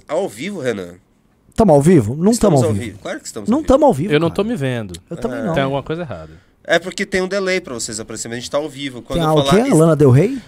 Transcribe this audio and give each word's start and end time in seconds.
Estamos 0.00 0.22
ao 0.22 0.28
vivo, 0.28 0.60
Renan. 0.60 0.94
Estamos 1.48 1.74
ao 1.74 1.80
vivo? 1.82 2.16
Não 2.16 2.32
estamos 2.32 2.62
ao, 2.62 2.68
ao 2.68 2.72
vivo. 2.74 2.84
vivo. 2.86 2.98
Claro 2.98 3.20
que 3.20 3.26
estamos 3.26 3.48
Não 3.48 3.56
ao 3.58 3.60
vivo. 3.62 3.66
estamos 3.66 3.84
ao 3.86 3.94
vivo. 3.94 4.12
Eu 4.12 4.20
não 4.20 4.28
cara. 4.28 4.36
tô 4.36 4.44
me 4.44 4.56
vendo. 4.56 4.94
Eu 5.08 5.16
também 5.16 5.42
não. 5.42 5.54
Tem 5.54 5.62
alguma 5.62 5.82
coisa 5.82 6.02
errada. 6.02 6.32
É 6.64 6.78
porque 6.78 7.04
tem 7.06 7.20
um 7.22 7.28
delay 7.28 7.60
pra 7.60 7.74
vocês 7.74 8.00
aparecerem, 8.00 8.36
a 8.38 8.40
gente 8.40 8.50
tá 8.50 8.56
ao 8.58 8.68
vivo. 8.68 9.02
Quando 9.02 9.20
Tem 9.20 9.28
eu 9.28 9.30
a, 9.38 9.42
o 9.42 9.44
falar. 9.44 9.64
quê? 9.64 9.70
A 9.70 9.74
Lana 9.74 9.94
Del 9.96 10.10
Rey? 10.10 10.38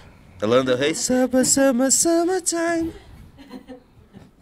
Lana 0.41 0.63
Del 0.63 0.77
Rey. 0.77 0.95
Summer, 0.95 1.45
summer, 1.45 1.91
summertime. 1.91 2.91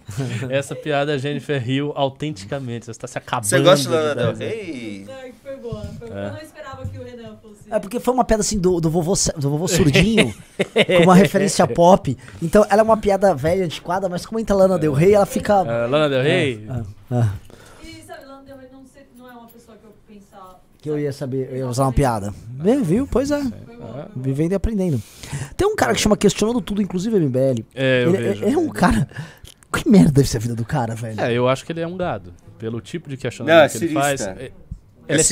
Essa 0.50 0.76
piada 0.76 1.14
a 1.14 1.18
Jennifer 1.18 1.68
Hill 1.70 1.92
autenticamente. 1.96 2.86
Você 2.86 2.92
está 2.92 3.08
se 3.08 3.18
acabando. 3.18 3.48
Você 3.48 3.60
gosta 3.60 3.90
de 3.90 3.96
Lana 3.96 4.16
Del. 4.16 4.36
Rey? 4.36 5.06
Foi 5.42 5.56
boa. 5.58 5.82
Foi 6.00 6.08
boa. 6.10 6.20
Eu 6.22 6.32
não 6.34 6.42
esperava 6.42 6.86
que 6.86 6.98
o 6.98 7.04
Renan 7.04 7.36
fosse. 7.42 7.56
É 7.70 7.80
porque 7.80 8.00
foi 8.00 8.14
uma 8.14 8.24
piada 8.24 8.42
assim 8.42 8.60
do, 8.60 8.80
do, 8.80 8.90
vovô, 8.90 9.14
do 9.38 9.50
vovô 9.50 9.68
surdinho, 9.68 10.34
com 10.98 11.04
uma 11.04 11.16
referência 11.16 11.66
pop. 11.68 12.16
Então 12.42 12.66
ela 12.70 12.82
é 12.82 12.84
uma 12.84 12.98
piada 12.98 13.34
velha, 13.34 13.66
antiquada, 13.66 14.08
mas 14.08 14.26
como 14.26 14.40
entra 14.40 14.56
Lana 14.56 14.78
Del 14.78 14.94
Rey, 14.94 15.14
ela 15.14 15.26
fica. 15.26 15.56
Ah, 15.62 15.88
Lana 15.88 16.10
Del 16.10 16.22
Rey? 16.22 16.68
Ah, 17.10 17.30
E 17.84 18.04
sabe, 18.06 18.26
Lana 18.26 18.44
Del 18.44 18.58
Rey 18.58 18.70
não, 18.72 18.84
sei- 18.86 19.08
não 19.18 19.28
é 19.28 19.34
uma 19.34 19.48
pessoa 19.48 19.76
que 19.78 19.86
eu 19.86 19.94
pensava. 20.08 20.58
que 20.80 20.90
eu 20.90 21.00
ia 21.00 21.12
saber, 21.12 21.50
eu 21.52 21.58
ia 21.58 21.68
usar 21.68 21.84
uma 21.86 21.94
piada. 21.94 22.32
Bem, 22.48 22.84
viu? 22.84 23.08
Pois 23.12 23.32
é. 23.32 23.42
Vivendo 24.16 24.52
e 24.52 24.56
aprendendo. 24.56 25.02
Tem 25.58 25.68
um 25.68 25.76
cara 25.76 25.94
que 25.94 26.02
chama 26.02 26.16
Questionando 26.18 26.62
Tudo, 26.62 26.82
inclusive 26.82 27.20
MBL. 27.20 27.64
É, 27.74 28.04
eu 28.06 28.14
ele, 28.16 28.30
vejo. 28.30 28.46
é 28.46 28.58
um 28.58 28.70
cara. 28.70 29.08
Que 29.76 29.90
merda 29.90 30.12
deve 30.12 30.28
ser 30.28 30.38
a 30.38 30.40
vida 30.40 30.56
do 30.56 30.66
cara, 30.66 30.96
velho? 30.96 31.20
É, 31.20 31.34
eu 31.34 31.48
acho 31.48 31.66
que 31.66 31.72
ele 31.72 31.82
é 31.82 31.88
um 31.88 31.98
gado. 31.98 32.34
Pelo 32.58 32.80
tipo 32.82 33.10
de 33.10 33.18
questionamento 33.18 33.58
Não, 33.58 33.66
é 33.66 33.70
que 33.70 33.78
ele 33.78 33.94
faz. 33.94 34.22
É- 34.22 34.52
Ele 35.08 35.20
é 35.20 35.24
cirista. 35.24 35.32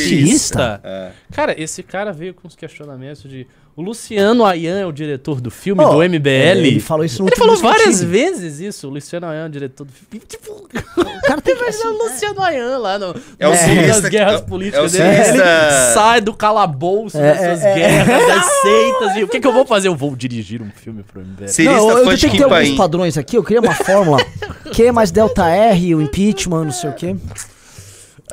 cirista? 0.59 0.81
É. 0.83 1.11
Cara, 1.31 1.59
esse 1.59 1.81
cara 1.81 2.11
veio 2.11 2.33
com 2.33 2.47
os 2.47 2.55
questionamentos 2.55 3.23
de. 3.23 3.47
O 3.75 3.81
Luciano 3.81 4.45
Ayan 4.45 4.77
é 4.81 4.85
o 4.85 4.91
diretor 4.91 5.41
do 5.41 5.49
filme, 5.49 5.83
Oh, 5.83 5.93
do 5.95 6.03
MBL. 6.03 6.29
Ele 6.29 6.79
falou 6.79 7.03
isso 7.03 7.23
no 7.23 7.27
Ele 7.29 7.35
falou 7.35 7.57
várias 7.57 8.03
vezes 8.03 8.59
isso. 8.59 8.87
O 8.87 8.91
Luciano 8.91 9.25
Ayan 9.25 9.45
é 9.45 9.47
o 9.47 9.49
diretor 9.49 9.83
do 9.85 9.91
filme. 9.91 10.23
Tipo, 10.27 10.51
O 10.51 11.21
cara 11.23 11.41
tem 11.41 11.55
que. 11.57 11.61
imagina 11.63 11.89
o 11.89 12.03
Luciano 12.03 12.41
Ayan 12.43 12.77
lá 12.77 12.99
no, 12.99 13.15
É 13.39 13.47
o 13.47 13.49
no- 13.49 13.87
nas 13.87 14.01
que- 14.01 14.09
guerras 14.11 14.33
é 14.35 14.37
o- 14.37 14.43
políticas 14.45 14.93
é 14.93 14.99
o 14.99 15.03
dele. 15.07 15.27
Ele 15.39 15.93
sai 15.95 16.21
do 16.21 16.35
calabouço 16.35 17.17
É, 17.17 17.21
dessas 17.33 17.63
é, 17.65 17.71
é. 17.71 17.75
guerras, 17.75 18.27
das 18.27 18.45
seitas. 18.61 19.15
E 19.17 19.23
o 19.23 19.27
que, 19.27 19.39
que 19.39 19.47
eu 19.47 19.53
vou 19.53 19.65
fazer? 19.65 19.87
Eu 19.87 19.95
vou 19.95 20.15
dirigir 20.15 20.61
um 20.61 20.69
filme 20.69 21.01
pro 21.01 21.21
MBL. 21.21 21.47
Cirista 21.47 21.75
Não, 21.75 21.89
eu 21.89 22.03
de 22.15 22.21
tentei 22.21 22.29
Kim 22.29 22.37
ter 22.37 22.43
alguns 22.53 22.77
padrões 22.77 23.17
aqui, 23.17 23.35
eu 23.37 23.43
queria 23.43 23.59
uma 23.61 23.73
fórmula. 23.73 24.23
Q 24.71 24.91
mais 24.91 25.09
delta 25.09 25.49
R, 25.49 25.95
o 25.95 26.01
impeachment, 26.01 26.65
não 26.65 26.71
sei 26.71 26.91
o 26.91 26.93
quê. 26.93 27.15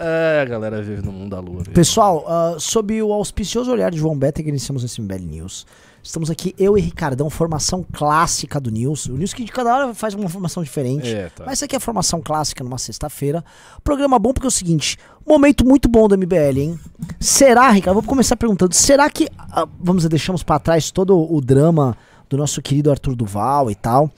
É, 0.01 0.41
a 0.41 0.45
galera 0.47 0.81
vive 0.81 1.03
no 1.03 1.13
mundo 1.13 1.31
da 1.31 1.41
lua. 1.41 1.63
velho. 1.63 1.75
Pessoal, 1.75 2.25
ah, 2.27 2.57
sob 2.59 3.03
o 3.03 3.13
auspicioso 3.13 3.71
olhar 3.71 3.91
de 3.91 3.99
João 3.99 4.17
Beta, 4.17 4.43
que 4.43 4.49
iniciamos 4.49 4.83
esse 4.83 5.01
MBL 5.01 5.27
News. 5.27 5.67
Estamos 6.03 6.31
aqui, 6.31 6.55
eu 6.59 6.79
e 6.79 6.81
Ricardão, 6.81 7.29
formação 7.29 7.85
clássica 7.93 8.59
do 8.59 8.71
News. 8.71 9.05
O 9.05 9.19
News 9.19 9.35
que 9.35 9.45
de 9.45 9.53
cada 9.53 9.75
hora 9.75 9.95
faz 9.95 10.15
uma 10.15 10.31
formação 10.31 10.63
diferente. 10.63 11.07
É, 11.07 11.29
tá. 11.29 11.45
Mas 11.45 11.59
isso 11.59 11.67
aqui 11.67 11.77
é 11.77 11.79
a 11.79 11.81
formação 11.81 12.23
clássica 12.23 12.65
numa 12.65 12.79
sexta-feira. 12.79 13.45
Programa 13.85 14.19
bom 14.19 14.33
porque 14.33 14.47
é 14.47 14.49
o 14.49 14.51
seguinte: 14.51 14.97
momento 15.27 15.67
muito 15.67 15.87
bom 15.91 16.09
do 16.09 16.17
MBL, 16.17 16.59
hein? 16.59 16.81
Será, 17.19 17.71
Ricardo? 17.71 18.01
Vou 18.01 18.03
começar 18.03 18.37
perguntando: 18.37 18.75
será 18.75 19.11
que, 19.11 19.29
ah, 19.39 19.69
vamos 19.79 20.01
dizer, 20.01 20.09
deixamos 20.09 20.43
pra 20.43 20.59
trás 20.59 20.91
todo 20.91 21.15
o 21.15 21.39
drama 21.43 21.95
do 22.31 22.39
nosso 22.39 22.63
querido 22.63 22.91
Arthur 22.91 23.15
Duval 23.15 23.71
e 23.71 23.75
tal? 23.75 24.11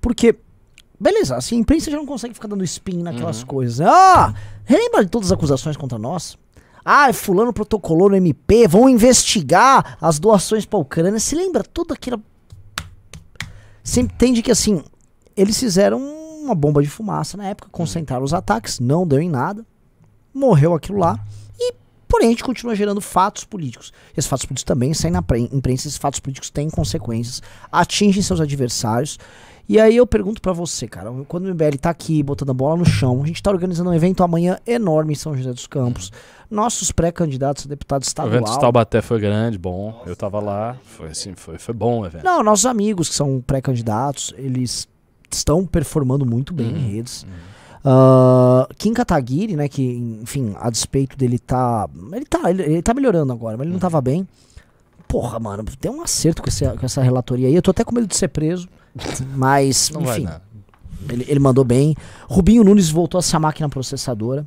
Porque, 0.00 0.36
beleza, 1.04 1.36
assim, 1.36 1.56
a 1.56 1.60
imprensa 1.60 1.90
já 1.90 1.98
não 1.98 2.06
consegue 2.06 2.32
ficar 2.32 2.48
dando 2.48 2.64
spin 2.64 3.02
naquelas 3.02 3.44
coisas. 3.44 3.78
né? 3.78 3.86
Ah, 3.86 4.32
relembra 4.64 5.04
de 5.04 5.10
todas 5.10 5.28
as 5.30 5.32
acusações 5.36 5.76
contra 5.76 5.98
nós? 5.98 6.38
Ah, 6.82 7.12
fulano 7.12 7.52
protocolou 7.52 8.08
no 8.08 8.16
MP, 8.16 8.66
vão 8.66 8.88
investigar 8.88 9.98
as 10.00 10.18
doações 10.18 10.64
pra 10.64 10.78
Ucrânia. 10.78 11.20
Se 11.20 11.34
lembra 11.34 11.62
toda 11.62 11.92
aquela. 11.92 12.18
Você 13.82 14.00
entende 14.00 14.40
que 14.42 14.50
assim, 14.50 14.82
eles 15.36 15.58
fizeram 15.58 16.00
uma 16.00 16.54
bomba 16.54 16.82
de 16.82 16.88
fumaça 16.88 17.36
na 17.36 17.44
época, 17.46 17.68
concentraram 17.70 18.24
os 18.24 18.32
ataques, 18.32 18.80
não 18.80 19.06
deu 19.06 19.20
em 19.20 19.28
nada, 19.28 19.64
morreu 20.32 20.74
aquilo 20.74 20.98
lá, 20.98 21.18
e 21.58 21.72
porém 22.08 22.28
a 22.28 22.30
gente 22.30 22.44
continua 22.44 22.74
gerando 22.74 23.00
fatos 23.00 23.44
políticos. 23.44 23.92
Esses 24.16 24.28
fatos 24.28 24.44
políticos 24.46 24.64
também 24.64 24.92
saem 24.94 25.12
na 25.12 25.22
pre- 25.22 25.48
imprensa, 25.52 25.86
esses 25.86 25.98
fatos 25.98 26.20
políticos 26.20 26.50
têm 26.50 26.68
consequências, 26.70 27.42
atingem 27.70 28.22
seus 28.22 28.40
adversários. 28.40 29.18
E 29.68 29.80
aí 29.80 29.96
eu 29.96 30.06
pergunto 30.06 30.42
pra 30.42 30.52
você, 30.52 30.86
cara, 30.86 31.10
quando 31.26 31.46
o 31.46 31.54
MBL 31.54 31.78
tá 31.80 31.88
aqui 31.90 32.22
botando 32.22 32.50
a 32.50 32.54
bola 32.54 32.76
no 32.76 32.84
chão, 32.84 33.22
a 33.22 33.26
gente 33.26 33.42
tá 33.42 33.50
organizando 33.50 33.88
um 33.90 33.94
evento 33.94 34.22
amanhã 34.22 34.58
enorme 34.66 35.12
em 35.12 35.16
São 35.16 35.34
José 35.34 35.52
dos 35.52 35.66
Campos. 35.66 36.12
Nossos 36.50 36.92
pré-candidatos 36.92 37.64
a 37.64 37.68
deputado 37.68 38.02
O 38.02 38.06
estadual. 38.06 38.34
evento 38.34 38.52
de 38.52 38.60
Taubaté 38.60 39.00
foi 39.00 39.18
grande, 39.18 39.56
bom. 39.56 40.02
Eu 40.06 40.14
tava 40.14 40.38
lá. 40.38 40.76
Foi 40.84 41.08
assim, 41.08 41.32
foi, 41.34 41.58
foi 41.58 41.72
bom 41.74 42.00
o 42.00 42.06
evento. 42.06 42.24
Não, 42.24 42.42
nossos 42.42 42.66
amigos 42.66 43.08
que 43.08 43.14
são 43.14 43.42
pré-candidatos, 43.44 44.34
eles 44.36 44.86
estão 45.30 45.64
performando 45.66 46.26
muito 46.26 46.52
bem 46.52 46.68
em 46.70 46.92
redes. 46.96 47.26
Ah, 47.82 48.68
Kim 48.78 48.92
Kataguiri, 48.92 49.56
né, 49.56 49.68
que, 49.68 49.82
enfim, 50.22 50.54
a 50.58 50.70
despeito 50.70 51.16
dele 51.16 51.38
tá. 51.38 51.88
Ele 52.12 52.24
tá, 52.24 52.50
ele, 52.50 52.62
ele 52.62 52.82
tá 52.82 52.94
melhorando 52.94 53.32
agora, 53.32 53.56
mas 53.56 53.64
ele 53.66 53.72
não 53.72 53.80
tava 53.80 54.00
bem. 54.00 54.26
Porra, 55.08 55.38
mano, 55.38 55.64
tem 55.80 55.90
um 55.90 56.02
acerto 56.02 56.42
com, 56.42 56.48
esse, 56.48 56.66
com 56.68 56.84
essa 56.86 57.02
relatoria 57.02 57.48
aí. 57.48 57.54
Eu 57.54 57.62
tô 57.62 57.70
até 57.70 57.84
com 57.84 57.94
medo 57.94 58.06
de 58.06 58.16
ser 58.16 58.28
preso. 58.28 58.68
Mas, 59.34 59.90
Não 59.90 60.02
enfim, 60.02 60.26
ele, 61.10 61.24
ele 61.28 61.40
mandou 61.40 61.64
bem. 61.64 61.94
Rubinho 62.28 62.64
Nunes 62.64 62.90
voltou 62.90 63.18
a 63.18 63.22
ser 63.22 63.36
a 63.36 63.40
máquina 63.40 63.68
processadora. 63.68 64.46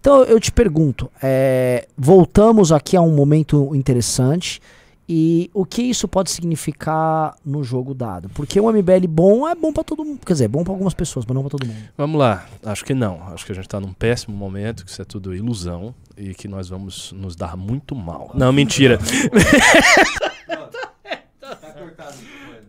Então 0.00 0.24
eu 0.24 0.40
te 0.40 0.50
pergunto, 0.50 1.10
é, 1.22 1.86
voltamos 1.96 2.72
aqui 2.72 2.96
a 2.96 3.02
um 3.02 3.14
momento 3.14 3.74
interessante 3.74 4.60
e 5.06 5.50
o 5.52 5.66
que 5.66 5.82
isso 5.82 6.08
pode 6.08 6.30
significar 6.30 7.34
no 7.44 7.62
jogo 7.62 7.92
dado? 7.92 8.30
Porque 8.30 8.58
um 8.58 8.72
MBL 8.72 9.06
bom 9.08 9.46
é 9.46 9.54
bom 9.54 9.72
pra 9.72 9.84
todo 9.84 10.04
mundo, 10.04 10.20
quer 10.24 10.32
dizer, 10.32 10.44
é 10.44 10.48
bom 10.48 10.64
pra 10.64 10.72
algumas 10.72 10.94
pessoas, 10.94 11.26
mas 11.26 11.34
não 11.34 11.42
pra 11.42 11.50
todo 11.50 11.66
mundo. 11.66 11.76
Vamos 11.98 12.18
lá. 12.18 12.46
Acho 12.64 12.82
que 12.84 12.94
não. 12.94 13.20
Acho 13.34 13.44
que 13.44 13.52
a 13.52 13.54
gente 13.54 13.68
tá 13.68 13.78
num 13.78 13.92
péssimo 13.92 14.34
momento, 14.34 14.84
que 14.86 14.90
isso 14.90 15.02
é 15.02 15.04
tudo 15.04 15.34
ilusão 15.34 15.94
e 16.16 16.32
que 16.32 16.48
nós 16.48 16.68
vamos 16.68 17.12
nos 17.12 17.36
dar 17.36 17.56
muito 17.56 17.94
mal. 17.94 18.30
Não, 18.34 18.52
mentira. 18.52 18.98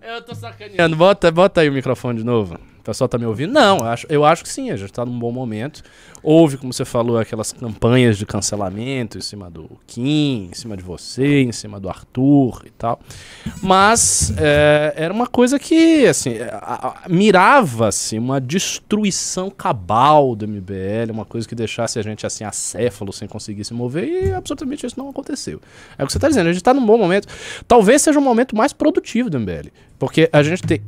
Eu 0.02 0.22
tô 0.22 0.34
sacaneando. 0.34 0.96
Bota, 0.96 1.32
bota 1.32 1.62
aí 1.62 1.70
o 1.70 1.74
microfone 1.74 2.20
de 2.20 2.26
novo. 2.26 2.56
O 2.80 2.84
pessoal 2.84 3.08
tá 3.08 3.18
me 3.18 3.26
ouvindo? 3.26 3.54
Não, 3.54 3.78
eu 3.78 3.86
acho, 3.86 4.08
eu 4.10 4.26
acho 4.26 4.42
que 4.44 4.50
sim, 4.50 4.72
a 4.72 4.76
gente 4.76 4.92
tá 4.92 5.06
num 5.06 5.18
bom 5.18 5.32
momento. 5.32 5.84
Houve, 6.24 6.58
como 6.58 6.72
você 6.72 6.86
falou, 6.86 7.18
aquelas 7.18 7.52
campanhas 7.52 8.16
de 8.18 8.26
cancelamento 8.28 9.18
em 9.18 9.22
cima 9.22 9.50
do 9.50 9.68
Kim, 9.88 10.50
em 10.52 10.54
cima 10.54 10.78
de 10.78 10.84
você, 10.84 11.42
em 11.42 11.52
cima 11.52 11.80
do 11.80 11.90
Arthur 11.90 12.62
e 12.66 12.70
tal. 12.70 13.00
Mas 13.62 14.32
é, 14.38 14.94
era 14.96 15.14
uma 15.14 15.26
coisa 15.26 15.58
que, 15.58 16.06
assim, 16.06 16.36
a- 16.40 17.06
mirava-se 17.10 18.20
uma 18.20 18.40
destruição 18.40 19.50
cabal 19.50 20.36
do 20.36 20.48
MBL, 20.48 21.12
uma 21.12 21.26
coisa 21.26 21.48
que 21.48 21.56
deixasse 21.56 21.98
a 21.98 22.02
gente, 22.04 22.26
assim, 22.26 22.44
acéfalo, 22.44 23.12
sem 23.12 23.28
conseguir 23.28 23.64
se 23.66 23.74
mover, 23.74 24.28
e 24.28 24.32
absolutamente 24.32 24.86
isso 24.86 25.00
não 25.00 25.10
aconteceu. 25.10 25.60
É 25.98 26.04
o 26.04 26.08
que 26.08 26.14
você 26.14 26.20
tá 26.20 26.28
dizendo, 26.28 26.50
a 26.50 26.54
gente 26.54 26.64
tá 26.64 26.74
num 26.74 26.86
bom 26.86 27.00
momento. 27.00 27.28
Talvez 27.68 28.02
seja 28.02 28.20
o 28.20 28.22
momento 28.22 28.56
mais 28.56 28.72
produtivo 28.74 29.28
do 29.30 29.40
MBL, 29.40 29.70
porque 29.98 30.30
a 30.32 30.44
gente 30.44 30.62
tem... 30.62 30.82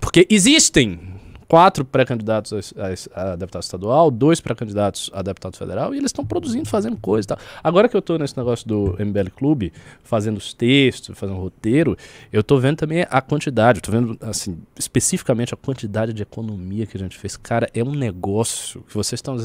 Porque 0.00 0.26
existem 0.28 1.13
quatro 1.48 1.84
pré-candidatos 1.84 2.74
a, 2.76 3.32
a 3.32 3.36
deputado 3.36 3.62
estadual, 3.62 4.10
dois 4.10 4.40
pré-candidatos 4.40 5.10
a 5.12 5.22
deputado 5.22 5.56
federal, 5.56 5.94
e 5.94 5.98
eles 5.98 6.08
estão 6.08 6.24
produzindo, 6.24 6.68
fazendo 6.68 6.96
coisa 6.96 7.26
e 7.26 7.28
tal. 7.28 7.38
Agora 7.62 7.88
que 7.88 7.96
eu 7.96 8.02
tô 8.02 8.16
nesse 8.18 8.36
negócio 8.36 8.66
do 8.66 8.96
MBL 8.98 9.30
Clube, 9.36 9.72
fazendo 10.02 10.36
os 10.36 10.52
textos, 10.52 11.16
fazendo 11.18 11.38
roteiro, 11.38 11.96
eu 12.32 12.42
tô 12.42 12.58
vendo 12.58 12.76
também 12.76 13.06
a 13.08 13.20
quantidade, 13.20 13.80
tô 13.80 13.92
vendo, 13.92 14.16
assim, 14.20 14.58
especificamente 14.78 15.54
a 15.54 15.56
quantidade 15.56 16.12
de 16.12 16.22
economia 16.22 16.86
que 16.86 16.96
a 16.96 17.00
gente 17.00 17.18
fez. 17.18 17.36
Cara, 17.36 17.68
é 17.74 17.82
um 17.82 17.94
negócio 17.94 18.82
que 18.88 18.94
vocês 18.94 19.18
estão... 19.18 19.36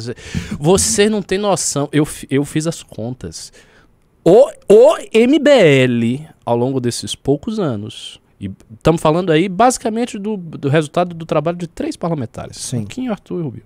Você 0.60 1.10
não 1.10 1.22
tem 1.22 1.38
noção, 1.38 1.90
eu, 1.92 2.08
eu 2.30 2.46
fiz 2.46 2.68
as 2.68 2.84
contas. 2.84 3.52
O, 4.24 4.50
o 4.68 4.96
MBL, 5.14 6.28
ao 6.46 6.56
longo 6.56 6.80
desses 6.80 7.16
poucos 7.16 7.60
anos, 7.60 8.20
e 8.40 8.50
estamos 8.74 9.02
falando 9.02 9.32
aí 9.32 9.50
basicamente 9.50 10.18
do, 10.18 10.38
do 10.38 10.70
resultado 10.70 11.14
do 11.14 11.26
trabalho 11.26 11.58
de 11.58 11.68
três 11.68 11.98
parlamentares: 11.98 12.58
Sim. 12.58 12.86
Kim, 12.86 13.10
Arthur 13.10 13.40
e 13.40 13.44
Rubio. 13.44 13.64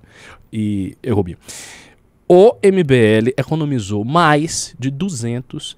E, 0.51 0.97
e 1.03 1.11
Rubio. 1.11 1.37
O 2.27 2.55
MBL 2.63 3.29
economizou 3.37 4.03
mais 4.03 4.75
de 4.79 4.89
200 4.89 5.77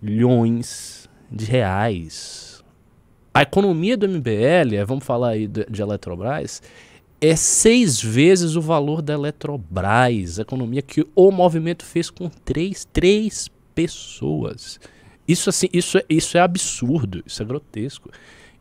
bilhões 0.00 1.08
de 1.30 1.44
reais. 1.44 2.64
A 3.34 3.42
economia 3.42 3.96
do 3.96 4.08
MBL, 4.08 4.74
eh, 4.74 4.84
vamos 4.84 5.04
falar 5.04 5.28
aí 5.30 5.46
de, 5.46 5.66
de 5.68 5.82
Eletrobras, 5.82 6.62
é 7.20 7.36
seis 7.36 8.02
vezes 8.02 8.56
o 8.56 8.62
valor 8.62 9.02
da 9.02 9.12
Eletrobras, 9.12 10.38
a 10.38 10.42
economia 10.42 10.80
que 10.80 11.06
o 11.14 11.30
movimento 11.30 11.84
fez 11.84 12.08
com 12.08 12.28
três, 12.28 12.86
três 12.86 13.50
pessoas. 13.74 14.80
Isso 15.28 15.50
assim, 15.50 15.68
isso 15.72 15.98
é, 15.98 16.04
isso 16.08 16.38
é 16.38 16.40
absurdo, 16.40 17.22
isso 17.26 17.42
é 17.42 17.44
grotesco. 17.44 18.10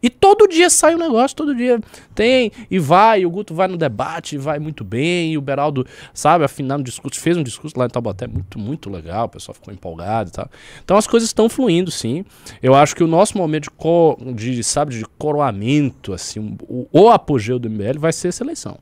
E 0.02 0.10
todo 0.12 0.48
dia 0.48 0.70
sai 0.70 0.94
um 0.94 1.00
negócio, 1.00 1.36
todo 1.36 1.56
dia 1.56 1.80
tem, 2.14 2.52
e 2.70 2.78
vai, 2.78 3.22
e 3.22 3.26
o 3.26 3.32
Guto 3.32 3.56
vai 3.56 3.68
no 3.68 3.78
debate, 3.78 4.38
vai 4.38 4.60
muito 4.60 4.84
bem, 4.84 5.34
e 5.34 5.38
o 5.38 5.42
Beraldo, 5.42 5.88
sabe, 6.14 6.46
afinando 6.46 6.84
discurso, 6.84 7.20
fez 7.20 7.36
um 7.36 7.42
discurso 7.42 7.78
lá 7.80 7.86
em 7.86 7.90
Taubaté 7.90 8.28
muito, 8.28 8.60
muito 8.60 8.92
legal, 8.92 9.26
o 9.26 9.30
pessoal 9.30 9.56
ficou 9.56 9.74
empolgado 9.74 10.30
e 10.30 10.34
tal. 10.34 10.50
Então 10.84 10.98
as 10.98 11.08
coisas 11.08 11.30
estão 11.30 11.50
fluindo, 11.50 11.90
sim. 11.90 12.24
Eu 12.62 12.76
acho 12.76 12.96
que 12.96 13.04
o 13.04 13.08
nosso 13.08 13.38
momento 13.38 13.64
de, 13.64 13.72
co, 13.72 14.18
de 14.36 14.64
sabe, 14.64 14.96
de 14.96 15.04
coroamento, 15.18 16.14
assim, 16.14 16.56
o, 16.62 16.88
o 16.92 17.10
apogeu 17.10 17.58
do 17.58 17.68
MBL 17.68 17.98
vai 17.98 18.14
ser 18.14 18.28
essa 18.28 18.44
eleição. 18.44 18.78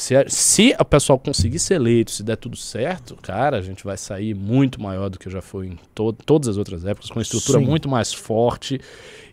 Se, 0.00 0.14
a- 0.14 0.24
se 0.28 0.76
o 0.78 0.84
pessoal 0.84 1.18
conseguir 1.18 1.58
ser 1.58 1.74
eleito, 1.74 2.12
se 2.12 2.22
der 2.22 2.36
tudo 2.36 2.56
certo, 2.56 3.16
cara, 3.20 3.56
a 3.56 3.60
gente 3.60 3.82
vai 3.82 3.96
sair 3.96 4.32
muito 4.32 4.80
maior 4.80 5.08
do 5.10 5.18
que 5.18 5.28
já 5.28 5.42
foi 5.42 5.66
em 5.66 5.78
to 5.92 6.12
todas 6.12 6.46
as 6.46 6.56
outras 6.56 6.84
épocas, 6.84 7.10
com 7.10 7.18
uma 7.18 7.22
estrutura 7.22 7.58
Sim. 7.58 7.64
muito 7.66 7.88
mais 7.88 8.12
forte 8.14 8.80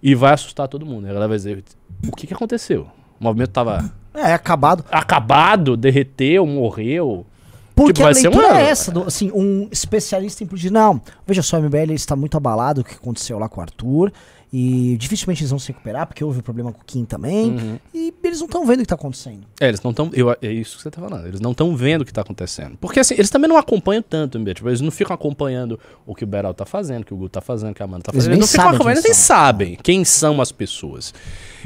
e 0.02 0.16
vai 0.16 0.34
assustar 0.34 0.68
todo 0.68 0.84
mundo. 0.84 1.06
A 1.06 1.10
galera 1.10 1.28
vai 1.28 1.38
dizer: 1.38 1.64
o 2.08 2.12
que, 2.16 2.26
que 2.26 2.34
aconteceu? 2.34 2.88
O 3.20 3.24
movimento 3.24 3.52
tava 3.52 3.94
É, 4.12 4.34
acabado. 4.34 4.84
acabado, 4.90 5.78
derreteu, 5.78 6.48
morreu. 6.48 7.28
Porque 7.76 7.94
Tipo, 7.94 8.04
a 8.08 8.12
vai 8.12 8.16
ser 8.16 8.30
leitura 8.30 8.48
uma- 8.48 8.60
é 8.62 8.70
essa, 8.70 8.92
do- 8.92 9.04
assim, 9.04 9.30
um 9.36 9.68
especialista 9.72 10.44
em 10.44 10.48
política. 10.48 10.74
Não, 10.74 11.00
veja 11.28 11.44
só, 11.44 11.58
o 11.58 11.62
MBL 11.62 11.94
está 11.94 12.16
muito 12.16 12.36
abalado 12.38 12.82
o 12.82 12.84
que 12.84 12.96
aconteceu 12.96 13.38
lá 13.38 13.48
com 13.48 13.60
o 13.60 13.64
Arthur. 13.64 14.12
E 14.54 14.96
dificilmente 14.98 15.42
eles 15.42 15.50
vão 15.50 15.60
se 15.60 15.68
recuperar, 15.68 16.08
porque 16.08 16.24
houve 16.24 16.42
problema 16.42 16.72
com 16.72 16.80
o 16.80 16.86
Kim 16.86 17.04
também. 17.04 17.50
Uhum. 17.50 17.80
E 17.94 18.14
eles 18.24 18.40
não 18.40 18.46
estão 18.46 18.66
vendo 18.66 18.76
o 18.76 18.82
que 18.82 18.86
está 18.86 18.96
acontecendo. 18.96 19.46
É, 19.60 19.68
eles 19.68 19.82
não 19.82 19.92
estão. 19.92 20.10
É 20.42 20.52
isso 20.52 20.78
que 20.78 20.84
você 20.84 20.92
tá 20.92 21.02
falando. 21.02 21.28
Eles 21.28 21.40
não 21.40 21.52
estão 21.52 21.76
vendo 21.76 22.02
o 22.02 22.06
que 22.06 22.14
tá 22.14 22.22
acontecendo. 22.22 22.78
Porque 22.78 23.00
assim, 23.00 23.16
eles 23.16 23.30
também 23.30 23.50
não 23.50 23.58
acompanham 23.58 24.02
tanto, 24.02 24.40
MB. 24.40 24.54
Tipo, 24.54 24.70
eles 24.70 24.82
não 24.82 24.92
ficam 24.92 25.14
acompanhando 25.14 25.80
o 26.06 26.16
que 26.16 26.24
o 26.24 26.28
Beral 26.28 26.54
tá 26.54 26.66
fazendo, 26.66 27.02
o 27.02 27.06
que 27.06 27.14
o 27.14 27.18
Guto 27.18 27.32
tá 27.32 27.42
fazendo, 27.42 27.72
o 27.72 27.76
que 27.76 27.82
a 27.82 27.86
Amanda 27.86 28.04
tá 28.04 28.12
Eles 28.12 28.24
fazendo. 28.24 28.32
nem 28.32 28.40
Eles 28.40 28.54
não 28.54 28.60
ficam 28.60 28.76
acompanhando, 28.76 28.98
eles 28.98 29.04
nem 29.04 29.14
sabem 29.14 29.78
quem 29.82 30.06
são 30.06 30.40
as 30.40 30.52
pessoas. 30.52 31.14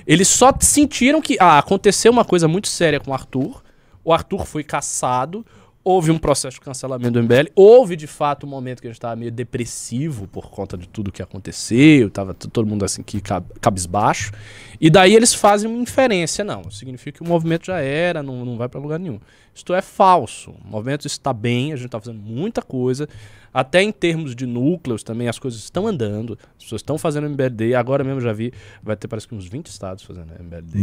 Eles 0.07 0.27
só 0.27 0.51
sentiram 0.59 1.21
que 1.21 1.37
ah, 1.39 1.59
aconteceu 1.59 2.11
uma 2.11 2.25
coisa 2.25 2.47
muito 2.47 2.67
séria 2.67 2.99
com 2.99 3.11
o 3.11 3.13
Arthur. 3.13 3.61
O 4.03 4.11
Arthur 4.11 4.45
foi 4.45 4.63
caçado. 4.63 5.45
Houve 5.81 6.11
um 6.11 6.17
processo 6.17 6.55
de 6.55 6.61
cancelamento 6.61 7.11
do 7.11 7.23
MBL. 7.23 7.49
Houve, 7.55 7.95
de 7.95 8.05
fato, 8.05 8.45
um 8.45 8.49
momento 8.49 8.81
que 8.81 8.87
a 8.87 8.89
gente 8.91 8.97
estava 8.97 9.15
meio 9.15 9.31
depressivo 9.31 10.27
por 10.27 10.49
conta 10.51 10.77
de 10.77 10.87
tudo 10.87 11.11
que 11.11 11.21
aconteceu. 11.21 12.09
Tava 12.09 12.33
t- 12.33 12.49
todo 12.49 12.67
mundo 12.67 12.83
assim 12.83 13.01
que 13.01 13.21
cab- 13.21 13.49
cabisbaixo. 13.61 14.31
E 14.79 14.89
daí 14.89 15.15
eles 15.15 15.33
fazem 15.33 15.69
uma 15.71 15.81
inferência. 15.81 16.43
Não, 16.43 16.69
significa 16.69 17.17
que 17.19 17.23
o 17.23 17.27
movimento 17.27 17.65
já 17.67 17.79
era, 17.79 18.21
não, 18.21 18.43
não 18.45 18.57
vai 18.57 18.67
para 18.67 18.79
lugar 18.79 18.99
nenhum. 18.99 19.19
Isto 19.55 19.73
é 19.73 19.81
falso. 19.81 20.51
O 20.63 20.67
movimento 20.69 21.07
está 21.07 21.31
bem, 21.33 21.71
a 21.71 21.75
gente 21.77 21.85
está 21.87 21.99
fazendo 21.99 22.19
muita 22.21 22.61
coisa. 22.61 23.07
Até 23.53 23.81
em 23.81 23.91
termos 23.91 24.35
de 24.35 24.45
núcleos 24.45 25.01
também, 25.01 25.27
as 25.27 25.39
coisas 25.39 25.61
estão 25.61 25.87
andando. 25.87 26.37
As 26.57 26.63
pessoas 26.65 26.81
estão 26.81 26.97
fazendo 26.97 27.25
MBLD. 27.25 27.73
Agora 27.73 28.03
mesmo 28.03 28.21
já 28.21 28.31
vi, 28.33 28.51
vai 28.83 28.95
ter 28.95 29.07
parece 29.07 29.27
que 29.27 29.33
uns 29.33 29.47
20 29.47 29.67
estados 29.67 30.03
fazendo 30.03 30.33
MBLD 30.39 30.77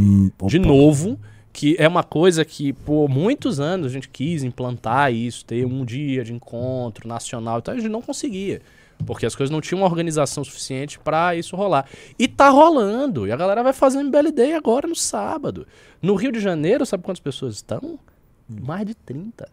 de 0.49 0.59
novo, 0.59 1.19
que 1.57 1.75
é 1.79 1.89
uma 1.89 2.03
coisa 2.03 2.45
que 2.45 2.75
por 2.75 3.09
muitos 3.09 3.59
anos 3.59 3.87
a 3.87 3.89
gente 3.89 4.11
quis 4.11 4.45
implantar 4.45 5.11
isso, 5.11 5.43
ter 5.43 5.65
um 5.65 5.87
dia 5.87 6.23
de 6.23 6.35
encontro 6.35 7.09
nacional 7.09 7.61
e 7.61 7.63
tal, 7.63 7.75
a 7.75 7.79
gente 7.79 7.89
não 7.89 8.03
conseguia. 8.03 8.61
Porque 9.07 9.25
as 9.25 9.35
coisas 9.35 9.51
não 9.51 9.63
tinham 9.63 9.81
uma 9.81 9.87
organização 9.87 10.45
suficiente 10.45 10.99
pra 10.99 11.35
isso 11.35 11.57
rolar. 11.57 11.89
E 12.19 12.29
tá 12.29 12.51
rolando. 12.51 13.27
E 13.27 13.33
a 13.33 13.37
galera 13.37 13.63
vai 13.63 13.73
fazer 13.73 14.01
MBLD 14.01 14.53
agora 14.53 14.87
no 14.87 14.95
sábado. 14.95 15.67
No 16.03 16.15
Rio 16.15 16.31
de 16.31 16.41
Janeiro, 16.41 16.85
sabe 16.85 17.03
quantas 17.03 17.21
pessoas 17.21 17.55
estão? 17.55 17.99
Mais 18.47 18.85
de 18.85 18.95
30. 18.95 19.49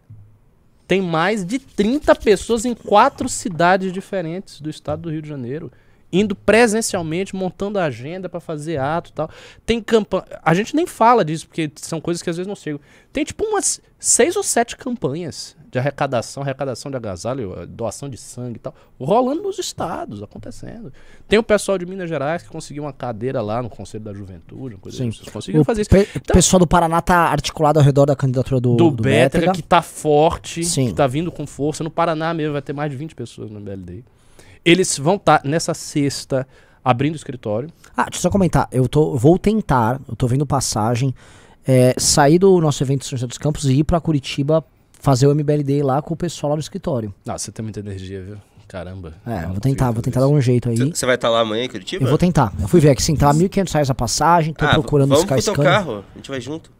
Tem 0.86 1.00
mais 1.00 1.42
de 1.42 1.58
30 1.58 2.14
pessoas 2.16 2.66
em 2.66 2.74
quatro 2.74 3.30
cidades 3.30 3.90
diferentes 3.90 4.60
do 4.60 4.68
estado 4.68 5.02
do 5.02 5.10
Rio 5.10 5.22
de 5.22 5.28
Janeiro. 5.30 5.72
Indo 6.16 6.34
presencialmente, 6.36 7.34
montando 7.34 7.78
a 7.78 7.84
agenda 7.84 8.28
pra 8.28 8.40
fazer 8.40 8.78
ato 8.78 9.10
e 9.10 9.12
tal. 9.12 9.28
Tem 9.66 9.80
campanha. 9.82 10.24
A 10.42 10.54
gente 10.54 10.74
nem 10.76 10.86
fala 10.86 11.24
disso, 11.24 11.46
porque 11.48 11.70
são 11.76 12.00
coisas 12.00 12.22
que 12.22 12.30
às 12.30 12.36
vezes 12.36 12.46
não 12.46 12.54
chegam. 12.56 12.80
Tem 13.12 13.24
tipo 13.24 13.44
umas 13.44 13.80
seis 13.98 14.36
ou 14.36 14.42
sete 14.42 14.76
campanhas 14.76 15.56
de 15.70 15.78
arrecadação, 15.80 16.44
arrecadação 16.44 16.88
de 16.88 16.96
agasalho, 16.96 17.52
eh, 17.58 17.66
doação 17.66 18.08
de 18.08 18.16
sangue 18.16 18.58
e 18.58 18.60
tal, 18.60 18.72
rolando 19.00 19.42
nos 19.42 19.58
estados, 19.58 20.22
acontecendo. 20.22 20.92
Tem 21.26 21.36
o 21.36 21.42
pessoal 21.42 21.76
de 21.76 21.84
Minas 21.84 22.08
Gerais 22.08 22.44
que 22.44 22.48
conseguiu 22.48 22.84
uma 22.84 22.92
cadeira 22.92 23.42
lá 23.42 23.60
no 23.60 23.68
Conselho 23.68 24.04
da 24.04 24.12
Juventude, 24.14 24.76
uma 24.76 24.80
coisa 24.80 24.98
Sim. 24.98 25.08
assim. 25.08 25.18
Vocês 25.18 25.30
conseguiram 25.32 25.62
O 25.62 25.64
fazer 25.64 25.80
isso. 25.80 25.90
pe- 25.90 26.08
Então- 26.14 26.32
pessoal 26.34 26.60
do 26.60 26.66
Paraná 26.68 27.02
tá 27.02 27.16
articulado 27.26 27.80
ao 27.80 27.84
redor 27.84 28.06
da 28.06 28.14
candidatura 28.14 28.60
do, 28.60 28.76
do, 28.76 28.90
do 28.92 29.02
Bétega, 29.02 29.46
Bétega. 29.46 29.52
que 29.52 29.62
tá 29.62 29.82
forte, 29.82 30.62
Sim. 30.64 30.86
que 30.88 30.94
tá 30.94 31.08
vindo 31.08 31.32
com 31.32 31.44
força. 31.44 31.82
No 31.82 31.90
Paraná 31.90 32.32
mesmo 32.32 32.52
vai 32.52 32.62
ter 32.62 32.72
mais 32.72 32.88
de 32.88 32.96
20 32.96 33.16
pessoas 33.16 33.50
no 33.50 33.58
BLD. 33.58 34.04
Eles 34.64 34.98
vão 34.98 35.16
estar 35.16 35.42
nessa 35.44 35.74
sexta 35.74 36.46
abrindo 36.84 37.14
o 37.14 37.16
escritório. 37.16 37.68
Ah, 37.96 38.04
deixa 38.04 38.18
eu 38.18 38.22
só 38.22 38.30
comentar. 38.30 38.68
Eu 38.70 38.88
tô, 38.88 39.16
vou 39.16 39.38
tentar, 39.38 40.00
eu 40.08 40.16
tô 40.16 40.26
vendo 40.26 40.46
passagem, 40.46 41.14
é, 41.66 41.94
sair 41.98 42.38
do 42.38 42.60
nosso 42.60 42.82
evento 42.82 43.04
São 43.04 43.16
José 43.16 43.26
dos 43.26 43.38
Campos 43.38 43.64
e 43.64 43.80
ir 43.80 43.84
pra 43.84 44.00
Curitiba 44.00 44.64
fazer 45.00 45.26
o 45.26 45.30
MBLD 45.32 45.82
lá 45.82 46.00
com 46.00 46.14
o 46.14 46.16
pessoal 46.16 46.50
lá 46.50 46.56
no 46.56 46.60
escritório. 46.60 47.14
Nossa, 47.24 47.46
você 47.46 47.52
tem 47.52 47.62
muita 47.62 47.80
energia, 47.80 48.22
viu? 48.22 48.36
Caramba. 48.66 49.14
É, 49.26 49.46
vou 49.46 49.60
tentar, 49.60 49.90
vou 49.90 50.02
tentar 50.02 50.20
dar 50.20 50.26
isso. 50.26 50.34
um 50.34 50.40
jeito 50.40 50.68
aí. 50.68 50.76
Você 50.76 51.04
vai 51.04 51.14
estar 51.16 51.28
lá 51.28 51.40
amanhã 51.40 51.64
em 51.64 51.68
Curitiba? 51.68 52.04
Eu 52.04 52.08
vou 52.08 52.18
tentar. 52.18 52.52
Eu 52.60 52.66
fui 52.66 52.80
ver 52.80 52.90
aqui, 52.90 53.02
sim, 53.02 53.14
tá 53.14 53.32
1.500 53.32 53.72
reais 53.72 53.90
a 53.90 53.94
passagem, 53.94 54.54
tô 54.54 54.64
ah, 54.64 54.70
procurando 54.70 55.10
vamos 55.10 55.24
os 55.24 55.26
pro 55.26 55.36
teu 55.36 55.52
Skyscanner. 55.52 55.72
carro, 55.72 56.04
a 56.14 56.16
gente 56.16 56.30
vai 56.30 56.40
junto. 56.40 56.70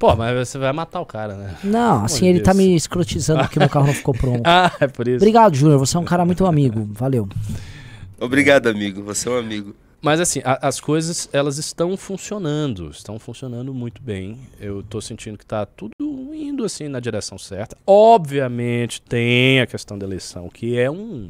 Pô, 0.00 0.16
mas 0.16 0.48
você 0.48 0.56
vai 0.58 0.72
matar 0.72 1.00
o 1.00 1.06
cara, 1.06 1.34
né? 1.36 1.56
Não, 1.62 2.04
assim, 2.06 2.26
ele 2.26 2.40
tá 2.40 2.52
me 2.54 2.74
escrotizando 2.74 3.42
porque 3.42 3.58
meu 3.58 3.68
carro 3.68 3.86
não 3.86 3.94
ficou 3.94 4.14
pronto. 4.14 4.40
Ah, 4.48 4.72
é 4.80 4.88
por 4.88 5.06
isso. 5.06 5.18
Obrigado, 5.18 5.54
Júnior, 5.54 5.78
você 5.78 5.96
é 5.96 6.00
um 6.00 6.04
cara 6.06 6.24
muito 6.24 6.44
amigo. 6.46 6.88
Valeu. 6.92 7.28
Obrigado, 8.18 8.66
amigo. 8.68 9.02
Você 9.02 9.28
é 9.28 9.32
um 9.32 9.38
amigo. 9.38 9.74
Mas 10.02 10.18
assim, 10.18 10.40
a- 10.42 10.58
as 10.66 10.80
coisas 10.80 11.28
elas 11.32 11.58
estão 11.58 11.94
funcionando, 11.96 12.90
estão 12.90 13.18
funcionando 13.18 13.74
muito 13.74 14.00
bem. 14.02 14.38
Eu 14.58 14.82
tô 14.82 15.00
sentindo 15.02 15.36
que 15.36 15.44
tá 15.44 15.66
tudo 15.66 15.92
indo 16.32 16.64
assim 16.64 16.88
na 16.88 16.98
direção 16.98 17.36
certa. 17.36 17.76
Obviamente 17.86 19.02
tem 19.02 19.60
a 19.60 19.66
questão 19.66 19.98
da 19.98 20.06
eleição, 20.06 20.48
que 20.48 20.78
é 20.78 20.90
um, 20.90 21.28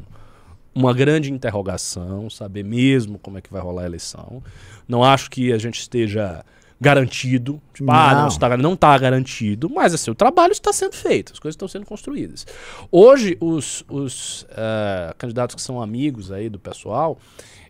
uma 0.73 0.93
grande 0.93 1.29
interrogação, 1.31 2.29
saber 2.29 2.63
mesmo 2.63 3.19
como 3.19 3.37
é 3.37 3.41
que 3.41 3.51
vai 3.51 3.61
rolar 3.61 3.81
a 3.81 3.85
eleição. 3.85 4.41
Não 4.87 5.03
acho 5.03 5.29
que 5.29 5.51
a 5.51 5.57
gente 5.57 5.81
esteja 5.81 6.45
garantido, 6.81 7.61
tipo, 7.71 7.91
ah, 7.91 8.15
Não. 8.15 8.21
não 8.21 8.27
está, 8.27 8.57
não 8.57 8.75
tá 8.75 8.97
garantido, 8.97 9.69
mas 9.69 9.93
assim, 9.93 10.09
o 10.09 10.15
trabalho 10.15 10.51
está 10.51 10.73
sendo 10.73 10.95
feito, 10.95 11.31
as 11.31 11.37
coisas 11.37 11.53
estão 11.53 11.67
sendo 11.67 11.85
construídas. 11.85 12.47
Hoje, 12.91 13.37
os, 13.39 13.85
os 13.87 14.47
eh, 14.49 15.13
candidatos 15.15 15.55
que 15.55 15.61
são 15.61 15.79
amigos 15.79 16.31
aí 16.31 16.49
do 16.49 16.57
pessoal, 16.57 17.19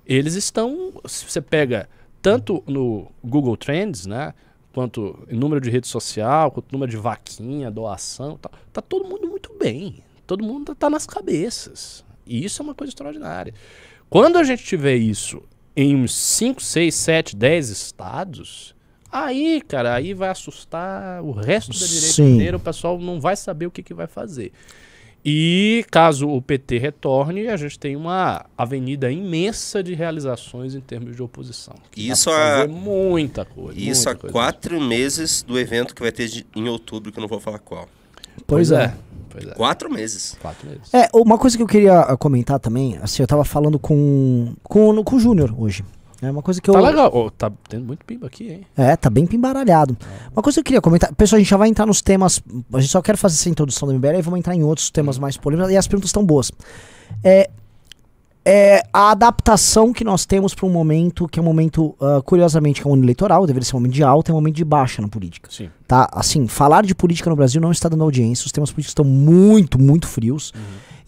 eles 0.05 0.35
estão. 0.35 0.93
Se 1.05 1.25
você 1.25 1.41
pega 1.41 1.89
tanto 2.21 2.63
no 2.65 3.11
Google 3.21 3.57
Trends, 3.57 4.05
né? 4.05 4.33
Quanto 4.73 5.27
em 5.29 5.37
número 5.37 5.59
de 5.59 5.69
rede 5.69 5.89
social, 5.89 6.49
quanto 6.49 6.71
número 6.71 6.89
de 6.89 6.95
vaquinha, 6.95 7.69
doação, 7.69 8.37
tá, 8.37 8.49
tá 8.71 8.81
todo 8.81 9.03
mundo 9.03 9.27
muito 9.27 9.53
bem. 9.59 10.01
Todo 10.25 10.41
mundo 10.41 10.67
tá, 10.67 10.75
tá 10.75 10.89
nas 10.89 11.05
cabeças. 11.05 12.05
E 12.25 12.45
isso 12.45 12.61
é 12.61 12.63
uma 12.63 12.73
coisa 12.73 12.91
extraordinária. 12.91 13.53
Quando 14.09 14.37
a 14.37 14.43
gente 14.45 14.63
tiver 14.63 14.95
isso 14.95 15.43
em 15.75 15.93
uns 15.97 16.15
5, 16.15 16.63
6, 16.63 16.95
7, 16.95 17.35
10 17.35 17.69
estados, 17.69 18.73
aí, 19.11 19.61
cara, 19.67 19.93
aí 19.95 20.13
vai 20.13 20.29
assustar 20.29 21.21
o 21.23 21.31
resto 21.31 21.71
da 21.71 21.85
direita 21.85 22.13
Sim. 22.13 22.35
inteira, 22.35 22.57
o 22.57 22.59
pessoal 22.59 22.97
não 22.99 23.19
vai 23.19 23.35
saber 23.35 23.65
o 23.67 23.71
que, 23.71 23.83
que 23.83 23.93
vai 23.93 24.07
fazer. 24.07 24.51
E 25.23 25.85
caso 25.91 26.27
o 26.27 26.41
PT 26.41 26.79
retorne, 26.79 27.47
a 27.47 27.55
gente 27.55 27.77
tem 27.77 27.95
uma 27.95 28.43
avenida 28.57 29.11
imensa 29.11 29.83
de 29.83 29.93
realizações 29.93 30.73
em 30.73 30.79
termos 30.81 31.15
de 31.15 31.21
oposição. 31.21 31.75
Isso 31.95 32.31
há- 32.31 32.65
muita 32.67 33.45
coisa. 33.45 33.79
Isso 33.79 34.09
há 34.09 34.15
coisa. 34.15 34.31
quatro 34.33 34.81
meses 34.81 35.43
do 35.43 35.59
evento 35.59 35.93
que 35.93 36.01
vai 36.01 36.11
ter 36.11 36.27
de- 36.27 36.45
em 36.55 36.67
outubro, 36.67 37.11
que 37.11 37.19
eu 37.19 37.21
não 37.21 37.27
vou 37.27 37.39
falar 37.39 37.59
qual. 37.59 37.87
Pois 38.47 38.71
é. 38.71 38.95
Pois 39.29 39.45
é. 39.45 39.51
Quatro 39.53 39.91
meses. 39.91 40.35
Quatro 40.41 40.67
meses. 40.67 40.91
É, 40.91 41.07
uma 41.13 41.37
coisa 41.37 41.55
que 41.55 41.61
eu 41.61 41.67
queria 41.67 42.03
comentar 42.17 42.59
também, 42.59 42.97
assim, 43.01 43.21
eu 43.21 43.27
tava 43.27 43.45
falando 43.45 43.77
com, 43.77 44.53
com, 44.63 45.03
com 45.03 45.15
o 45.15 45.19
Júnior 45.19 45.53
hoje. 45.55 45.83
É 46.21 46.29
uma 46.29 46.43
coisa 46.43 46.61
que 46.61 46.69
eu. 46.69 46.73
Tá 46.73 46.81
legal. 46.81 47.13
Ô, 47.13 47.31
tá 47.31 47.51
tendo 47.67 47.85
muito 47.85 48.05
pimba 48.05 48.27
aqui, 48.27 48.51
hein? 48.51 48.67
É, 48.77 48.95
tá 48.95 49.09
bem 49.09 49.25
pimbaralhado. 49.25 49.97
Uma 50.31 50.43
coisa 50.43 50.57
que 50.57 50.59
eu 50.59 50.65
queria 50.65 50.81
comentar. 50.81 51.13
Pessoal, 51.15 51.37
a 51.37 51.39
gente 51.39 51.49
já 51.49 51.57
vai 51.57 51.67
entrar 51.67 51.85
nos 51.85 52.01
temas. 52.01 52.41
A 52.71 52.79
gente 52.79 52.91
só 52.91 53.01
quer 53.01 53.17
fazer 53.17 53.35
essa 53.35 53.49
introdução 53.49 53.87
do 53.87 53.95
MBL 53.95 54.19
e 54.19 54.21
vamos 54.21 54.39
entrar 54.39 54.55
em 54.55 54.63
outros 54.63 54.91
temas 54.91 55.17
mais 55.17 55.35
polêmicos. 55.35 55.71
E 55.71 55.77
as 55.77 55.87
perguntas 55.87 56.09
estão 56.09 56.23
boas. 56.23 56.51
É, 57.23 57.49
é 58.45 58.83
a 58.93 59.11
adaptação 59.11 59.91
que 59.91 60.03
nós 60.03 60.25
temos 60.25 60.53
para 60.53 60.65
um 60.67 60.69
momento 60.69 61.27
que 61.27 61.39
é 61.39 61.41
um 61.41 61.45
momento, 61.45 61.95
ah, 61.99 62.21
curiosamente, 62.23 62.81
que 62.81 62.87
é 62.87 62.89
um 62.89 62.93
ano 62.93 63.03
eleitoral, 63.03 63.45
deveria 63.45 63.65
ser 63.65 63.75
um 63.75 63.79
momento 63.79 63.93
de 63.93 64.03
alta, 64.03 64.31
é 64.31 64.33
um 64.33 64.37
momento 64.37 64.55
de 64.55 64.65
baixa 64.65 65.01
na 65.01 65.07
política. 65.07 65.49
Sim. 65.51 65.69
Tá? 65.87 66.07
Assim, 66.11 66.47
falar 66.47 66.85
de 66.85 66.93
política 66.93 67.29
no 67.29 67.35
Brasil 67.35 67.59
não 67.59 67.71
está 67.71 67.89
dando 67.89 68.03
audiência. 68.03 68.45
Os 68.45 68.51
temas 68.51 68.71
políticos 68.71 68.91
estão 68.91 69.05
muito, 69.05 69.79
muito 69.79 70.07
frios. 70.07 70.53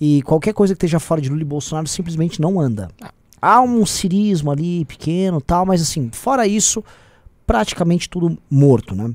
E 0.02 0.22
qualquer 0.24 0.54
coisa 0.54 0.74
que 0.74 0.78
esteja 0.78 1.00
fora 1.00 1.22
de 1.22 1.30
Lula 1.30 1.42
e 1.42 1.46
Bolsonaro 1.46 1.88
simplesmente 1.88 2.42
não 2.42 2.60
anda. 2.60 2.90
Há 3.46 3.62
um 3.62 3.86
cirismo 3.86 4.52
ali 4.52 4.86
pequeno 4.86 5.42
tal, 5.42 5.66
mas 5.66 5.82
assim, 5.82 6.10
fora 6.14 6.48
isso, 6.48 6.84
praticamente 7.46 8.10
tudo 8.10 8.38
morto, 8.50 8.96
né? 8.96 9.12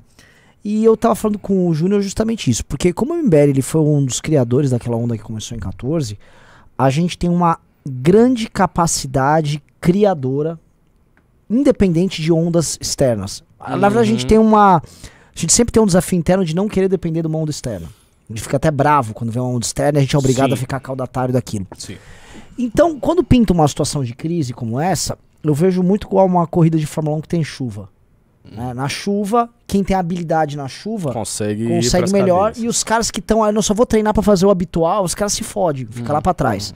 E 0.65 0.85
eu 0.85 0.97
tava 0.97 1.15
falando 1.15 1.39
com 1.39 1.67
o 1.69 1.73
Júnior 1.75 2.03
justamente 2.03 2.51
isso, 2.51 2.65
porque 2.67 2.93
como 2.93 3.15
o 3.15 3.17
MBL 3.17 3.37
ele 3.51 3.63
foi 3.63 3.81
um 3.81 4.05
dos 4.05 4.21
criadores 4.21 4.71
daquela 4.71 4.97
onda 4.97 5.17
que 5.17 5.23
começou 5.23 5.57
em 5.57 5.61
14, 5.61 6.19
a 6.77 6.91
gente 6.91 7.17
tem 7.17 7.31
uma 7.31 7.59
grande 7.89 8.51
capacidade 8.51 9.63
criadora 9.81 10.59
independente 11.49 12.21
de 12.21 12.31
ondas 12.33 12.77
externas. 12.81 13.43
Na 13.61 13.77
verdade, 13.89 13.99
a 14.01 14.05
gente 14.05 14.23
Uhum. 14.25 14.29
tem 14.29 14.39
uma. 14.39 14.77
A 14.77 15.41
gente 15.41 15.53
sempre 15.53 15.73
tem 15.73 15.83
um 15.83 15.87
desafio 15.87 16.19
interno 16.19 16.45
de 16.45 16.55
não 16.55 16.69
querer 16.69 16.89
depender 16.89 17.23
de 17.23 17.29
uma 17.29 17.39
onda 17.39 17.51
externa. 17.51 17.89
A 18.29 18.33
gente 18.33 18.43
fica 18.43 18.57
até 18.59 18.71
bravo 18.71 19.15
quando 19.15 19.31
vem 19.33 19.43
uma 19.43 19.51
onda 19.51 19.65
externa 19.65 19.99
e 19.99 20.01
a 20.01 20.03
gente 20.03 20.15
é 20.15 20.19
obrigado 20.19 20.49
Sim. 20.49 20.55
a 20.55 20.57
ficar 20.57 20.81
caudatário 20.81 21.33
daquilo. 21.33 21.67
Sim. 21.77 21.97
Então, 22.59 22.99
quando 22.99 23.23
pinta 23.25 23.53
uma 23.53 23.67
situação 23.69 24.03
de 24.05 24.15
crise 24.15 24.53
como 24.53 24.79
essa, 24.81 25.17
eu 25.43 25.55
vejo 25.55 25.83
muito 25.83 26.07
igual 26.07 26.27
uma 26.27 26.47
corrida 26.47 26.77
de 26.77 26.87
Fórmula 26.87 27.17
1 27.17 27.21
que 27.23 27.29
tem 27.29 27.43
chuva. 27.45 27.89
né? 28.51 28.75
Na 28.75 28.89
chuva, 28.89 29.49
quem 29.67 29.83
tem 29.85 29.97
habilidade 29.97 30.57
na 30.57 30.69
chuva 30.69 31.13
Consegue, 31.13 31.69
consegue 31.69 32.13
melhor. 32.13 32.45
cabeças. 32.49 32.65
E 32.65 32.69
os 32.69 32.83
caras 32.83 33.11
que 33.11 33.21
estão 33.21 33.43
aí, 33.43 33.53
não 33.53 33.63
só 33.63 33.73
vou 33.75 33.87
treinar 33.87 34.13
pra 34.13 34.23
fazer 34.23 34.45
o 34.47 34.51
habitual, 34.51 35.05
os 35.05 35.15
caras 35.15 35.33
se 35.33 35.45
fodem, 35.45 35.87
fica 35.87 36.13
lá 36.13 36.21
pra 36.21 36.35
trás. 36.35 36.75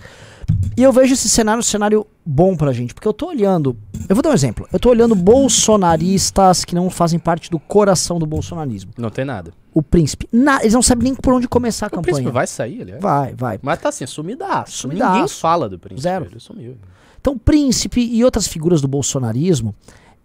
E 0.77 0.83
eu 0.83 0.93
vejo 0.93 1.15
esse 1.15 1.29
cenário 1.29 1.61
um 1.61 1.63
cenário 1.63 2.07
bom 2.25 2.57
pra 2.57 2.73
gente, 2.73 2.95
porque 2.95 3.09
eu 3.09 3.13
tô 3.13 3.29
olhando. 3.29 3.77
Eu 4.09 4.15
vou 4.17 4.23
dar 4.23 4.31
um 4.31 4.35
exemplo. 4.35 4.67
Eu 4.73 4.79
tô 4.79 4.91
olhando 4.91 5.15
bolsonaristas 5.15 6.65
que 6.65 6.75
não 6.75 6.91
fazem 6.91 7.19
parte 7.19 7.51
do 7.51 7.59
coração 7.59 8.19
do 8.19 8.27
bolsonarismo. 8.27 8.93
Não 8.99 9.11
tem 9.11 9.25
nada. 9.25 9.53
O 9.75 9.83
príncipe. 9.83 10.29
na- 10.33 10.61
eles 10.61 10.75
não 10.75 10.83
sabem 10.83 11.05
nem 11.05 11.15
por 11.15 11.33
onde 11.33 11.49
começar 11.49 11.87
a 11.87 11.89
O 11.89 11.91
campanha. 11.91 12.15
príncipe 12.17 12.31
vai 12.33 12.47
sair, 12.47 12.83
aliás. 12.83 13.01
vai, 13.03 13.35
vai. 13.35 13.59
Mas 13.63 13.79
tá 13.81 13.89
assim, 13.89 14.07
sumidaço. 14.07 14.73
Sumidaço. 14.79 15.13
Ninguém 15.15 15.29
fala 15.29 15.69
do 15.69 15.79
príncipe. 15.79 16.03
Zero. 16.03 16.27
Ele 16.31 16.41
sumiu. 16.41 16.77
Então, 17.21 17.39
príncipe 17.39 18.01
e 18.01 18.23
outras 18.25 18.47
figuras 18.47 18.81
do 18.83 18.89
bolsonarismo, 18.89 19.75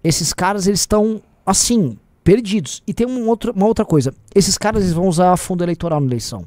esses 0.04 0.34
caras 0.34 0.68
eles 0.68 0.80
estão 0.82 1.22
assim, 1.46 1.98
perdidos. 2.24 2.82
E 2.86 2.94
tem 2.94 3.08
um 3.08 3.28
outro, 3.30 3.54
uma 3.56 3.66
outra 3.68 3.86
coisa. 3.86 4.14
Esses 4.36 4.58
caras 4.58 4.82
eles 4.84 4.94
vão 4.94 5.08
usar 5.08 5.38
fundo 5.38 5.64
eleitoral 5.64 6.02
na 6.02 6.08
eleição. 6.08 6.46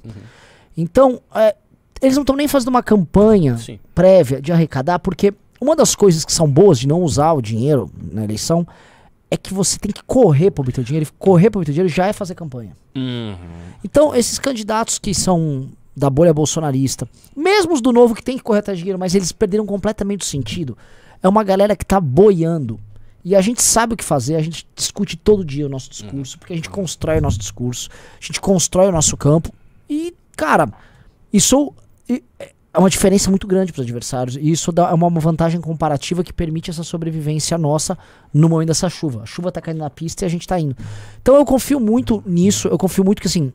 Então, 0.77 1.21
é, 1.35 1.57
eles 2.03 2.17
não 2.17 2.23
estão 2.23 2.37
nem 2.37 2.47
fazendo 2.49 2.69
uma 2.69 2.83
campanha 2.83 3.57
Sim. 3.57 3.79
prévia 3.95 4.43
de 4.43 4.53
arrecadar, 4.53 4.99
porque 4.99 5.33
uma 5.61 5.77
das 5.77 5.95
coisas 5.95 6.25
que 6.25 6.33
são 6.33 6.51
boas 6.51 6.79
de 6.79 6.89
não 6.89 7.03
usar 7.03 7.33
o 7.33 7.43
dinheiro 7.43 7.91
na 8.13 8.25
eleição 8.25 8.67
é 9.31 9.37
que 9.37 9.55
você 9.55 9.79
tem 9.79 9.93
que 9.93 10.03
correr 10.03 10.51
para 10.51 10.63
obter 10.63 10.81
o 10.81 10.85
dinheiro. 10.85 11.09
E 11.09 11.13
correr 11.19 11.51
para 11.51 11.61
obter 11.61 11.71
o 11.71 11.75
dinheiro 11.75 11.95
já 11.95 12.07
é 12.07 12.13
fazer 12.13 12.35
campanha. 12.35 12.77
Uhum. 12.97 13.37
Então, 13.85 14.15
esses 14.15 14.39
candidatos 14.39 14.99
que 14.99 15.15
são 15.15 15.69
da 15.97 16.09
bolha 16.09 16.33
bolsonarista, 16.33 17.09
mesmo 17.37 17.75
os 17.75 17.81
do 17.81 17.93
novo 17.93 18.15
que 18.15 18.25
tem 18.25 18.37
que 18.37 18.43
correr 18.43 18.61
atrás 18.61 18.79
de 18.79 18.83
dinheiro, 18.83 18.99
mas 18.99 19.15
eles 19.15 19.31
perderam 19.33 19.67
completamente 19.67 20.23
o 20.23 20.25
sentido, 20.25 20.77
é 21.23 21.29
uma 21.29 21.45
galera 21.45 21.77
que 21.77 21.85
tá 21.85 22.01
boiando. 22.01 22.81
E 23.23 23.37
a 23.37 23.41
gente 23.43 23.63
sabe 23.63 23.93
o 23.93 23.97
que 23.97 24.05
fazer, 24.05 24.37
a 24.37 24.43
gente 24.43 24.67
discute 24.75 25.15
todo 25.15 25.45
dia 25.45 25.67
o 25.67 25.69
nosso 25.69 25.91
discurso, 25.91 26.39
porque 26.39 26.55
a 26.55 26.57
gente 26.57 26.71
constrói 26.71 27.19
o 27.19 27.21
nosso 27.21 27.39
discurso, 27.39 27.91
a 28.19 28.25
gente 28.25 28.41
constrói 28.41 28.89
o 28.89 28.93
nosso 28.93 29.15
campo. 29.15 29.53
E, 29.89 30.15
cara, 30.35 30.73
isso 31.31 31.75
é 32.73 32.79
uma 32.79 32.89
diferença 32.89 33.29
muito 33.31 33.47
grande 33.47 33.73
para 33.73 33.81
os 33.81 33.85
adversários. 33.87 34.37
E 34.37 34.51
isso 34.51 34.71
dá, 34.71 34.91
é 34.91 34.95
uma 34.95 35.11
vantagem 35.11 35.61
comparativa 35.61 36.23
que 36.23 36.33
permite 36.33 36.71
essa 36.71 36.85
sobrevivência 36.85 37.59
nossa 37.59 37.99
no 38.33 38.49
momento 38.49 38.69
dessa 38.69 38.89
chuva. 38.89 39.23
A 39.23 39.27
chuva 39.27 39.51
tá 39.51 39.61
caindo 39.61 39.79
na 39.79 39.91
pista 39.91 40.25
e 40.25 40.27
a 40.27 40.29
gente 40.29 40.47
tá 40.47 40.59
indo. 40.59 40.77
Então 41.21 41.35
eu 41.35 41.45
confio 41.45 41.81
muito 41.81 42.23
nisso, 42.25 42.69
eu 42.69 42.79
confio 42.79 43.05
muito 43.05 43.21
que 43.21 43.27
assim, 43.27 43.53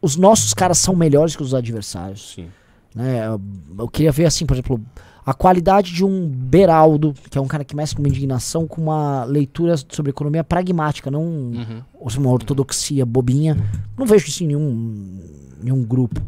os 0.00 0.16
nossos 0.16 0.54
caras 0.54 0.78
são 0.78 0.94
melhores 0.94 1.34
que 1.34 1.42
os 1.42 1.54
adversários. 1.54 2.34
Sim. 2.36 2.46
Né? 2.94 3.26
Eu, 3.26 3.40
eu 3.78 3.88
queria 3.88 4.12
ver 4.12 4.26
assim, 4.26 4.46
por 4.46 4.54
exemplo, 4.54 4.80
a 5.24 5.34
qualidade 5.34 5.92
de 5.92 6.04
um 6.04 6.28
Beraldo, 6.28 7.14
que 7.30 7.38
é 7.38 7.40
um 7.40 7.46
cara 7.48 7.64
que 7.64 7.74
mexe 7.74 7.94
com 7.94 8.02
uma 8.02 8.08
indignação, 8.08 8.66
com 8.66 8.80
uma 8.82 9.24
leitura 9.24 9.74
sobre 9.88 10.10
economia 10.10 10.44
pragmática, 10.44 11.10
não 11.10 11.22
Uhum. 11.22 11.82
uma 12.18 12.30
ortodoxia 12.30 13.06
bobinha. 13.06 13.56
Não 13.96 14.06
vejo 14.06 14.26
isso 14.26 14.44
em 14.44 14.48
nenhum, 14.48 15.20
nenhum 15.62 15.82
grupo. 15.84 16.20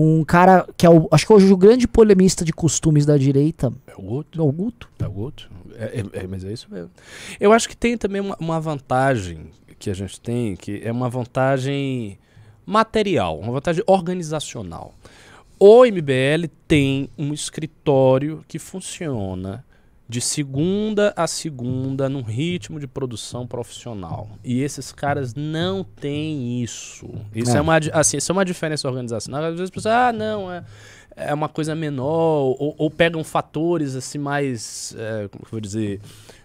Um 0.00 0.22
cara 0.24 0.66
que 0.76 0.86
é 0.86 0.90
o, 0.90 1.08
acho 1.10 1.26
que 1.26 1.32
hoje 1.32 1.52
o 1.52 1.56
grande 1.56 1.88
polemista 1.88 2.44
de 2.44 2.52
costumes 2.52 3.04
da 3.04 3.16
direita 3.16 3.72
É 3.86 3.94
o 3.96 4.04
outro. 4.04 4.42
é 4.42 4.44
o 4.46 4.52
Guto. 4.52 4.88
É 5.00 5.06
o 5.08 5.16
outro. 5.18 5.50
É, 5.76 6.00
é- 6.00 6.20
é- 6.22 6.26
mas 6.26 6.44
é 6.44 6.52
isso 6.52 6.68
mesmo. 6.70 6.90
Eu 7.40 7.52
acho 7.52 7.68
que 7.68 7.76
tem 7.76 7.96
também 7.96 8.20
uma, 8.20 8.36
uma 8.38 8.60
vantagem 8.60 9.50
que 9.78 9.90
a 9.90 9.94
gente 9.94 10.20
tem, 10.20 10.54
que 10.56 10.80
é 10.84 10.92
uma 10.92 11.08
vantagem 11.08 12.18
material, 12.66 13.38
uma 13.38 13.52
vantagem 13.52 13.82
organizacional. 13.86 14.94
O 15.58 15.84
MBL 15.84 16.46
tem 16.68 17.08
um 17.18 17.32
escritório 17.32 18.44
que 18.46 18.58
funciona 18.58 19.64
de 20.08 20.20
segunda 20.22 21.12
a 21.16 21.26
segunda 21.26 22.08
num 22.08 22.22
ritmo 22.22 22.80
de 22.80 22.86
produção 22.86 23.46
profissional. 23.46 24.28
E 24.42 24.62
esses 24.62 24.90
caras 24.90 25.34
não 25.34 25.84
têm 25.84 26.62
isso. 26.62 27.08
Isso 27.34 27.50
é, 27.54 27.58
É. 27.58 27.60
uma, 27.60 27.76
assim, 27.92 28.16
isso 28.16 28.32
é 28.32 28.34
uma 28.34 28.44
diferença 28.44 28.88
organizacional. 28.88 29.42
Às 29.42 29.50
vezes 29.50 29.64
as 29.64 29.70
pessoas, 29.70 29.94
ah, 29.94 30.12
não, 30.12 30.50
é, 30.50 30.64
é 31.14 31.34
uma 31.34 31.48
coisa 31.48 31.74
menor, 31.74 32.56
ou, 32.58 32.74
ou 32.78 32.90
pegam 32.90 33.22
fatores 33.22 33.94
assim 33.94 34.16
mais, 34.18 34.94
é, 34.96 35.28
como 35.28 35.44
eu 35.44 35.50
vou 35.50 35.60
dizer, 35.60 36.00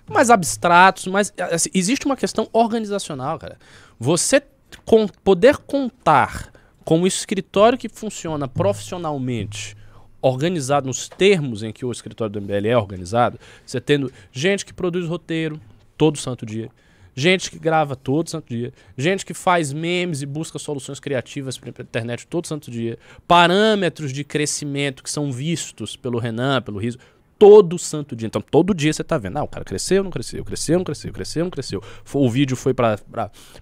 mais 0.09 0.29
abstratos, 0.29 1.07
mas 1.07 1.33
assim, 1.37 1.69
existe 1.73 2.05
uma 2.05 2.17
questão 2.17 2.49
organizacional, 2.51 3.39
cara. 3.39 3.57
Você 3.97 4.41
con- 4.83 5.07
poder 5.23 5.55
contar 5.57 6.51
com 6.83 6.99
um 6.99 7.07
escritório 7.07 7.77
que 7.77 7.87
funciona 7.87 8.45
profissionalmente, 8.45 9.77
organizado 10.23 10.87
nos 10.87 11.09
termos 11.09 11.63
em 11.63 11.73
que 11.73 11.85
o 11.85 11.91
escritório 11.91 12.31
do 12.31 12.41
MBL 12.41 12.67
é 12.67 12.77
organizado, 12.77 13.37
você 13.65 13.81
tendo 13.81 14.11
gente 14.31 14.65
que 14.65 14.73
produz 14.73 15.05
roteiro 15.05 15.59
todo 15.97 16.17
santo 16.17 16.45
dia, 16.45 16.69
gente 17.13 17.51
que 17.51 17.59
grava 17.59 17.93
todo 17.93 18.29
santo 18.29 18.47
dia, 18.47 18.71
gente 18.97 19.25
que 19.25 19.33
faz 19.33 19.73
memes 19.73 20.21
e 20.21 20.25
busca 20.25 20.57
soluções 20.57 20.97
criativas 20.97 21.57
para 21.57 21.69
internet 21.69 22.25
todo 22.25 22.47
santo 22.47 22.71
dia, 22.71 22.97
parâmetros 23.27 24.13
de 24.13 24.23
crescimento 24.23 25.03
que 25.03 25.11
são 25.11 25.29
vistos 25.29 25.97
pelo 25.97 26.17
Renan, 26.19 26.61
pelo 26.61 26.79
Riso, 26.79 26.97
todo 27.37 27.77
santo 27.77 28.15
dia. 28.15 28.27
Então, 28.27 28.41
todo 28.41 28.73
dia 28.73 28.93
você 28.93 29.03
tá 29.03 29.17
vendo, 29.17 29.37
ah, 29.37 29.43
o 29.43 29.47
cara 29.49 29.65
cresceu, 29.65 30.05
não 30.05 30.09
cresceu, 30.09 30.45
cresceu, 30.45 30.77
não 30.77 30.85
cresceu, 30.85 31.11
cresceu, 31.11 31.43
não 31.43 31.51
cresceu. 31.51 31.83
O 32.13 32.29
vídeo 32.29 32.55
foi 32.55 32.73
para 32.73 32.97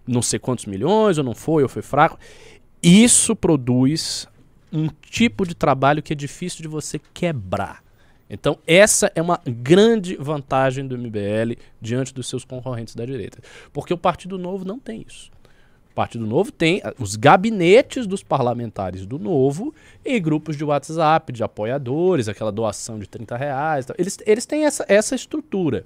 não 0.05 0.21
sei 0.21 0.37
quantos 0.37 0.67
milhões, 0.67 1.17
ou 1.17 1.23
não 1.23 1.33
foi, 1.33 1.63
ou 1.63 1.69
foi 1.69 1.81
fraco. 1.81 2.19
Isso 2.83 3.35
produz 3.35 4.27
um 4.71 4.87
tipo 5.01 5.45
de 5.45 5.55
trabalho 5.55 6.01
que 6.01 6.13
é 6.13 6.15
difícil 6.15 6.61
de 6.61 6.67
você 6.67 6.99
quebrar. 7.13 7.83
Então, 8.29 8.57
essa 8.65 9.11
é 9.13 9.21
uma 9.21 9.41
grande 9.45 10.15
vantagem 10.15 10.87
do 10.87 10.97
MBL 10.97 11.59
diante 11.81 12.13
dos 12.13 12.29
seus 12.29 12.45
concorrentes 12.45 12.95
da 12.95 13.05
direita. 13.05 13.39
Porque 13.73 13.93
o 13.93 13.97
Partido 13.97 14.37
Novo 14.37 14.63
não 14.63 14.79
tem 14.79 15.03
isso. 15.05 15.29
O 15.91 15.93
Partido 15.93 16.25
Novo 16.25 16.49
tem 16.49 16.81
ah, 16.85 16.93
os 16.97 17.17
gabinetes 17.17 18.07
dos 18.07 18.23
parlamentares 18.23 19.05
do 19.05 19.19
Novo 19.19 19.75
e 20.05 20.17
grupos 20.21 20.55
de 20.55 20.63
WhatsApp, 20.63 21.33
de 21.33 21.43
apoiadores, 21.43 22.29
aquela 22.29 22.53
doação 22.53 22.97
de 22.97 23.09
30 23.09 23.35
reais. 23.35 23.85
Eles, 23.97 24.17
eles 24.25 24.45
têm 24.45 24.63
essa, 24.63 24.85
essa 24.87 25.13
estrutura. 25.13 25.83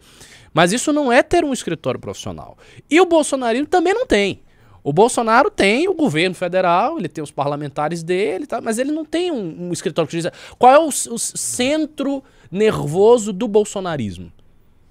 Mas 0.53 0.71
isso 0.71 0.93
não 0.93 1.11
é 1.11 1.23
ter 1.23 1.43
um 1.43 1.51
escritório 1.51 1.99
profissional. 1.99 2.55
E 2.87 3.01
o 3.01 3.05
bolsonarismo 3.07 3.65
também 3.65 3.95
não 3.95 4.05
tem. 4.05 4.41
O 4.87 4.93
Bolsonaro 4.93 5.49
tem 5.49 5.87
o 5.89 5.95
governo 5.95 6.35
federal, 6.35 6.99
ele 6.99 7.07
tem 7.09 7.23
os 7.23 7.31
parlamentares 7.31 8.03
dele, 8.03 8.45
tá? 8.45 8.61
mas 8.61 8.77
ele 8.77 8.91
não 8.91 9.03
tem 9.03 9.31
um, 9.31 9.69
um 9.69 9.73
escritório 9.73 10.07
que 10.07 10.15
diz 10.15 10.29
qual 10.59 10.71
é 10.73 10.77
o, 10.79 10.87
o 10.89 11.17
centro 11.17 12.23
nervoso 12.51 13.33
do 13.33 13.47
bolsonarismo. 13.47 14.31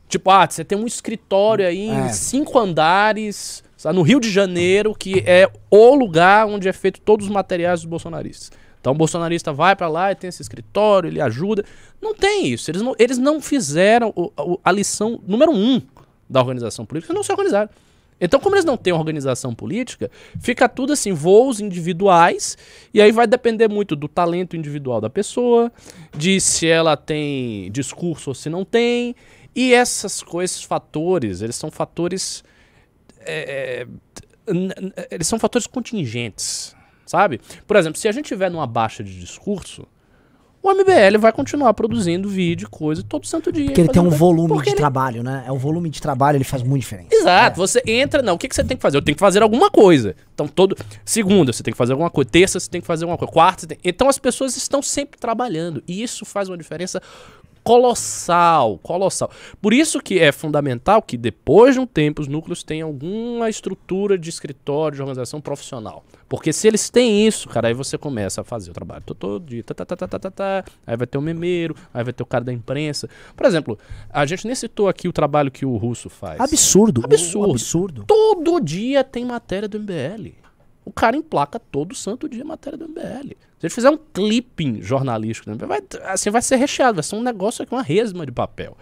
Tipo, 0.09 0.31
ah, 0.33 0.47
você 0.51 0.65
tem 0.65 0.77
um 0.77 0.87
escritório 0.87 1.65
aí 1.65 1.87
em 1.89 2.07
É. 2.07 2.09
cinco 2.09 2.59
andares, 2.59 3.63
sabe, 3.77 3.95
no 3.97 4.03
Rio 4.03 4.19
de 4.19 4.31
Janeiro, 4.31 4.95
que 4.95 5.23
é 5.27 5.49
o 5.71 5.95
lugar 5.95 6.47
onde 6.49 6.69
é 6.69 6.73
feito 6.73 7.01
todos 7.01 7.27
os 7.27 7.33
materiais 7.33 7.81
dos 7.83 7.89
bolsonaristas. 7.89 8.51
Então 8.81 8.93
o 8.93 8.97
bolsonarista 8.97 9.53
vai 9.53 9.75
pra 9.77 9.89
lá 9.89 10.11
e 10.11 10.15
tem 10.17 10.29
esse 10.29 10.43
escritório, 10.43 11.09
ele 11.09 11.21
ajuda. 11.21 11.65
Não 12.03 12.15
tem 12.15 12.49
isso. 12.49 12.69
Eles 12.71 12.83
não, 12.83 12.95
eles 12.99 13.17
não 13.17 13.41
fizeram 13.41 14.13
o- 14.17 14.31
o- 14.37 14.61
a 14.63 14.71
lição 14.73 15.21
número 15.27 15.53
um 15.53 15.81
da 16.29 16.41
organização 16.41 16.85
política, 16.85 17.13
eles 17.13 17.17
não 17.19 17.23
se 17.25 17.33
organizaram. 17.33 17.71
Então, 18.25 18.41
como 18.41 18.55
eles 18.57 18.65
não 18.65 18.77
têm 18.77 18.93
organização 18.93 19.55
política, 19.55 20.11
fica 20.41 20.69
tudo 20.69 20.93
assim, 20.93 21.13
voos 21.13 21.61
individuais, 21.61 22.57
e 22.93 23.01
aí 23.01 23.13
vai 23.13 23.27
depender 23.27 23.69
muito 23.69 23.95
do 23.95 24.09
talento 24.09 24.57
individual 24.57 25.01
da 25.01 25.11
pessoa, 25.11 25.71
de 26.17 26.41
se 26.41 26.67
ela 26.67 26.97
tem 26.97 27.71
discurso 27.71 28.31
ou 28.31 28.35
se 28.35 28.49
não 28.49 28.65
tem, 28.65 29.15
e 29.55 29.73
essas 29.73 30.23
coisas, 30.23 30.63
fatores, 30.63 31.43
eles 31.43 31.57
são 31.57 31.71
fatores. 31.71 32.43
é, 33.21 33.87
n- 34.49 34.75
eles 35.11 35.27
são 35.27 35.39
fatores 35.39 35.67
contingentes, 35.67 36.75
sabe? 37.07 37.41
Por 37.67 37.77
exemplo, 37.77 37.99
se 37.99 38.09
a 38.09 38.13
gente 38.13 38.27
tiver 38.27 38.51
numa 38.51 38.67
baixa 38.67 39.03
de 39.05 39.19
discurso, 39.19 39.87
o 40.65 40.73
MBL 40.75 41.19
vai 41.19 41.31
continuar 41.31 41.75
produzindo 41.75 42.29
vídeo, 42.29 42.69
coisa, 42.71 43.03
todo 43.03 43.27
santo 43.27 43.53
dia. 43.53 43.67
Porque 43.67 43.83
ele 43.83 43.89
tem 43.89 44.01
um 44.01 44.07
fazendo- 44.07 44.19
volume 44.19 44.63
de 44.63 44.71
ele- 44.71 44.77
trabalho, 44.77 45.23
né? 45.23 45.45
É 45.47 45.53
um 45.53 45.59
volume 45.59 45.91
de 45.91 46.01
trabalho, 46.01 46.37
ele 46.37 46.45
faz 46.45 46.63
muita 46.63 46.81
diferença. 46.81 47.09
Exato, 47.15 47.57
você 47.59 47.83
entra, 47.87 48.23
não, 48.23 48.35
o 48.35 48.39
que, 48.39 48.49
que 48.49 48.55
você 48.55 48.65
tem 48.65 48.77
que 48.77 48.83
fazer? 48.83 48.97
Eu 48.97 49.03
tenho 49.03 49.15
que 49.15 49.21
fazer 49.21 49.43
alguma 49.43 49.71
coisa. 49.71 50.17
Então, 50.35 50.49
todo. 50.49 50.75
Segunda, 51.05 51.53
você 51.53 51.63
tem 51.63 51.71
que 51.73 51.79
fazer 51.79 51.93
alguma 51.93 52.09
coisa. 52.11 52.31
Terça, 52.31 52.59
você 52.59 52.69
tem 52.71 52.81
que 52.81 52.87
fazer 52.87 53.05
alguma 53.05 53.19
coisa. 53.19 53.33
Quarta, 53.33 53.61
você 53.61 53.67
tem... 53.67 53.79
Então, 53.85 54.09
as 54.09 54.19
pessoas 54.19 54.57
estão 54.57 54.81
sempre 54.83 55.21
trabalhando. 55.21 55.83
E 55.87 56.03
isso 56.03 56.25
faz 56.25 56.49
uma 56.49 56.57
diferença 56.57 57.01
colossal, 57.65 58.79
colossal. 58.79 59.31
Por 59.61 59.73
isso 59.73 60.01
que 60.01 60.21
é 60.21 60.31
fundamental 60.31 61.01
que 61.01 61.17
depois 61.17 61.75
de 61.75 61.81
um 61.81 61.87
tempo 61.87 62.21
os 62.21 62.29
núcleos 62.29 62.63
tenham 62.63 62.89
alguma 62.89 63.49
estrutura 63.49 64.19
de 64.19 64.29
escritório, 64.29 64.97
de 64.97 65.03
organização 65.03 65.41
profissional. 65.41 66.05
Porque 66.29 66.53
se 66.53 66.69
eles 66.69 66.91
têm 66.91 67.27
isso, 67.27 67.49
cara, 67.49 67.69
aí 67.69 67.75
você 67.75 67.97
começa 67.97 68.43
a 68.43 68.45
fazer 68.45 68.71
o 68.71 68.75
trabalho 68.75 69.03
todo, 69.07 69.17
todo 69.17 69.47
dia, 69.47 69.65
tá, 69.65 69.75
tá, 69.75 69.87
tá, 69.87 69.97
tá, 69.97 70.07
tá, 70.07 70.19
tá, 70.19 70.31
tá, 70.31 70.65
aí 70.87 70.97
vai 70.97 71.07
ter 71.07 71.17
o 71.17 71.23
memeiro, 71.23 71.75
aí 71.93 72.05
vai 72.05 72.13
ter 72.13 72.23
o 72.23 72.27
cara 72.27 72.45
da 72.45 72.53
imprensa. 72.53 73.09
Por 73.35 73.47
exemplo, 73.47 73.79
a 74.11 74.27
gente 74.27 74.47
nem 74.47 74.55
citou 74.55 74.87
aqui 74.87 75.09
o 75.09 75.13
trabalho 75.13 75.51
que 75.51 75.65
o 75.65 75.77
Russo 75.77 76.11
faz. 76.11 76.41
Absurdo. 76.41 77.03
Absurdo. 77.05 77.53
Absurdo. 77.53 78.05
Todo 78.07 78.61
dia 78.61 79.03
tem 79.03 79.25
matéria 79.25 79.69
do 79.69 79.81
MBL. 79.81 80.35
O 80.85 80.93
cara 80.93 81.17
emplaca 81.17 81.59
todo 81.59 81.95
santo 81.95 82.29
dia 82.29 82.45
matéria 82.45 82.79
do 82.79 82.87
MBL. 82.87 83.37
Se 83.65 83.67
ele 83.69 83.75
fizer 83.75 83.89
um 83.91 83.99
clipping 84.13 84.83
jornalístico, 84.83 85.51
MBL, 85.51 85.67
vai, 85.67 85.83
assim, 86.05 86.29
vai 86.31 86.43
ser 86.43 86.57
recheado, 86.57 86.97
vai 86.97 87.03
ser 87.03 87.17
um 87.17 87.23
negócio 87.23 87.63
aqui, 87.63 87.73
uma 87.75 87.83
resma 87.83 88.27
de 88.27 88.33
papel. 88.33 88.77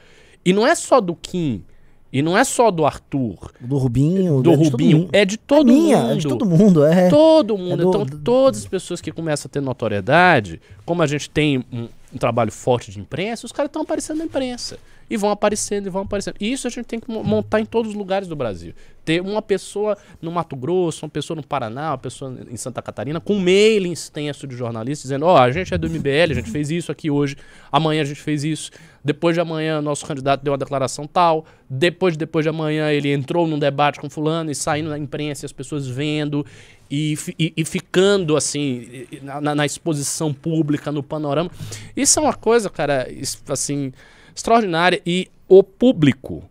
E 0.44 0.52
não 0.52 0.66
é 0.66 0.74
só 0.74 1.00
do 1.00 1.14
Kim, 1.14 1.64
e 2.12 2.20
não 2.20 2.36
é 2.36 2.42
só 2.42 2.68
do 2.70 2.84
Arthur, 2.84 3.52
Do 3.60 3.76
Rubinho. 3.78 4.42
do 4.42 4.50
é 4.50 4.54
Rubinho, 4.56 5.08
é 5.12 5.24
de 5.24 5.36
todo 5.36 5.70
é 5.70 5.72
minha, 5.72 5.98
mundo. 5.98 6.10
é 6.12 6.16
de 6.16 6.28
todo 6.28 6.44
mundo, 6.46 6.84
é. 6.84 7.08
Todo 7.08 7.56
mundo. 7.56 7.76
do- 7.76 7.88
então, 7.90 8.04
do- 8.04 8.18
todas 8.18 8.60
as 8.62 8.66
pessoas 8.66 9.00
que 9.00 9.12
começam 9.12 9.48
a 9.48 9.52
ter 9.52 9.60
notoriedade, 9.60 10.60
como 10.84 11.00
a 11.00 11.06
gente 11.06 11.30
tem 11.30 11.64
um, 11.72 11.86
um 12.14 12.18
trabalho 12.18 12.52
forte 12.52 12.90
de 12.90 13.00
imprensa, 13.00 13.46
os 13.46 13.52
caras 13.52 13.68
estão 13.68 13.82
aparecendo 13.82 14.18
na 14.18 14.24
imprensa. 14.24 14.78
E 15.10 15.16
vão 15.16 15.30
aparecendo, 15.30 15.86
e 15.86 15.90
vão 15.90 16.02
aparecendo. 16.02 16.36
E 16.40 16.50
isso 16.50 16.66
a 16.66 16.70
gente 16.70 16.86
tem 16.86 16.98
que 16.98 17.10
mo- 17.10 17.22
montar 17.22 17.60
em 17.60 17.66
todos 17.66 17.90
os 17.90 17.96
lugares 17.96 18.26
do 18.26 18.34
Brasil. 18.36 18.72
Ter 19.04 19.20
uma 19.20 19.42
pessoa 19.42 19.98
no 20.22 20.30
Mato 20.32 20.56
Grosso, 20.56 21.04
uma 21.04 21.10
pessoa 21.10 21.34
no 21.36 21.42
Paraná, 21.42 21.90
uma 21.90 21.98
pessoa 21.98 22.34
em 22.50 22.56
Santa 22.56 22.80
Catarina, 22.80 23.20
com 23.20 23.34
um 23.34 23.40
mail 23.40 23.92
extenso 23.92 24.46
de 24.46 24.56
jornalistas, 24.56 25.02
dizendo: 25.02 25.26
Ó, 25.26 25.36
a 25.36 25.50
gente 25.50 25.74
é 25.74 25.76
do 25.76 25.86
MBL, 25.90 26.30
a 26.30 26.34
gente 26.34 26.50
fez 26.50 26.70
isso 26.70 26.90
aqui 26.90 27.10
hoje, 27.10 27.36
amanhã 27.70 28.00
a 28.00 28.04
gente 28.06 28.20
fez 28.22 28.42
isso, 28.42 28.70
depois 29.04 29.34
de 29.34 29.40
amanhã 29.40 29.82
nosso 29.82 30.06
candidato 30.06 30.42
deu 30.42 30.52
uma 30.52 30.58
declaração 30.58 31.06
tal, 31.06 31.44
depois 31.68 32.14
de 32.14 32.18
depois 32.18 32.44
de 32.44 32.48
amanhã 32.48 32.90
ele 32.90 33.12
entrou 33.12 33.46
num 33.46 33.58
debate 33.58 34.00
com 34.00 34.08
fulano 34.08 34.50
e 34.50 34.54
saindo 34.54 34.88
na 34.88 34.98
imprensa 34.98 35.44
e 35.44 35.46
as 35.46 35.52
pessoas 35.52 35.86
vendo 35.86 36.46
e, 36.94 37.16
e- 37.38 37.52
e 37.56 37.64
ficando 37.64 38.36
assim 38.36 39.06
na, 39.22 39.54
na- 39.54 39.64
exposição 39.64 40.32
pública, 40.34 40.92
no 40.92 41.02
panorama. 41.02 41.50
Isso 41.96 42.18
é 42.18 42.22
uma 42.22 42.34
coisa, 42.34 42.68
cara, 42.68 43.08
assim, 43.48 43.92
extraordinária 44.36 45.00
e 45.06 45.28
o 45.48 45.62
público 45.62 46.44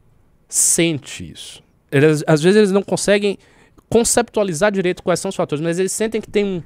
sente 0.50 1.32
isso. 1.32 1.62
Eles- 1.92 2.24
às 2.26 2.42
vezes 2.42 2.58
eles 2.58 2.72
não 2.72 2.82
conseguem 2.82 3.38
conceptualizar 3.88 4.72
direito 4.72 5.04
quais 5.04 5.20
são 5.20 5.30
os 5.30 5.36
fatores, 5.36 5.62
mas 5.64 5.78
eles 5.78 5.92
sentem 5.92 6.20
que 6.22 6.30
tem 6.30 6.44
um, 6.46 6.64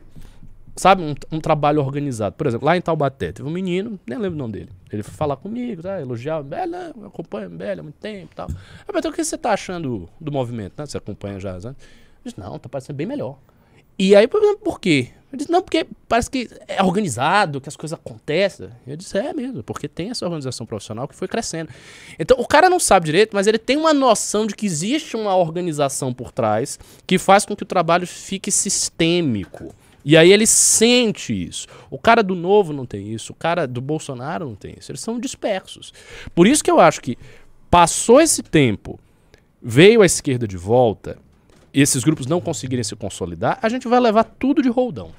sabe, 0.75 1.01
um, 1.01 1.13
um 1.31 1.39
trabalho 1.41 1.81
organizado. 1.81 2.35
Por 2.35 2.47
exemplo, 2.47 2.65
lá 2.65 2.77
em 2.77 2.81
Taubaté, 2.81 3.31
teve 3.31 3.47
um 3.47 3.51
menino, 3.51 3.99
nem 4.07 4.17
lembro 4.17 4.35
o 4.35 4.39
nome 4.39 4.53
dele. 4.53 4.69
Ele 4.91 5.03
foi 5.03 5.13
falar 5.13 5.35
comigo, 5.35 5.81
tá, 5.81 5.99
elogiar 5.99 6.43
eu 6.95 7.07
acompanho 7.07 7.49
o 7.49 7.51
MBL 7.51 7.79
há 7.79 7.83
muito 7.83 7.95
tempo 7.99 8.29
e 8.31 8.35
tal. 8.35 8.47
Eu 8.49 8.85
perguntei, 8.93 9.11
o 9.11 9.13
que 9.13 9.23
você 9.25 9.37
tá 9.37 9.51
achando 9.51 10.07
do 10.21 10.31
movimento, 10.31 10.73
né? 10.77 10.85
Você 10.85 10.97
acompanha 10.97 11.39
já, 11.39 11.53
né? 11.53 11.59
Ele 11.69 11.75
disse, 12.23 12.39
não, 12.39 12.57
tá 12.59 12.69
parecendo 12.69 12.95
bem 12.97 13.07
melhor. 13.07 13.37
E 13.97 14.15
aí, 14.15 14.27
por 14.27 14.79
quê? 14.79 15.09
Ele 15.31 15.37
disse, 15.37 15.51
não, 15.51 15.61
porque 15.61 15.85
parece 16.07 16.29
que 16.29 16.49
é 16.67 16.81
organizado, 16.81 17.59
que 17.59 17.67
as 17.67 17.75
coisas 17.75 17.97
acontecem. 17.97 18.69
Eu 18.87 18.95
disse, 18.95 19.17
é 19.17 19.33
mesmo, 19.33 19.63
porque 19.63 19.87
tem 19.87 20.09
essa 20.09 20.23
organização 20.25 20.65
profissional 20.65 21.07
que 21.07 21.15
foi 21.15 21.27
crescendo. 21.27 21.69
Então, 22.17 22.37
o 22.39 22.47
cara 22.47 22.69
não 22.69 22.79
sabe 22.79 23.07
direito, 23.07 23.31
mas 23.33 23.45
ele 23.45 23.57
tem 23.57 23.75
uma 23.75 23.93
noção 23.93 24.47
de 24.47 24.55
que 24.55 24.65
existe 24.65 25.15
uma 25.17 25.35
organização 25.35 26.13
por 26.13 26.31
trás 26.31 26.79
que 27.05 27.17
faz 27.17 27.45
com 27.45 27.55
que 27.55 27.63
o 27.63 27.65
trabalho 27.65 28.07
fique 28.07 28.49
sistêmico. 28.49 29.75
E 30.05 30.15
aí 30.15 30.31
ele 30.31 30.45
sente 30.45 31.33
isso. 31.33 31.67
O 31.89 31.97
cara 31.97 32.21
do 32.21 32.35
novo 32.35 32.71
não 32.71 32.85
tem 32.85 33.11
isso, 33.11 33.33
o 33.33 33.35
cara 33.35 33.67
do 33.67 33.81
Bolsonaro 33.81 34.45
não 34.45 34.55
tem 34.55 34.75
isso. 34.77 34.91
Eles 34.91 35.01
são 35.01 35.19
dispersos. 35.19 35.91
Por 36.33 36.47
isso 36.47 36.63
que 36.63 36.71
eu 36.71 36.79
acho 36.79 37.01
que 37.01 37.17
passou 37.69 38.21
esse 38.21 38.43
tempo, 38.43 38.99
veio 39.61 40.01
a 40.01 40.05
esquerda 40.05 40.47
de 40.47 40.55
volta, 40.55 41.17
esses 41.81 42.03
grupos 42.03 42.25
não 42.25 42.39
conseguirem 42.39 42.83
se 42.83 42.95
consolidar, 42.95 43.59
a 43.61 43.69
gente 43.69 43.87
vai 43.87 43.99
levar 43.99 44.23
tudo 44.23 44.61
de 44.61 44.69
roldão. 44.69 45.11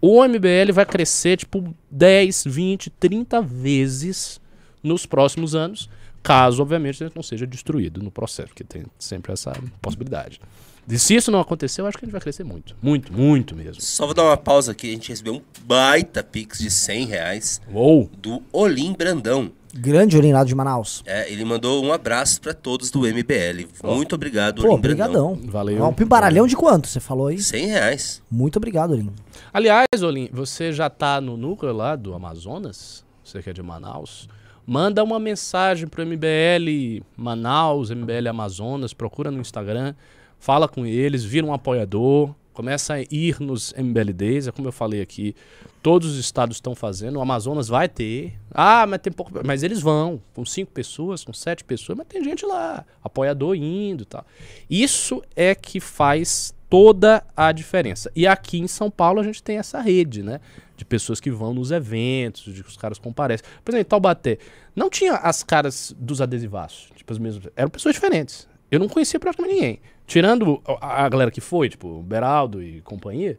O 0.00 0.22
MBL 0.22 0.72
vai 0.72 0.84
crescer 0.84 1.38
tipo 1.38 1.74
10, 1.90 2.44
20, 2.46 2.90
30 2.90 3.40
vezes 3.40 4.40
nos 4.82 5.06
próximos 5.06 5.54
anos, 5.54 5.88
caso, 6.22 6.60
obviamente, 6.60 7.02
ele 7.02 7.12
não 7.14 7.22
seja 7.22 7.46
destruído 7.46 8.02
no 8.02 8.10
processo, 8.10 8.48
porque 8.48 8.64
tem 8.64 8.84
sempre 8.98 9.32
essa 9.32 9.52
possibilidade. 9.80 10.40
E 10.86 10.98
se 10.98 11.14
isso 11.14 11.30
não 11.30 11.40
acontecer, 11.40 11.80
eu 11.80 11.86
acho 11.86 11.96
que 11.96 12.04
a 12.04 12.06
gente 12.06 12.12
vai 12.12 12.20
crescer 12.20 12.44
muito. 12.44 12.76
Muito, 12.82 13.10
muito 13.12 13.56
mesmo. 13.56 13.80
Só 13.80 14.04
vou 14.04 14.14
dar 14.14 14.24
uma 14.24 14.36
pausa 14.36 14.72
aqui. 14.72 14.90
A 14.90 14.92
gente 14.92 15.08
recebeu 15.08 15.36
um 15.36 15.42
baita 15.64 16.22
pix 16.22 16.58
de 16.58 16.70
100 16.70 17.06
reais 17.06 17.62
Uou! 17.72 18.10
do 18.18 18.42
Olim 18.52 18.92
Brandão. 18.92 19.50
Grande 19.76 20.16
urinado 20.16 20.46
de 20.46 20.54
Manaus. 20.54 21.02
É, 21.04 21.30
ele 21.30 21.44
mandou 21.44 21.84
um 21.84 21.92
abraço 21.92 22.40
pra 22.40 22.54
todos 22.54 22.90
do 22.90 23.00
MBL. 23.00 23.66
Muito 23.82 24.14
obrigado, 24.14 24.62
Pô, 24.62 24.68
Olim 24.72 24.80
Brandão. 24.80 25.34
brigadão. 25.34 25.50
Valeu. 25.50 25.78
É 25.78 25.84
um 25.84 25.92
pimbaralhão 25.92 26.46
de 26.46 26.54
quanto? 26.56 26.86
Você 26.86 27.00
falou 27.00 27.26
aí? 27.26 27.38
100 27.38 27.66
reais. 27.66 28.22
Muito 28.30 28.56
obrigado, 28.56 28.92
Olim. 28.92 29.10
Aliás, 29.52 29.86
Olim, 30.02 30.28
você 30.32 30.72
já 30.72 30.88
tá 30.88 31.20
no 31.20 31.36
núcleo 31.36 31.72
lá 31.72 31.96
do 31.96 32.14
Amazonas? 32.14 33.04
Você 33.24 33.42
que 33.42 33.50
é 33.50 33.52
de 33.52 33.62
Manaus? 33.62 34.28
Manda 34.66 35.02
uma 35.02 35.18
mensagem 35.18 35.86
pro 35.88 36.06
MBL 36.06 37.02
Manaus, 37.16 37.90
MBL 37.90 38.28
Amazonas, 38.30 38.94
procura 38.94 39.30
no 39.30 39.40
Instagram, 39.40 39.94
fala 40.38 40.66
com 40.68 40.86
eles, 40.86 41.22
vira 41.24 41.46
um 41.46 41.52
apoiador, 41.52 42.34
começa 42.54 42.94
a 42.94 43.02
ir 43.02 43.40
nos 43.40 43.74
MBLDs, 43.76 44.48
é 44.48 44.52
como 44.52 44.68
eu 44.68 44.72
falei 44.72 45.02
aqui, 45.02 45.34
todos 45.82 46.12
os 46.12 46.18
estados 46.18 46.56
estão 46.56 46.74
fazendo, 46.74 47.16
o 47.16 47.20
Amazonas 47.20 47.68
vai 47.68 47.88
ter. 47.88 48.38
Ah, 48.50 48.86
mas 48.86 49.00
tem 49.00 49.12
pouco. 49.12 49.32
Mas 49.44 49.62
eles 49.62 49.80
vão, 49.80 50.22
com 50.32 50.46
cinco 50.46 50.70
pessoas, 50.70 51.24
com 51.24 51.32
sete 51.32 51.64
pessoas, 51.64 51.98
mas 51.98 52.06
tem 52.06 52.24
gente 52.24 52.46
lá, 52.46 52.86
apoiador 53.02 53.54
indo 53.54 54.04
e 54.04 54.06
tal. 54.06 54.24
Isso 54.70 55.22
é 55.36 55.54
que 55.54 55.80
faz 55.80 56.54
toda 56.70 57.22
a 57.36 57.52
diferença. 57.52 58.10
E 58.16 58.26
aqui 58.26 58.58
em 58.58 58.66
São 58.66 58.90
Paulo 58.90 59.20
a 59.20 59.22
gente 59.22 59.42
tem 59.42 59.58
essa 59.58 59.80
rede, 59.80 60.22
né? 60.22 60.40
De 60.76 60.84
pessoas 60.84 61.20
que 61.20 61.30
vão 61.30 61.52
nos 61.52 61.70
eventos, 61.70 62.52
de 62.52 62.62
que 62.62 62.68
os 62.68 62.76
caras 62.76 62.98
comparecem. 62.98 63.46
Por 63.64 63.72
exemplo, 63.72 63.86
em 63.86 63.88
Taubaté, 63.88 64.38
não 64.74 64.88
tinha 64.88 65.14
as 65.14 65.42
caras 65.42 65.94
dos 65.98 66.20
adesivaços, 66.20 66.90
tipo 66.96 67.12
as 67.12 67.18
mesmas. 67.18 67.52
Eram 67.54 67.70
pessoas 67.70 67.94
diferentes. 67.94 68.48
Eu 68.74 68.80
não 68.80 68.88
conhecia 68.88 69.18
praticamente 69.20 69.54
ninguém. 69.54 69.80
Tirando 70.06 70.60
a, 70.66 71.04
a 71.04 71.08
galera 71.08 71.30
que 71.30 71.40
foi, 71.40 71.68
tipo, 71.68 72.02
Beraldo 72.02 72.62
e 72.62 72.80
companhia, 72.82 73.38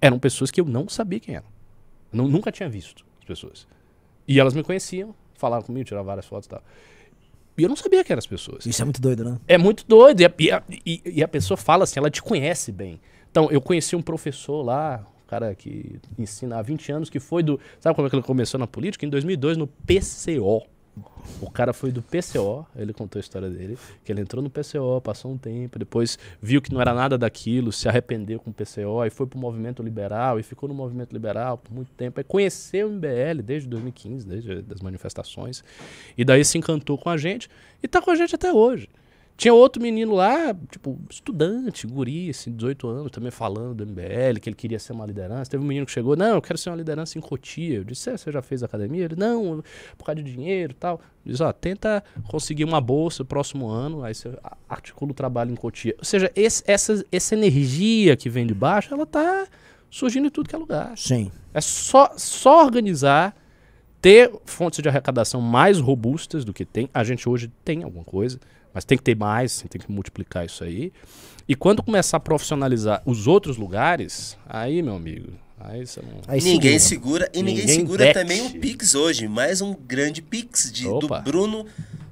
eram 0.00 0.18
pessoas 0.18 0.50
que 0.50 0.60
eu 0.60 0.64
não 0.64 0.88
sabia 0.88 1.20
quem 1.20 1.34
eram. 1.36 1.46
Nu- 2.12 2.28
nunca 2.28 2.50
tinha 2.50 2.68
visto 2.68 3.04
as 3.20 3.24
pessoas. 3.24 3.66
E 4.26 4.38
elas 4.40 4.54
me 4.54 4.62
conheciam, 4.62 5.14
falavam 5.34 5.66
comigo, 5.66 5.84
tiravam 5.86 6.06
várias 6.06 6.26
fotos 6.26 6.46
e 6.46 6.50
tal. 6.50 6.62
E 7.58 7.62
eu 7.62 7.68
não 7.68 7.76
sabia 7.76 8.02
quem 8.02 8.14
eram 8.14 8.18
as 8.20 8.26
pessoas. 8.26 8.64
Isso 8.66 8.80
é 8.80 8.84
muito 8.84 9.00
doido, 9.00 9.24
né? 9.24 9.38
É 9.46 9.58
muito 9.58 9.84
doido. 9.86 10.20
E 10.20 10.24
a, 10.24 10.32
e 10.38 10.50
a- 10.50 10.62
e- 10.86 11.02
e 11.04 11.22
a 11.22 11.28
pessoa 11.28 11.56
fala 11.56 11.84
assim, 11.84 11.98
ela 12.00 12.10
te 12.10 12.22
conhece 12.22 12.72
bem. 12.72 13.00
Então, 13.30 13.50
eu 13.50 13.60
conheci 13.60 13.94
um 13.94 14.02
professor 14.02 14.62
lá, 14.62 15.06
um 15.24 15.28
cara 15.28 15.54
que 15.54 16.00
ensina 16.18 16.58
há 16.58 16.62
20 16.62 16.90
anos, 16.90 17.10
que 17.10 17.20
foi 17.20 17.42
do. 17.42 17.60
Sabe 17.78 17.94
como 17.94 18.06
é 18.06 18.10
que 18.10 18.16
ele 18.16 18.22
começou 18.22 18.58
na 18.58 18.66
política? 18.66 19.04
Em 19.04 19.08
2002, 19.10 19.56
no 19.56 19.66
PCO. 19.66 20.62
O 21.40 21.50
cara 21.50 21.72
foi 21.72 21.90
do 21.90 22.02
PCO, 22.02 22.66
ele 22.76 22.92
contou 22.92 23.18
a 23.18 23.20
história 23.20 23.48
dele, 23.48 23.78
que 24.04 24.12
ele 24.12 24.20
entrou 24.20 24.42
no 24.42 24.50
PCO, 24.50 25.00
passou 25.00 25.30
um 25.32 25.38
tempo, 25.38 25.78
depois 25.78 26.18
viu 26.40 26.60
que 26.60 26.72
não 26.72 26.80
era 26.80 26.92
nada 26.92 27.16
daquilo, 27.16 27.72
se 27.72 27.88
arrependeu 27.88 28.38
com 28.38 28.50
o 28.50 28.52
PCO, 28.52 29.00
aí 29.00 29.10
foi 29.10 29.26
pro 29.26 29.38
movimento 29.38 29.82
liberal 29.82 30.38
e 30.38 30.42
ficou 30.42 30.68
no 30.68 30.74
movimento 30.74 31.12
liberal 31.12 31.56
por 31.56 31.72
muito 31.72 31.92
tempo. 31.92 32.20
Aí 32.20 32.24
conheceu 32.24 32.88
o 32.88 32.90
MBL 32.90 33.42
desde 33.42 33.68
2015, 33.68 34.26
desde 34.26 34.64
as 34.72 34.80
manifestações, 34.80 35.64
e 36.18 36.24
daí 36.24 36.44
se 36.44 36.58
encantou 36.58 36.98
com 36.98 37.08
a 37.08 37.16
gente 37.16 37.48
e 37.82 37.88
tá 37.88 38.02
com 38.02 38.10
a 38.10 38.14
gente 38.14 38.34
até 38.34 38.52
hoje. 38.52 38.88
Tinha 39.40 39.54
outro 39.54 39.80
menino 39.80 40.14
lá, 40.14 40.54
tipo, 40.70 40.98
estudante, 41.08 41.86
guri, 41.86 42.28
assim, 42.28 42.52
18 42.52 42.86
anos, 42.86 43.10
também 43.10 43.30
falando 43.30 43.74
do 43.76 43.86
MBL, 43.86 44.38
que 44.38 44.50
ele 44.50 44.54
queria 44.54 44.78
ser 44.78 44.92
uma 44.92 45.06
liderança. 45.06 45.50
Teve 45.50 45.64
um 45.64 45.66
menino 45.66 45.86
que 45.86 45.92
chegou, 45.92 46.14
não, 46.14 46.34
eu 46.34 46.42
quero 46.42 46.58
ser 46.58 46.68
uma 46.68 46.76
liderança 46.76 47.16
em 47.16 47.22
Cotia. 47.22 47.76
Eu 47.78 47.84
disse, 47.84 48.10
"É, 48.10 48.18
você 48.18 48.30
já 48.30 48.42
fez 48.42 48.62
academia? 48.62 49.06
Ele, 49.06 49.16
não, 49.16 49.64
por 49.96 50.04
causa 50.04 50.22
de 50.22 50.30
dinheiro 50.30 50.72
e 50.72 50.74
tal. 50.74 51.00
Disse, 51.24 51.42
ó, 51.42 51.50
tenta 51.54 52.04
conseguir 52.28 52.64
uma 52.64 52.82
bolsa 52.82 53.24
próximo 53.24 53.66
ano, 53.66 54.04
aí 54.04 54.14
você 54.14 54.30
articula 54.68 55.10
o 55.10 55.14
trabalho 55.14 55.50
em 55.50 55.56
Cotia. 55.56 55.94
Ou 55.98 56.04
seja, 56.04 56.30
esse- 56.36 56.62
essa, 56.66 57.02
essa 57.10 57.34
energia 57.34 58.18
que 58.18 58.28
vem 58.28 58.46
de 58.46 58.52
baixo, 58.52 58.92
ela 58.92 59.06
tá 59.06 59.46
surgindo 59.90 60.26
em 60.26 60.30
tudo 60.30 60.50
que 60.50 60.54
é 60.54 60.58
lugar. 60.58 60.92
Sim. 60.98 61.32
É 61.54 61.62
só, 61.62 62.12
só 62.14 62.62
organizar, 62.62 63.34
ter 64.02 64.30
fontes 64.44 64.82
de 64.82 64.88
arrecadação 64.90 65.40
mais 65.40 65.80
robustas 65.80 66.44
do 66.44 66.52
que 66.52 66.66
tem. 66.66 66.90
A 66.92 67.02
gente 67.02 67.26
hoje 67.26 67.50
tem 67.64 67.82
alguma 67.84 68.04
coisa, 68.04 68.38
mas 68.72 68.84
tem 68.84 68.96
que 68.96 69.04
ter 69.04 69.16
mais, 69.16 69.64
tem 69.68 69.80
que 69.80 69.90
multiplicar 69.90 70.44
isso 70.44 70.64
aí. 70.64 70.92
E 71.48 71.54
quando 71.54 71.82
começar 71.82 72.18
a 72.18 72.20
profissionalizar 72.20 73.02
os 73.04 73.26
outros 73.26 73.56
lugares, 73.56 74.36
aí, 74.48 74.82
meu 74.82 74.94
amigo, 74.94 75.32
aí 75.58 75.86
você 75.86 76.00
não. 76.00 76.20
Aí 76.28 76.40
ninguém 76.40 76.78
segura. 76.78 77.26
segura. 77.26 77.30
E 77.34 77.42
ninguém, 77.42 77.66
Ninguém 77.66 77.76
segura 77.80 78.04
dete. 78.04 78.14
também 78.14 78.42
um 78.42 78.50
Pix 78.50 78.94
hoje. 78.94 79.26
Mais 79.26 79.60
um 79.60 79.74
grande 79.74 80.22
Pix 80.22 80.70
de, 80.70 80.84
do. 80.84 81.08
Bruno 81.24 81.66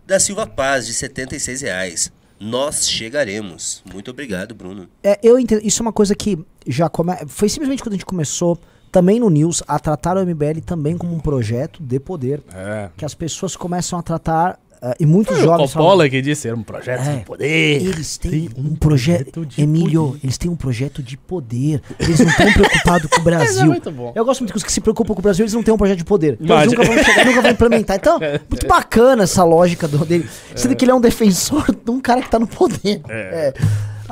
da 0.07 0.18
Silva 0.18 0.47
Paz, 0.47 0.87
de 0.87 0.94
76 0.94 1.61
reais. 1.61 2.12
Nós 2.40 2.88
chegaremos. 2.88 3.83
Muito 3.92 4.11
obrigado, 4.11 4.55
Bruno. 4.55 4.88
É, 5.03 5.18
eu 5.23 5.38
entendo. 5.38 5.61
Isso 5.64 5.83
é 5.83 5.85
uma 5.85 5.92
coisa 5.92 6.14
que 6.14 6.38
já 6.66 6.88
come... 6.88 7.12
Foi 7.27 7.49
simplesmente 7.49 7.83
quando 7.83 7.94
a 7.94 7.97
gente 7.97 8.07
começou 8.07 8.59
também 8.90 9.21
no 9.21 9.29
News, 9.29 9.62
a 9.68 9.79
tratar 9.79 10.16
o 10.16 10.25
MBL 10.25 10.61
também 10.64 10.97
como 10.97 11.14
um 11.14 11.21
projeto 11.21 11.83
de 11.83 12.01
poder. 12.01 12.42
É. 12.53 12.90
Que 12.97 13.05
as 13.05 13.14
pessoas 13.14 13.55
começam 13.57 13.99
a 13.99 14.03
tratar, 14.03 14.59
ah, 14.81 14.95
e 15.01 15.05
muitos 15.07 15.35
Foi 15.37 15.43
o 15.43 15.47
jovens 15.47 15.73
falam, 15.73 15.88
Coppola 15.88 16.09
que 16.09 16.23
disse 16.23 16.47
era 16.49 16.57
um 16.57 16.62
projeto 16.62 17.01
É. 17.09 17.17
de 17.17 17.25
poder. 17.25 17.83
Eles 17.87 18.17
têm 18.19 18.49
um 18.57 18.75
projeto. 18.77 19.47
Emílio, 19.57 20.07
poder. 20.09 20.21
eles 20.25 20.38
têm 20.38 20.51
um 20.51 20.57
projeto 20.57 21.03
de 21.03 21.17
poder. 21.17 21.81
Eles 21.99 22.21
não 22.21 22.29
estão 22.29 22.53
preocupados 22.53 23.11
com 23.11 23.21
o 23.21 23.25
Mas 23.25 23.35
é 23.35 23.37
Brasil. 23.37 23.67
muito 23.67 23.91
bom. 23.91 24.12
Eu 24.14 24.25
gosto 24.25 24.41
muito 24.41 24.53
que 24.53 24.57
os 24.59 24.62
que 24.64 24.73
se 24.73 24.81
preocupam 24.81 25.14
com 25.14 25.21
o 25.21 25.23
Brasil, 25.23 25.45
eles 25.45 25.53
não 25.55 25.62
têm 25.62 25.75
um 25.75 25.79
projeto 25.79 25.99
de 25.99 26.05
poder. 26.05 26.38
Então 26.41 26.59
eles 26.61 26.73
nunca 26.73 26.85
vão 26.85 27.05
chegar, 27.05 27.25
nunca 27.27 27.43
vão 27.43 27.51
implementar. 27.51 27.97
Então, 27.97 28.19
muito 28.49 28.67
bacana 28.67 29.25
essa 29.25 29.43
lógica 29.45 29.88
do, 29.88 30.05
dele. 30.05 30.29
Sendo 30.55 30.77
que 30.77 30.85
ele 30.85 30.93
é 30.93 30.95
um 30.95 31.01
defensor 31.01 31.64
de 31.75 31.91
um 31.91 32.01
cara 32.01 32.23
que 32.23 32.31
tá 32.31 32.38
no 32.38 32.47
poder. 32.47 33.01
É. 33.09 33.53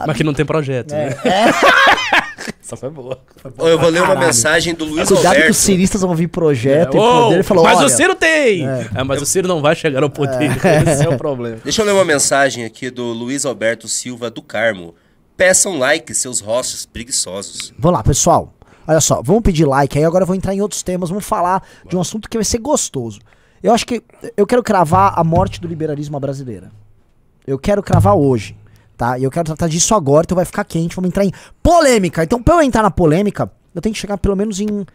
Mas 0.06 0.16
que 0.16 0.24
não 0.24 0.34
tem 0.34 0.44
projeto, 0.44 0.92
né? 0.92 1.10
Essa 2.62 2.76
foi 2.76 2.90
boa. 2.90 3.18
Ó, 3.58 3.68
eu 3.68 3.78
vou 3.78 3.88
ler 3.88 4.00
uma 4.00 4.08
Caralho. 4.08 4.26
mensagem 4.26 4.74
do 4.74 4.84
Luiz 4.84 5.06
Cuidado 5.08 5.20
que 5.22 5.26
Alberto. 5.28 5.50
os 5.50 5.56
ciristas 5.58 6.00
vão 6.00 6.14
vir 6.14 6.28
projeto 6.28 6.96
e 6.96 6.98
Ô, 6.98 7.22
poder. 7.22 7.34
Ele 7.34 7.42
falou, 7.42 7.64
mas 7.64 7.78
olha, 7.78 7.86
o 7.86 7.90
Ciro 7.90 8.14
tem! 8.14 8.66
É, 8.66 9.02
mas 9.04 9.22
o 9.22 9.26
Ciro 9.26 9.46
não 9.46 9.60
vai 9.62 9.76
chegar 9.76 10.02
ao 10.02 10.10
poder. 10.10 10.50
Esse 10.88 11.04
é 11.04 11.08
o 11.08 11.16
problema. 11.16 11.58
Deixa 11.62 11.82
eu 11.82 11.86
ler 11.86 11.92
uma 11.92 12.04
mensagem 12.04 12.64
aqui 12.64 12.90
do 12.90 13.04
Luiz 13.12 13.44
Alberto 13.46 13.86
Silva 13.88 14.30
do 14.30 14.42
Carmo. 14.42 14.94
Peçam 15.36 15.78
like, 15.78 16.14
seus 16.14 16.40
hosts 16.40 16.86
preguiçosos. 16.86 17.72
Vamos 17.78 17.98
lá, 17.98 18.02
pessoal. 18.02 18.52
Olha 18.88 19.00
só, 19.00 19.20
vamos 19.22 19.42
pedir 19.42 19.64
like 19.64 19.98
aí. 19.98 20.04
Agora 20.04 20.22
eu 20.22 20.26
vou 20.26 20.36
entrar 20.36 20.54
em 20.54 20.60
outros 20.60 20.82
temas. 20.82 21.08
Vamos 21.08 21.24
falar 21.26 21.62
de 21.88 21.96
um 21.96 22.00
assunto 22.00 22.28
que 22.28 22.36
vai 22.36 22.44
ser 22.44 22.58
gostoso. 22.58 23.20
Eu 23.62 23.72
acho 23.72 23.84
que 23.86 24.02
eu 24.36 24.46
quero 24.46 24.62
cravar 24.62 25.12
a 25.18 25.24
morte 25.24 25.60
do 25.60 25.66
liberalismo 25.68 26.16
à 26.16 26.20
brasileira. 26.20 26.70
Eu 27.46 27.58
quero 27.58 27.82
cravar 27.82 28.14
hoje, 28.16 28.56
tá? 28.96 29.18
E 29.18 29.24
eu 29.24 29.30
quero 29.30 29.46
tratar 29.46 29.68
disso 29.68 29.94
agora, 29.94 30.24
então 30.24 30.36
vai 30.36 30.44
ficar 30.44 30.64
quente. 30.64 30.96
Vamos 30.96 31.08
entrar 31.08 31.24
em 31.24 31.32
polêmica. 31.62 32.24
Então, 32.24 32.42
pra 32.42 32.54
eu 32.54 32.62
entrar 32.62 32.82
na 32.82 32.90
polêmica, 32.90 33.50
eu 33.74 33.80
tenho 33.80 33.94
que 33.94 34.00
chegar 34.00 34.18
pelo 34.18 34.34
menos 34.34 34.60
em, 34.60 34.86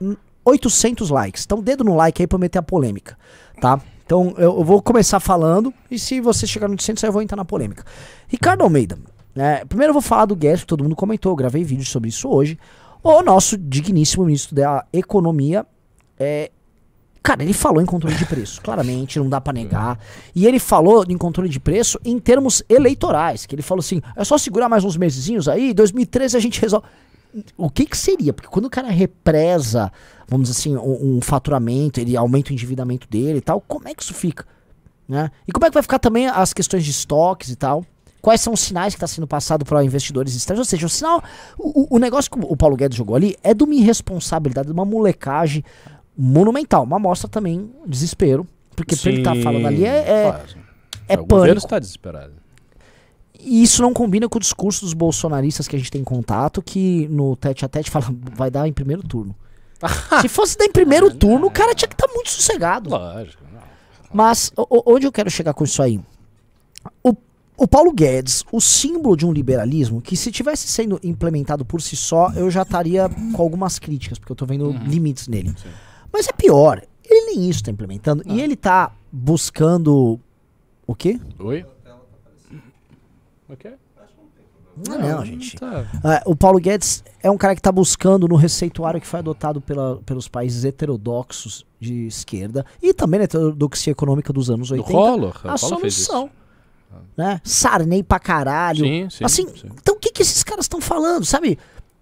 em 0.00 0.16
800 0.44 1.10
likes. 1.10 1.44
Então, 1.44 1.62
dedo 1.62 1.84
no 1.84 1.94
like 1.94 2.22
aí 2.22 2.26
pra 2.26 2.36
eu 2.36 2.40
meter 2.40 2.58
a 2.58 2.62
polêmica, 2.62 3.16
tá? 3.60 3.80
Então, 4.04 4.34
eu, 4.38 4.64
vou 4.64 4.80
começar 4.80 5.20
falando 5.20 5.72
e 5.90 5.98
se 5.98 6.20
você 6.20 6.46
chegar 6.46 6.66
no 6.66 6.72
800, 6.72 7.04
aí 7.04 7.08
eu 7.08 7.12
vou 7.12 7.20
entrar 7.20 7.36
na 7.36 7.44
polêmica. 7.44 7.84
Ricardo 8.26 8.62
Almeida, 8.62 8.98
né? 9.34 9.64
Primeiro 9.66 9.90
eu 9.90 9.94
vou 9.94 10.02
falar 10.02 10.24
do 10.24 10.34
Guedes, 10.34 10.62
que 10.62 10.66
todo 10.66 10.82
mundo 10.82 10.96
comentou, 10.96 11.32
eu 11.32 11.36
gravei 11.36 11.62
vídeo 11.62 11.84
sobre 11.84 12.08
isso 12.08 12.28
hoje. 12.28 12.58
O 13.02 13.22
nosso 13.22 13.56
digníssimo 13.56 14.24
ministro 14.24 14.54
da 14.56 14.84
Economia 14.92 15.66
é, 16.18 16.50
Cara, 17.22 17.42
ele 17.42 17.52
falou 17.52 17.82
em 17.82 17.86
controle 17.86 18.16
de 18.16 18.24
preço, 18.24 18.60
claramente, 18.62 19.18
não 19.18 19.28
dá 19.28 19.40
pra 19.40 19.52
negar. 19.52 19.98
E 20.34 20.46
ele 20.46 20.58
falou 20.58 21.04
em 21.08 21.18
controle 21.18 21.48
de 21.48 21.60
preço 21.60 21.98
em 22.04 22.18
termos 22.18 22.62
eleitorais, 22.68 23.44
que 23.44 23.54
ele 23.54 23.62
falou 23.62 23.80
assim, 23.80 24.00
é 24.16 24.24
só 24.24 24.38
segurar 24.38 24.68
mais 24.68 24.84
uns 24.84 24.96
mesezinhos 24.96 25.48
aí, 25.48 25.74
2013 25.74 26.36
a 26.36 26.40
gente 26.40 26.60
resolve. 26.60 26.86
O 27.56 27.68
que 27.68 27.84
que 27.84 27.96
seria? 27.96 28.32
Porque 28.32 28.48
quando 28.48 28.64
o 28.64 28.70
cara 28.70 28.88
represa, 28.88 29.92
vamos 30.26 30.48
dizer 30.48 30.58
assim, 30.60 30.76
um, 30.76 31.16
um 31.16 31.20
faturamento, 31.20 32.00
ele 32.00 32.16
aumenta 32.16 32.50
o 32.50 32.52
endividamento 32.54 33.06
dele 33.08 33.38
e 33.38 33.42
tal, 33.42 33.60
como 33.60 33.86
é 33.88 33.94
que 33.94 34.02
isso 34.02 34.14
fica? 34.14 34.46
Né? 35.06 35.30
E 35.46 35.52
como 35.52 35.66
é 35.66 35.68
que 35.68 35.74
vai 35.74 35.82
ficar 35.82 35.98
também 35.98 36.26
as 36.28 36.54
questões 36.54 36.84
de 36.84 36.90
estoques 36.90 37.50
e 37.50 37.56
tal? 37.56 37.84
Quais 38.22 38.40
são 38.40 38.52
os 38.52 38.60
sinais 38.60 38.94
que 38.94 38.98
está 38.98 39.06
sendo 39.06 39.26
passado 39.26 39.64
para 39.64 39.84
investidores 39.84 40.34
externos? 40.34 40.60
Ou 40.60 40.64
seja, 40.64 40.86
o 40.86 40.88
sinal, 40.88 41.22
o- 41.58 41.96
o 41.96 41.98
negócio 41.98 42.30
que 42.30 42.38
o 42.40 42.56
Paulo 42.56 42.76
Guedes 42.76 42.96
jogou 42.96 43.14
ali 43.14 43.36
é 43.42 43.52
de 43.54 43.62
uma 43.62 43.74
irresponsabilidade, 43.74 44.66
de 44.66 44.72
uma 44.72 44.84
molecagem 44.84 45.62
monumental. 46.18 46.84
Mas 46.84 47.00
mostra 47.00 47.28
também 47.28 47.70
desespero. 47.86 48.46
Porque 48.74 48.94
o 48.94 48.98
que 48.98 49.08
ele 49.08 49.22
tá 49.22 49.34
Sim, 49.34 49.42
falando 49.42 49.66
ali 49.66 49.84
é, 49.84 49.88
é, 49.98 50.22
claro. 50.30 50.44
é 51.08 51.14
o 51.14 51.16
governo 51.24 51.28
pânico. 51.46 51.66
está 51.66 51.78
desesperado. 51.78 52.32
E 53.40 53.62
isso 53.62 53.82
não 53.82 53.92
combina 53.92 54.28
com 54.28 54.36
o 54.36 54.40
discurso 54.40 54.84
dos 54.84 54.92
bolsonaristas 54.94 55.68
que 55.68 55.76
a 55.76 55.78
gente 55.78 55.90
tem 55.90 56.02
contato, 56.04 56.60
que 56.60 57.06
no 57.08 57.36
tete 57.36 57.64
a 57.64 57.68
tete 57.68 57.90
fala, 57.90 58.06
vai 58.36 58.50
dar 58.50 58.66
em 58.68 58.72
primeiro 58.72 59.02
turno. 59.02 59.34
Se 60.20 60.28
fosse 60.28 60.58
dar 60.58 60.64
em 60.64 60.72
primeiro 60.72 61.14
turno, 61.14 61.46
o 61.46 61.50
cara 61.50 61.72
tinha 61.74 61.88
que 61.88 61.94
estar 61.94 62.08
muito 62.12 62.30
sossegado. 62.30 62.90
Lógico. 62.90 63.44
não. 63.52 63.60
Mas 64.12 64.50
o- 64.56 64.66
o- 64.78 64.94
onde 64.94 65.06
eu 65.06 65.12
quero 65.12 65.30
chegar 65.30 65.54
com 65.54 65.62
isso 65.64 65.80
aí? 65.82 66.00
O, 67.02 67.14
o 67.56 67.68
Paulo 67.68 67.92
Guedes, 67.92 68.44
o 68.50 68.60
símbolo 68.60 69.16
de 69.16 69.24
um 69.26 69.32
liberalismo 69.32 70.00
que 70.00 70.16
se 70.16 70.32
tivesse 70.32 70.66
sendo 70.66 70.98
implementado 71.02 71.64
por 71.64 71.80
si 71.82 71.94
só, 71.94 72.32
eu 72.34 72.50
já 72.50 72.62
estaria 72.62 73.08
com 73.34 73.42
algumas 73.42 73.78
críticas, 73.78 74.18
porque 74.18 74.32
eu 74.32 74.36
tô 74.36 74.46
vendo 74.46 74.70
limites 74.84 75.28
nele. 75.28 75.54
Mas 76.12 76.26
é 76.28 76.32
pior, 76.32 76.82
ele 77.04 77.26
nem 77.36 77.48
isso 77.48 77.62
tá 77.64 77.70
implementando. 77.70 78.22
E 78.26 78.40
ele 78.40 78.56
tá 78.56 78.92
buscando 79.12 80.18
o 80.86 80.94
quê? 80.94 81.20
Oi? 81.38 81.64
O 83.48 83.56
quê? 83.56 83.72
Não, 84.88 84.98
não, 84.98 85.24
gente. 85.24 85.56
Tá. 85.56 85.86
Ah, 86.04 86.22
o 86.24 86.36
Paulo 86.36 86.60
Guedes 86.60 87.02
é 87.20 87.28
um 87.28 87.36
cara 87.36 87.54
que 87.54 87.58
está 87.58 87.72
buscando 87.72 88.28
no 88.28 88.36
receituário 88.36 89.00
que 89.00 89.06
foi 89.08 89.18
adotado 89.18 89.60
pela- 89.60 89.96
pelos 90.06 90.28
países 90.28 90.64
heterodoxos 90.64 91.66
de 91.80 92.06
esquerda 92.06 92.64
e 92.80 92.94
também 92.94 93.18
na 93.18 93.24
heterodoxia 93.24 93.90
econômica 93.90 94.32
dos 94.32 94.50
anos 94.50 94.68
Do 94.68 94.74
80 94.76 94.92
Collor? 94.92 95.40
a 95.44 95.54
o 95.54 95.58
Collor 95.58 95.86
isso. 95.86 96.04
solução. 96.04 96.30
Né? 97.16 97.40
Sarney 97.42 98.02
pra 98.04 98.20
caralho. 98.20 98.84
Sim, 98.84 99.10
sim, 99.10 99.24
assim, 99.24 99.48
sim. 99.56 99.68
então 99.82 99.96
o 99.96 99.98
que, 99.98 100.12
que 100.12 100.22
esses 100.22 100.44
caras 100.44 100.64
estão 100.66 100.80
falando, 100.80 101.24
sabe? 101.24 101.58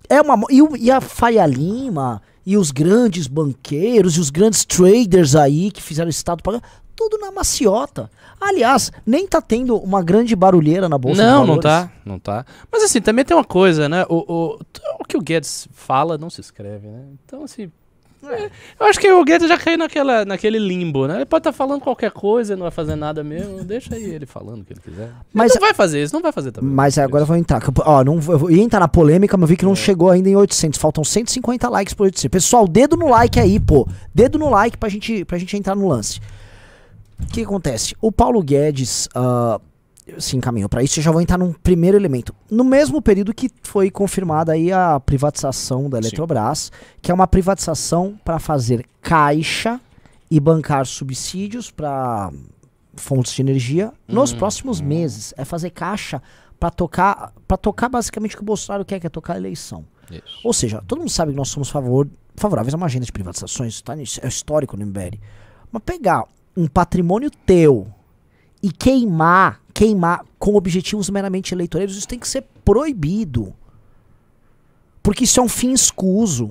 É 0.09 0.21
uma, 0.21 0.38
e, 0.51 0.61
e 0.85 0.90
a 0.90 1.01
Faria 1.01 1.47
Lima 1.47 2.21
e 2.47 2.57
os 2.57 2.71
grandes 2.71 3.27
banqueiros 3.27 4.17
e 4.17 4.21
os 4.21 4.31
grandes 4.31 4.65
traders 4.65 5.35
aí 5.35 5.71
que 5.73 5.83
fizeram 5.83 6.09
Estado 6.09 6.43
pagar, 6.43 6.63
tudo 6.95 7.19
na 7.19 7.33
maciota. 7.33 8.11
Aliás, 8.41 8.91
nem 9.05 9.27
tá 9.27 9.43
tendo 9.43 9.77
uma 9.77 10.03
grande 10.03 10.35
barulheira 10.37 10.89
na 10.89 10.97
Bolsa 10.97 11.23
Não, 11.23 11.45
não 11.45 11.61
tá, 11.61 11.93
não 12.05 12.19
tá. 12.19 12.47
Mas 12.71 12.85
assim, 12.85 13.01
também 13.01 13.25
tem 13.25 13.37
uma 13.37 13.45
coisa, 13.45 13.89
né? 13.89 14.07
O, 14.09 14.25
o, 14.33 14.61
o 15.01 15.05
que 15.05 15.17
o 15.17 15.21
Guedes 15.21 15.69
fala 15.73 16.17
não 16.17 16.31
se 16.31 16.41
escreve, 16.41 16.87
né? 16.87 17.05
Então, 17.25 17.45
assim. 17.45 17.71
É, 18.25 18.51
eu 18.81 18.87
acho 18.87 18.99
que 18.99 19.11
o 19.13 19.25
Guedes 19.25 19.49
já 19.49 19.57
caiu 19.59 19.79
naquela, 19.79 20.25
naquele 20.25 20.59
limbo, 20.59 21.07
né? 21.07 21.17
Ele 21.17 21.25
pode 21.27 21.41
estar 21.41 21.53
falando 21.53 21.81
qualquer 21.81 22.11
coisa, 22.11 22.55
não 22.57 22.63
vai 22.63 22.71
fazer 22.71 22.97
nada 22.97 23.23
mesmo. 23.23 23.63
Deixa 23.65 23.95
aí 23.95 24.03
ele 24.05 24.27
falando 24.27 24.63
o 24.63 24.65
que 24.65 24.73
ele 24.73 24.81
quiser. 24.81 25.11
Mas- 25.33 25.53
Mas 25.53 25.55
não 25.55 25.61
vai 25.61 25.75
fazer 25.75 26.03
isso, 26.03 26.15
não 26.15 26.23
vai 26.23 26.33
fazer 26.33 26.53
também. 26.53 26.71
Mas 26.71 26.99
agora 26.99 27.23
eu 27.23 27.27
vou 27.27 27.37
entrar. 27.37 27.63
Ó, 27.85 28.03
não, 28.05 28.19
eu 28.29 28.51
ia 28.51 28.63
entrar 28.63 28.81
na 28.81 28.89
polêmica, 28.89 29.37
mas 29.37 29.43
eu 29.43 29.49
vi 29.49 29.57
que 29.57 29.65
É. 29.65 29.69
não 29.69 29.75
chegou 29.77 30.11
ainda 30.11 30.29
em 30.29 30.37
800. 30.37 30.79
Faltam 30.81 31.05
150 31.05 31.69
likes 31.69 31.95
por 31.95 32.05
800. 32.05 32.31
Pessoal, 32.31 32.67
dedo 32.67 32.97
no 32.97 33.09
like 33.09 33.39
aí, 33.39 33.61
pô. 33.61 33.87
Dedo 34.15 34.39
no 34.39 34.49
like 34.51 34.77
pra 34.77 34.89
gente, 34.89 35.25
pra 35.25 35.39
gente 35.39 35.57
entrar 35.57 35.75
no 35.75 35.89
lance. 35.89 36.21
O 37.23 37.27
que 37.33 37.43
acontece? 37.43 37.97
O 38.01 38.13
Paulo 38.13 38.43
Guedes 38.43 39.09
ah, 39.15 39.59
se 40.19 40.37
encaminhou 40.37 40.69
pra 40.69 40.83
isso. 40.83 40.99
Eu 41.01 41.05
já 41.05 41.11
vou 41.11 41.21
entrar 41.21 41.37
num 41.38 41.53
primeiro 41.53 41.97
elemento. 41.97 42.35
No 42.51 42.62
mesmo 42.64 43.03
período 43.03 43.35
que 43.35 43.51
foi 43.62 43.90
confirmada 43.90 44.53
aí 44.53 44.73
a 44.73 45.01
privatização 45.01 45.90
da 45.90 45.99
Sim. 46.01 46.09
Eletrobras, 46.09 46.71
que 47.03 47.11
é 47.11 47.14
uma 47.14 47.27
privatização 47.27 48.19
para 48.25 48.38
fazer 48.38 48.87
caixa 49.01 49.81
e 50.31 50.38
bancar 50.40 50.87
subsídios 50.87 51.71
para 51.71 52.31
fontes 52.97 53.33
de 53.33 53.42
energia 53.42 53.92
nos 54.09 54.33
Uhum. 54.33 54.38
próximos 54.38 54.81
meses. 54.81 55.35
É 55.37 55.45
fazer 55.45 55.71
caixa 55.71 56.23
para 56.59 56.71
tocar, 56.71 57.33
para 57.47 57.57
tocar 57.57 57.88
basicamente 57.88 58.35
o 58.35 58.38
que 58.38 58.42
o 58.42 58.47
Bolsonaro 58.47 58.85
quer, 58.85 58.99
que 59.01 59.07
é 59.07 59.11
tocar 59.11 59.35
a 59.35 59.37
eleição. 59.37 59.85
Isso. 60.11 60.40
Ou 60.45 60.53
seja, 60.53 60.83
todo 60.87 61.01
mundo 61.01 61.11
sabe 61.11 61.33
que 61.33 61.37
nós 61.37 61.49
somos 61.49 61.69
favor, 61.69 62.09
favoráveis 62.37 62.73
a 62.73 62.77
uma 62.77 62.87
agenda 62.87 63.05
de 63.05 63.12
privatizações, 63.12 63.81
tá? 63.83 63.95
É 63.99 64.03
histórico 64.29 64.77
no 64.77 64.87
MBL. 64.87 65.19
Mas 65.71 65.83
pegar 65.85 66.25
um 66.57 66.66
patrimônio 66.69 67.31
teu 67.45 67.88
e 68.62 68.71
queimar, 68.71 69.61
queimar 69.73 70.25
com 70.38 70.55
objetivos 70.57 71.09
meramente 71.11 71.55
eleitoreiros, 71.55 71.97
isso 71.97 72.09
tem 72.09 72.19
que 72.19 72.29
ser 72.29 72.45
proibido. 72.64 73.53
Porque 75.03 75.25
isso 75.25 75.38
é 75.38 75.42
um 75.42 75.49
fim 75.49 75.73
escuso. 75.73 76.51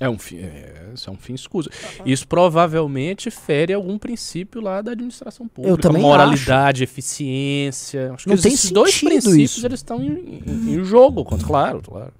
É 0.00 0.08
um 0.10 0.18
fim, 0.18 0.38
é, 0.38 0.90
isso 0.92 1.08
é 1.08 1.12
um 1.12 1.16
fim 1.16 1.34
escuso. 1.34 1.70
Isso 2.04 2.26
provavelmente 2.26 3.30
fere 3.30 3.72
algum 3.72 3.96
princípio 3.96 4.60
lá 4.60 4.82
da 4.82 4.90
administração 4.90 5.46
pública. 5.46 5.78
também 5.78 6.02
moralidade, 6.02 6.82
eficiência. 6.82 8.12
Acho 8.12 8.24
que 8.24 8.30
Não 8.30 8.36
tem 8.36 8.52
esses 8.52 8.70
dois 8.72 8.98
princípios 8.98 9.56
isso. 9.56 9.66
eles 9.66 9.78
estão 9.78 10.02
em, 10.02 10.42
em- 10.44 10.74
em 10.74 10.84
jogo, 10.84 11.24
claro, 11.24 11.80
claro. 11.80 12.12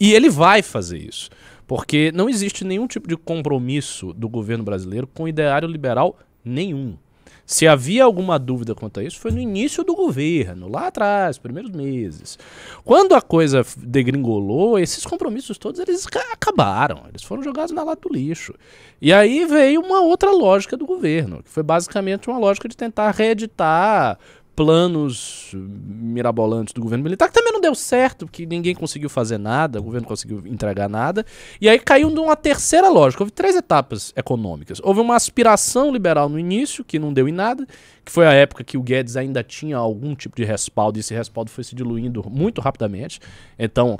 E 0.00 0.12
ele 0.14 0.30
vai 0.30 0.62
fazer 0.62 0.98
isso. 0.98 1.28
Porque 1.66 2.10
não 2.12 2.28
existe 2.28 2.64
nenhum 2.64 2.86
tipo 2.88 3.06
de 3.06 3.16
compromisso 3.16 4.12
do 4.14 4.28
governo 4.28 4.64
brasileiro 4.64 5.06
com 5.06 5.28
ideário 5.28 5.68
liberal 5.68 6.18
nenhum. 6.44 6.96
Se 7.50 7.66
havia 7.66 8.04
alguma 8.04 8.38
dúvida 8.38 8.76
quanto 8.76 9.00
a 9.00 9.02
isso, 9.02 9.18
foi 9.18 9.32
no 9.32 9.40
início 9.40 9.82
do 9.82 9.92
governo, 9.92 10.68
lá 10.68 10.86
atrás, 10.86 11.36
primeiros 11.36 11.72
meses. 11.72 12.38
Quando 12.84 13.12
a 13.12 13.20
coisa 13.20 13.66
degringolou, 13.76 14.78
esses 14.78 15.04
compromissos 15.04 15.58
todos 15.58 15.80
eles 15.80 16.06
ca- 16.06 16.32
acabaram, 16.32 17.02
eles 17.08 17.24
foram 17.24 17.42
jogados 17.42 17.72
na 17.72 17.82
lata 17.82 18.08
do 18.08 18.14
lixo. 18.14 18.54
E 19.02 19.12
aí 19.12 19.44
veio 19.46 19.80
uma 19.80 20.00
outra 20.00 20.30
lógica 20.30 20.76
do 20.76 20.86
governo, 20.86 21.42
que 21.42 21.50
foi 21.50 21.64
basicamente 21.64 22.30
uma 22.30 22.38
lógica 22.38 22.68
de 22.68 22.76
tentar 22.76 23.10
reeditar 23.10 24.16
planos 24.54 25.52
mirabolantes 25.54 26.74
do 26.74 26.80
governo 26.80 27.04
militar, 27.04 27.28
que 27.28 27.34
também 27.34 27.52
não 27.52 27.60
deu 27.60 27.74
certo, 27.74 28.26
porque 28.26 28.44
ninguém 28.44 28.74
conseguiu 28.74 29.08
fazer 29.08 29.38
nada, 29.38 29.80
o 29.80 29.82
governo 29.82 30.02
não 30.02 30.08
conseguiu 30.08 30.42
entregar 30.46 30.88
nada. 30.88 31.24
E 31.60 31.68
aí 31.68 31.78
caiu 31.78 32.10
numa 32.10 32.36
terceira 32.36 32.88
lógica. 32.88 33.22
Houve 33.22 33.32
três 33.32 33.56
etapas 33.56 34.12
econômicas. 34.16 34.80
Houve 34.82 35.00
uma 35.00 35.16
aspiração 35.16 35.92
liberal 35.92 36.28
no 36.28 36.38
início, 36.38 36.84
que 36.84 36.98
não 36.98 37.12
deu 37.12 37.28
em 37.28 37.32
nada, 37.32 37.66
que 38.04 38.10
foi 38.12 38.26
a 38.26 38.32
época 38.32 38.64
que 38.64 38.76
o 38.78 38.82
Guedes 38.82 39.16
ainda 39.16 39.42
tinha 39.42 39.76
algum 39.76 40.14
tipo 40.14 40.36
de 40.36 40.44
respaldo, 40.44 40.98
e 40.98 41.00
esse 41.00 41.14
respaldo 41.14 41.50
foi 41.50 41.64
se 41.64 41.74
diluindo 41.74 42.24
muito 42.30 42.60
rapidamente. 42.60 43.20
Então, 43.58 43.98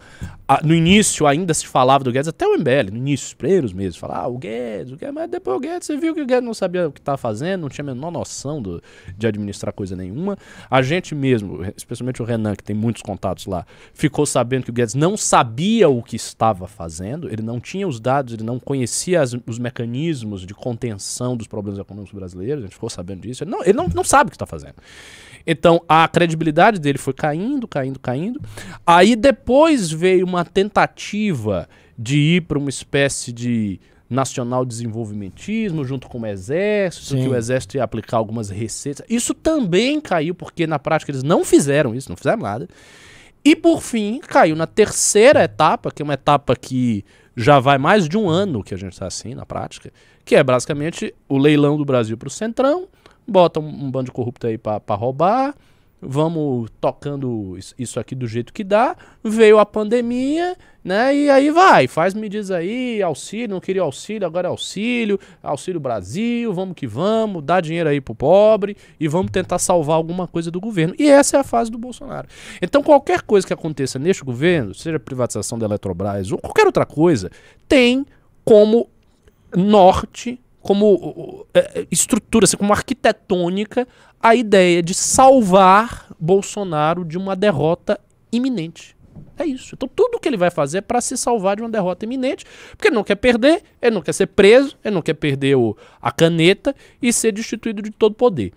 a- 0.48 0.60
no 0.64 0.74
início 0.74 1.26
ainda 1.26 1.52
se 1.54 1.66
falava 1.66 2.02
do 2.04 2.10
Guedes, 2.12 2.28
até 2.28 2.46
o 2.46 2.54
MBL, 2.54 2.90
no 2.90 2.96
início, 2.98 3.26
os 3.26 3.34
primeiros 3.34 3.72
meses, 3.72 3.96
falava, 3.96 4.20
ah, 4.22 4.28
o 4.28 4.38
Guedes, 4.38 4.92
o 4.92 4.96
Guedes, 4.96 5.14
mas 5.14 5.30
depois 5.30 5.56
o 5.56 5.60
Guedes, 5.60 5.86
você 5.86 5.96
viu 5.96 6.14
que 6.14 6.20
o 6.22 6.26
Guedes 6.26 6.44
não 6.44 6.54
sabia 6.54 6.88
o 6.88 6.92
que 6.92 7.00
estava 7.00 7.18
fazendo, 7.18 7.62
não 7.62 7.68
tinha 7.68 7.84
a 7.84 7.94
menor 7.94 8.10
noção 8.10 8.60
do- 8.60 8.82
de 9.16 9.26
administrar 9.26 9.72
coisa 9.72 9.94
nenhuma. 9.94 10.36
A 10.70 10.82
gente 10.82 11.14
mesmo, 11.14 11.60
especialmente 11.76 12.22
o 12.22 12.24
Renan, 12.24 12.54
que 12.56 12.64
tem 12.64 12.74
muitos 12.74 13.02
contatos 13.02 13.46
lá, 13.46 13.66
ficou 13.92 14.24
sabendo 14.26 14.64
que 14.64 14.70
o 14.70 14.72
Guedes 14.72 14.94
não 14.94 15.16
sabia 15.16 15.88
o 15.88 16.02
que 16.02 16.16
estava 16.16 16.66
fazendo, 16.66 17.28
ele 17.32 17.42
não 17.42 17.60
tinha 17.60 17.86
os 17.86 18.00
dados, 18.00 18.34
ele 18.34 18.42
não 18.44 18.58
conhecia 18.58 19.20
as- 19.20 19.36
os 19.46 19.58
mecanismos 19.58 20.46
de 20.46 20.54
contenção 20.54 21.36
dos 21.36 21.46
problemas 21.46 21.78
econômicos 21.78 22.14
brasileiros, 22.14 22.60
a 22.62 22.66
gente 22.66 22.74
ficou 22.74 22.88
sabendo 22.90 23.20
disso. 23.22 23.44
Ele 23.44 23.50
não, 23.50 23.62
ele 23.62 23.72
não, 23.72 23.89
não 23.94 24.04
sabe 24.04 24.28
o 24.28 24.30
que 24.30 24.36
está 24.36 24.46
fazendo. 24.46 24.74
Então 25.46 25.82
a 25.88 26.06
credibilidade 26.06 26.78
dele 26.78 26.98
foi 26.98 27.12
caindo, 27.12 27.66
caindo, 27.66 27.98
caindo. 27.98 28.40
Aí 28.86 29.16
depois 29.16 29.90
veio 29.90 30.26
uma 30.26 30.44
tentativa 30.44 31.68
de 31.98 32.18
ir 32.18 32.42
para 32.42 32.58
uma 32.58 32.70
espécie 32.70 33.32
de 33.32 33.80
nacional 34.08 34.64
desenvolvimentismo 34.64 35.84
junto 35.84 36.08
com 36.08 36.20
o 36.20 36.26
exército, 36.26 37.06
Sim. 37.06 37.22
que 37.22 37.28
o 37.28 37.36
exército 37.36 37.76
ia 37.76 37.84
aplicar 37.84 38.16
algumas 38.16 38.50
receitas. 38.50 39.06
Isso 39.08 39.32
também 39.32 40.00
caiu 40.00 40.34
porque 40.34 40.66
na 40.66 40.80
prática 40.80 41.12
eles 41.12 41.22
não 41.22 41.44
fizeram 41.44 41.94
isso, 41.94 42.08
não 42.08 42.16
fizeram 42.16 42.42
nada. 42.42 42.68
E 43.44 43.54
por 43.54 43.80
fim, 43.80 44.18
caiu 44.18 44.56
na 44.56 44.66
terceira 44.66 45.44
etapa, 45.44 45.90
que 45.90 46.02
é 46.02 46.04
uma 46.04 46.14
etapa 46.14 46.56
que 46.56 47.04
já 47.36 47.60
vai 47.60 47.78
mais 47.78 48.08
de 48.08 48.18
um 48.18 48.28
ano 48.28 48.62
que 48.62 48.74
a 48.74 48.76
gente 48.76 48.92
está 48.92 49.06
assim 49.06 49.34
na 49.34 49.46
prática, 49.46 49.92
que 50.24 50.34
é 50.34 50.42
basicamente 50.42 51.14
o 51.28 51.38
leilão 51.38 51.78
do 51.78 51.84
Brasil 51.84 52.18
para 52.18 52.26
o 52.26 52.30
Centrão, 52.30 52.88
bota 53.26 53.60
um, 53.60 53.68
um 53.68 53.90
bando 53.90 54.06
de 54.06 54.12
corrupto 54.12 54.46
aí 54.46 54.58
para 54.58 54.94
roubar, 54.94 55.54
vamos 56.02 56.70
tocando 56.80 57.58
is- 57.58 57.74
isso 57.78 58.00
aqui 58.00 58.14
do 58.14 58.26
jeito 58.26 58.52
que 58.52 58.64
dá, 58.64 58.96
veio 59.22 59.58
a 59.58 59.66
pandemia, 59.66 60.56
né, 60.82 61.14
e 61.14 61.28
aí 61.28 61.50
vai, 61.50 61.86
faz 61.86 62.14
medidas 62.14 62.50
aí, 62.50 63.02
auxílio, 63.02 63.50
não 63.50 63.60
queria 63.60 63.82
auxílio, 63.82 64.26
agora 64.26 64.48
é 64.48 64.50
auxílio, 64.50 65.20
auxílio 65.42 65.78
Brasil, 65.78 66.54
vamos 66.54 66.74
que 66.74 66.86
vamos, 66.86 67.44
dá 67.44 67.60
dinheiro 67.60 67.90
aí 67.90 68.00
pro 68.00 68.14
pobre 68.14 68.74
e 68.98 69.06
vamos 69.06 69.30
tentar 69.30 69.58
salvar 69.58 69.96
alguma 69.96 70.26
coisa 70.26 70.50
do 70.50 70.58
governo. 70.58 70.94
E 70.98 71.06
essa 71.06 71.36
é 71.36 71.40
a 71.40 71.44
fase 71.44 71.70
do 71.70 71.76
Bolsonaro. 71.76 72.26
Então 72.62 72.82
qualquer 72.82 73.20
coisa 73.20 73.46
que 73.46 73.52
aconteça 73.52 73.98
neste 73.98 74.24
governo, 74.24 74.74
seja 74.74 74.98
privatização 74.98 75.58
da 75.58 75.66
Eletrobras 75.66 76.32
ou 76.32 76.38
qualquer 76.38 76.64
outra 76.64 76.86
coisa, 76.86 77.30
tem 77.68 78.06
como 78.42 78.88
norte, 79.54 80.40
como 80.60 80.94
uh, 80.94 81.46
eh, 81.54 81.86
estrutura, 81.90 82.44
assim, 82.44 82.56
como 82.56 82.72
arquitetônica, 82.72 83.88
a 84.20 84.34
ideia 84.34 84.82
de 84.82 84.92
salvar 84.92 86.06
Bolsonaro 86.18 87.04
de 87.04 87.16
uma 87.16 87.34
derrota 87.34 87.98
iminente. 88.30 88.96
É 89.38 89.46
isso. 89.46 89.74
Então 89.74 89.88
tudo 89.88 90.20
que 90.20 90.28
ele 90.28 90.36
vai 90.36 90.50
fazer 90.50 90.78
é 90.78 90.82
para 90.82 91.00
se 91.00 91.16
salvar 91.16 91.56
de 91.56 91.62
uma 91.62 91.70
derrota 91.70 92.04
iminente, 92.04 92.44
porque 92.76 92.88
ele 92.88 92.94
não 92.94 93.04
quer 93.04 93.14
perder, 93.14 93.62
ele 93.80 93.94
não 93.94 94.02
quer 94.02 94.12
ser 94.12 94.26
preso, 94.26 94.76
ele 94.84 94.94
não 94.94 95.02
quer 95.02 95.14
perder 95.14 95.56
o, 95.56 95.76
a 96.00 96.12
caneta 96.12 96.76
e 97.00 97.10
ser 97.12 97.32
destituído 97.32 97.80
de 97.80 97.90
todo 97.90 98.14
poder. 98.14 98.52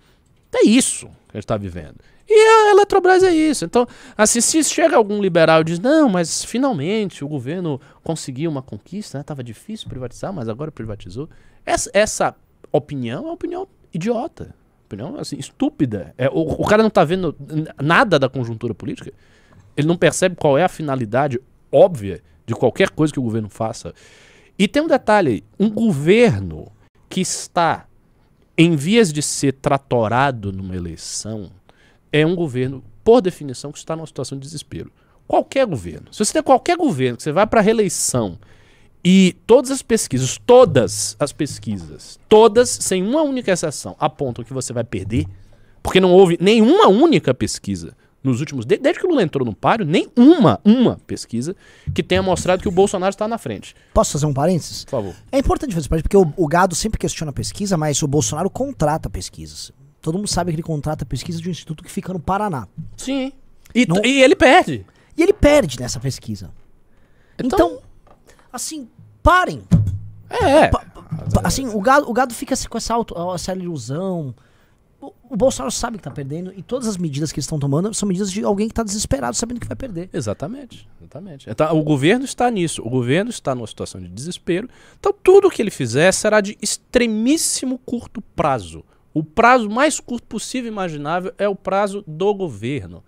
É 0.54 0.66
isso 0.66 1.06
que 1.06 1.36
a 1.36 1.36
gente 1.36 1.44
está 1.44 1.56
vivendo. 1.56 1.96
E 2.28 2.34
a 2.34 2.70
Eletrobras 2.72 3.22
é 3.22 3.32
isso. 3.32 3.64
Então, 3.64 3.86
assim, 4.16 4.40
se 4.40 4.62
chega 4.64 4.96
algum 4.96 5.20
liberal 5.20 5.60
e 5.60 5.64
diz, 5.64 5.78
não, 5.78 6.08
mas 6.08 6.44
finalmente 6.44 7.24
o 7.24 7.28
governo 7.28 7.80
conseguiu 8.02 8.50
uma 8.50 8.62
conquista, 8.62 9.18
né? 9.18 9.42
Difícil 9.42 9.88
privatizar, 9.88 10.32
mas 10.32 10.48
agora 10.48 10.72
privatizou. 10.72 11.28
Essa, 11.64 11.90
essa 11.92 12.36
opinião 12.72 13.22
é 13.22 13.26
uma 13.26 13.32
opinião 13.34 13.68
idiota. 13.92 14.54
Opinião, 14.86 15.16
assim, 15.18 15.36
estúpida. 15.38 16.14
É, 16.18 16.28
o, 16.28 16.40
o 16.40 16.66
cara 16.66 16.82
não 16.82 16.90
tá 16.90 17.04
vendo 17.04 17.34
nada 17.82 18.18
da 18.18 18.28
conjuntura 18.28 18.74
política. 18.74 19.12
Ele 19.76 19.88
não 19.88 19.96
percebe 19.96 20.36
qual 20.36 20.58
é 20.58 20.64
a 20.64 20.68
finalidade 20.68 21.40
óbvia 21.72 22.22
de 22.46 22.54
qualquer 22.54 22.90
coisa 22.90 23.12
que 23.12 23.18
o 23.18 23.22
governo 23.22 23.48
faça. 23.48 23.94
E 24.58 24.68
tem 24.68 24.82
um 24.82 24.86
detalhe. 24.86 25.42
Um 25.58 25.70
governo 25.70 26.70
que 27.08 27.20
está 27.20 27.86
em 28.56 28.76
vias 28.76 29.12
de 29.12 29.22
ser 29.22 29.52
tratorado 29.54 30.52
numa 30.52 30.76
eleição 30.76 31.50
é 32.12 32.24
um 32.24 32.36
governo, 32.36 32.84
por 33.02 33.20
definição, 33.20 33.72
que 33.72 33.78
está 33.78 33.96
numa 33.96 34.06
situação 34.06 34.38
de 34.38 34.44
desespero. 34.44 34.92
Qualquer 35.26 35.66
governo. 35.66 36.12
Se 36.12 36.24
você 36.24 36.34
tem 36.34 36.42
qualquer 36.42 36.76
governo 36.76 37.16
que 37.16 37.22
você 37.22 37.32
vai 37.32 37.46
para 37.46 37.60
a 37.60 37.62
reeleição 37.62 38.38
e 39.04 39.36
todas 39.46 39.70
as 39.70 39.82
pesquisas, 39.82 40.38
todas 40.46 41.16
as 41.20 41.32
pesquisas, 41.32 42.18
todas, 42.28 42.70
sem 42.70 43.02
uma 43.02 43.22
única 43.22 43.52
exceção, 43.52 43.94
apontam 43.98 44.44
que 44.44 44.52
você 44.52 44.72
vai 44.72 44.84
perder, 44.84 45.26
porque 45.82 46.00
não 46.00 46.10
houve 46.12 46.38
nenhuma 46.40 46.88
única 46.88 47.34
pesquisa 47.34 47.94
nos 48.22 48.40
últimos. 48.40 48.64
de- 48.64 48.78
Desde 48.78 48.98
que 49.00 49.06
o 49.06 49.10
Lula 49.10 49.22
entrou 49.22 49.44
no 49.44 49.54
páreo, 49.54 49.84
nem 49.84 50.08
uma, 50.16 50.58
uma 50.64 50.96
pesquisa 51.06 51.54
que 51.94 52.02
tenha 52.02 52.22
mostrado 52.22 52.62
que 52.62 52.68
o 52.68 52.70
Bolsonaro 52.72 53.10
está 53.10 53.28
na 53.28 53.36
frente. 53.36 53.74
Posso 53.92 54.12
fazer 54.12 54.24
um 54.24 54.32
parênteses? 54.32 54.84
Por 54.84 54.90
favor. 54.92 55.14
É 55.30 55.38
importante 55.38 55.74
fazer 55.74 55.82
isso, 55.94 56.02
porque 56.02 56.16
o, 56.16 56.32
o 56.36 56.48
gado 56.48 56.74
sempre 56.74 56.98
questiona 56.98 57.28
a 57.30 57.34
pesquisa, 57.34 57.76
mas 57.76 58.02
o 58.02 58.08
Bolsonaro 58.08 58.48
contrata 58.48 59.10
pesquisas. 59.10 59.70
Todo 60.00 60.16
mundo 60.16 60.28
sabe 60.28 60.50
que 60.50 60.56
ele 60.56 60.62
contrata 60.62 61.04
pesquisa 61.04 61.38
de 61.40 61.48
um 61.48 61.52
instituto 61.52 61.84
que 61.84 61.90
fica 61.90 62.12
no 62.14 62.20
Paraná. 62.20 62.66
Sim. 62.96 63.32
E, 63.74 63.84
Não- 63.86 64.02
e 64.04 64.22
ele 64.22 64.34
perde. 64.36 64.86
E 65.16 65.22
ele 65.22 65.32
perde 65.34 65.78
nessa 65.78 66.00
pesquisa. 66.00 66.50
Então- 67.38 67.58
Então, 67.58 67.78
assim, 68.54 68.88
parem. 69.22 69.62
É. 70.30 70.68
Pa- 70.68 70.84
pa- 70.84 71.42
assim, 71.44 71.66
o 71.68 71.80
gado, 71.80 72.08
o 72.08 72.12
gado 72.12 72.32
fica 72.34 72.54
assim, 72.54 72.68
com 72.68 72.78
essa, 72.78 72.94
auto, 72.94 73.14
essa 73.34 73.52
ilusão. 73.54 74.34
O, 75.00 75.12
o 75.30 75.36
Bolsonaro 75.36 75.70
sabe 75.70 75.98
que 75.98 76.04
tá 76.04 76.10
perdendo 76.10 76.52
e 76.56 76.62
todas 76.62 76.88
as 76.88 76.96
medidas 76.96 77.30
que 77.30 77.38
eles 77.38 77.44
estão 77.44 77.58
tomando 77.58 77.92
são 77.92 78.08
medidas 78.08 78.32
de 78.32 78.42
alguém 78.42 78.68
que 78.68 78.74
tá 78.74 78.82
desesperado 78.82 79.36
sabendo 79.36 79.60
que 79.60 79.66
vai 79.66 79.76
perder. 79.76 80.08
Exatamente, 80.12 80.88
exatamente. 81.00 81.50
Então, 81.50 81.78
o 81.78 81.82
governo 81.82 82.24
está 82.24 82.50
nisso, 82.50 82.80
o 82.82 82.88
governo 82.88 83.30
está 83.30 83.54
numa 83.54 83.66
situação 83.66 84.00
de 84.00 84.08
desespero. 84.08 84.68
Então, 84.98 85.12
tudo 85.22 85.50
que 85.50 85.60
ele 85.60 85.70
fizer 85.70 86.10
será 86.12 86.40
de 86.40 86.56
extremíssimo 86.62 87.78
curto 87.78 88.22
prazo. 88.34 88.82
O 89.12 89.22
prazo 89.22 89.68
mais 89.68 90.00
curto 90.00 90.26
possível 90.26 90.70
e 90.70 90.72
imaginável 90.72 91.32
é 91.38 91.48
o 91.48 91.54
prazo 91.54 92.02
do 92.06 92.34
governo. 92.34 93.04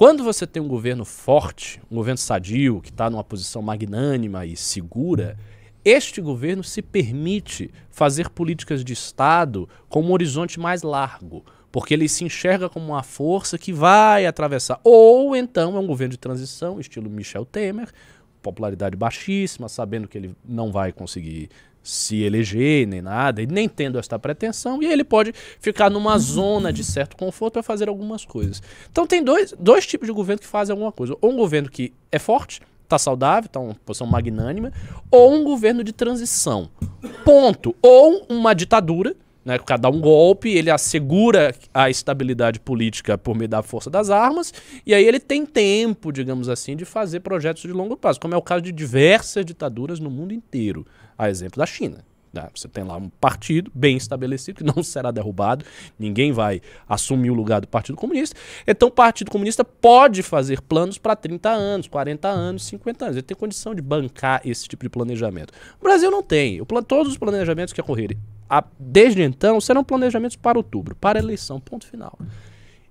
Quando 0.00 0.24
você 0.24 0.46
tem 0.46 0.62
um 0.62 0.66
governo 0.66 1.04
forte, 1.04 1.78
um 1.90 1.96
governo 1.96 2.16
sadio, 2.16 2.80
que 2.80 2.88
está 2.88 3.10
numa 3.10 3.22
posição 3.22 3.60
magnânima 3.60 4.46
e 4.46 4.56
segura, 4.56 5.36
este 5.84 6.22
governo 6.22 6.64
se 6.64 6.80
permite 6.80 7.70
fazer 7.90 8.30
políticas 8.30 8.82
de 8.82 8.94
Estado 8.94 9.68
com 9.90 10.00
um 10.00 10.10
horizonte 10.10 10.58
mais 10.58 10.82
largo, 10.82 11.44
porque 11.70 11.92
ele 11.92 12.08
se 12.08 12.24
enxerga 12.24 12.66
como 12.66 12.86
uma 12.86 13.02
força 13.02 13.58
que 13.58 13.74
vai 13.74 14.24
atravessar. 14.24 14.80
Ou 14.82 15.36
então 15.36 15.76
é 15.76 15.78
um 15.78 15.86
governo 15.86 16.12
de 16.12 16.18
transição, 16.18 16.80
estilo 16.80 17.10
Michel 17.10 17.44
Temer, 17.44 17.90
popularidade 18.40 18.96
baixíssima, 18.96 19.68
sabendo 19.68 20.08
que 20.08 20.16
ele 20.16 20.34
não 20.42 20.72
vai 20.72 20.92
conseguir 20.92 21.50
se 21.82 22.22
eleger 22.22 22.86
nem 22.86 23.00
nada, 23.00 23.42
e 23.42 23.46
nem 23.46 23.68
tendo 23.68 23.98
esta 23.98 24.18
pretensão, 24.18 24.82
e 24.82 24.86
ele 24.86 25.04
pode 25.04 25.32
ficar 25.60 25.90
numa 25.90 26.18
zona 26.18 26.72
de 26.72 26.84
certo 26.84 27.16
conforto 27.16 27.54
para 27.54 27.62
fazer 27.62 27.88
algumas 27.88 28.24
coisas. 28.24 28.62
Então 28.90 29.06
tem 29.06 29.22
dois, 29.22 29.54
dois 29.58 29.86
tipos 29.86 30.06
de 30.06 30.12
governo 30.12 30.40
que 30.40 30.46
fazem 30.46 30.72
alguma 30.72 30.92
coisa. 30.92 31.16
Ou 31.20 31.32
um 31.32 31.36
governo 31.36 31.70
que 31.70 31.92
é 32.12 32.18
forte, 32.18 32.60
está 32.84 32.98
saudável, 32.98 33.46
está 33.46 33.60
uma 33.60 33.74
posição 33.86 34.06
magnânima, 34.06 34.72
ou 35.10 35.32
um 35.32 35.44
governo 35.44 35.84
de 35.84 35.92
transição. 35.92 36.68
Ponto. 37.24 37.74
Ou 37.80 38.26
uma 38.28 38.52
ditadura, 38.52 39.14
né, 39.44 39.58
que 39.58 39.78
dá 39.78 39.88
um 39.88 40.00
golpe, 40.00 40.50
ele 40.50 40.70
assegura 40.70 41.54
a 41.72 41.88
estabilidade 41.88 42.60
política 42.60 43.16
por 43.16 43.34
meio 43.34 43.48
da 43.48 43.62
força 43.62 43.88
das 43.88 44.10
armas, 44.10 44.52
e 44.84 44.92
aí 44.92 45.04
ele 45.04 45.18
tem 45.18 45.46
tempo, 45.46 46.12
digamos 46.12 46.48
assim, 46.48 46.76
de 46.76 46.84
fazer 46.84 47.20
projetos 47.20 47.62
de 47.62 47.72
longo 47.72 47.96
prazo, 47.96 48.20
como 48.20 48.34
é 48.34 48.36
o 48.36 48.42
caso 48.42 48.62
de 48.62 48.72
diversas 48.72 49.44
ditaduras 49.44 49.98
no 49.98 50.10
mundo 50.10 50.34
inteiro. 50.34 50.86
A 51.20 51.28
exemplo 51.28 51.58
da 51.58 51.66
China. 51.66 51.98
né? 52.32 52.48
Você 52.54 52.68
tem 52.68 52.82
lá 52.84 52.96
um 52.96 53.08
partido 53.08 53.70
bem 53.74 53.96
estabelecido 53.96 54.56
que 54.56 54.64
não 54.64 54.82
será 54.82 55.10
derrubado, 55.10 55.64
ninguém 55.98 56.32
vai 56.32 56.62
assumir 56.88 57.30
o 57.30 57.34
lugar 57.34 57.60
do 57.60 57.68
Partido 57.68 57.96
Comunista. 57.96 58.38
Então 58.66 58.88
o 58.88 58.90
Partido 58.90 59.30
Comunista 59.30 59.64
pode 59.64 60.22
fazer 60.22 60.62
planos 60.62 60.96
para 60.96 61.14
30 61.14 61.50
anos, 61.50 61.88
40 61.88 62.28
anos, 62.28 62.64
50 62.64 63.04
anos. 63.04 63.16
Ele 63.16 63.22
tem 63.22 63.36
condição 63.36 63.74
de 63.74 63.82
bancar 63.82 64.40
esse 64.44 64.66
tipo 64.66 64.84
de 64.84 64.88
planejamento. 64.88 65.52
O 65.78 65.84
Brasil 65.84 66.10
não 66.10 66.22
tem. 66.22 66.64
Todos 66.86 67.12
os 67.12 67.18
planejamentos 67.18 67.74
que 67.74 67.80
ocorrerem 67.80 68.16
desde 68.78 69.22
então 69.22 69.60
serão 69.60 69.84
planejamentos 69.84 70.36
para 70.36 70.58
outubro, 70.58 70.96
para 70.96 71.18
eleição, 71.18 71.60
ponto 71.60 71.86
final. 71.86 72.18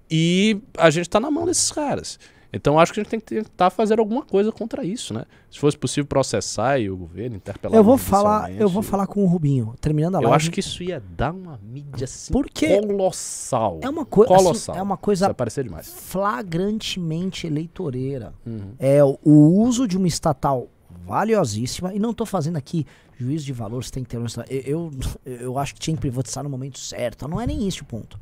E 0.09 0.61
a 0.77 0.89
gente 0.89 1.07
está 1.07 1.19
na 1.19 1.31
mão 1.31 1.45
desses 1.45 1.71
caras. 1.71 2.19
Então 2.51 2.79
acho 2.79 2.91
que 2.91 2.99
a 2.99 3.03
gente 3.03 3.11
tem 3.11 3.19
que 3.19 3.25
tentar 3.27 3.69
fazer 3.69 3.99
alguma 3.99 4.23
coisa 4.23 4.51
contra 4.51 4.83
isso, 4.83 5.13
né? 5.13 5.25
Se 5.51 5.59
fosse 5.59 5.77
possível 5.77 6.07
processar 6.07 6.79
e 6.79 6.89
o 6.89 6.97
governo 6.97 7.35
interpelar. 7.35 7.77
Eu 7.77 7.83
vou 7.83 7.97
falar, 7.97 8.51
eu 8.51 8.67
vou 8.67 8.81
falar 8.81 9.05
com 9.05 9.23
o 9.23 9.27
Rubinho, 9.27 9.75
terminando 9.79 10.15
a 10.15 10.17
Eu 10.17 10.23
live. 10.23 10.35
acho 10.35 10.51
que 10.51 10.59
isso 10.59 10.81
ia 10.81 11.01
dar 11.15 11.31
uma 11.31 11.59
mídia 11.61 12.05
assim 12.05 12.33
Por 12.33 12.49
quê? 12.49 12.81
colossal. 12.81 13.79
é 13.83 13.89
uma 13.89 14.03
coisa, 14.03 14.33
assim, 14.33 14.43
colossal. 14.43 14.75
é 14.75 14.81
uma 14.81 14.95
Isso 14.95 15.01
coisa 15.01 15.35
flagrantemente 15.83 17.45
eleitoreira. 17.45 18.33
Uhum. 18.45 18.73
É 18.79 19.03
o, 19.03 19.19
uso 19.23 19.87
de 19.87 19.95
uma 19.95 20.07
estatal 20.07 20.67
valiosíssima, 21.05 21.93
e 21.93 21.99
não 21.99 22.13
tô 22.13 22.25
fazendo 22.25 22.57
aqui 22.57 22.85
juízo 23.19 23.45
de 23.45 23.53
valor, 23.53 23.83
se 23.83 23.91
tem 23.91 24.03
que 24.03 24.09
ter 24.09 24.19
estatal. 24.25 24.51
Eu, 24.51 24.91
eu, 25.25 25.37
eu 25.39 25.59
acho 25.59 25.75
que 25.75 25.79
tinha 25.79 25.95
que 25.95 26.01
privatizar 26.01 26.43
no 26.43 26.49
momento 26.49 26.79
certo. 26.79 27.27
Não 27.27 27.39
é 27.39 27.45
nem 27.45 27.67
esse 27.67 27.83
o 27.83 27.85
ponto. 27.85 28.19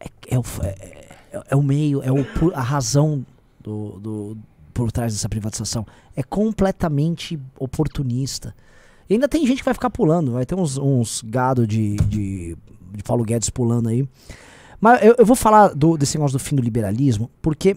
é, 0.00 0.08
é 0.34 0.38
o, 0.38 0.42
é, 0.62 1.21
é- 1.32 1.42
é 1.50 1.56
o 1.56 1.62
meio, 1.62 2.02
é 2.02 2.10
o, 2.12 2.24
a 2.54 2.60
razão 2.60 3.24
do, 3.60 3.98
do- 4.00 4.38
por 4.74 4.90
trás 4.92 5.12
dessa 5.12 5.28
privatização. 5.28 5.86
É 6.16 6.22
completamente 6.22 7.38
oportunista. 7.58 8.54
E 9.08 9.14
ainda 9.14 9.28
tem 9.28 9.46
gente 9.46 9.58
que 9.58 9.64
vai 9.64 9.74
ficar 9.74 9.90
pulando, 9.90 10.32
vai 10.32 10.46
ter 10.46 10.54
uns, 10.54 10.78
uns 10.78 11.22
gado 11.24 11.66
de, 11.66 11.96
de, 11.96 12.56
de 12.92 13.02
Paulo 13.02 13.24
Guedes 13.24 13.50
pulando 13.50 13.88
aí. 13.88 14.08
Mas 14.80 15.02
eu, 15.04 15.14
eu 15.18 15.26
vou 15.26 15.36
falar 15.36 15.68
do, 15.74 15.96
desse 15.96 16.16
negócio 16.16 16.38
do 16.38 16.42
fim 16.42 16.56
do 16.56 16.62
liberalismo, 16.62 17.30
porque 17.40 17.76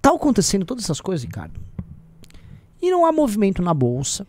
tá 0.00 0.10
acontecendo 0.10 0.64
todas 0.64 0.84
essas 0.84 1.00
coisas, 1.00 1.24
Ricardo. 1.24 1.60
E 2.80 2.90
não 2.90 3.04
há 3.04 3.12
movimento 3.12 3.60
na 3.62 3.74
bolsa. 3.74 4.26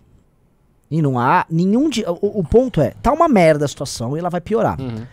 E 0.89 1.02
não 1.02 1.17
há 1.17 1.46
nenhum. 1.50 1.89
di- 1.89 2.04
O, 2.06 2.39
o 2.39 2.44
ponto 2.44 2.82
é, 2.82 2.89
tá 3.02 3.13
uma 3.13 3.30
merda 3.30 3.63
a 3.63 3.67
situação 3.67 4.15
e 4.15 4.20
ela 4.20 4.30
vai 4.30 4.41
piorar. 4.41 4.80
Uhum. 4.82 5.06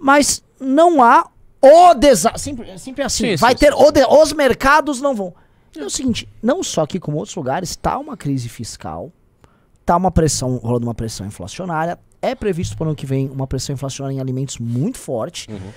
Mas 0.00 0.42
não 0.60 1.02
há 1.02 1.28
o 1.66 1.94
desastre. 1.94 2.40
Sempre, 2.40 2.78
sempre 2.78 3.02
assim. 3.02 3.30
Sim, 3.30 3.36
vai 3.36 3.52
sim, 3.52 3.58
ter 3.58 3.74
o 3.74 3.90
de- 3.90 4.04
os 4.04 4.32
mercados 4.32 5.00
não 5.00 5.14
vão. 5.14 5.34
É 5.76 5.84
o 5.84 5.90
seguinte, 5.90 6.28
não 6.42 6.62
só 6.62 6.82
aqui 6.82 6.98
como 6.98 7.18
outros 7.18 7.34
lugares, 7.36 7.76
tá 7.76 7.98
uma 7.98 8.16
crise 8.16 8.48
fiscal, 8.48 9.12
tá 9.84 9.96
uma 9.96 10.10
pressão, 10.10 10.56
rolando 10.56 10.86
uma 10.86 10.94
pressão 10.94 11.26
inflacionária. 11.26 11.98
É 12.22 12.34
previsto 12.34 12.76
para 12.76 12.84
o 12.84 12.88
ano 12.88 12.96
que 12.96 13.04
vem 13.06 13.28
uma 13.28 13.46
pressão 13.46 13.74
inflacionária 13.74 14.16
em 14.16 14.20
alimentos 14.20 14.58
muito 14.58 14.96
forte. 14.98 15.46
Uhum. 15.50 15.70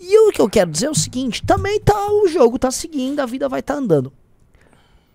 E 0.00 0.18
o 0.28 0.32
que 0.32 0.40
eu 0.40 0.48
quero 0.48 0.70
dizer 0.70 0.86
é 0.86 0.90
o 0.90 0.94
seguinte, 0.94 1.42
também 1.44 1.78
tá 1.78 2.10
o 2.10 2.26
jogo 2.26 2.58
tá 2.58 2.70
seguindo, 2.70 3.20
a 3.20 3.26
vida 3.26 3.48
vai 3.48 3.60
estar 3.60 3.74
andando. 3.74 4.12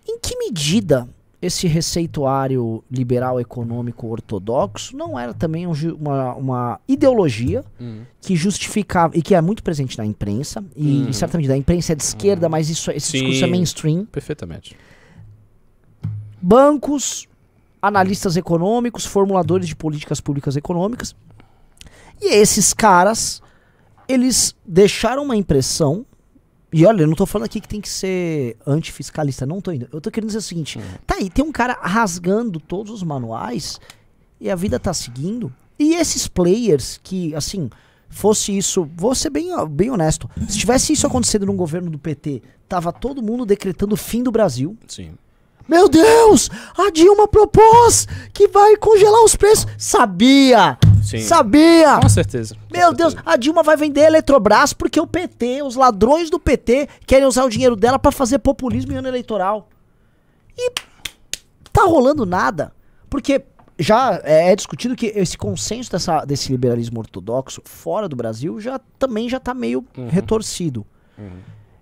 Em 0.08 0.18
que 0.18 0.36
medida 0.36 1.08
esse 1.42 1.66
receituário 1.66 2.84
liberal 2.90 3.40
econômico 3.40 4.06
ortodoxo 4.08 4.94
não 4.96 5.18
era 5.18 5.32
também 5.32 5.66
um 5.66 5.72
uma, 5.98 6.34
uma 6.34 6.80
ideologia 6.86 7.64
Uhum. 7.80 8.02
que 8.20 8.36
justificava 8.36 9.16
e 9.16 9.22
que 9.22 9.34
é 9.34 9.40
muito 9.40 9.62
presente 9.62 9.96
na 9.96 10.04
imprensa 10.04 10.62
e 10.76 11.02
Uhum. 11.02 11.08
em 11.08 11.12
certa 11.12 11.38
medida 11.38 11.54
a 11.54 11.56
imprensa 11.56 11.92
é 11.92 11.96
de 11.96 12.02
esquerda, 12.02 12.48
mas 12.48 12.68
isso, 12.68 12.90
esse 12.90 13.12
discurso 13.12 13.42
é 13.42 13.46
Sim. 13.46 13.50
mainstream. 13.50 14.04
Perfeitamente. 14.04 14.76
Bancos, 16.42 17.26
analistas 17.80 18.36
econômicos, 18.36 19.04
formuladores 19.06 19.66
de 19.68 19.76
políticas 19.76 20.20
públicas 20.20 20.56
econômicas. 20.56 21.14
E 22.20 22.34
esses 22.34 22.72
caras, 22.74 23.42
eles 24.08 24.54
deixaram 24.66 25.24
uma 25.24 25.36
impressão. 25.36 26.04
E 26.72 26.86
olha, 26.86 27.02
eu 27.02 27.06
não 27.06 27.14
tô 27.14 27.26
falando 27.26 27.46
aqui 27.46 27.60
que 27.60 27.68
tem 27.68 27.80
que 27.80 27.88
ser 27.88 28.56
antifiscalista, 28.66 29.44
não 29.44 29.60
tô 29.60 29.72
indo. 29.72 29.88
Eu 29.92 30.00
tô 30.00 30.10
querendo 30.10 30.28
dizer 30.28 30.38
o 30.38 30.42
seguinte: 30.42 30.78
tá 31.06 31.16
aí, 31.16 31.28
tem 31.28 31.44
um 31.44 31.52
cara 31.52 31.78
rasgando 31.80 32.60
todos 32.60 32.92
os 32.92 33.02
manuais 33.02 33.80
e 34.40 34.48
a 34.48 34.54
vida 34.54 34.78
tá 34.78 34.94
seguindo. 34.94 35.52
E 35.78 35.94
esses 35.94 36.28
players 36.28 37.00
que, 37.02 37.34
assim, 37.34 37.70
fosse 38.08 38.56
isso, 38.56 38.88
vou 38.96 39.14
ser 39.14 39.30
bem, 39.30 39.48
bem 39.70 39.90
honesto, 39.90 40.28
se 40.48 40.58
tivesse 40.58 40.92
isso 40.92 41.06
acontecendo 41.06 41.46
num 41.46 41.56
governo 41.56 41.90
do 41.90 41.98
PT, 41.98 42.42
tava 42.68 42.92
todo 42.92 43.22
mundo 43.22 43.46
decretando 43.46 43.94
o 43.94 43.98
fim 43.98 44.22
do 44.22 44.30
Brasil. 44.30 44.76
Sim. 44.86 45.12
Meu 45.66 45.88
Deus! 45.88 46.50
A 46.76 46.90
Dilma 46.90 47.28
propôs 47.28 48.06
que 48.32 48.48
vai 48.48 48.76
congelar 48.76 49.24
os 49.24 49.36
preços. 49.36 49.66
Sabia! 49.78 50.76
Sim. 51.02 51.20
Sabia! 51.20 51.98
Com 52.00 52.08
certeza. 52.08 52.54
com 52.54 52.76
Meu 52.76 52.92
Deus, 52.92 53.12
certeza. 53.12 53.34
a 53.34 53.36
Dilma 53.36 53.62
vai 53.62 53.76
vender 53.76 54.02
a 54.02 54.06
Eletrobras 54.06 54.72
porque 54.72 55.00
o 55.00 55.06
PT, 55.06 55.62
os 55.62 55.76
ladrões 55.76 56.30
do 56.30 56.38
PT, 56.38 56.88
querem 57.06 57.26
usar 57.26 57.44
o 57.44 57.50
dinheiro 57.50 57.76
dela 57.76 57.98
pra 57.98 58.12
fazer 58.12 58.38
populismo 58.38 58.92
em 58.92 58.96
ano 58.96 59.08
eleitoral. 59.08 59.68
E 60.56 60.72
tá 61.72 61.82
rolando 61.84 62.26
nada. 62.26 62.72
Porque 63.08 63.42
já 63.78 64.20
é, 64.24 64.52
é 64.52 64.56
discutido 64.56 64.94
que 64.94 65.06
esse 65.06 65.36
consenso 65.38 65.90
dessa, 65.90 66.24
desse 66.24 66.52
liberalismo 66.52 67.00
ortodoxo 67.00 67.62
fora 67.64 68.08
do 68.08 68.14
Brasil 68.14 68.60
já 68.60 68.78
também 68.98 69.28
já 69.28 69.40
tá 69.40 69.54
meio 69.54 69.84
retorcido. 70.08 70.86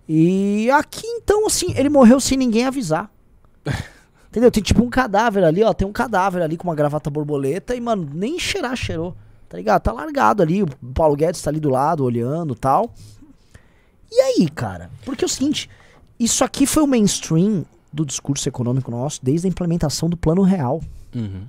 E 0.09 0.71
aqui, 0.71 1.07
então, 1.07 1.47
assim, 1.47 1.75
ele 1.77 1.89
morreu 1.89 2.19
sem 2.19 2.39
ninguém 2.39 2.65
avisar. 2.65 3.11
Entendeu? 4.39 4.53
Tem 4.53 4.63
tipo 4.63 4.85
um 4.85 4.89
cadáver 4.89 5.43
ali, 5.43 5.65
ó. 5.65 5.75
Tem 5.75 5.87
um 5.87 5.93
cadáver 5.93 6.43
ali 6.43 6.57
com 6.57 6.69
uma 6.69 6.75
gravata 6.75 7.11
borboleta 7.11 7.75
e, 7.75 7.81
mano, 7.81 8.09
nem 8.15 8.39
cheirar 8.39 8.77
cheirou. 8.77 9.17
Tá 9.49 9.57
ligado? 9.57 9.83
Tá 9.83 9.91
largado 9.91 10.45
ali. 10.45 10.63
O 10.63 10.69
Paulo 10.95 11.17
Guedes 11.17 11.43
tá 11.43 11.51
ali 11.51 11.59
do 11.59 11.69
lado, 11.69 12.05
olhando 12.05 12.55
e 12.55 12.57
tal. 12.57 12.95
E 14.13 14.21
aí, 14.21 14.49
cara? 14.49 14.91
Porque 15.05 15.25
é 15.25 15.27
o 15.27 15.29
seguinte: 15.29 15.69
isso 16.21 16.45
aqui 16.45 16.67
foi 16.67 16.85
o 16.85 16.87
mainstream 16.87 17.67
do 17.93 18.07
discurso 18.07 18.49
econômico 18.49 18.93
nosso 18.93 19.19
desde 19.25 19.49
a 19.49 19.51
implementação 19.51 20.09
do 20.09 20.17
Plano 20.17 20.43
Real. 20.43 20.81
Uhum. 21.13 21.47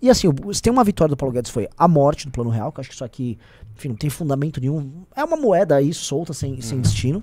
E 0.00 0.08
assim, 0.08 0.26
se 0.54 0.62
tem 0.62 0.72
uma 0.72 0.82
vitória 0.82 1.10
do 1.10 1.18
Paulo 1.18 1.34
Guedes 1.34 1.50
foi 1.50 1.68
a 1.76 1.86
morte 1.86 2.24
do 2.24 2.32
Plano 2.32 2.48
Real, 2.48 2.72
que 2.72 2.78
eu 2.78 2.80
acho 2.80 2.88
que 2.88 2.94
isso 2.94 3.04
aqui, 3.04 3.36
enfim, 3.76 3.88
não 3.88 3.96
tem 3.96 4.08
fundamento 4.08 4.58
nenhum. 4.58 5.04
É 5.14 5.22
uma 5.22 5.36
moeda 5.36 5.76
aí 5.76 5.92
solta, 5.92 6.32
sem, 6.32 6.62
sem 6.62 6.80
destino. 6.80 7.22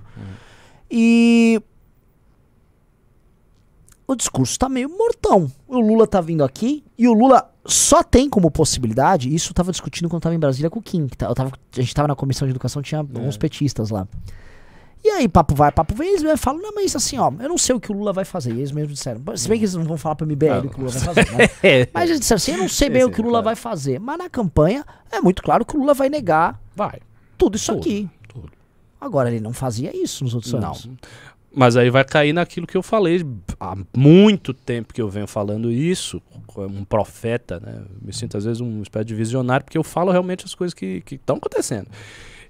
E. 0.92 1.60
O 4.08 4.16
discurso 4.16 4.58
tá 4.58 4.70
meio 4.70 4.90
mortão. 4.90 5.52
O 5.68 5.80
Lula 5.80 6.08
tá 6.08 6.22
vindo 6.22 6.44
aqui 6.44 6.84
e 6.98 7.08
o 7.08 7.14
Lula 7.14 7.52
só 7.66 8.02
tem 8.02 8.30
como 8.30 8.50
possibilidade. 8.50 9.34
Isso 9.34 9.50
eu 9.50 9.54
tava 9.54 9.72
discutindo 9.72 10.08
quando 10.08 10.16
eu 10.16 10.22
tava 10.22 10.36
em 10.36 10.40
Brasília 10.40 10.70
com 10.70 10.80
o 10.80 10.82
Kim. 10.82 11.08
Tá- 11.08 11.26
eu 11.26 11.36
tava, 11.36 11.52
a 11.76 11.82
gente 11.82 11.94
tava 11.94 12.08
na 12.08 12.16
comissão 12.16 12.48
de 12.48 12.52
educação, 12.52 12.82
tinha 12.82 13.06
uns 13.16 13.36
petistas 13.36 13.90
lá. 13.90 14.08
E 15.04 15.10
aí, 15.10 15.28
papo 15.28 15.54
vai, 15.54 15.72
papo 15.72 15.94
vem, 15.94 16.10
eles 16.10 16.24
mesmo 16.24 16.38
falam, 16.38 16.62
não, 16.62 16.74
mas 16.74 16.96
assim, 16.96 17.18
ó, 17.18 17.32
eu 17.40 17.48
não 17.50 17.58
sei 17.58 17.76
o 17.76 17.80
que 17.80 17.92
o 17.92 17.96
Lula 17.96 18.12
vai 18.14 18.26
fazer. 18.26 18.52
E 18.54 18.60
eles 18.60 18.72
mesmos 18.72 18.94
disseram. 18.98 19.22
Se 19.36 19.48
bem 19.48 19.58
que 19.60 19.66
eles 19.66 19.76
não 19.76 19.84
vão 19.84 19.98
falar 19.98 20.16
pro 20.16 20.26
MBL 20.26 20.66
o 20.66 20.70
que 20.70 20.78
o 20.78 20.84
Lula 20.86 20.92
vai 20.92 21.02
fazer, 21.14 21.32
né? 21.34 21.50
É. 21.64 21.88
Mas 21.94 22.10
eles 22.10 22.20
disseram 22.22 22.38
assim, 22.38 22.52
eu 22.54 22.58
não 22.60 22.70
sei 22.70 22.90
bem 22.90 23.04
o 23.04 23.12
que 23.12 23.20
o 23.20 23.24
Lula 23.24 23.34
claro. 23.42 23.46
vai 23.46 23.56
fazer. 23.56 24.00
Mas 24.00 24.18
na 24.18 24.30
campanha 24.30 24.86
é 25.12 25.20
muito 25.20 25.44
claro 25.44 25.66
que 25.66 25.76
o 25.76 25.80
Lula 25.80 25.94
vai 25.94 26.08
negar 26.10 26.60
Vai. 26.76 27.00
tudo 27.38 27.56
isso 27.58 27.74
Tudo, 27.74 27.82
aqui. 27.82 28.10
tudo. 28.30 28.50
Agora, 29.00 29.30
ele 29.30 29.40
não 29.42 29.54
fazia 29.54 29.96
isso 29.96 30.24
nos 30.24 30.34
outros 30.34 30.54
Não. 30.54 30.60
anos. 30.70 30.90
Mas 31.58 31.76
aí 31.76 31.90
vai 31.90 32.06
cair 32.06 32.34
naquilo 32.34 32.68
que 32.68 32.78
eu 32.78 32.84
falei 32.84 33.26
há 33.60 33.76
muito 33.98 34.54
tempo 34.54 34.94
que 34.94 35.02
eu 35.02 35.10
venho 35.10 35.26
falando 35.26 35.72
isso, 35.72 36.22
como 36.46 36.78
um 36.78 36.86
profeta, 36.86 37.60
né? 37.60 37.82
Me 38.00 38.14
sinto 38.14 38.38
às 38.38 38.46
vezes 38.46 38.62
um 38.62 38.84
espécie 38.84 39.06
de 39.06 39.16
visionário, 39.16 39.66
porque 39.66 39.78
eu 39.78 39.84
falo 39.84 40.12
realmente 40.12 40.46
as 40.46 40.54
coisas 40.54 40.76
que 40.76 41.04
estão 41.10 41.38
acontecendo. 41.38 41.88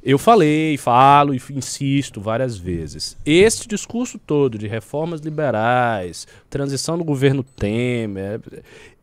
Eu 0.04 0.18
falei, 0.18 0.76
falo 0.76 1.34
e 1.34 1.42
insisto 1.52 2.20
várias 2.20 2.58
vezes. 2.58 3.16
Este 3.26 3.66
discurso 3.66 4.20
todo 4.20 4.58
de 4.58 4.68
reformas 4.68 5.22
liberais, 5.22 6.28
transição 6.50 6.98
do 6.98 7.06
governo 7.06 7.44
Temer, 7.44 8.42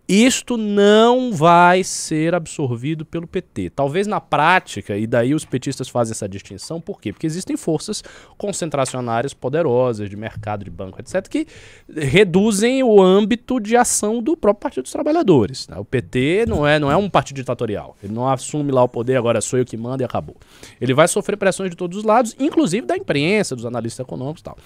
isto 0.08 0.58
não 0.58 1.32
vai 1.32 1.82
ser 1.82 2.34
absorvido 2.34 3.06
pelo 3.06 3.26
PT. 3.26 3.70
Talvez 3.70 4.06
na 4.06 4.20
prática, 4.20 4.96
e 4.98 5.06
daí 5.06 5.34
os 5.34 5.44
petistas 5.44 5.88
fazem 5.88 6.12
essa 6.12 6.28
distinção, 6.28 6.80
por 6.80 7.00
quê? 7.00 7.12
Porque 7.12 7.26
existem 7.26 7.56
forças 7.56 8.04
concentracionárias 8.36 9.32
poderosas 9.32 10.10
de 10.10 10.16
mercado, 10.16 10.62
de 10.62 10.70
banco, 10.70 11.00
etc., 11.00 11.26
que 11.26 11.46
reduzem 11.88 12.82
o 12.82 13.00
âmbito 13.02 13.58
de 13.58 13.76
ação 13.76 14.22
do 14.22 14.36
próprio 14.36 14.60
Partido 14.60 14.82
dos 14.82 14.92
Trabalhadores. 14.92 15.68
né? 15.68 15.78
O 15.78 15.84
PT 15.84 16.44
não 16.46 16.66
é, 16.66 16.78
não 16.78 16.90
é 16.90 16.96
um 16.96 17.08
partido 17.08 17.36
ditatorial. 17.36 17.96
Ele 18.02 18.12
não 18.12 18.28
assume 18.28 18.70
lá 18.70 18.82
o 18.82 18.88
poder, 18.88 19.16
agora 19.16 19.40
sou 19.40 19.58
eu 19.58 19.64
que 19.64 19.76
mando 19.76 20.02
e 20.02 20.04
acabou. 20.04 20.36
Ele 20.80 20.92
vai 20.92 21.08
sofrer 21.08 21.36
pressões 21.36 21.70
de 21.70 21.76
todos 21.76 21.96
os 21.96 22.04
lados, 22.04 22.36
inclusive 22.38 22.86
da 22.86 22.96
imprensa, 22.96 23.56
dos 23.56 23.64
analistas 23.64 24.04
econômicos 24.04 24.40
e 24.40 24.44
tal. 24.44 24.58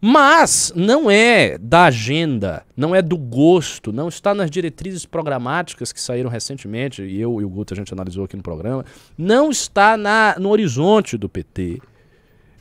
Mas 0.00 0.72
não 0.76 1.10
é 1.10 1.56
da 1.58 1.84
agenda, 1.84 2.64
não 2.76 2.94
é 2.94 3.00
do 3.00 3.16
gosto, 3.16 3.92
não 3.92 4.08
está 4.08 4.34
nas 4.34 4.50
diretrizes 4.50 5.06
programáticas 5.06 5.92
que 5.92 6.00
saíram 6.00 6.28
recentemente, 6.28 7.02
e 7.02 7.20
eu 7.20 7.40
e 7.40 7.44
o 7.44 7.48
Guto 7.48 7.72
a 7.72 7.76
gente 7.76 7.92
analisou 7.92 8.24
aqui 8.24 8.36
no 8.36 8.42
programa, 8.42 8.84
não 9.16 9.50
está 9.50 9.96
na, 9.96 10.36
no 10.38 10.50
horizonte 10.50 11.16
do 11.16 11.28
PT 11.28 11.80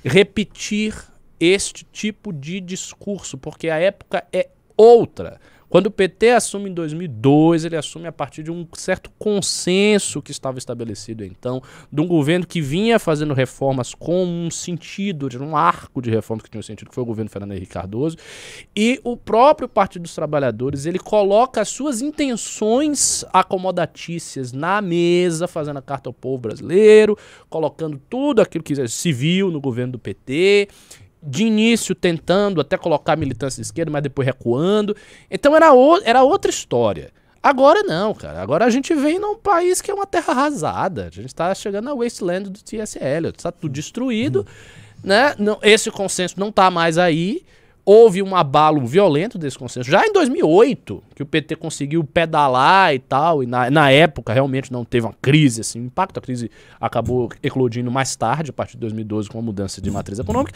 repetir 0.04 0.96
este 1.40 1.86
tipo 1.92 2.32
de 2.32 2.62
discurso, 2.62 3.38
porque 3.38 3.70
a 3.70 3.78
época 3.78 4.24
é 4.32 4.50
outra. 4.78 5.40
Quando 5.70 5.88
o 5.88 5.92
PT 5.92 6.32
assume 6.32 6.70
em 6.70 6.74
2002, 6.74 7.66
ele 7.66 7.76
assume 7.76 8.08
a 8.08 8.12
partir 8.12 8.44
de 8.44 8.52
um 8.52 8.68
certo 8.74 9.12
consenso 9.18 10.22
que 10.22 10.32
estava 10.32 10.58
estabelecido 10.58 11.24
então, 11.24 11.62
de 11.92 12.02
um 12.02 12.08
governo 12.08 12.46
que 12.46 12.62
vinha 12.62 13.00
fazendo 13.00 13.34
reformas 13.34 13.94
com 13.94 14.26
um 14.26 14.52
sentido, 14.52 15.30
de 15.30 15.38
um 15.38 15.56
arco 15.56 16.02
de 16.02 16.10
reformas 16.10 16.44
que 16.44 16.50
tinha 16.50 16.60
um 16.60 16.64
sentido, 16.64 16.90
que 16.90 16.96
foi 16.96 17.04
o 17.04 17.08
governo 17.08 17.30
Fernando 17.30 17.54
Henrique 17.54 17.74
Cardoso, 17.74 18.18
e 18.76 19.00
o 19.04 19.18
próprio 19.18 19.68
Partido 19.68 20.04
dos 20.04 20.16
Trabalhadores, 20.16 20.86
ele 20.86 21.00
coloca 21.00 21.62
as 21.62 21.70
suas 21.70 22.02
intenções 22.02 23.26
acomodatícias 23.34 24.52
na 24.52 24.82
mesa, 24.82 25.48
fazendo 25.48 25.78
a 25.78 25.82
carta 25.82 26.10
ao 26.10 26.14
povo 26.14 26.38
brasileiro, 26.38 27.18
colocando 27.50 28.00
tudo 28.10 28.42
aquilo 28.42 28.64
que 28.64 28.88
se 28.88 29.12
viu 29.12 29.52
no 29.52 29.60
governo 29.60 29.94
do 29.94 30.00
PT, 30.00 30.70
de 31.26 31.44
início 31.46 31.96
tentando 31.96 32.62
até 32.62 32.78
colocar 32.78 33.14
a 33.14 33.16
militância 33.16 33.62
de 33.62 33.66
esquerda, 33.68 33.92
mas 33.92 34.04
depois 34.04 34.26
recuando. 34.26 34.96
Então 35.30 35.56
era, 35.56 35.74
o- 35.74 36.02
era 36.04 36.24
outra 36.24 36.50
história. 36.52 37.12
Agora 37.42 37.84
não, 37.84 38.14
cara. 38.14 38.42
Agora 38.42 38.66
a 38.66 38.70
gente 38.70 38.94
vem 38.96 39.20
num 39.20 39.36
país 39.36 39.82
que 39.82 39.92
é 39.92 39.94
uma 39.94 40.06
terra 40.08 40.32
arrasada. 40.34 41.04
A 41.06 41.10
gente 41.10 41.28
está 41.28 41.54
chegando 41.54 41.86
na 41.86 41.94
wasteland 41.94 42.50
do 42.50 42.60
T.S. 42.64 42.98
Eliot. 43.04 43.38
Está 43.38 43.52
tudo 43.52 43.72
destruído. 43.72 44.46
Né? 45.04 45.36
Não, 45.38 45.60
esse 45.62 45.92
consenso 45.92 46.40
não 46.40 46.50
está 46.50 46.72
mais 46.72 46.98
aí. 46.98 47.44
Houve 47.86 48.24
um 48.24 48.36
abalo 48.36 48.86
violento 48.86 49.38
desse 49.38 49.58
consenso. 49.58 49.90
Já 49.90 50.06
em 50.06 50.12
2008, 50.12 51.04
que 51.14 51.22
o 51.22 51.26
PT 51.26 51.56
conseguiu 51.56 52.04
pedalar 52.04 52.96
e 52.96 53.00
tal, 53.00 53.44
e 53.44 53.46
na, 53.46 53.70
na 53.70 53.92
época 53.92 54.34
realmente 54.34 54.72
não 54.72 54.84
teve 54.84 55.06
uma 55.06 55.16
crise, 55.22 55.62
assim, 55.62 55.80
um 55.80 55.86
impacto. 55.86 56.18
A 56.18 56.22
crise 56.22 56.50
acabou 56.82 57.30
eclodindo 57.44 57.92
mais 57.92 58.16
tarde, 58.16 58.50
a 58.50 58.54
partir 58.54 58.74
de 58.74 58.80
2012, 58.80 59.30
com 59.30 59.38
a 59.38 59.42
mudança 59.42 59.80
de 59.80 59.92
matriz 59.92 60.18
econômica. 60.18 60.54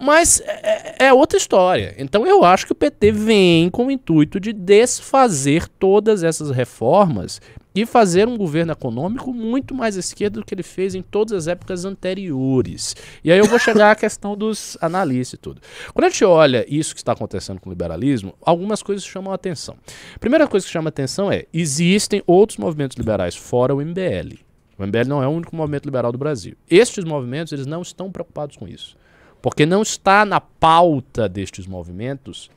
Mas 0.00 0.42
é, 0.44 1.06
é 1.06 1.12
outra 1.12 1.38
história. 1.38 1.94
Então 1.96 2.26
eu 2.26 2.44
acho 2.44 2.66
que 2.66 2.72
o 2.72 2.76
PT 2.76 3.12
vem 3.12 3.70
com 3.70 3.86
o 3.86 3.90
intuito 3.90 4.40
de 4.40 4.52
desfazer 4.52 5.68
todas 5.68 6.24
essas 6.24 6.50
reformas 6.50 7.40
e 7.74 7.84
fazer 7.84 8.28
um 8.28 8.36
governo 8.36 8.72
econômico 8.72 9.32
muito 9.32 9.74
mais 9.74 9.96
esquerdo 9.96 10.40
do 10.40 10.46
que 10.46 10.54
ele 10.54 10.62
fez 10.62 10.94
em 10.94 11.02
todas 11.02 11.32
as 11.32 11.48
épocas 11.48 11.84
anteriores. 11.84 12.94
E 13.22 13.32
aí 13.32 13.38
eu 13.38 13.46
vou 13.46 13.58
chegar 13.58 13.90
à 13.90 13.94
questão 13.96 14.36
dos 14.36 14.78
analistas 14.80 15.34
e 15.34 15.36
tudo. 15.38 15.60
Quando 15.92 16.04
a 16.04 16.08
gente 16.08 16.24
olha 16.24 16.64
isso 16.68 16.94
que 16.94 17.00
está 17.00 17.12
acontecendo 17.12 17.60
com 17.60 17.68
o 17.68 17.72
liberalismo, 17.72 18.34
algumas 18.40 18.82
coisas 18.82 19.04
chamam 19.04 19.32
a 19.32 19.34
atenção. 19.34 19.76
Primeira 20.20 20.46
coisa 20.46 20.64
que 20.64 20.72
chama 20.72 20.88
a 20.88 20.90
atenção 20.90 21.32
é, 21.32 21.46
existem 21.52 22.22
outros 22.26 22.58
movimentos 22.58 22.96
liberais 22.96 23.34
fora 23.34 23.74
o 23.74 23.80
MBL. 23.80 24.38
O 24.78 24.86
MBL 24.86 25.08
não 25.08 25.22
é 25.22 25.26
o 25.26 25.30
único 25.30 25.54
movimento 25.54 25.84
liberal 25.84 26.12
do 26.12 26.18
Brasil. 26.18 26.56
Estes 26.68 27.04
movimentos, 27.04 27.52
eles 27.52 27.66
não 27.66 27.82
estão 27.82 28.10
preocupados 28.10 28.56
com 28.56 28.66
isso. 28.66 28.96
Porque 29.40 29.66
não 29.66 29.82
está 29.82 30.24
na 30.24 30.40
pauta 30.40 31.28
destes 31.28 31.66
movimentos 31.66 32.50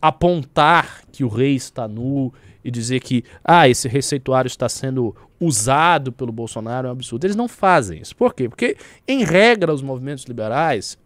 apontar 0.00 1.02
que 1.12 1.22
o 1.22 1.28
rei 1.28 1.54
está 1.54 1.86
nu 1.86 2.32
e 2.64 2.70
dizer 2.70 3.00
que 3.00 3.24
ah, 3.44 3.68
esse 3.68 3.88
receituário 3.88 4.48
está 4.48 4.68
sendo 4.68 5.14
usado 5.40 6.12
pelo 6.12 6.32
Bolsonaro 6.32 6.86
é 6.86 6.90
um 6.90 6.92
absurdo. 6.92 7.24
Eles 7.24 7.36
não 7.36 7.48
fazem 7.48 8.00
isso. 8.00 8.14
Por 8.14 8.34
quê? 8.34 8.48
Porque, 8.48 8.76
em 9.06 9.24
regra, 9.24 9.72
os 9.72 9.82
movimentos 9.82 10.24
liberais 10.24 10.96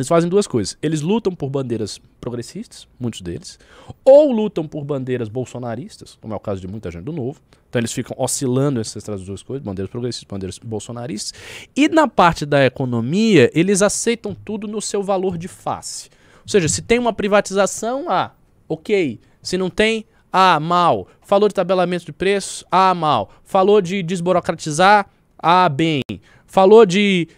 eles 0.00 0.08
fazem 0.08 0.30
duas 0.30 0.46
coisas. 0.46 0.78
Eles 0.80 1.02
lutam 1.02 1.34
por 1.34 1.50
bandeiras 1.50 2.00
progressistas, 2.20 2.88
muitos 2.98 3.20
deles, 3.20 3.58
ou 4.04 4.32
lutam 4.32 4.66
por 4.66 4.84
bandeiras 4.84 5.28
bolsonaristas, 5.28 6.16
como 6.20 6.32
é 6.32 6.36
o 6.36 6.40
caso 6.40 6.60
de 6.60 6.66
muita 6.66 6.90
gente 6.90 7.04
do 7.04 7.12
Novo. 7.12 7.40
Então 7.68 7.80
eles 7.80 7.92
ficam 7.92 8.16
oscilando 8.18 8.80
essas 8.80 9.22
duas 9.22 9.42
coisas, 9.42 9.64
bandeiras 9.64 9.90
progressistas, 9.90 10.28
bandeiras 10.28 10.58
bolsonaristas. 10.58 11.34
E 11.76 11.88
na 11.88 12.08
parte 12.08 12.46
da 12.46 12.64
economia, 12.64 13.50
eles 13.54 13.82
aceitam 13.82 14.34
tudo 14.34 14.66
no 14.66 14.80
seu 14.80 15.02
valor 15.02 15.36
de 15.36 15.48
face. 15.48 16.08
Ou 16.42 16.48
seja, 16.48 16.68
se 16.68 16.82
tem 16.82 16.98
uma 16.98 17.12
privatização, 17.12 18.08
ah, 18.08 18.32
ok. 18.68 19.20
Se 19.42 19.56
não 19.56 19.68
tem, 19.70 20.06
ah, 20.32 20.58
mal. 20.60 21.08
Falou 21.20 21.48
de 21.48 21.54
tabelamento 21.54 22.04
de 22.04 22.12
preços? 22.12 22.64
Ah, 22.70 22.94
mal. 22.94 23.30
Falou 23.44 23.80
de 23.80 24.02
desburocratizar? 24.02 25.06
Ah, 25.38 25.68
bem. 25.68 26.02
Falou 26.46 26.84
de 26.84 27.28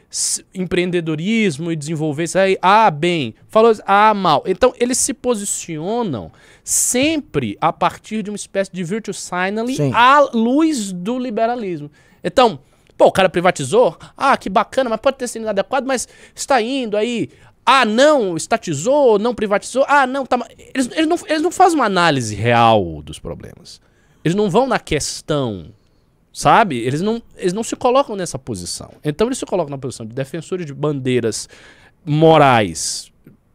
empreendedorismo 0.55 1.71
e 1.71 1.77
desenvolver 1.77 2.25
isso 2.25 2.39
aí? 2.39 2.57
Ah, 2.63 2.91
bem. 2.91 3.35
Falou, 3.47 3.71
ah, 3.87 4.15
mal. 4.15 4.43
Então, 4.47 4.73
eles 4.81 4.97
se 4.97 5.13
posicionam 5.13 6.33
sempre 6.65 7.59
a 7.61 7.71
partir 7.73 8.23
de 8.23 8.31
uma 8.31 8.37
espécie 8.37 8.73
de 8.73 8.83
virtue 8.83 9.13
signaling 9.13 9.77
Sim. 9.77 9.93
à 9.95 10.21
luz 10.33 10.93
do 10.93 11.19
liberalismo. 11.19 11.91
Então, 12.25 12.59
pô, 12.97 13.09
o 13.09 13.13
cara 13.13 13.29
privatizou? 13.29 13.99
Ah, 14.17 14.35
que 14.37 14.49
bacana, 14.49 14.89
mas 14.89 15.01
pode 15.01 15.19
ter 15.19 15.29
sido 15.29 15.43
inadequado, 15.43 15.87
mas 15.87 16.09
está 16.35 16.63
indo 16.63 16.97
aí. 16.97 17.29
Ah, 17.65 17.85
não, 17.85 18.37
estatizou, 18.37 19.19
não 19.19 19.35
privatizou. 19.35 19.85
Ah, 19.89 20.07
não, 20.07 20.27
tá. 20.27 20.39
Eles, 20.75 20.91
eles, 20.93 21.07
não, 21.07 21.19
eles 21.27 21.43
não 21.43 21.51
fazem 21.51 21.79
uma 21.79 21.87
análise 21.87 22.35
real 22.35 23.01
dos 23.03 23.19
problemas. 23.19 23.81
Eles 24.25 24.35
não 24.35 24.51
vão 24.51 24.67
na 24.67 24.79
questão, 24.79 25.73
sabe? 26.33 26.79
Eles 26.79 27.01
não, 27.01 27.23
eles 27.37 27.53
não 27.53 27.63
se 27.63 27.77
colocam 27.77 28.17
nessa 28.17 28.39
posição. 28.39 28.93
Então 29.05 29.29
eles 29.29 29.39
se 29.39 29.47
colocam 29.47 29.71
na 29.71 29.79
posição 29.79 30.05
de 30.05 30.15
defensores 30.15 30.67
de 30.67 30.75
bandeiras 30.75 31.49
morais 32.05 33.13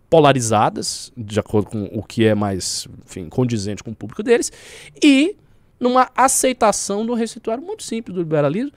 polarizadas, 0.09 1.11
de 1.17 1.39
acordo 1.39 1.69
com 1.69 1.83
o 1.91 2.01
que 2.01 2.25
é 2.25 2.33
mais, 2.33 2.87
enfim, 3.05 3.27
condizente 3.27 3.83
com 3.83 3.91
o 3.91 3.95
público 3.95 4.23
deles, 4.23 4.51
e 5.03 5.35
numa 5.79 6.09
aceitação 6.15 7.05
do 7.05 7.13
receituário 7.13 7.63
muito 7.63 7.83
simples 7.83 8.15
do 8.15 8.21
liberalismo, 8.21 8.71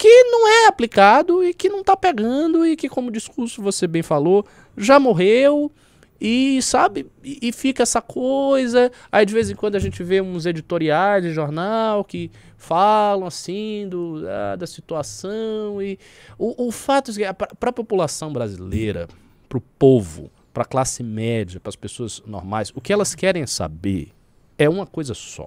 que 0.00 0.24
não 0.24 0.48
é 0.48 0.66
aplicado 0.66 1.44
e 1.44 1.52
que 1.52 1.68
não 1.68 1.80
está 1.80 1.94
pegando 1.94 2.66
e 2.66 2.74
que, 2.74 2.88
como 2.88 3.10
discurso 3.10 3.60
você 3.60 3.86
bem 3.86 4.02
falou, 4.02 4.46
já 4.74 4.98
morreu 4.98 5.70
e 6.18 6.62
sabe 6.62 7.06
e, 7.22 7.52
fica 7.52 7.82
essa 7.82 8.00
coisa. 8.00 8.90
Aí 9.12 9.26
de 9.26 9.34
vez 9.34 9.50
em 9.50 9.54
quando 9.54 9.76
a 9.76 9.78
gente 9.78 10.02
vê 10.02 10.22
uns 10.22 10.46
editoriais 10.46 11.22
de 11.22 11.34
jornal 11.34 12.02
que 12.02 12.30
falam 12.56 13.26
assim 13.26 13.88
do, 13.90 14.24
ah, 14.26 14.56
da 14.56 14.66
situação 14.66 15.82
e 15.82 15.98
o, 16.38 16.68
o 16.68 16.72
fato 16.72 17.10
é 17.10 17.14
que 17.14 17.44
para 17.58 17.68
a 17.68 17.72
população 17.72 18.32
brasileira, 18.32 19.06
para 19.50 19.58
o 19.58 19.60
povo, 19.60 20.30
para 20.50 20.62
a 20.62 20.66
classe 20.66 21.02
média, 21.02 21.60
para 21.60 21.68
as 21.68 21.76
pessoas 21.76 22.22
normais, 22.26 22.72
o 22.74 22.80
que 22.80 22.90
elas 22.90 23.14
querem 23.14 23.46
saber 23.46 24.12
é 24.56 24.66
uma 24.66 24.86
coisa 24.86 25.12
só. 25.12 25.46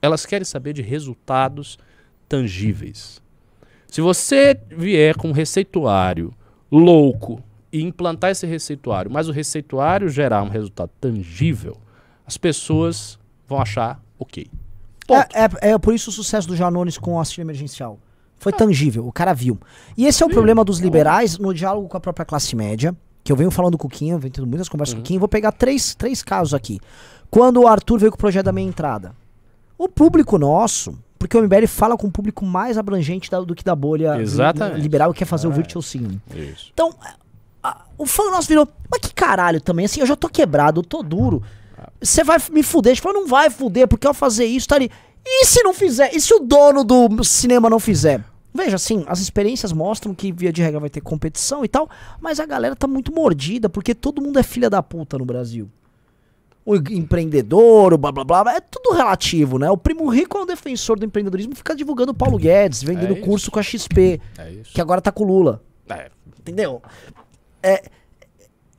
Elas 0.00 0.24
querem 0.24 0.44
saber 0.44 0.74
de 0.74 0.80
resultados 0.80 1.76
tangíveis. 2.28 3.20
Se 3.90 4.00
você 4.00 4.58
vier 4.68 5.16
com 5.16 5.28
um 5.28 5.32
receituário 5.32 6.32
louco 6.70 7.42
e 7.72 7.82
implantar 7.82 8.30
esse 8.30 8.46
receituário, 8.46 9.10
mas 9.10 9.28
o 9.28 9.32
receituário 9.32 10.08
gerar 10.08 10.42
um 10.42 10.48
resultado 10.48 10.90
tangível, 11.00 11.76
as 12.24 12.36
pessoas 12.36 13.18
vão 13.48 13.60
achar 13.60 14.00
ok. 14.18 14.46
É, 15.08 15.68
é, 15.68 15.72
é, 15.72 15.78
por 15.78 15.92
isso 15.92 16.10
o 16.10 16.12
sucesso 16.12 16.46
do 16.46 16.54
Janones 16.54 16.96
com 16.96 17.14
o 17.14 17.18
auxílio 17.18 17.42
emergencial. 17.42 17.98
Foi 18.38 18.52
ah. 18.52 18.56
tangível, 18.56 19.06
o 19.06 19.12
cara 19.12 19.34
viu. 19.34 19.58
E 19.96 20.06
esse 20.06 20.22
é 20.22 20.26
o 20.26 20.28
Sim. 20.28 20.34
problema 20.34 20.64
dos 20.64 20.78
liberais 20.78 21.36
no 21.36 21.52
diálogo 21.52 21.88
com 21.88 21.96
a 21.96 22.00
própria 22.00 22.24
classe 22.24 22.54
média, 22.54 22.94
que 23.24 23.32
eu 23.32 23.36
venho 23.36 23.50
falando 23.50 23.76
com 23.76 23.88
o 23.88 23.90
Quinho, 23.90 24.18
venho 24.20 24.32
tendo 24.32 24.46
muitas 24.46 24.68
conversas 24.68 24.94
uhum. 24.94 25.00
com 25.00 25.04
o 25.04 25.06
Quinho, 25.06 25.20
vou 25.20 25.28
pegar 25.28 25.50
três, 25.50 25.96
três 25.96 26.22
casos 26.22 26.54
aqui. 26.54 26.78
Quando 27.28 27.60
o 27.60 27.66
Arthur 27.66 27.98
veio 27.98 28.12
com 28.12 28.16
o 28.16 28.20
projeto 28.20 28.46
da 28.46 28.52
meia 28.52 28.68
entrada. 28.68 29.14
O 29.76 29.88
público 29.88 30.38
nosso, 30.38 30.96
porque 31.20 31.36
o 31.36 31.42
MBL 31.42 31.66
fala 31.68 31.98
com 31.98 32.06
um 32.06 32.10
público 32.10 32.46
mais 32.46 32.78
abrangente 32.78 33.30
da, 33.30 33.42
do 33.42 33.54
que 33.54 33.62
da 33.62 33.76
bolha 33.76 34.18
Exatamente. 34.18 34.80
liberal 34.80 35.12
que 35.12 35.18
quer 35.18 35.26
fazer 35.26 35.46
é. 35.46 35.50
o 35.50 35.52
virtual 35.52 35.82
signaling. 35.82 36.18
Isso. 36.34 36.70
Então, 36.72 36.94
a, 37.62 37.84
o 37.98 38.06
fã 38.06 38.30
nosso 38.30 38.48
virou, 38.48 38.66
mas 38.90 39.02
que 39.02 39.12
caralho 39.12 39.60
também, 39.60 39.84
assim, 39.84 40.00
eu 40.00 40.06
já 40.06 40.16
tô 40.16 40.30
quebrado, 40.30 40.80
eu 40.80 40.84
tô 40.84 41.02
duro. 41.02 41.42
Você 42.00 42.24
vai 42.24 42.38
me 42.50 42.62
fuder? 42.62 42.92
A 42.92 42.94
gente 42.94 43.02
falou, 43.02 43.20
não 43.20 43.28
vai 43.28 43.50
fuder, 43.50 43.86
porque 43.86 44.06
ao 44.06 44.14
fazer 44.14 44.46
isso, 44.46 44.66
tá 44.66 44.76
ali. 44.76 44.90
E 45.22 45.44
se 45.44 45.62
não 45.62 45.74
fizer? 45.74 46.10
E 46.16 46.20
se 46.22 46.32
o 46.32 46.38
dono 46.38 46.82
do 46.82 47.22
cinema 47.22 47.68
não 47.68 47.78
fizer? 47.78 48.24
Veja, 48.54 48.76
assim, 48.76 49.04
as 49.06 49.20
experiências 49.20 49.74
mostram 49.74 50.14
que 50.14 50.32
via 50.32 50.50
de 50.50 50.62
regra 50.62 50.80
vai 50.80 50.88
ter 50.88 51.02
competição 51.02 51.62
e 51.62 51.68
tal, 51.68 51.88
mas 52.18 52.40
a 52.40 52.46
galera 52.46 52.74
tá 52.74 52.86
muito 52.86 53.14
mordida, 53.14 53.68
porque 53.68 53.94
todo 53.94 54.22
mundo 54.22 54.38
é 54.38 54.42
filha 54.42 54.70
da 54.70 54.82
puta 54.82 55.18
no 55.18 55.26
Brasil 55.26 55.70
o 56.64 56.76
empreendedor, 56.76 57.94
o 57.94 57.98
blá 57.98 58.12
blá 58.12 58.24
blá, 58.24 58.54
é 58.54 58.60
tudo 58.60 58.94
relativo, 58.94 59.58
né? 59.58 59.70
O 59.70 59.76
primo 59.76 60.08
rico 60.08 60.38
é 60.38 60.42
um 60.42 60.46
defensor 60.46 60.98
do 60.98 61.04
empreendedorismo, 61.04 61.54
fica 61.54 61.74
divulgando 61.74 62.12
o 62.12 62.14
Paulo 62.14 62.38
Guedes, 62.38 62.82
vendendo 62.82 63.14
é 63.14 63.20
curso 63.20 63.50
com 63.50 63.58
a 63.58 63.62
XP, 63.62 64.20
é 64.38 64.60
que 64.64 64.80
agora 64.80 65.00
tá 65.00 65.10
com 65.10 65.24
o 65.24 65.26
Lula. 65.26 65.62
É. 65.88 66.10
Entendeu? 66.38 66.82
É, 67.62 67.82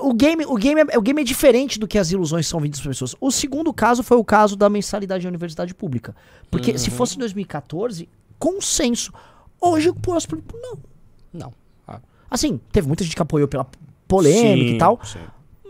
o 0.02 0.14
game, 0.14 0.46
o, 0.46 0.56
game 0.56 0.82
é, 0.82 0.98
o 0.98 1.02
game 1.02 1.22
é 1.22 1.24
diferente 1.24 1.80
do 1.80 1.88
que 1.88 1.98
as 1.98 2.12
ilusões 2.12 2.48
são 2.48 2.60
vindas 2.60 2.80
para 2.80 2.90
pessoas. 2.90 3.16
O 3.20 3.32
segundo 3.32 3.74
caso 3.74 4.04
foi 4.04 4.18
o 4.18 4.24
caso 4.24 4.56
da 4.56 4.70
mensalidade 4.70 5.24
da 5.24 5.30
universidade 5.30 5.74
pública. 5.74 6.16
Porque 6.50 6.72
uhum. 6.72 6.78
se 6.78 6.90
fosse 6.90 7.16
em 7.16 7.20
2014, 7.20 8.10
consenso. 8.40 9.14
Hoje 9.60 9.90
o 9.90 9.94
público, 9.94 10.58
não. 10.60 10.78
Não. 11.32 11.54
Ah. 11.88 12.00
Assim, 12.30 12.60
teve 12.72 12.88
muita 12.88 13.04
gente 13.04 13.16
que 13.16 13.22
apoiou 13.22 13.48
pela 13.48 13.68
polêmica 14.08 14.70
sim, 14.70 14.76
e 14.76 14.78
tal. 14.78 15.00
Sim. 15.04 15.20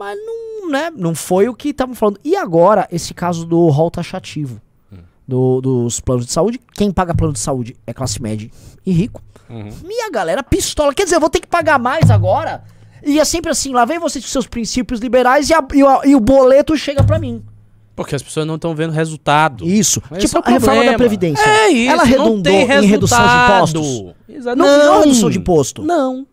Mas 0.01 0.17
não 0.25 0.71
né, 0.71 0.91
não 0.95 1.13
foi 1.13 1.47
o 1.47 1.53
que 1.53 1.69
estavam 1.69 1.93
falando. 1.93 2.19
E 2.23 2.35
agora, 2.35 2.87
esse 2.91 3.13
caso 3.13 3.45
do 3.45 3.67
rol 3.67 3.91
taxativo 3.91 4.59
hum. 4.91 4.97
do, 5.27 5.61
dos 5.61 5.99
planos 5.99 6.25
de 6.25 6.31
saúde. 6.31 6.59
Quem 6.73 6.91
paga 6.91 7.13
plano 7.13 7.33
de 7.33 7.39
saúde 7.39 7.75
é 7.85 7.93
classe 7.93 8.19
média 8.19 8.49
e 8.83 8.91
rico. 8.91 9.21
Uhum. 9.47 9.69
E 9.87 10.01
a 10.01 10.09
galera 10.09 10.41
pistola. 10.41 10.91
Quer 10.91 11.03
dizer, 11.03 11.17
eu 11.17 11.19
vou 11.19 11.29
ter 11.29 11.39
que 11.39 11.47
pagar 11.47 11.77
mais 11.77 12.09
agora? 12.09 12.63
E 13.03 13.19
é 13.19 13.25
sempre 13.25 13.51
assim, 13.51 13.73
lá 13.73 13.85
vem 13.85 13.99
você 13.99 14.19
com 14.19 14.25
seus 14.25 14.47
princípios 14.47 14.99
liberais 14.99 15.49
e, 15.49 15.53
a, 15.53 15.63
e, 15.71 15.83
a, 15.83 16.01
e 16.05 16.15
o 16.15 16.19
boleto 16.19 16.75
chega 16.75 17.03
para 17.03 17.19
mim. 17.19 17.43
Porque 17.95 18.15
as 18.15 18.23
pessoas 18.23 18.47
não 18.47 18.55
estão 18.55 18.73
vendo 18.73 18.91
resultado. 18.93 19.67
Isso. 19.67 20.01
Mas 20.09 20.23
tipo, 20.23 20.37
é 20.37 20.41
a 20.43 20.49
reforma 20.49 20.83
da 20.83 20.93
Previdência. 20.95 21.43
É 21.43 21.69
isso. 21.69 21.91
Ela 21.91 22.03
redundou 22.03 22.51
em 22.51 22.65
redução 22.65 23.19
de 23.19 23.53
impostos? 23.53 24.15
Exato. 24.27 24.57
Não, 24.57 24.65
não, 24.65 24.85
não 24.85 24.99
redução 25.01 25.29
de 25.29 25.37
imposto. 25.37 25.83
Não. 25.83 26.25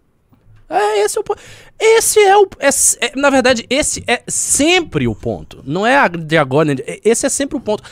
É, 0.68 1.00
esse 1.00 1.16
é 1.16 1.20
o 1.20 1.24
ponto. 1.24 1.40
Esse 1.78 2.20
é 2.20 2.36
o. 2.36 2.48
É, 2.58 2.68
é, 3.06 3.16
na 3.16 3.30
verdade, 3.30 3.66
esse 3.70 4.04
é 4.06 4.22
sempre 4.28 5.08
o 5.08 5.14
ponto. 5.14 5.62
Não 5.64 5.86
é 5.86 6.08
de 6.08 6.36
agora. 6.36 6.74
Esse 7.04 7.26
é 7.26 7.28
sempre 7.28 7.56
o 7.56 7.60
ponto. 7.60 7.82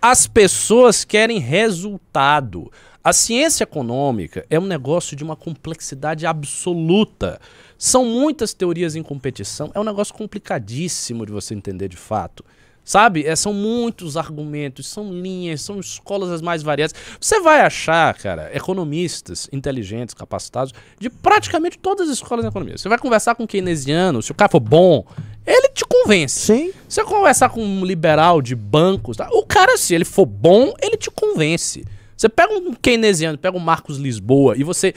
As 0.00 0.26
pessoas 0.26 1.04
querem 1.04 1.38
resultado. 1.38 2.72
A 3.04 3.12
ciência 3.12 3.64
econômica 3.64 4.46
é 4.48 4.58
um 4.58 4.66
negócio 4.66 5.16
de 5.16 5.24
uma 5.24 5.36
complexidade 5.36 6.24
absoluta. 6.24 7.40
São 7.76 8.04
muitas 8.04 8.54
teorias 8.54 8.94
em 8.94 9.02
competição. 9.02 9.70
É 9.74 9.80
um 9.80 9.84
negócio 9.84 10.14
complicadíssimo 10.14 11.26
de 11.26 11.32
você 11.32 11.52
entender 11.52 11.88
de 11.88 11.96
fato. 11.96 12.44
Sabe? 12.84 13.24
É, 13.24 13.36
são 13.36 13.52
muitos 13.52 14.16
argumentos, 14.16 14.88
são 14.88 15.12
linhas, 15.12 15.62
são 15.62 15.78
escolas 15.78 16.30
as 16.30 16.42
mais 16.42 16.62
variadas. 16.62 16.94
Você 17.20 17.40
vai 17.40 17.60
achar, 17.60 18.12
cara, 18.14 18.50
economistas 18.52 19.48
inteligentes, 19.52 20.14
capacitados, 20.14 20.74
de 20.98 21.08
praticamente 21.08 21.78
todas 21.78 22.08
as 22.08 22.16
escolas 22.16 22.44
de 22.44 22.48
economia. 22.48 22.76
Você 22.76 22.88
vai 22.88 22.98
conversar 22.98 23.34
com 23.34 23.44
um 23.44 23.46
keynesiano, 23.46 24.20
se 24.20 24.32
o 24.32 24.34
cara 24.34 24.50
for 24.50 24.60
bom, 24.60 25.04
ele 25.46 25.68
te 25.68 25.84
convence. 25.84 26.40
Sim. 26.40 26.72
Se 26.88 26.96
você 26.96 27.04
conversar 27.04 27.50
com 27.50 27.62
um 27.62 27.84
liberal 27.84 28.42
de 28.42 28.56
bancos, 28.56 29.16
tá? 29.16 29.28
o 29.32 29.44
cara, 29.44 29.76
se 29.76 29.94
ele 29.94 30.04
for 30.04 30.26
bom, 30.26 30.74
ele 30.82 30.96
te 30.96 31.10
convence. 31.10 31.84
Você 32.16 32.28
pega 32.28 32.52
um 32.52 32.72
keynesiano, 32.74 33.38
pega 33.38 33.56
um 33.56 33.60
Marcos 33.60 33.96
Lisboa 33.98 34.56
e 34.56 34.62
você. 34.62 34.94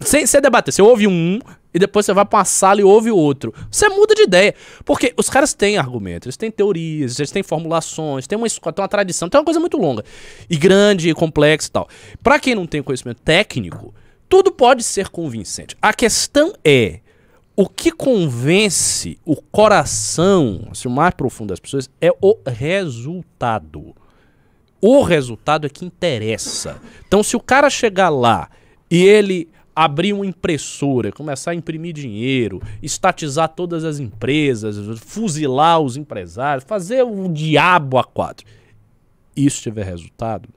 Sem, 0.00 0.26
sem 0.26 0.40
debater, 0.40 0.72
você 0.72 0.80
ouve 0.80 1.06
um 1.06 1.38
e 1.72 1.78
depois 1.78 2.04
você 2.04 2.12
vai 2.12 2.24
pra 2.24 2.40
uma 2.40 2.44
sala 2.44 2.80
e 2.80 2.84
ouve 2.84 3.10
o 3.10 3.16
outro. 3.16 3.54
Você 3.70 3.88
muda 3.88 4.14
de 4.14 4.22
ideia. 4.22 4.54
Porque 4.84 5.14
os 5.16 5.30
caras 5.30 5.54
têm 5.54 5.78
argumentos, 5.78 6.26
eles 6.26 6.36
têm 6.36 6.50
teorias, 6.50 7.18
eles 7.18 7.30
têm 7.30 7.42
formulações, 7.42 8.26
tem 8.26 8.36
uma 8.36 8.48
tem 8.48 8.82
uma 8.82 8.88
tradição, 8.88 9.28
tem 9.28 9.38
uma 9.38 9.44
coisa 9.44 9.60
muito 9.60 9.76
longa. 9.76 10.04
E 10.48 10.56
grande, 10.56 11.08
e 11.08 11.14
complexa 11.14 11.68
e 11.68 11.70
tal. 11.70 11.88
Pra 12.22 12.38
quem 12.38 12.54
não 12.54 12.66
tem 12.66 12.82
conhecimento 12.82 13.22
técnico, 13.22 13.94
tudo 14.28 14.50
pode 14.50 14.82
ser 14.82 15.08
convincente. 15.08 15.76
A 15.80 15.92
questão 15.92 16.52
é. 16.64 17.00
O 17.56 17.68
que 17.68 17.90
convence 17.90 19.18
o 19.22 19.36
coração, 19.36 20.66
assim, 20.70 20.88
o 20.88 20.90
mais 20.90 21.12
profundo 21.12 21.48
das 21.48 21.60
pessoas, 21.60 21.90
é 22.00 22.10
o 22.22 22.38
resultado. 22.46 23.94
O 24.80 25.02
resultado 25.02 25.66
é 25.66 25.68
que 25.68 25.84
interessa. 25.84 26.80
Então, 27.06 27.22
se 27.22 27.36
o 27.36 27.40
cara 27.40 27.68
chegar 27.68 28.08
lá 28.08 28.48
e 28.90 29.04
ele 29.04 29.50
abrir 29.84 30.12
uma 30.12 30.26
impressora, 30.26 31.10
começar 31.10 31.52
a 31.52 31.54
imprimir 31.54 31.94
dinheiro, 31.94 32.60
estatizar 32.82 33.48
todas 33.48 33.82
as 33.82 33.98
empresas, 33.98 34.76
fuzilar 35.00 35.80
os 35.80 35.96
empresários, 35.96 36.64
fazer 36.64 37.02
o 37.02 37.28
diabo 37.28 37.96
a 37.96 38.04
quatro, 38.04 38.46
isso 39.34 39.62
tiver 39.62 39.86
resultado, 39.86 40.50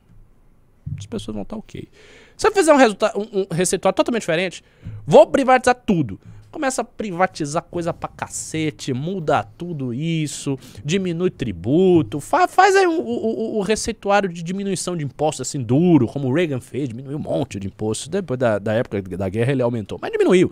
as 0.97 1.05
pessoas 1.05 1.35
vão 1.35 1.43
estar 1.43 1.55
ok. 1.55 1.87
Se 2.35 2.47
eu 2.47 2.51
fizer 2.51 2.73
um, 2.73 2.77
um, 2.77 3.41
um 3.41 3.55
receituário 3.55 3.95
totalmente 3.95 4.23
diferente, 4.23 4.61
vou 5.07 5.25
privatizar 5.27 5.75
tudo. 5.85 6.19
Começa 6.53 6.83
a 6.83 6.85
privatizar 6.85 7.63
coisa 7.63 7.91
pra 7.91 8.07
cacete, 8.07 8.93
muda 8.93 9.41
tudo 9.43 9.91
isso, 9.91 10.55
diminui 10.85 11.31
tributo, 11.31 12.19
fa 12.19 12.47
faz 12.47 12.75
aí 12.75 12.85
o, 12.85 12.91
o, 12.91 13.57
o, 13.57 13.61
receituário 13.63 14.29
de 14.29 14.43
diminuição 14.43 14.95
de 14.95 15.03
impostos 15.03 15.47
assim 15.47 15.59
duro, 15.59 16.05
como 16.05 16.27
o 16.27 16.33
Reagan 16.33 16.61
fez, 16.61 16.89
diminuiu 16.89 17.17
um 17.17 17.21
monte 17.21 17.59
de 17.59 17.65
impostos. 17.65 18.07
Depois 18.07 18.37
da, 18.39 18.59
da 18.59 18.71
época 18.73 19.01
da 19.01 19.27
guerra 19.29 19.51
ele 19.51 19.63
aumentou, 19.63 19.97
mas 19.99 20.11
diminuiu. 20.11 20.51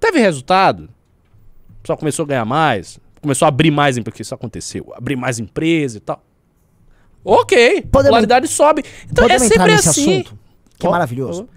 Teve 0.00 0.18
resultado, 0.18 0.90
o 1.78 1.82
pessoal 1.82 1.96
começou 1.96 2.24
a 2.24 2.26
ganhar 2.26 2.44
mais, 2.44 2.98
começou 3.22 3.46
a 3.46 3.50
abrir 3.50 3.70
mais, 3.70 3.96
porque 4.00 4.20
isso 4.20 4.34
aconteceu, 4.34 4.92
abrir 4.96 5.14
mais 5.14 5.38
empresa 5.38 5.98
e 5.98 6.00
tal. 6.00 6.20
Ok, 7.24 7.82
Podemos- 7.82 7.90
popularidade 7.90 8.48
sobe. 8.48 8.82
Então 9.08 9.26
é 9.26 9.28
Podemos 9.28 9.44
entrar 9.44 9.62
sempre 9.62 9.74
assim. 9.74 10.20
assunto, 10.22 10.38
que 10.76 10.86
é 10.86 10.88
Ó, 10.88 10.92
maravilhoso. 10.92 11.48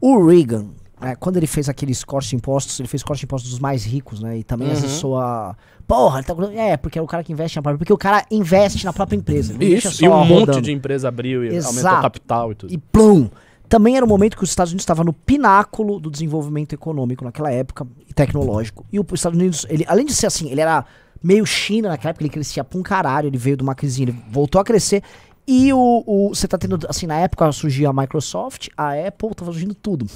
O 0.00 0.26
Reagan, 0.26 0.70
né, 1.02 1.16
quando 1.16 1.36
ele 1.36 1.46
fez 1.46 1.68
aqueles 1.68 2.04
cortes 2.04 2.30
de 2.30 2.36
impostos, 2.36 2.78
ele 2.80 2.88
fez 2.88 3.02
corte 3.02 3.20
de 3.20 3.26
impostos 3.26 3.50
dos 3.50 3.58
mais 3.58 3.84
ricos, 3.84 4.20
né? 4.20 4.38
E 4.38 4.44
também 4.44 4.68
Uhum. 4.68 4.74
acessou 4.74 5.18
a. 5.18 5.56
Porra, 5.86 6.18
ele 6.20 6.26
tá... 6.26 6.34
é, 6.54 6.76
porque 6.76 6.98
é 6.98 7.02
o 7.02 7.06
cara 7.06 7.22
que 7.24 7.32
investe 7.32 7.56
na 7.56 7.62
própria. 7.62 7.78
Porque 7.78 7.92
o 7.92 7.98
cara 7.98 8.24
investe 8.30 8.84
na 8.84 8.92
própria 8.92 9.16
empresa. 9.16 9.54
Isso, 9.62 10.04
e 10.04 10.08
um 10.08 10.24
monte 10.24 10.40
rodando. 10.46 10.62
de 10.62 10.72
empresa 10.72 11.08
abriu 11.08 11.44
e 11.44 11.48
aumentou 11.48 11.70
Exato. 11.70 11.98
o 11.98 12.02
capital 12.02 12.52
e 12.52 12.54
tudo. 12.54 12.72
E 12.72 12.78
plum! 12.78 13.28
Também 13.68 13.96
era 13.96 14.04
o 14.04 14.08
momento 14.08 14.36
que 14.36 14.44
os 14.44 14.50
Estados 14.50 14.70
Unidos 14.72 14.82
estava 14.82 15.02
no 15.02 15.12
pináculo 15.14 15.98
do 15.98 16.10
desenvolvimento 16.10 16.74
econômico 16.74 17.24
naquela 17.24 17.50
época 17.50 17.86
e 18.08 18.12
tecnológico. 18.12 18.84
E 18.92 19.00
os 19.00 19.06
Estados 19.12 19.38
Unidos, 19.38 19.66
ele, 19.68 19.84
além 19.88 20.04
de 20.04 20.14
ser 20.14 20.26
assim, 20.26 20.50
ele 20.50 20.60
era 20.60 20.84
meio 21.22 21.46
China 21.46 21.88
naquela 21.88 22.10
época, 22.10 22.22
ele 22.22 22.30
crescia 22.30 22.62
pra 22.62 22.78
um 22.78 22.82
caralho, 22.82 23.28
ele 23.28 23.38
veio 23.38 23.56
de 23.56 23.62
uma 23.62 23.74
crise, 23.74 24.02
ele 24.02 24.14
voltou 24.30 24.60
a 24.60 24.64
crescer. 24.64 25.02
E 25.46 25.72
o, 25.72 26.04
o- 26.06 26.28
você 26.28 26.46
tá 26.46 26.56
tendo, 26.56 26.78
assim, 26.88 27.06
na 27.06 27.16
época 27.18 27.50
surgia 27.50 27.88
a 27.88 27.92
Microsoft, 27.92 28.68
a 28.76 28.92
Apple, 28.92 29.34
tava 29.34 29.50
surgindo 29.50 29.74
tudo. 29.74 30.06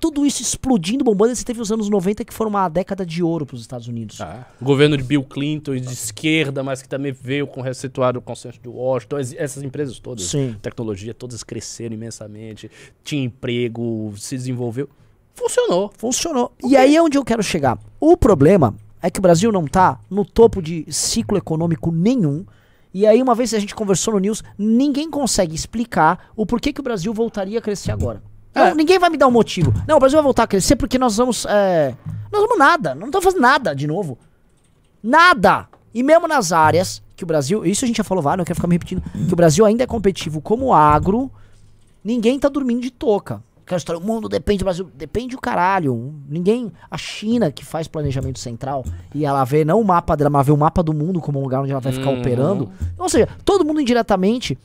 Tudo 0.00 0.26
isso 0.26 0.42
explodindo, 0.42 1.04
bombando, 1.04 1.32
e 1.32 1.36
você 1.36 1.44
teve 1.44 1.60
os 1.60 1.70
anos 1.70 1.88
90 1.88 2.24
que 2.24 2.34
foram 2.34 2.50
uma 2.50 2.68
década 2.68 3.06
de 3.06 3.22
ouro 3.22 3.46
pros 3.46 3.60
Estados 3.60 3.86
Unidos. 3.86 4.20
Ah, 4.20 4.46
o 4.60 4.64
governo 4.64 4.96
de 4.96 5.02
Bill 5.04 5.22
Clinton 5.22 5.76
de 5.76 5.92
esquerda, 5.92 6.62
mas 6.64 6.82
que 6.82 6.88
também 6.88 7.12
veio 7.12 7.46
com 7.46 7.60
o 7.60 7.62
receituário 7.62 8.20
do 8.20 8.24
consenso 8.24 8.58
de 8.60 8.68
Washington. 8.68 9.18
es- 9.20 9.34
Essas 9.38 9.62
empresas 9.62 9.98
todas, 10.00 10.24
Sim. 10.24 10.56
tecnologia, 10.60 11.14
todas 11.14 11.42
cresceram 11.44 11.94
imensamente, 11.94 12.70
tinha 13.04 13.24
emprego, 13.24 14.12
se 14.16 14.36
desenvolveu. 14.36 14.88
Funcionou. 15.34 15.92
Funcionou. 15.96 16.52
E 16.64 16.76
aí 16.76 16.96
é 16.96 17.02
onde 17.02 17.16
eu 17.16 17.24
quero 17.24 17.42
chegar. 17.44 17.78
O 18.00 18.16
problema 18.16 18.74
é 19.00 19.08
que 19.08 19.20
o 19.20 19.22
Brasil 19.22 19.52
não 19.52 19.66
tá 19.66 20.00
no 20.10 20.24
topo 20.24 20.60
de 20.60 20.84
ciclo 20.92 21.38
econômico 21.38 21.92
nenhum. 21.92 22.44
E 22.92 23.06
aí, 23.06 23.22
uma 23.22 23.34
vez 23.34 23.52
a 23.54 23.58
gente 23.58 23.74
conversou 23.74 24.14
no 24.14 24.20
News, 24.20 24.42
ninguém 24.58 25.10
consegue 25.10 25.54
explicar 25.54 26.30
o 26.34 26.46
porquê 26.46 26.72
que 26.72 26.80
o 26.80 26.82
Brasil 26.82 27.12
voltaria 27.12 27.58
a 27.58 27.62
crescer 27.62 27.90
agora. 27.92 28.22
Não, 28.54 28.62
É. 28.66 28.74
ninguém 28.74 28.98
vai 28.98 29.10
me 29.10 29.16
dar 29.16 29.26
um 29.26 29.30
motivo. 29.30 29.72
Não, 29.86 29.96
o 29.96 30.00
Brasil 30.00 30.16
vai 30.16 30.24
voltar 30.24 30.44
a 30.44 30.46
crescer 30.46 30.74
porque 30.76 30.98
nós 30.98 31.16
vamos. 31.16 31.44
É... 31.46 31.94
Nós 32.32 32.40
vamos 32.42 32.58
nada. 32.58 32.94
Não 32.94 33.06
estamos 33.06 33.24
fazendo 33.24 33.40
nada 33.42 33.74
de 33.74 33.86
novo. 33.86 34.18
Nada! 35.02 35.68
E 35.94 36.02
mesmo 36.02 36.26
nas 36.28 36.52
áreas 36.52 37.02
que 37.16 37.24
o 37.24 37.26
Brasil. 37.26 37.64
Isso 37.64 37.84
a 37.84 37.88
gente 37.88 37.96
já 37.98 38.04
falou 38.04 38.22
vários, 38.22 38.38
não 38.38 38.44
quero 38.44 38.56
ficar 38.56 38.68
me 38.68 38.74
repetindo. 38.74 39.02
Que 39.26 39.32
o 39.32 39.36
Brasil 39.36 39.64
ainda 39.64 39.84
é 39.84 39.86
competitivo 39.86 40.40
como 40.40 40.72
agro. 40.72 41.30
Ninguém 42.04 42.38
tá 42.38 42.48
dormindo 42.48 42.80
de 42.80 42.90
história, 43.76 44.00
o 44.00 44.04
mundo 44.04 44.28
depende 44.28 44.58
do 44.60 44.64
Brasil. 44.64 44.88
Depende 44.94 45.36
o 45.36 45.40
caralho. 45.40 46.14
Ninguém. 46.28 46.72
A 46.90 46.96
China 46.96 47.52
que 47.52 47.64
faz 47.64 47.86
planejamento 47.86 48.38
central 48.38 48.84
e 49.14 49.24
ela 49.24 49.44
vê 49.44 49.64
não 49.64 49.80
o 49.80 49.84
mapa 49.84 50.16
dela, 50.16 50.30
mas 50.30 50.46
vê 50.46 50.52
o 50.52 50.56
mapa 50.56 50.82
do 50.82 50.94
mundo 50.94 51.20
como 51.20 51.38
um 51.38 51.42
lugar 51.42 51.60
onde 51.62 51.72
ela 51.72 51.80
vai 51.80 51.92
ficar 51.92 52.10
Uhum. 52.10 52.20
operando. 52.20 52.70
Ou 52.96 53.08
seja, 53.08 53.28
todo 53.44 53.64
mundo 53.64 53.80
indiretamente 53.80 54.56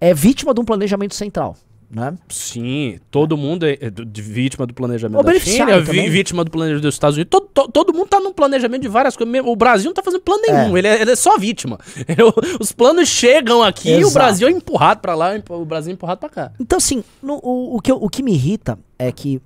é 0.00 0.12
vítima 0.12 0.52
de 0.52 0.60
um 0.60 0.64
planejamento 0.64 1.14
central. 1.14 1.56
Né? 1.94 2.14
Sim, 2.26 2.98
todo 3.10 3.36
mundo 3.36 3.66
é 3.66 3.76
é 3.78 3.90
do- 3.90 4.02
de 4.06 4.22
vítima 4.22 4.66
do 4.66 4.72
planejamento 4.72 5.20
O 5.20 5.22
da 5.22 5.38
China, 5.38 5.72
é 5.72 5.80
vi- 5.82 6.08
vítima 6.08 6.42
do 6.42 6.50
planejamento 6.50 6.84
dos 6.84 6.94
Estados 6.94 7.16
Unidos. 7.16 7.28
Todo, 7.30 7.46
to- 7.52 7.68
todo 7.70 7.92
mundo 7.92 8.08
tá 8.08 8.18
no 8.18 8.32
planejamento 8.32 8.80
de 8.80 8.88
várias 8.88 9.14
coisas. 9.14 9.42
O 9.44 9.54
Brasil 9.54 9.90
não 9.90 9.94
tá 9.94 10.02
fazendo 10.02 10.22
plano 10.22 10.40
nenhum, 10.48 10.78
ele, 10.78 10.88
é, 10.88 11.02
ele 11.02 11.10
é 11.10 11.16
só 11.16 11.36
vítima. 11.36 11.78
Os 12.58 12.72
planos 12.72 13.08
chegam 13.08 13.62
aqui 13.62 13.90
e 13.90 13.96
o 13.96 14.00
Exato. 14.08 14.14
Brasil 14.14 14.48
é 14.48 14.50
empurrado 14.50 15.00
pra 15.00 15.14
lá, 15.14 15.32
o 15.50 15.64
Brasil 15.66 15.90
é 15.90 15.92
empurrado 15.92 16.18
pra 16.20 16.30
cá. 16.30 16.52
Então, 16.58 16.78
assim, 16.78 17.04
no- 17.22 17.38
o, 17.42 17.76
o, 17.76 17.80
que, 17.82 17.92
o 17.92 18.08
que 18.08 18.22
me 18.22 18.32
irrita 18.32 18.78
é 18.98 19.12
que 19.12 19.38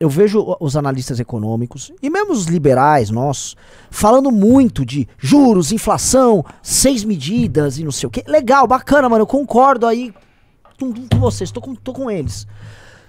eu 0.00 0.08
vejo 0.08 0.44
os 0.58 0.76
analistas 0.76 1.20
econômicos 1.20 1.92
e 2.02 2.10
mesmo 2.10 2.32
os 2.32 2.46
liberais 2.46 3.10
nossos 3.10 3.54
falando 3.92 4.32
muito 4.32 4.84
de 4.84 5.06
juros, 5.18 5.70
inflação, 5.70 6.44
seis 6.60 7.04
medidas 7.04 7.78
e 7.78 7.84
não 7.84 7.92
sei 7.92 8.08
o 8.08 8.10
que. 8.10 8.24
Legal, 8.26 8.66
bacana, 8.66 9.08
mano, 9.08 9.22
eu 9.22 9.26
concordo 9.28 9.86
aí 9.86 10.12
com, 10.90 11.08
com 11.08 11.18
vocês, 11.18 11.50
tô 11.50 11.60
com, 11.60 11.74
tô 11.74 11.92
com 11.92 12.10
eles. 12.10 12.46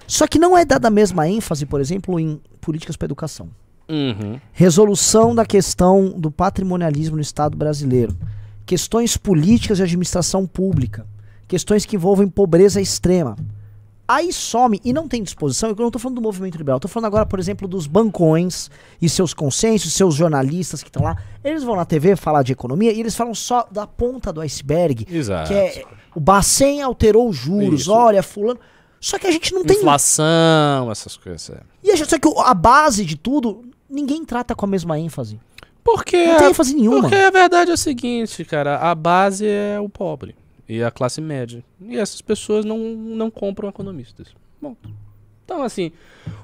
Só 0.05 0.28
que 0.28 0.38
não 0.38 0.57
é 0.57 0.65
dada 0.65 0.88
a 0.88 0.91
mesma 0.91 1.28
ênfase, 1.28 1.65
por 1.65 1.80
exemplo, 1.80 2.19
em 2.19 2.39
políticas 2.59 2.95
para 2.97 3.05
educação. 3.05 3.49
Uhum. 3.89 4.39
Resolução 4.51 5.34
da 5.34 5.45
questão 5.45 6.09
do 6.09 6.32
patrimonialismo 6.32 7.15
no 7.15 7.21
Estado 7.21 7.57
brasileiro. 7.57 8.15
Questões 8.65 9.17
políticas 9.17 9.78
de 9.78 9.84
administração 9.84 10.45
pública. 10.45 11.05
Questões 11.47 11.86
que 11.86 11.95
envolvem 11.95 12.28
pobreza 12.28 12.82
extrema. 12.82 13.36
Aí 14.06 14.34
some 14.34 14.82
e 14.84 14.91
não 14.91 15.08
tem 15.08 15.24
disposição. 15.24 15.70
Eu 15.70 15.76
não 15.78 15.88
estou 15.88 15.99
falando 15.99 16.16
do 16.16 16.22
movimento 16.22 16.58
liberal. 16.58 16.78
Estou 16.78 16.89
falando 16.91 17.06
agora, 17.08 17.26
por 17.26 17.39
exemplo, 17.39 17.68
dos 17.68 17.88
bancões 17.88 18.70
e 19.01 19.08
seus 19.08 19.34
consensos, 19.34 19.93
seus 19.93 20.14
jornalistas 20.16 20.84
que 20.84 20.89
estão 20.89 21.04
lá. 21.04 21.16
Eles 21.43 21.64
vão 21.64 21.76
na 21.78 21.86
TV 21.86 22.16
falar 22.16 22.43
de 22.43 22.51
economia 22.51 22.91
e 22.91 22.99
eles 22.99 23.16
falam 23.16 23.34
só 23.34 23.66
da 23.72 23.88
ponta 23.88 24.34
do 24.34 24.41
iceberg. 24.41 25.08
Exato. 25.10 25.47
Que 25.47 25.54
é 25.54 25.84
o 26.14 26.20
Bacen 26.20 26.82
alterou 26.82 27.30
os 27.30 27.36
juros. 27.38 27.82
Isso. 27.82 27.91
Olha, 27.93 28.22
fulano. 28.22 28.60
Só 28.99 29.18
que 29.18 29.26
a 29.28 29.32
gente 29.32 29.54
não 29.54 29.64
tem 29.64 29.78
Inflação, 29.78 30.91
essas 30.91 31.18
coisas. 31.18 31.49
é. 31.49 31.60
e 31.84 31.91
a 31.91 31.95
gente, 31.95 32.10
só 32.10 32.18
que 32.20 32.28
a 32.45 32.54
base 32.54 33.04
de 33.06 33.18
tudo, 33.18 33.64
ninguém 33.89 34.24
trata 34.24 34.54
com 34.56 34.66
a 34.66 34.70
mesma 34.70 34.97
ênfase. 34.99 35.39
Porque, 35.84 36.26
Não 36.28 36.38
tem 36.38 36.49
ênfase 36.49 36.74
nenhuma. 36.76 37.01
porque 37.01 37.16
a 37.16 37.30
verdade 37.30 37.72
é 37.72 37.74
o 37.74 37.78
seguinte, 37.78 38.45
cara, 38.45 38.78
a 38.78 38.95
base 38.95 39.45
é 39.45 39.78
o 39.80 39.89
pobre 39.89 40.36
e 40.74 40.84
a 40.84 40.89
classe 40.89 41.21
média. 41.21 41.63
E 41.80 41.97
essas 41.97 42.21
pessoas 42.21 42.65
não, 42.65 42.78
não 42.78 43.30
compram 43.30 43.69
economistas. 43.69 44.30
Bom, 44.61 44.76
então 45.45 45.61
assim, 45.61 45.91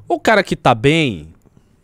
o 0.07 0.19
cara 0.19 0.43
que 0.43 0.55
tá 0.55 0.75
bem, 0.75 1.33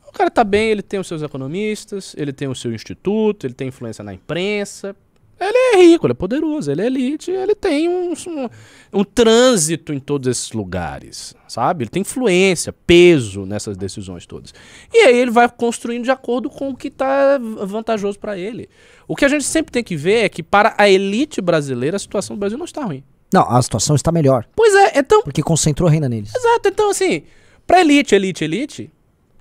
o 0.07 0.11
cara 0.11 0.29
tá 0.29 0.43
bem, 0.43 0.69
ele 0.69 0.81
tem 0.81 0.99
os 0.99 1.07
seus 1.07 1.21
economistas, 1.21 2.15
ele 2.17 2.31
tem 2.31 2.47
o 2.47 2.55
seu 2.55 2.73
instituto, 2.73 3.47
ele 3.47 3.53
tem 3.53 3.69
influência 3.69 4.03
na 4.03 4.13
imprensa, 4.13 4.95
ele 5.39 5.57
é 5.57 5.77
rico, 5.83 6.05
ele 6.05 6.11
é 6.11 6.15
poderoso, 6.15 6.71
ele 6.71 6.81
é 6.81 6.85
elite, 6.85 7.29
ele 7.31 7.53
tem 7.55 7.89
um, 7.89 8.13
um, 8.13 8.49
um 8.93 9.03
trânsito 9.03 9.91
em 9.93 9.99
todos 9.99 10.27
esses 10.29 10.51
lugares, 10.53 11.35
sabe? 11.47 11.83
Ele 11.83 11.89
tem 11.89 12.01
influência, 12.01 12.71
peso 12.71 13.45
nessas 13.45 13.75
decisões 13.75 14.25
todas. 14.25 14.53
E 14.93 14.97
aí 14.99 15.17
ele 15.17 15.31
vai 15.31 15.49
construindo 15.49 16.03
de 16.05 16.11
acordo 16.11 16.49
com 16.49 16.69
o 16.69 16.75
que 16.75 16.89
tá 16.89 17.37
vantajoso 17.39 18.17
para 18.17 18.37
ele. 18.37 18.69
O 19.07 19.15
que 19.15 19.25
a 19.25 19.27
gente 19.27 19.43
sempre 19.43 19.71
tem 19.71 19.83
que 19.83 19.95
ver 19.95 20.23
é 20.25 20.29
que 20.29 20.41
para 20.41 20.73
a 20.77 20.89
elite 20.89 21.41
brasileira 21.41 21.97
a 21.97 21.99
situação 21.99 22.35
do 22.35 22.39
Brasil 22.39 22.57
não 22.57 22.65
está 22.65 22.83
ruim. 22.83 23.03
Não, 23.33 23.49
a 23.49 23.61
situação 23.61 23.95
está 23.95 24.11
melhor. 24.11 24.45
Pois 24.55 24.73
é, 24.73 24.99
então, 24.99 25.21
Porque 25.23 25.43
concentrou 25.43 25.89
renda 25.89 26.07
neles. 26.07 26.33
exato, 26.33 26.69
então 26.69 26.91
assim, 26.91 27.23
para 27.67 27.81
elite, 27.81 28.15
elite, 28.15 28.43
elite, 28.43 28.91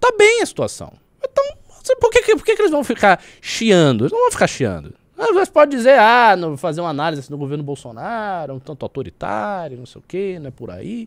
tá 0.01 0.12
bem 0.18 0.42
a 0.42 0.47
situação. 0.47 0.92
Então, 1.22 1.45
assim, 1.80 1.95
por 2.01 2.11
que, 2.11 2.22
que- 2.22 2.34
por 2.36 2.45
que, 2.45 2.57
que 2.57 2.62
eles 2.62 2.72
vão 2.72 2.82
ficar 2.82 3.22
chiando? 3.40 4.03
Eles 4.05 4.12
não 4.12 4.20
vão 4.20 4.30
ficar 4.32 4.49
chiando. 4.49 4.92
Às 5.16 5.32
vezes 5.32 5.48
pode 5.48 5.70
dizer, 5.70 5.98
ah, 5.98 6.36
não, 6.36 6.56
fazer 6.56 6.80
uma 6.80 6.90
análise 6.90 7.28
do 7.28 7.38
governo 7.38 7.62
Bolsonaro, 7.62 8.54
um 8.54 8.58
tanto 8.58 8.84
autoritário, 8.84 9.78
não 9.78 9.86
sei 9.86 10.00
o 10.00 10.04
quê, 10.06 10.38
não 10.40 10.48
é 10.48 10.50
por 10.50 10.70
aí. 10.70 11.06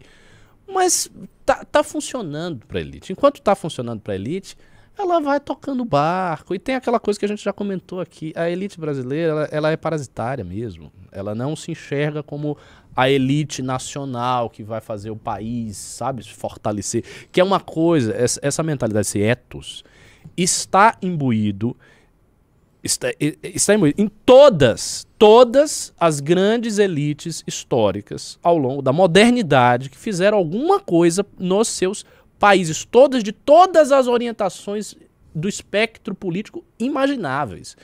Mas 0.67 1.09
tá, 1.45 1.63
tá 1.65 1.83
funcionando 1.83 2.65
pra 2.65 2.79
elite. 2.79 3.11
Enquanto 3.11 3.41
tá 3.41 3.55
funcionando 3.55 4.01
pra 4.01 4.15
elite, 4.15 4.57
ela 4.97 5.19
vai 5.19 5.39
tocando 5.39 5.85
barco. 5.85 6.55
E 6.55 6.59
tem 6.59 6.75
aquela 6.75 6.99
coisa 6.99 7.19
que 7.19 7.25
a 7.25 7.27
gente 7.27 7.43
já 7.43 7.53
comentou 7.53 8.01
aqui. 8.01 8.33
A 8.35 8.49
elite 8.49 8.79
brasileira, 8.79 9.31
ela, 9.31 9.49
ela 9.51 9.71
é 9.71 9.77
parasitária 9.77 10.43
mesmo. 10.43 10.91
Ela 11.11 11.35
não 11.35 11.55
se 11.55 11.71
enxerga 11.71 12.23
como 12.23 12.57
a 12.95 13.09
elite 13.09 13.61
nacional 13.61 14.49
que 14.49 14.63
vai 14.63 14.81
fazer 14.81 15.11
o 15.11 15.15
país, 15.15 15.77
sabe, 15.77 16.23
se 16.23 16.33
fortalecer. 16.33 17.03
Que 17.31 17.39
é 17.39 17.43
uma 17.43 17.59
coisa, 17.59 18.13
essa, 18.13 18.39
essa 18.41 18.63
mentalidade, 18.63 19.07
esse 19.07 19.21
ethos, 19.21 19.83
está 20.35 20.97
imbuído 21.01 21.77
está, 22.83 23.13
está 23.43 23.73
imbuído 23.73 24.01
em 24.01 24.07
todas, 24.25 25.07
todas 25.17 25.93
as 25.99 26.19
grandes 26.19 26.77
elites 26.77 27.43
históricas 27.47 28.37
ao 28.41 28.57
longo 28.57 28.81
da 28.81 28.93
modernidade 28.93 29.89
que 29.89 29.97
fizeram 29.97 30.37
alguma 30.37 30.79
coisa 30.79 31.25
nos 31.37 31.67
seus 31.67 32.05
países, 32.39 32.85
todas 32.85 33.23
de 33.23 33.31
todas 33.31 33.91
as 33.91 34.07
orientações 34.07 34.95
do 35.33 35.47
espectro 35.47 36.15
político 36.15 36.63
imagináveis. 36.79 37.75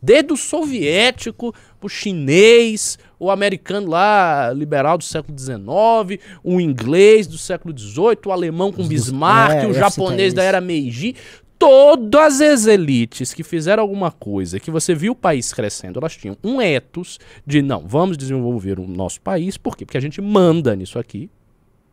Desde 0.00 0.32
o 0.32 0.36
soviético, 0.36 1.52
o 1.82 1.88
chinês, 1.88 2.98
o 3.18 3.30
americano 3.30 3.90
lá, 3.90 4.52
liberal 4.54 4.96
do 4.96 5.02
século 5.02 5.36
XIX, 5.36 6.22
o 6.44 6.60
inglês 6.60 7.26
do 7.26 7.36
século 7.36 7.76
XVIII, 7.76 8.18
o 8.26 8.30
alemão 8.30 8.70
com 8.70 8.86
Bismarck, 8.86 9.64
é, 9.64 9.66
o 9.66 9.74
japonês 9.74 10.32
da 10.32 10.42
era 10.42 10.60
Meiji. 10.60 11.16
Todas 11.58 12.40
as 12.40 12.66
elites 12.66 13.34
que 13.34 13.42
fizeram 13.42 13.82
alguma 13.82 14.12
coisa, 14.12 14.60
que 14.60 14.70
você 14.70 14.94
viu 14.94 15.12
o 15.12 15.16
país 15.16 15.52
crescendo, 15.52 15.98
elas 15.98 16.16
tinham 16.16 16.36
um 16.44 16.62
ethos 16.62 17.18
de 17.44 17.60
não, 17.60 17.86
vamos 17.86 18.16
desenvolver 18.16 18.78
o 18.78 18.86
nosso 18.86 19.20
país, 19.20 19.56
por 19.56 19.76
quê? 19.76 19.84
Porque 19.84 19.98
a 19.98 20.00
gente 20.00 20.20
manda 20.20 20.76
nisso 20.76 21.00
aqui, 21.00 21.28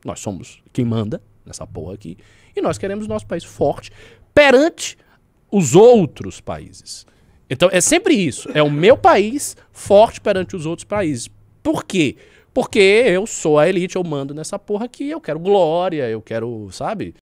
nós 0.03 0.19
somos 0.19 0.61
quem 0.71 0.85
manda 0.85 1.19
nessa 1.43 1.65
porra 1.65 1.95
aqui, 1.95 2.15
e 2.55 2.61
nós 2.61 2.77
queremos 2.77 3.05
o 3.05 3.09
nosso 3.09 3.25
país 3.25 3.43
forte 3.43 3.91
perante 4.35 4.97
os 5.51 5.73
outros 5.73 6.39
países. 6.39 7.07
Então 7.49 7.67
é 7.71 7.81
sempre 7.81 8.13
isso, 8.13 8.49
é 8.53 8.61
o 8.61 8.69
meu 8.69 8.95
país 8.95 9.57
forte 9.71 10.21
perante 10.21 10.55
os 10.55 10.67
outros 10.67 10.85
países. 10.85 11.27
Por 11.63 11.83
quê? 11.83 12.17
Porque 12.53 12.79
eu 12.79 13.25
sou 13.25 13.57
a 13.57 13.67
elite, 13.67 13.95
eu 13.95 14.03
mando 14.03 14.33
nessa 14.33 14.59
porra 14.59 14.85
aqui, 14.85 15.09
eu 15.09 15.19
quero 15.19 15.39
glória, 15.39 16.07
eu 16.07 16.21
quero, 16.21 16.69
sabe? 16.71 17.15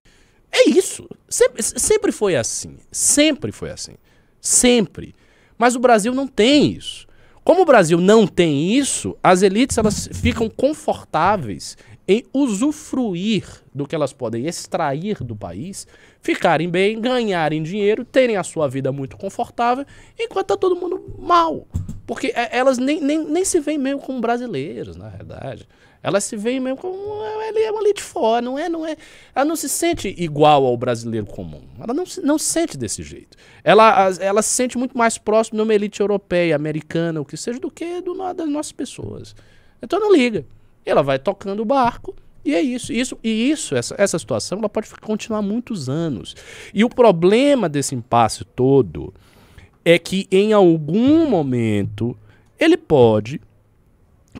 É 0.54 0.70
isso. 0.70 1.08
Sempre, 1.28 1.62
sempre 1.62 2.12
foi 2.12 2.36
assim. 2.36 2.76
Sempre 2.92 3.50
foi 3.50 3.70
assim. 3.70 3.94
Sempre. 4.40 5.14
Mas 5.58 5.74
o 5.74 5.80
Brasil 5.80 6.14
não 6.14 6.28
tem 6.28 6.70
isso. 6.70 7.06
Como 7.42 7.62
o 7.62 7.66
Brasil 7.66 8.00
não 8.00 8.26
tem 8.26 8.72
isso, 8.72 9.16
as 9.22 9.42
elites 9.42 9.76
elas 9.76 10.08
ficam 10.12 10.48
confortáveis 10.48 11.76
em 12.06 12.24
usufruir 12.32 13.44
do 13.74 13.86
que 13.86 13.94
elas 13.94 14.12
podem 14.12 14.46
extrair 14.46 15.22
do 15.22 15.34
país, 15.34 15.86
ficarem 16.20 16.68
bem, 16.68 17.00
ganharem 17.00 17.62
dinheiro, 17.62 18.04
terem 18.04 18.36
a 18.36 18.42
sua 18.42 18.68
vida 18.68 18.92
muito 18.92 19.16
confortável, 19.16 19.84
enquanto 20.18 20.48
tá 20.48 20.56
todo 20.56 20.76
mundo 20.76 21.16
mal. 21.18 21.66
Porque 22.06 22.28
é, 22.34 22.56
elas 22.56 22.78
nem, 22.78 23.00
nem, 23.00 23.24
nem 23.24 23.44
se 23.44 23.60
veem 23.60 23.78
mesmo 23.78 24.00
como 24.00 24.20
brasileiros, 24.20 24.96
na 24.96 25.08
verdade. 25.08 25.66
Elas 26.04 26.22
se 26.24 26.36
veem 26.36 26.60
mesmo 26.60 26.76
como 26.76 27.24
ela 27.24 27.58
é 27.58 27.70
uma 27.70 27.80
elite 27.80 28.02
fora, 28.02 28.42
não 28.42 28.58
é, 28.58 28.68
não 28.68 28.86
é. 28.86 28.94
Ela 29.34 29.46
não 29.46 29.56
se 29.56 29.70
sente 29.70 30.14
igual 30.18 30.66
ao 30.66 30.76
brasileiro 30.76 31.24
comum. 31.24 31.62
Ela 31.80 31.94
não 31.94 32.04
se, 32.04 32.20
não 32.20 32.38
se 32.38 32.44
sente 32.44 32.76
desse 32.76 33.02
jeito. 33.02 33.38
Ela, 33.64 34.10
ela 34.20 34.42
se 34.42 34.50
sente 34.50 34.76
muito 34.76 34.98
mais 34.98 35.16
próximo 35.16 35.56
de 35.56 35.62
uma 35.62 35.74
elite 35.74 36.02
europeia, 36.02 36.54
americana, 36.54 37.22
o 37.22 37.24
que 37.24 37.38
seja, 37.38 37.58
do 37.58 37.70
que 37.70 38.02
do, 38.02 38.14
das 38.34 38.46
nossas 38.46 38.70
pessoas. 38.72 39.34
Então 39.82 39.98
não 39.98 40.12
liga. 40.14 40.44
Ela 40.84 41.02
vai 41.02 41.18
tocando 41.18 41.62
o 41.62 41.64
barco 41.64 42.14
e 42.44 42.54
é 42.54 42.60
isso. 42.60 42.92
isso 42.92 43.18
e 43.24 43.50
isso, 43.50 43.74
essa, 43.74 43.94
essa 43.96 44.18
situação, 44.18 44.58
ela 44.58 44.68
pode 44.68 44.90
continuar 45.00 45.40
muitos 45.40 45.88
anos. 45.88 46.36
E 46.74 46.84
o 46.84 46.90
problema 46.90 47.66
desse 47.66 47.94
impasse 47.94 48.44
todo 48.44 49.14
é 49.82 49.98
que 49.98 50.28
em 50.30 50.52
algum 50.52 51.26
momento 51.30 52.14
ele 52.60 52.76
pode 52.76 53.40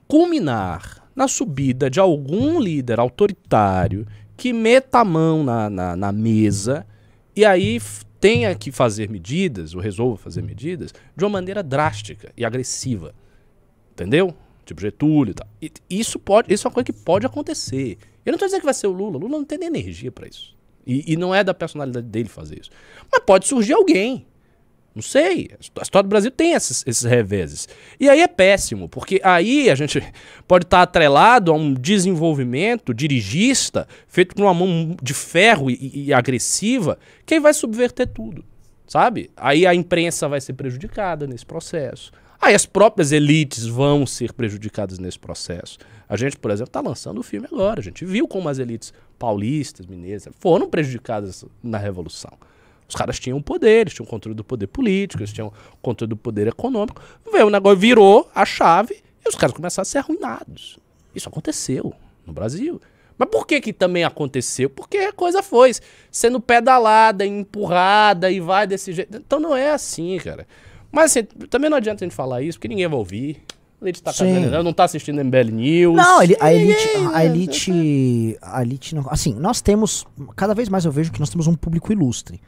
culminar 0.06 1.03
na 1.14 1.28
subida 1.28 1.88
de 1.88 2.00
algum 2.00 2.60
líder 2.60 2.98
autoritário 2.98 4.06
que 4.36 4.52
meta 4.52 5.00
a 5.00 5.04
mão 5.04 5.44
na, 5.44 5.70
na, 5.70 5.96
na 5.96 6.12
mesa 6.12 6.86
e 7.36 7.44
aí 7.44 7.80
tenha 8.20 8.54
que 8.54 8.72
fazer 8.72 9.10
medidas, 9.10 9.74
ou 9.74 9.80
resolva 9.80 10.16
fazer 10.16 10.42
medidas, 10.42 10.94
de 11.14 11.24
uma 11.24 11.30
maneira 11.30 11.62
drástica 11.62 12.32
e 12.36 12.44
agressiva. 12.44 13.14
Entendeu? 13.92 14.34
Tipo 14.64 14.80
Getúlio 14.80 15.32
e 15.32 15.34
tal. 15.34 15.46
E 15.60 15.70
Isso, 15.90 16.18
pode, 16.18 16.52
isso 16.52 16.66
é 16.66 16.68
uma 16.68 16.74
coisa 16.74 16.86
que 16.86 16.92
pode 16.92 17.26
acontecer. 17.26 17.98
Eu 18.24 18.30
não 18.32 18.36
estou 18.36 18.48
dizendo 18.48 18.60
que 18.60 18.66
vai 18.66 18.74
ser 18.74 18.86
o 18.86 18.92
Lula. 18.92 19.18
Lula 19.18 19.36
não 19.36 19.44
tem 19.44 19.58
nem 19.58 19.68
energia 19.68 20.10
para 20.10 20.26
isso. 20.26 20.56
E, 20.86 21.12
e 21.12 21.16
não 21.16 21.34
é 21.34 21.44
da 21.44 21.52
personalidade 21.52 22.06
dele 22.06 22.28
fazer 22.28 22.60
isso. 22.60 22.70
Mas 23.12 23.22
pode 23.24 23.46
surgir 23.46 23.74
alguém. 23.74 24.26
Não 24.95 25.03
sei. 25.03 25.51
A 25.76 25.82
história 25.82 26.05
do 26.05 26.09
Brasil 26.09 26.30
tem 26.30 26.53
esses, 26.53 26.84
esses 26.86 27.03
reveses. 27.03 27.68
E 27.99 28.09
aí 28.09 28.20
é 28.20 28.28
péssimo, 28.28 28.88
porque 28.88 29.20
aí 29.24 29.68
a 29.68 29.74
gente 29.74 30.01
pode 30.47 30.64
estar 30.64 30.82
atrelado 30.82 31.51
a 31.51 31.55
um 31.55 31.74
desenvolvimento 31.74 32.95
dirigista 32.95 33.88
feito 34.07 34.36
com 34.36 34.42
uma 34.42 34.55
mão 34.55 34.97
de 35.03 35.12
ferro 35.12 35.68
e, 35.68 36.07
e 36.07 36.12
agressiva, 36.12 36.97
que 37.26 37.40
vai 37.40 37.53
subverter 37.53 38.07
tudo. 38.07 38.45
Sabe? 38.86 39.30
Aí 39.36 39.66
a 39.66 39.74
imprensa 39.74 40.28
vai 40.28 40.40
ser 40.40 40.53
prejudicada 40.53 41.26
nesse 41.26 41.45
processo. 41.45 42.12
Aí 42.40 42.55
as 42.55 42.66
próprias 42.66 43.11
elites 43.11 43.66
vão 43.66 44.07
ser 44.07 44.32
prejudicadas 44.32 44.99
nesse 44.99 45.18
processo. 45.18 45.78
A 46.09 46.16
gente, 46.16 46.36
por 46.36 46.51
exemplo, 46.51 46.68
está 46.68 46.80
lançando 46.80 47.18
o 47.18 47.22
filme 47.22 47.49
agora. 47.51 47.80
A 47.80 47.82
gente 47.82 48.05
viu 48.05 48.28
como 48.28 48.49
as 48.49 48.59
elites 48.59 48.92
paulistas, 49.18 49.86
mineiras, 49.86 50.28
foram 50.38 50.68
prejudicadas 50.68 51.45
na 51.62 51.78
Revolução. 51.78 52.32
Os 52.89 52.95
caras 52.95 53.18
tinham 53.18 53.41
poder, 53.41 53.80
eles 53.82 53.95
tinham 53.95 54.07
controle 54.07 54.37
do 54.37 54.45
poder 54.45 54.66
político, 54.66 55.22
eles 55.22 55.32
tinham 55.32 55.53
controle 55.80 56.11
do 56.11 56.16
poder 56.16 56.47
econômico. 56.47 57.01
Veio 57.32 57.47
o 57.47 57.51
negócio, 57.51 57.78
virou 57.78 58.28
a 58.35 58.45
chave 58.45 59.03
e 59.24 59.28
os 59.28 59.35
caras 59.35 59.55
começaram 59.57 59.82
a 59.82 59.87
ser 59.87 59.99
arruinados. 59.99 60.78
Isso 61.14 61.28
aconteceu 61.28 61.93
no 62.26 62.32
Brasil. 62.32 62.80
Mas 63.16 63.28
por 63.30 63.47
que 63.47 63.61
que 63.61 63.72
também 63.72 64.03
aconteceu? 64.05 64.68
Porque 64.68 64.99
a 64.99 65.12
coisa 65.12 65.43
foi 65.43 65.72
sendo 66.11 66.41
pedalada, 66.41 67.24
empurrada 67.24 68.30
e 68.30 68.41
vai 68.41 68.66
desse 68.66 68.93
jeito. 68.93 69.16
Então 69.16 69.39
não 69.41 69.55
é 69.57 69.70
assim, 69.70 70.18
cara. 70.18 70.47
Mas 70.91 71.12
assim, 71.12 71.22
também 71.49 71.70
não 71.70 71.76
adianta 71.76 72.05
a 72.05 72.07
gente 72.07 72.14
falar 72.14 72.43
isso, 72.43 72.59
porque 72.59 72.68
ninguém 72.68 72.87
vai 72.89 72.99
ouvir. 72.99 73.43
A 73.80 73.87
gente 73.87 74.03
tá 74.03 74.12
cagando, 74.43 74.62
não 74.64 74.72
tá 74.72 74.85
assistindo 74.85 75.20
MBL 75.22 75.51
News. 75.53 75.97
Não, 75.97 76.22
ele- 76.22 76.37
a 76.41 76.53
elite, 76.53 76.89
a 77.12 77.24
elite, 77.24 78.39
a 78.41 78.62
elite 78.62 78.95
não, 78.95 79.07
assim, 79.11 79.35
nós 79.35 79.61
temos, 79.61 80.07
cada 80.35 80.55
vez 80.55 80.68
mais 80.68 80.85
eu 80.85 80.91
vejo 80.93 81.12
que 81.12 81.20
nós 81.20 81.28
temos 81.30 81.47
um 81.47 81.55
público 81.55 81.93
ilustre. 81.93 82.41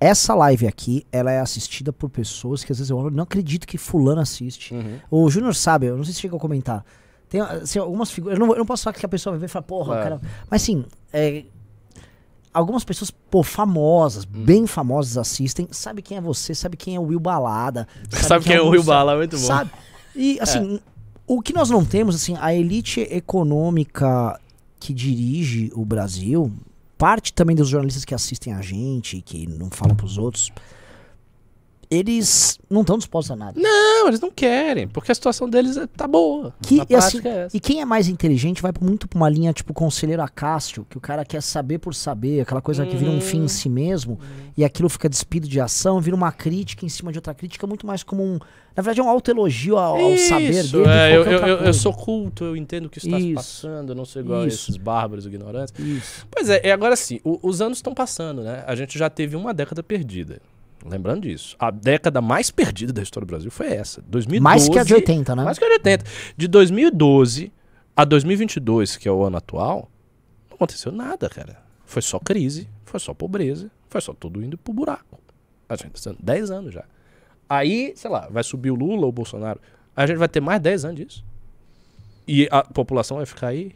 Essa 0.00 0.34
live 0.34 0.66
aqui, 0.66 1.06
ela 1.10 1.30
é 1.30 1.40
assistida 1.40 1.92
por 1.92 2.10
pessoas 2.10 2.62
que 2.64 2.72
às 2.72 2.78
vezes 2.78 2.90
eu 2.90 2.96
olho, 2.98 3.14
não 3.14 3.22
acredito 3.24 3.66
que 3.66 3.78
fulano 3.78 4.20
assiste. 4.20 4.74
Uhum. 4.74 4.98
O 5.10 5.30
Júnior 5.30 5.54
sabe, 5.54 5.86
eu 5.86 5.96
não 5.96 6.04
sei 6.04 6.12
se 6.12 6.20
chega 6.20 6.36
a 6.36 6.40
comentar. 6.40 6.84
Tem 7.28 7.40
assim, 7.40 7.78
algumas 7.78 8.10
figuras, 8.10 8.38
eu 8.38 8.44
não, 8.46 8.52
eu 8.52 8.58
não 8.58 8.66
posso 8.66 8.82
falar 8.84 8.94
que 8.94 9.04
a 9.06 9.08
pessoa 9.08 9.32
vai 9.32 9.40
ver 9.40 9.46
e 9.46 9.48
falar, 9.48 9.62
porra, 9.62 9.94
Claro. 9.94 10.02
cara. 10.02 10.20
Mas 10.50 10.62
assim, 10.62 10.84
é, 11.12 11.44
algumas 12.52 12.84
pessoas, 12.84 13.10
pô, 13.10 13.42
famosas, 13.42 14.24
Hum. 14.24 14.44
bem 14.44 14.66
famosas 14.66 15.16
assistem, 15.16 15.66
sabe 15.70 16.02
quem 16.02 16.18
é 16.18 16.20
você, 16.20 16.54
sabe 16.54 16.76
quem 16.76 16.96
é 16.96 17.00
o 17.00 17.04
Will 17.04 17.20
Balada. 17.20 17.88
Sabe 18.12 18.44
quem 18.44 18.56
é 18.56 18.60
o 18.62 18.68
Will 18.68 18.82
Bala, 18.84 19.12
é 19.14 19.16
muito 19.16 19.36
bom. 19.38 19.42
Sabe? 19.46 19.70
E 20.14 20.38
assim, 20.40 20.78
o 21.26 21.40
que 21.40 21.52
nós 21.52 21.70
não 21.70 21.84
temos, 21.84 22.14
assim, 22.14 22.36
a 22.40 22.54
elite 22.54 23.00
econômica 23.10 24.38
que 24.78 24.92
dirige 24.92 25.72
o 25.74 25.84
Brasil, 25.84 26.52
parte 26.96 27.32
também 27.32 27.56
dos 27.56 27.68
jornalistas 27.68 28.04
que 28.04 28.14
assistem 28.14 28.52
a 28.52 28.60
gente, 28.62 29.20
que 29.20 29.46
não 29.46 29.70
falam 29.70 29.94
pros 29.96 30.18
outros, 30.18 30.50
eles 31.90 32.58
não 32.70 32.80
estão 32.82 32.96
dispostos 32.98 33.30
a 33.30 33.36
nada. 33.36 33.60
Não, 33.60 34.08
eles 34.08 34.20
não 34.20 34.30
querem, 34.30 34.86
porque 34.88 35.10
a 35.12 35.14
situação 35.14 35.48
deles 35.48 35.76
é- 35.76 35.86
tá 35.86 36.06
boa. 36.06 36.54
Que, 36.62 36.82
e, 36.88 36.94
assim, 36.94 37.20
é 37.26 37.48
e 37.52 37.60
quem 37.60 37.80
é 37.80 37.84
mais 37.84 38.08
inteligente 38.08 38.60
vai 38.62 38.72
muito 38.80 39.06
pra 39.08 39.16
uma 39.16 39.28
linha 39.28 39.52
tipo 39.52 39.72
conselheiro 39.72 40.22
Acácio, 40.22 40.86
que 40.88 40.98
o 40.98 41.00
cara 41.00 41.24
quer 41.24 41.42
saber 41.42 41.78
por 41.78 41.94
saber, 41.94 42.40
aquela 42.40 42.60
coisa 42.60 42.84
que 42.86 42.96
vira 42.96 43.10
um 43.10 43.20
fim 43.20 43.44
em 43.44 43.48
si 43.48 43.68
mesmo, 43.68 44.18
e 44.56 44.64
aquilo 44.64 44.88
fica 44.88 45.08
despido 45.08 45.46
de 45.48 45.60
ação, 45.60 46.00
vira 46.00 46.16
uma 46.16 46.32
crítica 46.32 46.84
em 46.84 46.88
cima 46.88 47.12
de 47.12 47.18
outra 47.18 47.34
crítica, 47.34 47.66
muito 47.66 47.86
mais 47.86 48.02
como 48.02 48.22
um. 48.22 48.38
Na 48.76 48.82
verdade, 48.82 49.00
é 49.00 49.04
um 49.04 49.08
autoelogio 49.08 49.76
ao, 49.78 49.96
ao 49.96 50.18
saber 50.18 50.50
Isso, 50.50 50.72
dele. 50.72 50.82
do 50.82 50.82
que 50.82 50.88
é, 50.88 51.16
eu, 51.16 51.22
eu, 51.24 51.38
eu- 51.66 51.74
sou 51.74 51.92
culto, 51.94 52.42
eu 52.44 52.56
entendo 52.56 52.86
o 52.86 52.90
que 52.90 52.98
está 52.98 53.16
se 53.16 53.26
Isso. 53.26 53.34
passando, 53.36 53.90
eu 53.90 53.94
não 53.94 54.04
sou 54.04 54.20
igual 54.20 54.40
a 54.42 54.46
Isso. 54.48 54.64
esses 54.70 54.76
bárbaros 54.76 55.26
ignorantes. 55.26 55.72
Isso. 55.78 56.26
Pois 56.28 56.48
é, 56.50 56.72
agora 56.72 56.96
sim, 56.96 57.20
os 57.24 57.60
anos 57.60 57.78
estão 57.78 57.94
passando, 57.94 58.42
né? 58.42 58.64
A 58.66 58.74
gente 58.74 58.98
já 58.98 59.08
teve 59.08 59.36
uma 59.36 59.54
década 59.54 59.80
perdida. 59.80 60.40
Lembrando 60.84 61.22
disso. 61.22 61.56
A 61.58 61.70
década 61.70 62.20
mais 62.20 62.50
perdida 62.50 62.92
da 62.92 63.02
história 63.02 63.26
do 63.26 63.30
Brasil 63.30 63.50
foi 63.50 63.68
essa. 63.68 64.02
2012, 64.02 64.42
Mais 64.42 64.68
que 64.68 64.78
a 64.78 64.84
de 64.84 64.94
80, 64.94 65.34
né? 65.34 65.44
Mais 65.44 65.58
que 65.58 65.64
a 65.64 65.68
de 65.68 65.74
80. 65.74 66.04
De 66.36 66.46
2012 66.46 67.52
a 67.96 68.04
2022, 68.04 68.96
que 68.96 69.08
é 69.08 69.12
o 69.12 69.22
ano 69.24 69.38
atual, 69.38 69.90
não 70.50 70.56
aconteceu 70.56 70.92
nada, 70.92 71.28
cara. 71.30 71.62
Foi 71.86 72.02
só 72.02 72.18
crise, 72.18 72.68
foi 72.84 73.00
só 73.00 73.14
pobreza, 73.14 73.70
foi 73.88 74.00
só 74.00 74.12
tudo 74.12 74.42
indo 74.42 74.58
pro 74.58 74.72
buraco. 74.72 75.18
A 75.68 75.76
gente 75.76 76.02
tá 76.02 76.14
10 76.20 76.50
anos 76.50 76.74
já. 76.74 76.84
Aí, 77.48 77.92
sei 77.96 78.10
lá, 78.10 78.28
vai 78.30 78.42
subir 78.42 78.70
o 78.70 78.74
Lula 78.74 79.02
ou 79.02 79.08
o 79.08 79.12
Bolsonaro. 79.12 79.60
A 79.96 80.06
gente 80.06 80.16
vai 80.16 80.28
ter 80.28 80.40
mais 80.40 80.60
10 80.60 80.84
anos 80.84 80.96
disso. 80.96 81.24
E 82.26 82.48
a 82.50 82.62
população 82.62 83.18
vai 83.18 83.26
ficar 83.26 83.48
aí, 83.48 83.74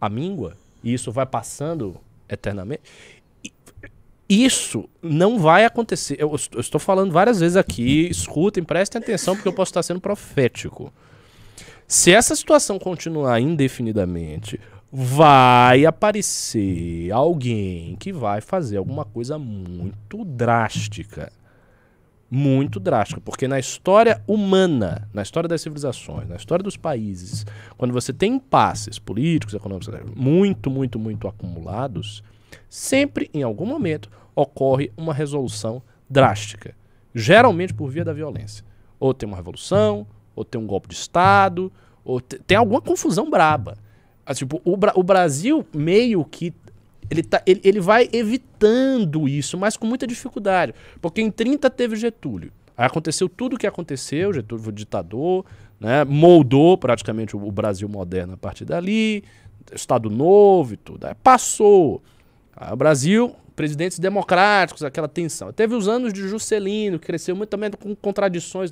a 0.00 0.08
míngua, 0.08 0.56
e 0.82 0.92
isso 0.92 1.10
vai 1.10 1.26
passando 1.26 1.96
eternamente. 2.28 2.82
Isso 4.28 4.88
não 5.00 5.38
vai 5.38 5.64
acontecer. 5.64 6.16
Eu, 6.18 6.34
eu 6.52 6.60
estou 6.60 6.80
falando 6.80 7.12
várias 7.12 7.38
vezes 7.38 7.56
aqui, 7.56 8.08
escutem, 8.08 8.64
prestem 8.64 9.00
atenção, 9.00 9.36
porque 9.36 9.48
eu 9.48 9.52
posso 9.52 9.70
estar 9.70 9.82
sendo 9.82 10.00
profético. 10.00 10.92
Se 11.86 12.12
essa 12.12 12.34
situação 12.34 12.78
continuar 12.78 13.40
indefinidamente, 13.40 14.58
vai 14.90 15.84
aparecer 15.84 17.12
alguém 17.12 17.96
que 17.96 18.12
vai 18.12 18.40
fazer 18.40 18.78
alguma 18.78 19.04
coisa 19.04 19.38
muito 19.38 20.24
drástica. 20.24 21.32
Muito 22.28 22.80
drástica. 22.80 23.20
Porque 23.20 23.46
na 23.46 23.60
história 23.60 24.20
humana, 24.26 25.08
na 25.14 25.22
história 25.22 25.46
das 25.46 25.60
civilizações, 25.60 26.28
na 26.28 26.34
história 26.34 26.64
dos 26.64 26.76
países, 26.76 27.46
quando 27.78 27.92
você 27.92 28.12
tem 28.12 28.34
impasses 28.34 28.98
políticos, 28.98 29.54
econômicos, 29.54 29.88
muito, 30.16 30.68
muito, 30.68 30.98
muito 30.98 31.28
acumulados, 31.28 32.24
sempre, 32.68 33.30
em 33.32 33.42
algum 33.42 33.66
momento, 33.66 34.10
ocorre 34.34 34.90
uma 34.96 35.14
resolução 35.14 35.82
drástica. 36.08 36.74
Geralmente 37.14 37.72
por 37.72 37.88
via 37.90 38.04
da 38.04 38.12
violência. 38.12 38.64
Ou 39.00 39.14
tem 39.14 39.26
uma 39.26 39.36
revolução, 39.36 40.06
ou 40.34 40.44
tem 40.44 40.60
um 40.60 40.66
golpe 40.66 40.88
de 40.88 40.94
Estado, 40.94 41.72
ou 42.04 42.20
te- 42.20 42.38
tem 42.46 42.56
alguma 42.56 42.80
confusão 42.80 43.28
braba. 43.30 43.76
Ah, 44.24 44.34
tipo, 44.34 44.60
o, 44.64 44.76
Bra- 44.76 44.92
o 44.96 45.02
Brasil 45.02 45.64
meio 45.74 46.24
que. 46.24 46.52
Ele, 47.08 47.22
tá, 47.22 47.40
ele, 47.46 47.60
ele 47.62 47.80
vai 47.80 48.08
evitando 48.12 49.28
isso, 49.28 49.56
mas 49.56 49.76
com 49.76 49.86
muita 49.86 50.06
dificuldade. 50.06 50.74
Porque 51.00 51.20
em 51.22 51.30
30 51.30 51.70
teve 51.70 51.96
Getúlio. 51.96 52.50
Aí 52.76 52.84
aconteceu 52.86 53.28
tudo 53.28 53.54
o 53.54 53.58
que 53.58 53.66
aconteceu, 53.66 54.32
Getúlio 54.34 54.62
foi 54.64 54.72
ditador, 54.72 55.46
né, 55.80 56.04
moldou 56.04 56.76
praticamente 56.76 57.34
o, 57.36 57.46
o 57.46 57.50
Brasil 57.50 57.88
moderno 57.88 58.34
a 58.34 58.36
partir 58.36 58.64
dali, 58.66 59.24
Estado 59.72 60.10
Novo 60.10 60.74
e 60.74 60.76
tudo. 60.76 61.06
Aí 61.06 61.14
passou. 61.22 62.02
Aí 62.56 62.72
o 62.72 62.76
Brasil, 62.76 63.36
presidentes 63.54 63.98
democráticos, 63.98 64.82
aquela 64.82 65.08
tensão. 65.08 65.52
Teve 65.52 65.74
os 65.74 65.88
anos 65.88 66.12
de 66.12 66.26
Juscelino, 66.26 66.98
que 66.98 67.06
cresceu 67.06 67.36
muito 67.36 67.50
também 67.50 67.70
com 67.70 67.94
contradições. 67.94 68.70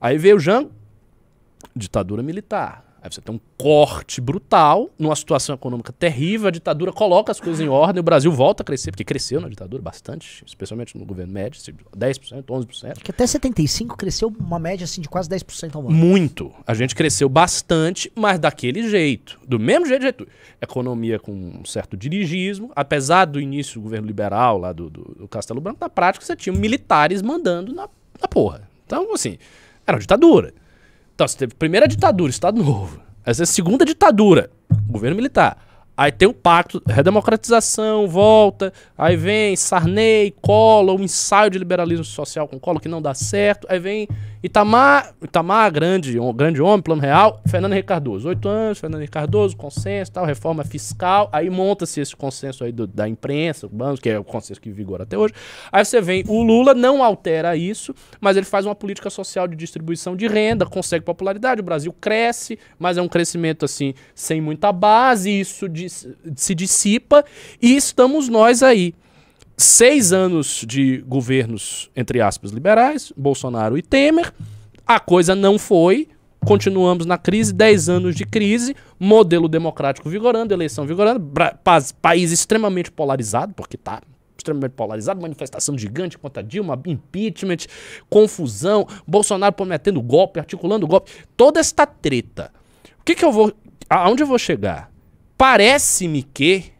Aí 0.00 0.18
veio 0.18 0.36
o 0.36 0.40
Jango, 0.40 0.70
ditadura 1.74 2.22
militar. 2.22 2.85
Aí 3.06 3.12
você 3.12 3.20
tem 3.20 3.32
um 3.32 3.40
corte 3.56 4.20
brutal, 4.20 4.90
numa 4.98 5.14
situação 5.14 5.54
econômica 5.54 5.92
terrível, 5.92 6.48
a 6.48 6.50
ditadura 6.50 6.92
coloca 6.92 7.30
as 7.30 7.38
coisas 7.38 7.60
em 7.60 7.68
ordem, 7.68 8.00
o 8.00 8.02
Brasil 8.02 8.32
volta 8.32 8.64
a 8.64 8.66
crescer, 8.66 8.90
porque 8.90 9.04
cresceu 9.04 9.40
na 9.40 9.48
ditadura 9.48 9.80
bastante, 9.80 10.42
especialmente 10.44 10.98
no 10.98 11.04
governo 11.04 11.32
médio, 11.32 11.60
10%, 11.96 12.42
11%. 12.42 12.98
Que 12.98 13.12
até 13.12 13.24
75 13.24 13.96
cresceu 13.96 14.34
uma 14.40 14.58
média 14.58 14.82
assim 14.82 15.00
de 15.00 15.08
quase 15.08 15.28
10% 15.28 15.76
ao 15.76 15.82
ano. 15.82 15.90
Muito. 15.92 16.52
A 16.66 16.74
gente 16.74 16.96
cresceu 16.96 17.28
bastante, 17.28 18.10
mas 18.12 18.40
daquele 18.40 18.88
jeito. 18.88 19.38
Do 19.46 19.60
mesmo 19.60 19.86
jeito, 19.86 20.02
jeito. 20.02 20.26
Economia 20.60 21.20
com 21.20 21.32
um 21.32 21.64
certo 21.64 21.96
dirigismo. 21.96 22.72
Apesar 22.74 23.26
do 23.26 23.40
início 23.40 23.74
do 23.74 23.82
governo 23.82 24.08
liberal 24.08 24.58
lá 24.58 24.72
do, 24.72 24.90
do, 24.90 25.02
do 25.16 25.28
Castelo 25.28 25.60
Branco, 25.60 25.78
na 25.80 25.88
prática 25.88 26.24
você 26.24 26.34
tinha 26.34 26.52
militares 26.52 27.22
mandando 27.22 27.72
na, 27.72 27.88
na 28.20 28.26
porra. 28.26 28.68
Então, 28.84 29.14
assim, 29.14 29.38
era 29.86 29.96
uma 29.96 30.00
ditadura. 30.00 30.52
Então, 31.16 31.26
você 31.26 31.38
teve 31.38 31.54
primeira 31.54 31.88
ditadura, 31.88 32.28
Estado 32.28 32.62
Novo. 32.62 33.00
Aí 33.24 33.32
você 33.32 33.40
teve 33.40 33.52
segunda 33.52 33.86
ditadura, 33.86 34.50
governo 34.86 35.16
militar. 35.16 35.56
Aí 35.96 36.12
tem 36.12 36.28
o 36.28 36.34
pacto, 36.34 36.82
redemocratização, 36.86 38.06
volta. 38.06 38.70
Aí 38.98 39.16
vem 39.16 39.56
Sarney, 39.56 40.34
Collor, 40.42 41.00
o 41.00 41.02
ensaio 41.02 41.50
de 41.50 41.58
liberalismo 41.58 42.04
social 42.04 42.46
com 42.46 42.60
Collor 42.60 42.82
que 42.82 42.88
não 42.88 43.00
dá 43.00 43.14
certo. 43.14 43.66
Aí 43.70 43.78
vem 43.78 44.06
Itamar, 44.46 45.12
Itamar, 45.20 45.72
grande, 45.72 46.20
um 46.20 46.32
grande 46.32 46.62
homem, 46.62 46.80
plano 46.80 47.02
real. 47.02 47.40
Fernando 47.48 47.72
Henrique 47.72 47.88
Cardoso, 47.88 48.28
oito 48.28 48.48
anos, 48.48 48.78
Fernando 48.78 49.00
Henrique 49.00 49.10
Cardoso, 49.12 49.56
consenso, 49.56 50.12
tal, 50.12 50.24
reforma 50.24 50.62
fiscal. 50.62 51.28
Aí 51.32 51.50
monta-se 51.50 52.00
esse 52.00 52.14
consenso 52.14 52.62
aí 52.62 52.70
do- 52.70 52.86
da 52.86 53.08
imprensa, 53.08 53.68
bancos, 53.68 53.98
que 53.98 54.08
é 54.08 54.16
o 54.16 54.22
consenso 54.22 54.60
que 54.60 54.70
vigora 54.70 55.02
até 55.02 55.18
hoje. 55.18 55.34
Aí 55.72 55.84
você 55.84 56.00
vem, 56.00 56.22
o 56.28 56.44
Lula 56.44 56.74
não 56.74 57.02
altera 57.02 57.56
isso, 57.56 57.92
mas 58.20 58.36
ele 58.36 58.46
faz 58.46 58.64
uma 58.64 58.74
política 58.74 59.10
social 59.10 59.48
de 59.48 59.56
distribuição 59.56 60.14
de 60.14 60.28
renda, 60.28 60.64
consegue 60.64 61.04
popularidade, 61.04 61.60
o 61.60 61.64
Brasil 61.64 61.92
cresce, 62.00 62.56
mas 62.78 62.96
é 62.96 63.02
um 63.02 63.08
crescimento 63.08 63.64
assim, 63.64 63.94
sem 64.14 64.40
muita 64.40 64.70
base, 64.70 65.28
isso 65.28 65.66
se 66.36 66.54
dissipa, 66.54 67.24
e 67.60 67.74
estamos 67.74 68.28
nós 68.28 68.62
aí. 68.62 68.94
Seis 69.56 70.12
anos 70.12 70.64
de 70.66 70.98
governos, 70.98 71.90
entre 71.96 72.20
aspas, 72.20 72.50
liberais, 72.50 73.12
Bolsonaro 73.16 73.78
e 73.78 73.82
Temer, 73.82 74.32
a 74.86 75.00
coisa 75.00 75.34
não 75.34 75.58
foi, 75.58 76.08
continuamos 76.44 77.06
na 77.06 77.16
crise, 77.16 77.52
10 77.52 77.88
anos 77.88 78.14
de 78.14 78.26
crise, 78.26 78.76
modelo 79.00 79.48
democrático 79.48 80.08
vigorando, 80.10 80.52
eleição 80.52 80.86
vigorando, 80.86 81.26
país 82.02 82.32
extremamente 82.32 82.92
polarizado, 82.92 83.54
porque 83.54 83.78
tá 83.78 84.02
extremamente 84.36 84.72
polarizado, 84.72 85.20
manifestação 85.20 85.76
gigante 85.76 86.18
contra 86.18 86.42
Dilma, 86.42 86.80
impeachment, 86.86 87.66
confusão, 88.08 88.86
Bolsonaro 89.06 89.54
prometendo 89.54 90.00
golpe, 90.02 90.38
articulando 90.38 90.86
golpe, 90.86 91.10
toda 91.36 91.58
esta 91.58 91.86
treta. 91.86 92.52
O 93.00 93.04
que 93.04 93.14
que 93.14 93.24
eu 93.24 93.32
vou, 93.32 93.52
aonde 93.88 94.22
eu 94.22 94.26
vou 94.26 94.38
chegar? 94.38 94.92
Parece-me 95.36 96.22
que 96.22 96.75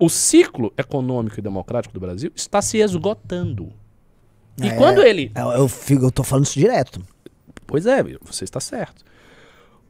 o 0.00 0.08
ciclo 0.08 0.72
econômico 0.76 1.38
e 1.38 1.42
democrático 1.42 1.92
do 1.94 2.00
Brasil 2.00 2.32
está 2.34 2.60
se 2.62 2.78
esgotando. 2.78 3.72
E 4.60 4.68
É. 4.68 4.76
quando 4.76 5.02
ele 5.02 5.30
Eu, 5.36 5.50
eu, 5.52 5.68
fico- 5.68 6.04
eu 6.06 6.10
tô 6.10 6.24
falando 6.24 6.46
isso 6.46 6.58
direto. 6.58 7.00
Pois 7.66 7.86
é, 7.86 8.02
você 8.22 8.42
está 8.44 8.58
certo. 8.58 9.04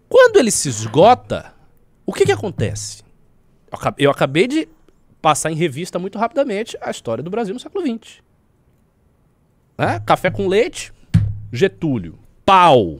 Quando 0.08 0.36
ele 0.38 0.50
se 0.50 0.68
esgota, 0.68 1.54
o 2.04 2.12
que 2.12 2.26
que 2.26 2.32
acontece? 2.32 3.02
Eu 3.96 4.10
acabei 4.10 4.46
de 4.48 4.68
passar 5.22 5.50
em 5.52 5.54
revista 5.54 5.98
muito 5.98 6.18
rapidamente 6.18 6.76
a 6.80 6.90
história 6.90 7.22
do 7.22 7.30
Brasil 7.30 7.54
no 7.54 7.60
século 7.60 7.84
XX. 7.86 8.20
Né? 9.78 10.00
Café 10.00 10.30
com 10.30 10.46
leite, 10.48 10.92
Getúlio, 11.52 12.18
pau, 12.44 12.98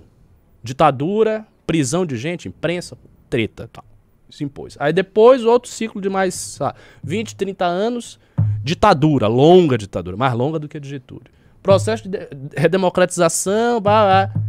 ditadura, 0.62 1.46
prisão 1.66 2.06
de 2.06 2.16
gente, 2.16 2.48
imprensa, 2.48 2.96
treta, 3.28 3.68
tal. 3.72 3.84
Se 4.30 4.44
impôs. 4.44 4.76
Aí 4.78 4.92
depois 4.92 5.44
outro 5.44 5.70
ciclo 5.70 6.00
de 6.00 6.08
mais 6.08 6.56
lá, 6.60 6.74
20, 7.02 7.34
30 7.36 7.64
anos, 7.64 8.18
ditadura, 8.62 9.26
longa 9.26 9.76
ditadura, 9.76 10.16
mais 10.16 10.32
longa 10.34 10.58
do 10.58 10.68
que 10.68 10.78
a 10.78 10.80
Getúlio. 10.82 11.24
Processo 11.62 12.08
de 12.08 12.18
de- 12.18 12.26
redemocratização, 12.56 13.80
blá, 13.80 14.04
blá. 14.30 14.42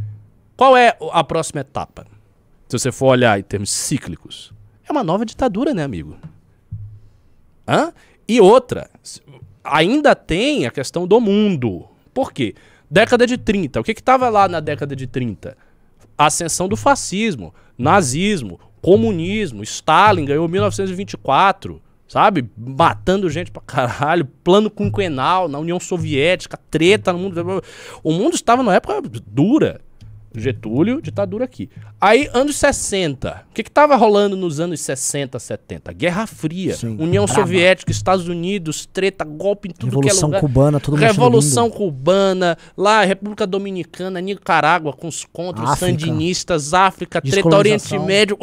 Qual 0.55 0.77
é 0.77 0.95
a 1.11 1.23
próxima 1.23 1.61
etapa? 1.61 2.05
Se 2.69 2.77
você 2.79 2.91
for 2.91 3.07
olhar 3.07 3.37
em 3.39 3.43
termos 3.43 3.69
cíclicos, 3.69 4.53
é 4.87 4.91
uma 4.91 5.03
nova 5.03 5.25
ditadura, 5.25 5.73
né, 5.73 5.83
amigo? 5.83 6.15
Hã? 7.67 7.91
E 8.27 8.39
outra, 8.39 8.89
ainda 9.63 10.15
tem 10.15 10.65
a 10.65 10.71
questão 10.71 11.05
do 11.07 11.19
mundo. 11.19 11.85
Por 12.13 12.31
quê? 12.31 12.55
Década 12.89 13.25
de 13.25 13.37
30. 13.37 13.79
O 13.79 13.83
que 13.83 13.91
estava 13.91 14.29
lá 14.29 14.47
na 14.47 14.59
década 14.59 14.95
de 14.95 15.07
30? 15.07 15.57
A 16.17 16.25
ascensão 16.27 16.67
do 16.67 16.75
fascismo, 16.77 17.53
nazismo, 17.77 18.59
comunismo. 18.81 19.63
Stalin 19.63 20.25
ganhou 20.25 20.47
1924, 20.47 21.81
sabe? 22.07 22.49
Matando 22.57 23.29
gente 23.29 23.51
pra 23.51 23.61
caralho. 23.61 24.25
Plano 24.43 24.69
quinquenal 24.69 25.47
na 25.47 25.59
União 25.59 25.79
Soviética, 25.79 26.59
treta 26.69 27.13
no 27.13 27.19
mundo. 27.19 27.63
O 28.03 28.11
mundo 28.11 28.35
estava 28.35 28.63
numa 28.63 28.75
época 28.75 29.01
dura. 29.27 29.81
Getúlio, 30.33 31.01
ditadura 31.01 31.43
aqui. 31.43 31.69
Aí, 31.99 32.29
anos 32.33 32.55
60. 32.55 33.45
O 33.49 33.53
que 33.53 33.61
estava 33.61 33.95
rolando 33.95 34.35
nos 34.37 34.59
anos 34.59 34.79
60, 34.79 35.37
70? 35.37 35.91
Guerra 35.93 36.25
Fria. 36.25 36.73
Sim. 36.75 36.95
União 36.99 37.25
Braba. 37.25 37.41
Soviética, 37.41 37.91
Estados 37.91 38.27
Unidos, 38.27 38.85
treta, 38.85 39.25
golpe 39.25 39.67
em 39.67 39.71
tudo 39.71 39.89
Revolução 39.89 40.29
que 40.29 40.35
é 40.35 40.39
lugar. 40.39 40.41
cubana, 40.41 40.79
todo 40.79 40.93
mundo 40.95 41.01
Revolução 41.01 41.69
cubana, 41.69 42.57
lá, 42.77 43.03
República 43.03 43.45
Dominicana, 43.45 44.21
Nicarágua, 44.21 44.93
com 44.93 45.07
os 45.07 45.25
contras, 45.25 45.77
sandinistas, 45.79 46.73
África, 46.73 47.21
treta. 47.21 47.55
Oriente 47.55 47.99
Médio, 47.99 48.37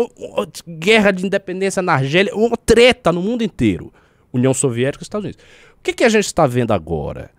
guerra 0.66 1.10
de 1.10 1.24
independência 1.24 1.80
na 1.80 1.94
Argélia, 1.94 2.34
uma 2.34 2.56
treta 2.56 3.10
no 3.10 3.22
mundo 3.22 3.42
inteiro. 3.42 3.92
União 4.32 4.52
Soviética 4.52 5.02
e 5.02 5.04
Estados 5.04 5.24
Unidos. 5.24 5.42
O 5.78 5.82
que, 5.82 5.92
que 5.92 6.04
a 6.04 6.08
gente 6.08 6.26
está 6.26 6.46
vendo 6.46 6.72
agora? 6.72 7.30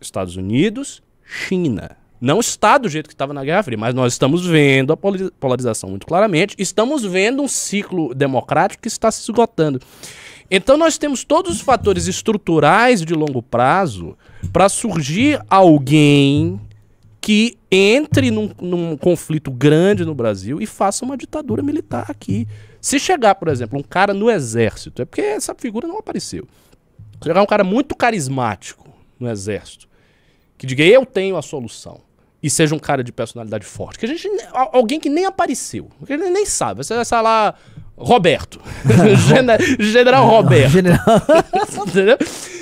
Estados 0.00 0.36
Unidos, 0.36 1.02
China. 1.22 1.99
Não 2.20 2.38
está 2.38 2.76
do 2.76 2.88
jeito 2.88 3.06
que 3.08 3.14
estava 3.14 3.32
na 3.32 3.42
Guerra 3.42 3.62
Fria, 3.62 3.78
mas 3.78 3.94
nós 3.94 4.12
estamos 4.12 4.44
vendo 4.44 4.92
a 4.92 4.96
polarização 4.96 5.88
muito 5.88 6.06
claramente. 6.06 6.54
Estamos 6.58 7.02
vendo 7.02 7.42
um 7.42 7.48
ciclo 7.48 8.14
democrático 8.14 8.82
que 8.82 8.88
está 8.88 9.10
se 9.10 9.22
esgotando. 9.22 9.80
Então 10.50 10.76
nós 10.76 10.98
temos 10.98 11.24
todos 11.24 11.52
os 11.56 11.60
fatores 11.62 12.06
estruturais 12.06 13.02
de 13.02 13.14
longo 13.14 13.40
prazo 13.40 14.18
para 14.52 14.68
surgir 14.68 15.40
alguém 15.48 16.60
que 17.20 17.56
entre 17.70 18.30
num, 18.30 18.50
num 18.60 18.96
conflito 18.96 19.50
grande 19.50 20.04
no 20.04 20.14
Brasil 20.14 20.60
e 20.60 20.66
faça 20.66 21.04
uma 21.04 21.16
ditadura 21.16 21.62
militar 21.62 22.06
aqui. 22.08 22.46
Se 22.80 22.98
chegar, 22.98 23.34
por 23.36 23.48
exemplo, 23.48 23.78
um 23.78 23.82
cara 23.82 24.12
no 24.12 24.30
exército, 24.30 25.02
é 25.02 25.04
porque 25.04 25.20
essa 25.20 25.54
figura 25.54 25.86
não 25.86 25.98
apareceu. 25.98 26.46
Se 27.20 27.28
chegar 27.28 27.42
um 27.42 27.46
cara 27.46 27.62
muito 27.62 27.94
carismático 27.94 28.88
no 29.18 29.28
exército, 29.28 29.88
que 30.58 30.66
diga 30.66 30.82
eu 30.82 31.06
tenho 31.06 31.36
a 31.36 31.42
solução, 31.42 32.00
e 32.42 32.48
seja 32.50 32.74
um 32.74 32.78
cara 32.78 33.02
de 33.04 33.12
personalidade 33.12 33.64
forte, 33.66 33.98
que 33.98 34.06
a 34.06 34.08
gente, 34.08 34.28
al- 34.52 34.70
alguém 34.72 34.98
que 35.00 35.08
nem 35.10 35.26
apareceu, 35.26 35.88
que 36.06 36.12
ele 36.12 36.30
nem 36.30 36.46
sabe, 36.46 36.82
você 36.84 37.04
sai 37.04 37.22
lá, 37.22 37.54
Roberto. 37.96 38.60
Gene- 39.28 39.82
General 39.92 40.26
Roberto. 40.26 40.70
General-? 40.70 41.04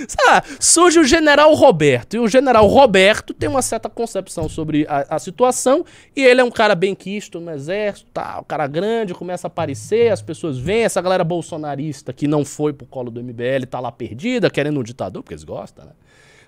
Sei 0.09 0.26
lá, 0.26 0.43
surge 0.59 0.99
o 0.99 1.05
general 1.05 1.53
Roberto. 1.55 2.14
E 2.14 2.18
o 2.18 2.26
general 2.29 2.66
Roberto 2.66 3.35
tem 3.35 3.49
uma 3.49 3.62
certa 3.62 3.89
concepção 3.89 4.49
sobre 4.49 4.87
a, 4.89 5.16
a 5.16 5.18
situação. 5.18 5.85
E 6.16 6.24
ele 6.24 6.41
é 6.41 6.45
um 6.45 6.51
cara 6.51 6.74
bem 6.74 6.95
quisto 6.95 7.39
no 7.41 7.51
exército, 7.53 8.11
tá? 8.12 8.39
O 8.41 8.45
cara 8.45 8.66
grande, 8.66 9.12
começa 9.14 9.47
a 9.47 9.49
aparecer, 9.49 10.11
as 10.11 10.22
pessoas 10.22 10.59
veem, 10.59 10.85
essa 10.85 11.01
galera 11.03 11.22
bolsonarista 11.24 12.12
que 12.12 12.26
não 12.26 12.45
foi 12.45 12.72
pro 12.72 12.87
colo 12.87 13.11
do 13.11 13.22
MBL, 13.22 13.66
tá 13.70 13.79
lá 13.81 13.93
perdida, 13.93 14.49
querendo 14.51 14.81
um 14.81 14.83
ditador, 14.83 15.22
porque 15.22 15.35
eles 15.35 15.45
gostam, 15.45 15.85
né? 15.85 15.93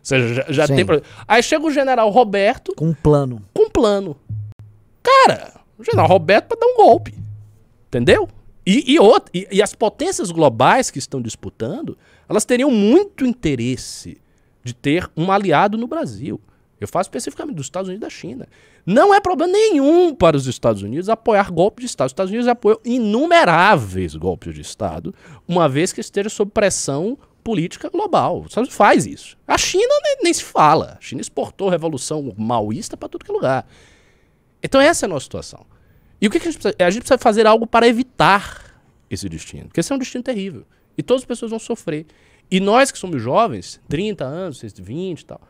Ou 0.00 0.04
seja, 0.04 0.34
já, 0.34 0.44
já 0.48 0.66
Sim. 0.66 0.76
tem. 0.76 0.86
Aí 1.28 1.42
chega 1.42 1.64
o 1.66 1.70
general 1.70 2.08
Roberto 2.10 2.72
Com 2.74 2.86
um 2.88 2.94
plano. 2.94 3.42
com 3.54 3.64
um 3.64 3.70
plano. 3.70 4.16
Cara, 5.02 5.52
o 5.78 5.84
general 5.84 6.06
Roberto 6.08 6.48
pra 6.48 6.58
dar 6.58 6.66
um 6.66 6.76
golpe. 6.76 7.14
Entendeu? 7.88 8.28
E, 8.66 8.92
e, 8.94 8.98
outra- 8.98 9.30
e- 9.34 9.48
e 9.50 9.62
as 9.62 9.74
potências 9.74 10.30
globais 10.30 10.90
que 10.90 10.98
estão 10.98 11.20
disputando, 11.20 11.96
elas 12.28 12.44
teriam 12.44 12.70
muito 12.70 13.26
interesse 13.26 14.20
de 14.62 14.74
ter 14.74 15.10
um 15.16 15.32
aliado 15.32 15.76
no 15.78 15.86
Brasil. 15.86 16.40
Eu 16.80 16.86
falo 16.88 17.02
especificamente 17.02 17.56
dos 17.56 17.66
Estados 17.66 17.88
Unidos 17.88 18.02
e 18.06 18.06
da 18.06 18.10
China. 18.10 18.48
Não 18.86 19.12
é 19.14 19.20
problema 19.20 19.52
nenhum 19.52 20.14
para 20.14 20.36
os 20.36 20.46
Estados 20.46 20.82
Unidos 20.82 21.08
apoiar 21.10 21.50
golpes 21.50 21.82
de 21.84 21.86
Estado. 21.90 22.06
Os 22.06 22.12
Estados 22.12 22.30
Unidos 22.30 22.48
apoiam 22.48 22.78
inumeráveis 22.84 24.14
golpes 24.14 24.54
de 24.54 24.60
Estado, 24.62 25.14
uma 25.46 25.68
vez 25.68 25.92
que 25.92 26.00
esteja 26.00 26.28
sob 26.28 26.50
pressão 26.50 27.18
política 27.42 27.88
global. 27.88 28.42
Os 28.42 28.74
faz 28.74 29.06
isso. 29.06 29.36
A 29.46 29.58
China 29.58 29.92
nem, 30.02 30.16
nem 30.24 30.34
se 30.34 30.44
fala. 30.44 30.96
A 30.98 31.02
China 31.02 31.20
exportou 31.20 31.68
revolução 31.68 32.34
maoísta 32.36 32.96
para 32.96 33.08
tudo 33.08 33.24
que 33.24 33.30
é 33.30 33.34
lugar. 33.34 33.66
Então 34.62 34.80
essa 34.80 35.04
é 35.04 35.06
a 35.06 35.10
nossa 35.10 35.24
situação. 35.24 35.66
E 36.20 36.26
o 36.26 36.30
que, 36.30 36.38
que 36.38 36.48
a 36.48 36.50
gente 36.50 36.60
precisa? 36.60 36.84
A 36.86 36.90
gente 36.90 37.02
precisa 37.02 37.18
fazer 37.18 37.46
algo 37.46 37.66
para 37.66 37.88
evitar 37.88 38.80
esse 39.10 39.28
destino. 39.28 39.64
Porque 39.64 39.80
esse 39.80 39.92
é 39.92 39.94
um 39.94 39.98
destino 39.98 40.22
terrível. 40.22 40.64
E 40.96 41.02
todas 41.02 41.22
as 41.22 41.26
pessoas 41.26 41.50
vão 41.50 41.58
sofrer. 41.58 42.06
E 42.50 42.60
nós 42.60 42.90
que 42.90 42.98
somos 42.98 43.22
jovens, 43.22 43.80
30 43.88 44.24
anos, 44.24 44.60
20 44.60 45.20
e 45.20 45.24
tal, 45.24 45.40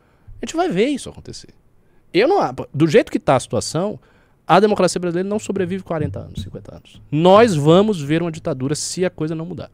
a 0.41 0.45
gente 0.45 0.55
vai 0.55 0.69
ver 0.69 0.87
isso 0.87 1.09
acontecer. 1.09 1.53
Eu 2.13 2.27
não, 2.27 2.39
do 2.73 2.87
jeito 2.87 3.11
que 3.11 3.17
está 3.17 3.35
a 3.35 3.39
situação, 3.39 3.99
a 4.45 4.59
democracia 4.59 4.99
brasileira 4.99 5.27
não 5.27 5.39
sobrevive 5.39 5.83
40 5.83 6.19
anos, 6.19 6.43
50 6.43 6.75
anos. 6.75 7.01
Nós 7.11 7.55
vamos 7.55 8.01
ver 8.01 8.21
uma 8.21 8.31
ditadura 8.31 8.75
se 8.75 9.05
a 9.05 9.09
coisa 9.09 9.33
não 9.33 9.45
mudar. 9.45 9.71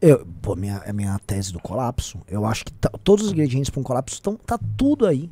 Eu, 0.00 0.26
pô, 0.40 0.56
minha, 0.56 0.78
a 0.78 0.92
minha 0.92 1.18
tese 1.26 1.52
do 1.52 1.60
colapso, 1.60 2.18
eu 2.26 2.46
acho 2.46 2.64
que 2.64 2.72
tá- 2.72 2.90
todos 3.04 3.26
os 3.26 3.32
ingredientes 3.32 3.68
para 3.68 3.80
um 3.80 3.84
colapso 3.84 4.14
estão. 4.14 4.34
Tá 4.36 4.58
tudo 4.76 5.06
aí. 5.06 5.28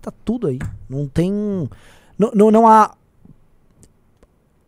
Tá 0.00 0.12
tudo 0.24 0.46
aí. 0.46 0.58
Não 0.88 1.08
tem. 1.08 1.32
Não, 2.18 2.30
não, 2.34 2.50
não 2.50 2.68
há. 2.68 2.94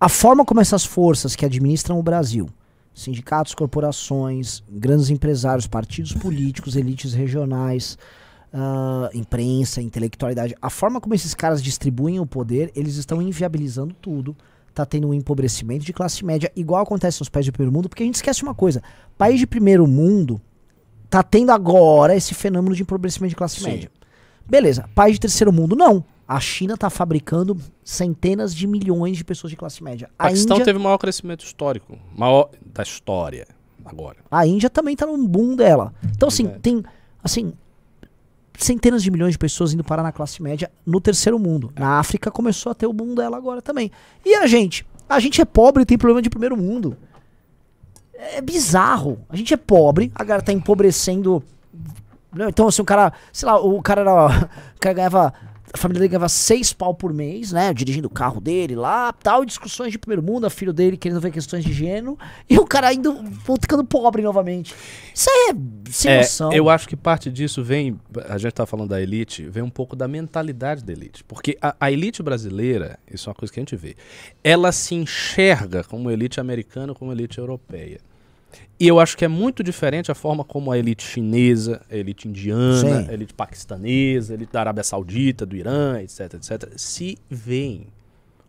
A 0.00 0.08
forma 0.08 0.44
como 0.44 0.60
essas 0.60 0.84
forças 0.84 1.36
que 1.36 1.44
administram 1.44 1.98
o 1.98 2.02
Brasil, 2.02 2.48
sindicatos, 2.94 3.54
corporações, 3.54 4.62
grandes 4.68 5.10
empresários, 5.10 5.66
partidos 5.66 6.12
políticos, 6.12 6.74
elites 6.76 7.14
regionais, 7.14 7.96
ah, 8.52 9.08
imprensa, 9.14 9.80
intelectualidade, 9.80 10.54
a 10.60 10.68
forma 10.70 11.00
como 11.00 11.14
esses 11.14 11.34
caras 11.34 11.62
distribuem 11.62 12.18
o 12.20 12.26
poder, 12.26 12.70
eles 12.74 12.96
estão 12.96 13.22
inviabilizando 13.22 13.94
tudo. 13.94 14.36
Tá 14.76 14.84
tendo 14.84 15.08
um 15.08 15.14
empobrecimento 15.14 15.86
de 15.86 15.92
classe 15.94 16.22
média, 16.22 16.52
igual 16.54 16.82
acontece 16.82 17.18
nos 17.18 17.30
países 17.30 17.46
de 17.46 17.52
primeiro 17.52 17.72
mundo, 17.72 17.88
porque 17.88 18.02
a 18.02 18.06
gente 18.06 18.16
esquece 18.16 18.42
uma 18.42 18.54
coisa: 18.54 18.82
país 19.16 19.40
de 19.40 19.46
primeiro 19.46 19.86
mundo 19.86 20.38
tá 21.08 21.22
tendo 21.22 21.50
agora 21.50 22.14
esse 22.14 22.34
fenômeno 22.34 22.74
de 22.74 22.82
empobrecimento 22.82 23.30
de 23.30 23.36
classe 23.36 23.58
Sim. 23.58 23.70
média. 23.70 23.90
Beleza, 24.46 24.86
país 24.94 25.14
de 25.14 25.20
terceiro 25.20 25.50
mundo, 25.50 25.74
não. 25.74 26.04
A 26.28 26.38
China 26.38 26.76
tá 26.76 26.90
fabricando 26.90 27.56
centenas 27.82 28.54
de 28.54 28.66
milhões 28.66 29.16
de 29.16 29.24
pessoas 29.24 29.50
de 29.50 29.56
classe 29.56 29.82
média. 29.82 30.10
A 30.18 30.24
Paquistão 30.24 30.56
Índia, 30.56 30.66
teve 30.66 30.78
o 30.78 30.82
maior 30.82 30.98
crescimento 30.98 31.42
histórico, 31.42 31.98
maior 32.14 32.50
da 32.74 32.82
história 32.82 33.48
agora. 33.82 34.18
a 34.30 34.46
Índia 34.46 34.68
também 34.68 34.94
tá 34.94 35.06
no 35.06 35.16
boom 35.26 35.56
dela. 35.56 35.94
Então, 36.14 36.28
assim, 36.28 36.48
é. 36.48 36.58
tem 36.58 36.84
assim 37.24 37.54
centenas 38.64 39.02
de 39.02 39.10
milhões 39.10 39.32
de 39.32 39.38
pessoas 39.38 39.72
indo 39.72 39.84
parar 39.84 40.02
na 40.02 40.12
classe 40.12 40.42
média 40.42 40.70
no 40.84 41.00
terceiro 41.00 41.38
mundo. 41.38 41.72
Na 41.76 41.98
África 41.98 42.30
começou 42.30 42.72
a 42.72 42.74
ter 42.74 42.86
o 42.86 42.92
boom 42.92 43.14
dela 43.14 43.36
agora 43.36 43.60
também. 43.60 43.90
E 44.24 44.34
a 44.34 44.46
gente? 44.46 44.86
A 45.08 45.20
gente 45.20 45.40
é 45.40 45.44
pobre 45.44 45.82
e 45.82 45.86
tem 45.86 45.98
problema 45.98 46.22
de 46.22 46.30
primeiro 46.30 46.56
mundo. 46.56 46.96
É 48.14 48.40
bizarro. 48.40 49.18
A 49.28 49.36
gente 49.36 49.52
é 49.52 49.56
pobre, 49.56 50.10
a 50.14 50.24
galera 50.24 50.44
tá 50.44 50.52
empobrecendo. 50.52 51.42
Então, 52.48 52.68
assim, 52.68 52.82
o 52.82 52.84
cara, 52.84 53.12
sei 53.32 53.48
lá, 53.48 53.60
o 53.60 53.80
cara 53.82 54.00
era. 54.00 54.50
O 54.76 54.78
cara 54.78 54.94
ganhava. 54.94 55.34
A 55.76 55.78
família 55.78 56.00
dele 56.00 56.08
ganhava 56.08 56.28
seis 56.28 56.72
pau 56.72 56.94
por 56.94 57.12
mês, 57.12 57.52
né? 57.52 57.72
Dirigindo 57.74 58.08
o 58.08 58.10
carro 58.10 58.40
dele 58.40 58.74
lá, 58.74 59.12
tal, 59.12 59.44
discussões 59.44 59.92
de 59.92 59.98
primeiro 59.98 60.22
mundo, 60.22 60.46
a 60.46 60.50
filho 60.50 60.72
dele 60.72 60.96
querendo 60.96 61.20
ver 61.20 61.30
questões 61.30 61.62
de 61.62 61.72
gênero, 61.72 62.18
e 62.48 62.58
o 62.58 62.64
cara 62.64 62.92
indo 62.94 63.14
ficando 63.60 63.84
pobre 63.84 64.22
novamente. 64.22 64.74
Isso 65.14 65.28
é 65.30 65.54
sem 65.90 66.10
É, 66.10 66.16
noção. 66.18 66.50
eu 66.52 66.70
acho 66.70 66.88
que 66.88 66.96
parte 66.96 67.30
disso 67.30 67.62
vem, 67.62 68.00
a 68.26 68.38
gente 68.38 68.52
tá 68.52 68.64
falando 68.64 68.88
da 68.88 69.00
elite, 69.02 69.42
vem 69.48 69.62
um 69.62 69.68
pouco 69.70 69.94
da 69.94 70.08
mentalidade 70.08 70.82
da 70.82 70.92
elite. 70.92 71.22
Porque 71.24 71.58
a, 71.60 71.76
a 71.78 71.92
elite 71.92 72.22
brasileira, 72.22 72.98
isso 73.12 73.28
é 73.28 73.30
uma 73.30 73.34
coisa 73.36 73.52
que 73.52 73.60
a 73.60 73.62
gente 73.62 73.76
vê, 73.76 73.94
ela 74.42 74.72
se 74.72 74.94
enxerga 74.94 75.84
como 75.84 76.10
elite 76.10 76.40
americana, 76.40 76.94
como 76.94 77.12
elite 77.12 77.38
europeia. 77.38 77.98
E 78.78 78.86
eu 78.86 79.00
acho 79.00 79.16
que 79.16 79.24
é 79.24 79.28
muito 79.28 79.62
diferente 79.62 80.10
a 80.10 80.14
forma 80.14 80.44
como 80.44 80.70
a 80.70 80.78
elite 80.78 81.02
chinesa, 81.02 81.80
a 81.90 81.96
elite 81.96 82.28
indiana, 82.28 83.02
Sim. 83.04 83.08
a 83.08 83.12
elite 83.12 83.32
paquistanesa, 83.32 84.32
a 84.32 84.36
elite 84.36 84.52
da 84.52 84.60
Arábia 84.60 84.84
Saudita, 84.84 85.46
do 85.46 85.56
Irã, 85.56 85.98
etc, 86.02 86.34
etc, 86.34 86.70
se 86.76 87.16
veem. 87.30 87.86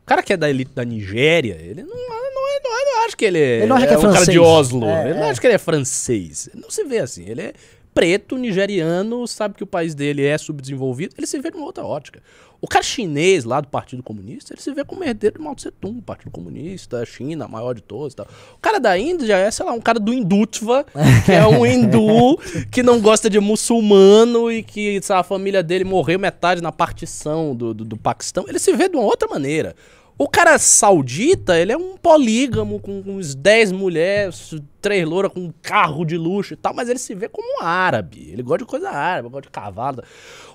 O 0.04 0.06
cara 0.06 0.22
que 0.22 0.34
é 0.34 0.38
da 0.38 0.50
elite 0.50 0.72
da 0.74 0.84
Nigéria, 0.84 1.58
ele 1.62 1.82
não, 1.84 1.96
não, 1.96 2.18
é- 2.18 2.34
não, 2.34 2.50
é- 2.50 2.86
não 2.86 3.06
acha 3.06 3.16
que 3.16 3.26
ele 3.26 3.40
é, 3.40 3.58
Ele 3.60 3.66
não 3.68 3.76
acha 3.78 3.88
que 3.88 3.94
é 3.94 3.98
um 3.98 4.02
cara 4.02 4.14
de 4.14 4.18
francês. 4.26 4.38
Oslo. 4.40 4.86
É, 4.86 5.10
ele 5.10 5.20
não 5.20 5.26
é. 5.26 5.30
acha 5.30 5.40
que 5.42 5.48
ele 5.48 5.54
é 5.54 5.58
francês. 5.58 6.50
Ele 6.54 6.62
não 6.62 6.70
se 6.70 6.84
vê 6.84 7.00
assim. 7.00 7.24
Ele 7.26 7.42
é 7.42 7.54
preto, 7.94 8.38
nigeriano, 8.38 9.26
sabe 9.28 9.56
que 9.56 9.64
o 9.64 9.68
país 9.68 9.96
dele 9.96 10.26
é 10.26 10.38
subdesenvolvido. 10.38 11.16
Ele 11.18 11.26
se 11.26 11.40
vê 11.40 11.50
numa 11.52 11.66
outra 11.66 11.86
ótica. 11.86 12.22
O 12.60 12.68
cara 12.68 12.84
chinês 12.84 13.44
lá 13.44 13.62
do 13.62 13.68
Partido 13.68 14.02
Comunista, 14.02 14.54
ele 14.54 14.62
se 14.62 14.74
vê 14.74 14.84
como 14.84 15.04
herdeiro 15.04 15.38
de 15.38 15.44
Mao 15.44 15.56
Tse 15.56 15.70
Tung, 15.72 16.02
Partido 16.02 16.32
Comunista, 16.32 17.06
China, 17.06 17.46
a 17.46 17.48
maior 17.48 17.74
de 17.74 17.82
todos 17.82 18.14
e 18.14 18.16
tal. 18.16 18.28
O 18.56 18.60
cara 18.60 18.80
da 18.80 18.98
Índia 18.98 19.38
é, 19.38 19.52
sei 19.52 19.66
lá, 19.66 19.74
um 19.74 19.82
cara 19.82 20.00
do 20.00 20.14
Hindutva, 20.14 20.86
que 21.26 21.32
é 21.32 21.46
um 21.46 21.66
hindu, 21.66 22.40
que 22.72 22.82
não 22.82 23.00
gosta 23.00 23.30
de 23.30 23.40
muçulmano 23.40 24.52
e 24.52 24.64
que 24.64 25.00
sabe, 25.04 25.20
a 25.20 25.24
família 25.24 25.62
dele 25.62 25.84
morreu 25.84 26.18
metade 26.18 26.62
na 26.62 26.72
partição 26.72 27.56
do, 27.56 27.74
do, 27.74 27.86
do 27.86 27.98
Paquistão. 27.98 28.46
Ele 28.48 28.60
se 28.60 28.74
vê 28.74 28.90
de 28.90 28.96
uma 28.96 29.06
outra 29.06 29.28
maneira. 29.28 29.76
O 30.20 30.28
cara 30.28 30.58
saudita, 30.58 31.60
ele 31.60 31.72
é 31.72 31.78
um 31.78 31.96
polígamo 31.96 32.80
com 32.80 33.04
uns 33.06 33.36
10 33.36 33.72
mulheres, 33.72 34.56
três 34.82 35.08
louras 35.08 35.32
com 35.32 35.42
um 35.42 35.54
carro 35.62 36.04
de 36.04 36.18
luxo 36.18 36.56
e 36.56 36.58
tal, 36.58 36.74
mas 36.74 36.90
ele 36.90 36.98
se 36.98 37.14
vê 37.14 37.30
como 37.30 37.48
um 37.48 37.64
árabe. 37.64 38.28
Ele 38.32 38.42
gosta 38.42 38.66
de 38.66 38.66
coisa 38.66 38.90
árabe, 38.90 39.30
gosta 39.30 39.44
de 39.44 39.52
cavalo. 39.52 40.02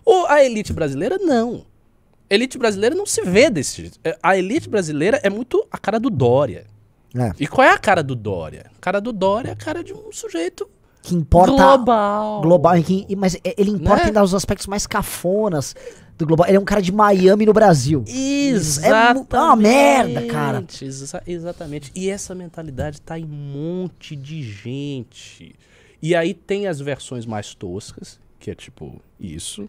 O, 0.05 0.27
a 0.27 0.45
elite 0.45 0.73
brasileira, 0.73 1.17
não. 1.17 1.65
Elite 2.35 2.57
brasileira 2.59 2.95
não 2.95 3.07
se 3.07 3.23
vê 3.23 3.51
desse 3.51 3.83
jeito. 3.83 3.99
É, 4.05 4.17
A 4.23 4.37
elite 4.37 4.69
brasileira 4.69 5.21
é 5.23 5.29
muito 5.31 5.67
a 5.71 5.79
cara 5.79 5.99
do 6.01 6.09
Dória. 6.11 6.67
É, 7.15 7.31
E 7.39 7.47
qual 7.47 7.67
é 7.67 7.71
a 7.71 7.79
cara 7.79 8.03
do 8.03 8.15
Dória? 8.15 8.71
A 8.77 8.81
cara 8.81 9.01
do 9.01 9.13
Dória 9.13 9.51
é 9.51 9.53
a 9.53 9.57
cara 9.57 9.85
de 9.85 9.93
um 9.93 10.11
sujeito 10.13 10.67
que 11.03 11.15
importa 11.15 11.51
global. 11.53 12.41
global, 12.43 12.75
mas 13.19 13.35
é- 13.45 13.55
ele 13.59 13.71
importa 13.73 13.97
Né? 14.03 14.07
ainda 14.07 14.23
os 14.23 14.35
aspectos 14.35 14.67
mais 14.69 14.87
cafonas 14.87 15.75
do 16.17 16.25
global. 16.27 16.47
Ele 16.47 16.57
é 16.57 16.61
um 16.61 16.65
cara 16.65 16.81
de 16.81 16.93
Miami 16.93 17.45
no 17.45 17.53
Brasil. 17.53 18.05
Exatamente. 18.07 19.27
É 19.35 19.39
uma 19.39 19.57
merda, 19.57 20.23
cara. 20.27 20.65
Exa- 20.81 21.23
exatamente. 21.27 21.91
E 21.95 22.09
essa 22.09 22.35
mentalidade 22.35 23.01
tá 23.01 23.19
em 23.19 23.25
um 23.25 23.29
monte 23.83 24.15
de 24.17 24.43
gente. 24.43 25.55
E 26.01 26.15
aí 26.15 26.33
tem 26.35 26.67
as 26.67 26.81
versões 26.81 27.27
mais 27.27 27.55
toscas, 27.55 28.19
que 28.43 28.51
é 28.51 28.55
tipo 28.57 29.01
isso. 29.21 29.69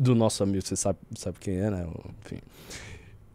Do 0.00 0.14
nosso 0.14 0.42
amigo, 0.42 0.66
você 0.66 0.74
sabe, 0.74 0.98
sabe 1.14 1.38
quem 1.38 1.58
é, 1.58 1.70
né? 1.70 1.86
Enfim. 2.24 2.38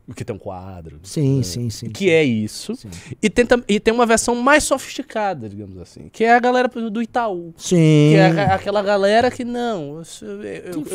O 0.07 0.13
que 0.13 0.25
tem 0.25 0.35
um 0.35 0.39
quadro. 0.39 0.99
Sim, 1.03 1.37
né? 1.37 1.43
sim, 1.43 1.69
sim. 1.69 1.89
Que 1.89 2.09
é 2.09 2.23
isso. 2.23 2.73
E 3.21 3.29
tem, 3.29 3.45
tam- 3.45 3.63
e 3.67 3.79
tem 3.79 3.93
uma 3.93 4.05
versão 4.05 4.35
mais 4.35 4.63
sofisticada, 4.63 5.47
digamos 5.47 5.77
assim. 5.79 6.09
Que 6.11 6.23
é 6.23 6.33
a 6.33 6.39
galera 6.39 6.67
do 6.67 7.01
Itaú. 7.01 7.53
Sim. 7.55 7.75
Que 8.11 8.15
é 8.15 8.25
a- 8.43 8.55
aquela 8.55 8.81
galera 8.81 9.29
que 9.31 9.45
não. 9.45 10.01
eu 10.21 10.43
eu- 10.43 10.85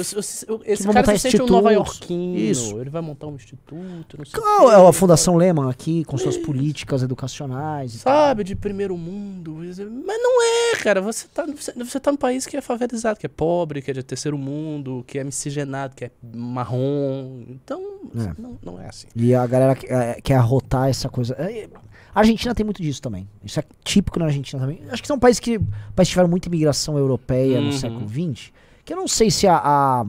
eu- 0.49 0.61
esse 0.65 0.87
cara 0.89 1.17
se 1.17 1.31
sente 1.31 1.43
um. 1.43 1.47
Nova 1.47 1.73
Yorkino. 1.73 2.37
Isso. 2.37 2.79
Ele 2.81 2.91
vai 2.91 3.01
montar 3.01 3.27
um 3.29 3.35
instituto, 3.37 4.19
não 4.19 4.25
sei 4.25 4.41
Qual 4.41 4.71
é 4.71 4.89
a 4.89 4.93
Fundação 4.93 5.37
Lehman 5.37 5.71
aqui, 5.71 6.05
com 6.05 6.19
suas 6.19 6.37
políticas 6.37 7.03
educacionais 7.03 7.95
e 7.95 7.99
tal? 8.05 8.13
Sabe, 8.13 8.45
de 8.45 8.55
primeiro 8.55 8.97
mundo. 8.97 9.57
Mas 9.59 9.79
não 9.79 10.43
é, 10.43 10.77
cara. 10.83 11.01
Você 11.01 11.27
tá, 11.33 11.47
você, 11.47 11.73
você 11.73 12.01
tá 12.01 12.11
num 12.11 12.19
país 12.19 12.45
que 12.47 12.57
é 12.57 12.61
favelizado, 12.61 13.19
que 13.19 13.27
é 13.27 13.29
pobre, 13.29 13.81
que 13.81 13.91
é 13.91 13.95
de 13.95 14.03
terceiro 14.03 14.37
mundo, 14.37 15.05
que 15.07 15.19
é 15.19 15.25
miscigenado, 15.25 15.95
que 15.95 16.05
é 16.07 16.11
marrom. 16.35 17.45
Então, 17.49 17.83
É. 18.17 18.41
Não, 18.41 18.59
não 18.63 18.81
é 18.81 18.89
assim. 18.89 18.96
E 19.15 19.35
a 19.35 19.47
galera 19.47 19.75
que- 19.75 19.87
é, 19.87 20.21
quer 20.23 20.35
arrotar 20.37 20.89
essa 20.89 21.09
coisa. 21.09 21.35
É, 21.39 21.69
A 22.15 22.21
Argentina 22.21 22.55
tem 22.55 22.65
muito 22.65 22.81
disso 22.81 23.03
também. 23.03 23.29
Isso 23.45 23.61
é 23.61 23.65
típico 23.85 24.19
na 24.19 24.25
Argentina 24.25 24.59
também. 24.63 24.81
Acho 24.89 25.03
que 25.03 25.07
são 25.09 25.19
países 25.19 25.39
que 25.39 25.59
países 25.59 26.09
que 26.09 26.13
tiveram 26.13 26.29
muita 26.31 26.49
imigração 26.49 26.97
europeia 26.97 27.61
no 27.61 27.67
Uhum. 27.67 27.73
século 27.73 28.09
XX. 28.09 28.53
Que 28.87 28.95
eu 28.95 28.97
não 28.97 29.07
sei 29.07 29.31
se 29.31 29.47
a, 29.47 29.57
a- 29.59 30.07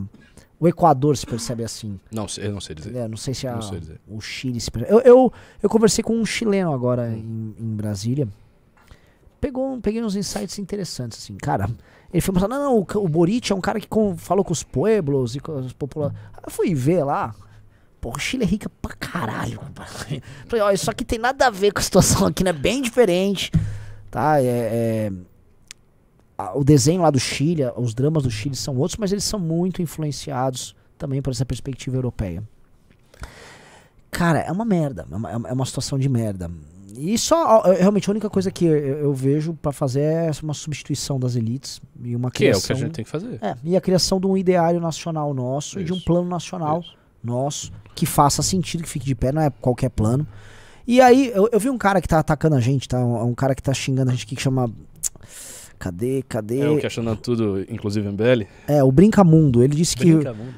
o 0.57 0.67
Equador 0.69 1.17
se 1.17 1.25
percebe 1.25 1.65
assim. 1.65 1.99
Não, 2.09 2.25
sei- 2.27 2.47
eu 2.47 2.53
não 2.53 2.61
sei 2.61 2.73
dizer. 2.75 2.91
né? 2.93 3.07
Não 3.09 3.17
sei 3.17 3.33
se 3.33 3.45
a- 3.45 3.61
sei 3.61 3.79
dizer. 3.81 3.99
o 4.07 4.21
Chile 4.21 4.59
se 4.61 4.71
percebe. 4.71 4.93
Eu, 4.95 5.01
eu, 5.01 5.33
eu 5.61 5.69
conversei 5.69 6.01
com 6.01 6.13
um 6.13 6.25
chileno 6.25 6.71
agora 6.73 7.09
em, 7.11 7.53
em 7.59 7.75
Brasília. 7.75 8.25
pegou, 9.39 9.79
peguei 9.81 10.01
uns 10.03 10.15
insights 10.15 10.57
interessantes, 10.59 11.19
assim, 11.19 11.35
cara. 11.35 11.69
Ele 12.11 12.21
foi 12.21 12.33
mostrar, 12.33 12.47
não, 12.47 12.63
não, 12.63 12.77
o, 12.79 13.03
o 13.05 13.07
Boric 13.09 13.51
é 13.51 13.55
um 13.55 13.61
cara 13.61 13.79
que 13.79 13.87
com- 13.87 14.15
falou 14.17 14.43
com 14.43 14.53
os 14.53 14.63
pueblos 14.63 15.35
e 15.35 15.39
com 15.39 15.57
as 15.57 15.73
populações. 15.73 16.17
Eu 16.45 16.51
fui 16.51 16.73
ver 16.73 17.03
lá. 17.03 17.35
Pô, 17.99 18.11
o 18.11 18.19
Chile 18.19 18.43
é 18.43 18.47
rica 18.47 18.69
pra 18.81 18.93
caralho. 18.95 19.59
compadre. 19.59 20.21
Falei, 20.47 20.63
ó, 20.63 20.71
isso 20.71 20.89
aqui 20.89 21.03
tem 21.03 21.17
nada 21.19 21.47
a 21.47 21.49
ver 21.49 21.71
com 21.73 21.79
a 21.79 21.83
situação 21.83 22.27
aqui, 22.27 22.43
né? 22.43 22.53
Bem 22.53 22.81
diferente. 22.81 23.51
Tá? 24.11 24.41
É, 24.41 25.09
é- 25.09 25.11
o 26.53 26.63
desenho 26.63 27.01
lá 27.01 27.09
do 27.09 27.19
Chile, 27.19 27.63
os 27.75 27.95
dramas 27.95 28.21
do 28.23 28.29
Chile 28.29 28.55
são 28.55 28.77
outros, 28.77 28.97
mas 28.99 29.11
eles 29.11 29.23
são 29.23 29.39
muito 29.39 29.81
influenciados 29.81 30.75
também 30.97 31.19
por 31.21 31.31
essa 31.31 31.43
perspectiva 31.45 31.97
europeia. 31.97 32.43
Cara, 34.11 34.39
é 34.39 34.51
uma 34.51 34.65
merda. 34.65 35.05
É 35.11 35.15
uma, 35.15 35.31
é 35.31 35.53
uma 35.53 35.65
situação 35.65 35.97
de 35.97 36.07
merda. 36.07 36.49
E 36.95 37.17
só, 37.17 37.61
é, 37.65 37.81
realmente, 37.81 38.09
a 38.09 38.11
única 38.11 38.29
coisa 38.29 38.49
que 38.49 38.65
eu, 38.65 38.73
eu 38.75 39.13
vejo 39.13 39.53
pra 39.55 39.71
fazer 39.71 40.01
é 40.01 40.31
uma 40.41 40.53
substituição 40.53 41.19
das 41.19 41.35
elites 41.35 41.79
e 42.03 42.15
uma 42.15 42.31
Que 42.31 42.45
é 42.45 42.49
o 42.49 42.51
criação. 42.53 42.67
que 42.67 42.71
a 42.73 42.85
gente 42.85 42.93
tem 42.95 43.05
que 43.05 43.11
fazer. 43.11 43.37
É, 43.41 43.55
e 43.63 43.75
a 43.75 43.81
criação 43.81 44.19
de 44.19 44.25
um 44.27 44.35
ideário 44.37 44.79
nacional 44.79 45.33
nosso 45.33 45.79
e 45.79 45.83
de 45.83 45.93
um 45.93 45.97
Isso. 45.97 46.05
plano 46.05 46.27
nacional 46.27 46.79
Isso. 46.79 46.95
Nosso 47.27 47.71
que 47.97 48.05
faça 48.05 48.43
sentido, 48.43 48.83
que 48.83 48.89
fique 48.89 49.05
de 49.05 49.15
pé, 49.15 49.31
não 49.31 49.41
é 49.41 49.49
qualquer 49.49 49.89
plano. 49.89 50.25
E 50.87 51.01
aí, 51.01 51.31
eu, 51.33 51.49
eu 51.51 51.59
vi 51.59 51.69
um 51.69 51.77
cara 51.77 51.99
que 51.99 52.07
tá 52.07 52.19
atacando 52.19 52.55
a 52.55 52.61
gente, 52.61 52.87
tá? 52.87 52.99
Um, 52.99 53.29
um 53.29 53.35
cara 53.35 53.55
que 53.55 53.61
tá 53.61 53.73
xingando 53.73 54.09
a 54.09 54.13
gente 54.13 54.23
aqui 54.23 54.35
que 54.35 54.41
chama. 54.41 54.71
Cadê? 55.79 56.23
Cadê? 56.27 56.61
É 56.61 56.69
o 56.69 56.77
questionando 56.79 57.19
tudo, 57.19 57.63
inclusive 57.69 58.07
MBL. 58.07 58.47
É, 58.67 58.83
o 58.83 58.91
Brincamundo. 58.91 59.63
Ele 59.63 59.75
disse 59.75 59.95
que 59.95 60.11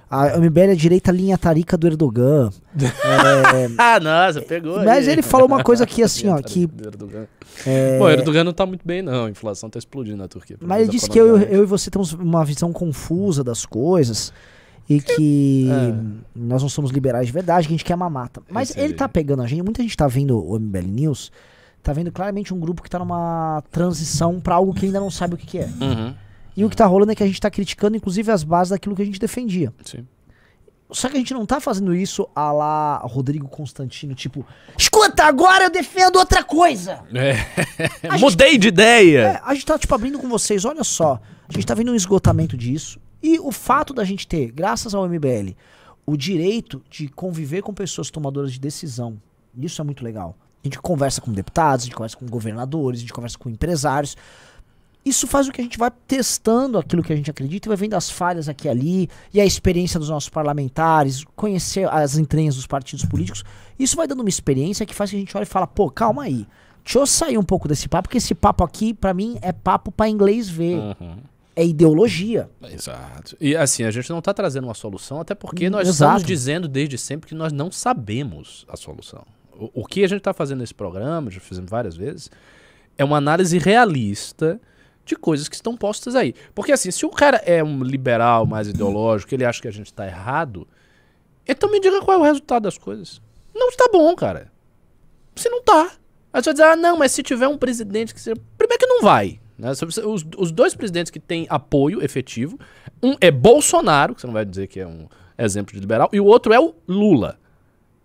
a 0.10 0.38
MBL 0.38 0.60
é 0.60 0.72
a 0.72 0.76
direita 0.76 1.12
linha 1.12 1.38
tarica 1.38 1.78
do 1.78 1.88
Erdogan. 1.88 2.52
Ah, 3.78 4.00
nossa, 4.00 4.42
pegou 4.42 4.84
Mas 4.84 5.08
aí. 5.08 5.14
ele 5.14 5.22
falou 5.22 5.48
uma 5.48 5.64
coisa 5.64 5.84
aqui 5.84 6.04
assim, 6.04 6.28
ó, 6.30 6.42
que. 6.42 6.64
Erdogan. 6.64 7.26
é, 7.66 7.98
Bom, 7.98 8.10
Erdogan 8.10 8.44
não 8.44 8.54
tá 8.54 8.66
muito 8.66 8.86
bem, 8.86 9.02
não. 9.02 9.26
A 9.26 9.30
inflação 9.30 9.70
tá 9.70 9.80
explodindo 9.80 10.18
na 10.18 10.28
Turquia. 10.28 10.58
Mas 10.62 10.84
ele 10.84 10.92
disse 10.92 11.10
que 11.10 11.20
eu, 11.20 11.38
eu 11.38 11.64
e 11.64 11.66
você 11.66 11.90
temos 11.90 12.14
uma 12.14 12.46
visão 12.46 12.72
confusa 12.72 13.44
das 13.44 13.66
coisas 13.66 14.32
e 14.90 15.00
que 15.00 15.68
É. 15.70 15.94
nós 16.36 16.62
não 16.64 16.70
somos 16.70 16.90
liberais 16.92 17.28
de 17.28 17.32
verdade, 17.34 17.68
que 17.68 17.74
a 17.74 17.78
gente 17.78 17.86
quer 17.86 17.96
mamata. 17.96 18.42
Mas 18.50 18.72
Esse 18.72 18.80
ele 18.80 18.94
tá 18.96 19.08
pegando 19.08 19.42
a 19.44 19.48
gente, 19.48 19.62
muita 19.62 19.82
gente 19.84 19.96
tá 19.96 20.08
vendo 20.08 20.44
o 20.44 20.58
MBL 20.60 20.88
News, 20.88 21.32
tá 21.84 21.94
vendo 21.94 22.12
claramente 22.12 22.54
um 22.54 22.60
grupo 22.60 22.82
que 22.82 22.90
tá 22.90 22.98
numa 23.00 23.64
transição 23.72 24.40
pra 24.40 24.56
algo 24.56 24.74
que 24.74 24.86
ainda 24.88 25.00
não 25.00 25.12
sabe 25.12 25.36
o 25.36 25.38
que, 25.38 25.46
que 25.46 25.60
é. 25.60 25.66
Uhum, 25.80 26.14
E 26.58 26.66
o 26.66 26.70
que 26.70 26.76
tá 26.76 26.86
rolando 26.86 27.12
é 27.12 27.16
que 27.16 27.24
a 27.24 27.28
gente 27.28 27.40
tá 27.40 27.50
criticando, 27.52 27.96
inclusive, 27.96 28.32
as 28.32 28.44
bases 28.44 28.72
daquilo 28.72 28.96
que 28.96 29.02
a 29.02 29.06
gente 29.06 29.20
defendia. 29.20 29.72
sim. 29.86 30.06
Só 30.92 31.08
que 31.08 31.16
a 31.16 31.20
gente 31.20 31.36
não 31.36 31.46
tá 31.46 31.60
fazendo 31.62 31.94
isso 31.96 32.28
a 32.36 32.52
lá 32.52 32.98
Rodrigo 33.04 33.48
Constantino, 33.48 34.16
tipo, 34.16 34.44
escuta, 34.76 35.24
agora 35.24 35.66
eu 35.66 35.70
defendo 35.70 36.16
outra 36.16 36.44
coisa! 36.44 37.02
É. 37.14 37.34
Gente- 38.10 38.20
Mudei 38.22 38.58
de 38.58 38.70
ideia! 38.70 39.20
É, 39.20 39.42
a 39.46 39.54
gente 39.54 39.68
tá, 39.68 39.78
tipo, 39.78 39.94
abrindo 39.94 40.18
com 40.18 40.28
vocês, 40.28 40.66
olha 40.66 40.84
só. 40.84 41.22
A 41.48 41.54
gente 41.54 41.64
tá 41.68 41.76
vendo 41.76 41.92
um 41.92 41.96
esgotamento 41.96 42.58
disso. 42.58 43.00
E 43.22 43.40
o 43.40 43.52
fato 43.52 43.94
da 43.94 44.04
gente 44.04 44.28
ter, 44.28 44.52
graças 44.52 44.94
ao 44.94 45.08
MBL, 45.08 45.56
o 46.06 46.18
direito 46.18 46.82
de 46.90 47.08
conviver 47.08 47.62
com 47.62 47.74
pessoas 47.74 48.10
tomadoras 48.10 48.52
de 48.54 48.60
decisão. 48.60 49.22
Isso 49.58 49.82
é 49.82 49.86
muito 49.86 50.04
legal. 50.04 50.36
A 50.64 50.68
gente 50.68 50.80
conversa 50.80 51.22
com 51.22 51.32
deputados, 51.32 51.84
a 51.84 51.86
gente 51.86 51.96
conversa 51.96 52.18
com 52.18 52.26
governadores, 52.26 53.00
a 53.00 53.02
gente 53.02 53.14
conversa 53.14 53.38
com 53.38 53.50
empresários. 53.50 54.18
Isso 55.06 55.28
faz 55.28 55.48
o 55.48 55.52
que 55.52 55.62
a 55.62 55.64
gente 55.64 55.78
vai 55.78 55.92
testando 56.08 56.78
aquilo 56.78 57.02
que 57.02 57.14
a 57.14 57.16
gente 57.16 57.32
acredita 57.32 57.68
e 57.68 57.70
vai 57.70 57.78
vendo 57.78 57.94
as 57.94 58.10
falhas 58.10 58.50
aqui 58.50 58.68
e 58.68 58.70
ali, 58.70 59.10
e 59.34 59.40
a 59.40 59.46
experiência 59.46 60.00
dos 60.00 60.10
nossos 60.10 60.30
parlamentares, 60.30 61.24
conhecer 61.36 61.88
as 61.90 62.18
entranhas 62.18 62.56
dos 62.56 62.68
partidos 62.68 63.06
políticos. 63.06 63.44
Isso 63.78 63.96
vai 63.96 64.08
dando 64.08 64.20
uma 64.20 64.30
experiência 64.30 64.86
que 64.86 64.94
faz 64.94 65.10
que 65.10 65.16
a 65.16 65.20
gente 65.20 65.36
olhe 65.36 65.44
e 65.44 65.48
fala, 65.48 65.66
pô, 65.66 65.90
calma 65.90 66.24
aí. 66.24 66.46
Deixa 66.84 67.00
eu 67.00 67.08
sair 67.08 67.38
um 67.38 67.44
pouco 67.44 67.68
desse 67.68 67.88
papo, 67.88 68.10
porque 68.10 68.18
esse 68.18 68.36
papo 68.36 68.64
aqui, 68.64 68.94
pra 68.94 69.14
mim, 69.14 69.38
é 69.42 69.54
papo 69.54 69.92
pra 69.92 70.10
inglês 70.10 70.50
ver. 70.50 70.76
Uhum. 70.78 71.18
É 71.60 71.66
ideologia. 71.66 72.50
Exato. 72.72 73.36
E 73.40 73.54
assim, 73.54 73.84
a 73.84 73.92
gente 73.92 74.10
não 74.10 74.22
tá 74.22 74.34
trazendo 74.34 74.64
uma 74.64 74.74
solução, 74.74 75.20
até 75.20 75.36
porque 75.36 75.68
Hum, 75.68 75.72
nós 75.72 75.90
exato. 75.90 76.12
estamos 76.12 76.24
dizendo 76.24 76.68
desde 76.70 76.98
sempre 76.98 77.28
que 77.28 77.36
nós 77.36 77.52
não 77.52 77.70
sabemos 77.70 78.66
a 78.70 78.78
solução. 78.78 79.26
O, 79.52 79.82
o 79.82 79.86
que 79.86 80.04
a 80.06 80.08
gente 80.08 80.22
tá 80.22 80.34
fazendo 80.34 80.60
nesse 80.60 80.74
programa, 80.74 81.30
já 81.30 81.42
fizemos 81.42 81.70
várias 81.70 81.98
vezes, 81.98 82.32
é 82.98 83.04
uma 83.04 83.18
análise 83.18 83.58
realista 83.58 84.58
de 85.04 85.18
coisas 85.18 85.50
que 85.50 85.56
estão 85.56 85.76
postas 85.76 86.16
aí. 86.16 86.34
Porque 86.56 86.72
assim, 86.72 86.92
se 86.92 87.06
o 87.06 87.10
cara 87.10 87.38
é 87.46 87.62
um 87.62 87.84
liberal 87.84 88.46
mais 88.46 88.70
ideológico, 88.70 89.34
ele 89.36 89.44
acha 89.44 89.62
que 89.62 89.68
a 89.68 89.72
gente 89.72 89.94
tá 89.94 90.08
errado, 90.08 90.66
então 91.46 91.70
me 91.70 91.82
diga 91.82 92.00
qual 92.02 92.20
é 92.20 92.22
o 92.22 92.24
resultado 92.24 92.64
das 92.64 92.78
coisas. 92.78 93.22
Não 93.54 93.68
está 93.68 93.90
bom, 93.92 94.16
cara. 94.16 94.50
Se 95.36 95.50
não 95.50 95.62
tá. 95.62 95.92
Aí 96.32 96.42
você 96.42 96.50
vai 96.50 96.54
dizer, 96.54 96.64
ah, 96.64 96.76
não, 96.78 96.96
mas 96.96 97.12
se 97.12 97.22
tiver 97.22 97.50
um 97.50 97.58
presidente 97.58 98.14
que 98.14 98.22
seja. 98.22 98.38
Primeiro 98.58 98.80
que 98.80 98.88
não 98.88 99.02
vai. 99.02 99.42
Né? 99.60 99.72
Os, 99.72 100.26
os 100.38 100.52
dois 100.52 100.74
presidentes 100.74 101.12
que 101.12 101.20
têm 101.20 101.46
apoio 101.50 102.02
efetivo, 102.04 102.58
um 103.04 103.16
é 103.20 103.30
Bolsonaro, 103.30 104.16
que 104.16 104.22
você 104.22 104.28
não 104.28 104.34
vai 104.34 104.46
dizer 104.46 104.68
que 104.68 104.80
é 104.80 104.88
um 104.88 105.08
exemplo 105.38 105.74
de 105.74 105.80
liberal, 105.80 106.10
e 106.14 106.20
o 106.20 106.26
outro 106.26 106.54
é 106.54 106.60
o 106.60 106.74
Lula. 106.88 107.38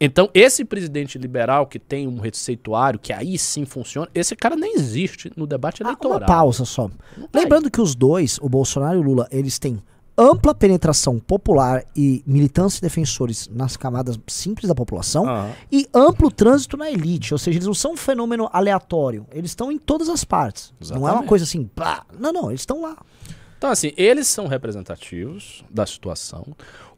Então, 0.00 0.28
esse 0.34 0.64
presidente 0.64 1.16
liberal 1.16 1.66
que 1.66 1.78
tem 1.78 2.06
um 2.08 2.18
receituário, 2.18 2.98
que 2.98 3.12
aí 3.12 3.38
sim 3.38 3.64
funciona, 3.64 4.08
esse 4.12 4.34
cara 4.34 4.56
nem 4.56 4.74
existe 4.74 5.32
no 5.36 5.46
debate 5.46 5.82
Ah, 5.82 5.86
eleitoral. 5.86 6.18
uma 6.18 6.26
pausa 6.26 6.64
só. 6.64 6.90
Não 7.16 7.28
vai. 7.32 7.42
Lembrando 7.42 7.70
que 7.70 7.80
os 7.80 7.94
dois, 7.94 8.38
o 8.42 8.48
Bolsonaro 8.48 8.96
e 8.96 9.00
o 9.00 9.02
Lula, 9.02 9.28
eles 9.30 9.58
têm 9.58 9.80
ampla 10.16 10.54
penetração 10.54 11.18
popular 11.18 11.84
e 11.96 12.22
militância 12.26 12.78
e 12.78 12.82
defensores 12.82 13.48
nas 13.48 13.76
camadas 13.76 14.18
simples 14.26 14.68
da 14.68 14.74
população 14.74 15.28
Aham. 15.28 15.52
e 15.70 15.88
amplo 15.92 16.30
trânsito 16.30 16.76
na 16.76 16.90
elite. 16.90 17.34
Ou 17.34 17.38
seja, 17.38 17.58
eles 17.58 17.66
não 17.66 17.74
são 17.74 17.92
um 17.92 17.96
fenômeno 17.96 18.48
aleatório. 18.52 19.26
Eles 19.32 19.50
estão 19.50 19.72
em 19.72 19.78
todas 19.78 20.08
as 20.08 20.24
partes. 20.24 20.72
Não 20.80 20.96
é 20.96 20.98
uma 20.98 21.06
Exatamente. 21.08 21.28
coisa 21.28 21.44
assim, 21.44 21.64
pá. 21.64 22.06
Não, 22.18 22.32
não, 22.32 22.50
eles 22.50 22.60
estão 22.60 22.80
lá. 22.80 22.96
Então, 23.58 23.70
assim, 23.70 23.92
eles 23.96 24.28
são 24.28 24.46
representativos 24.46 25.64
da 25.70 25.86
situação. 25.86 26.46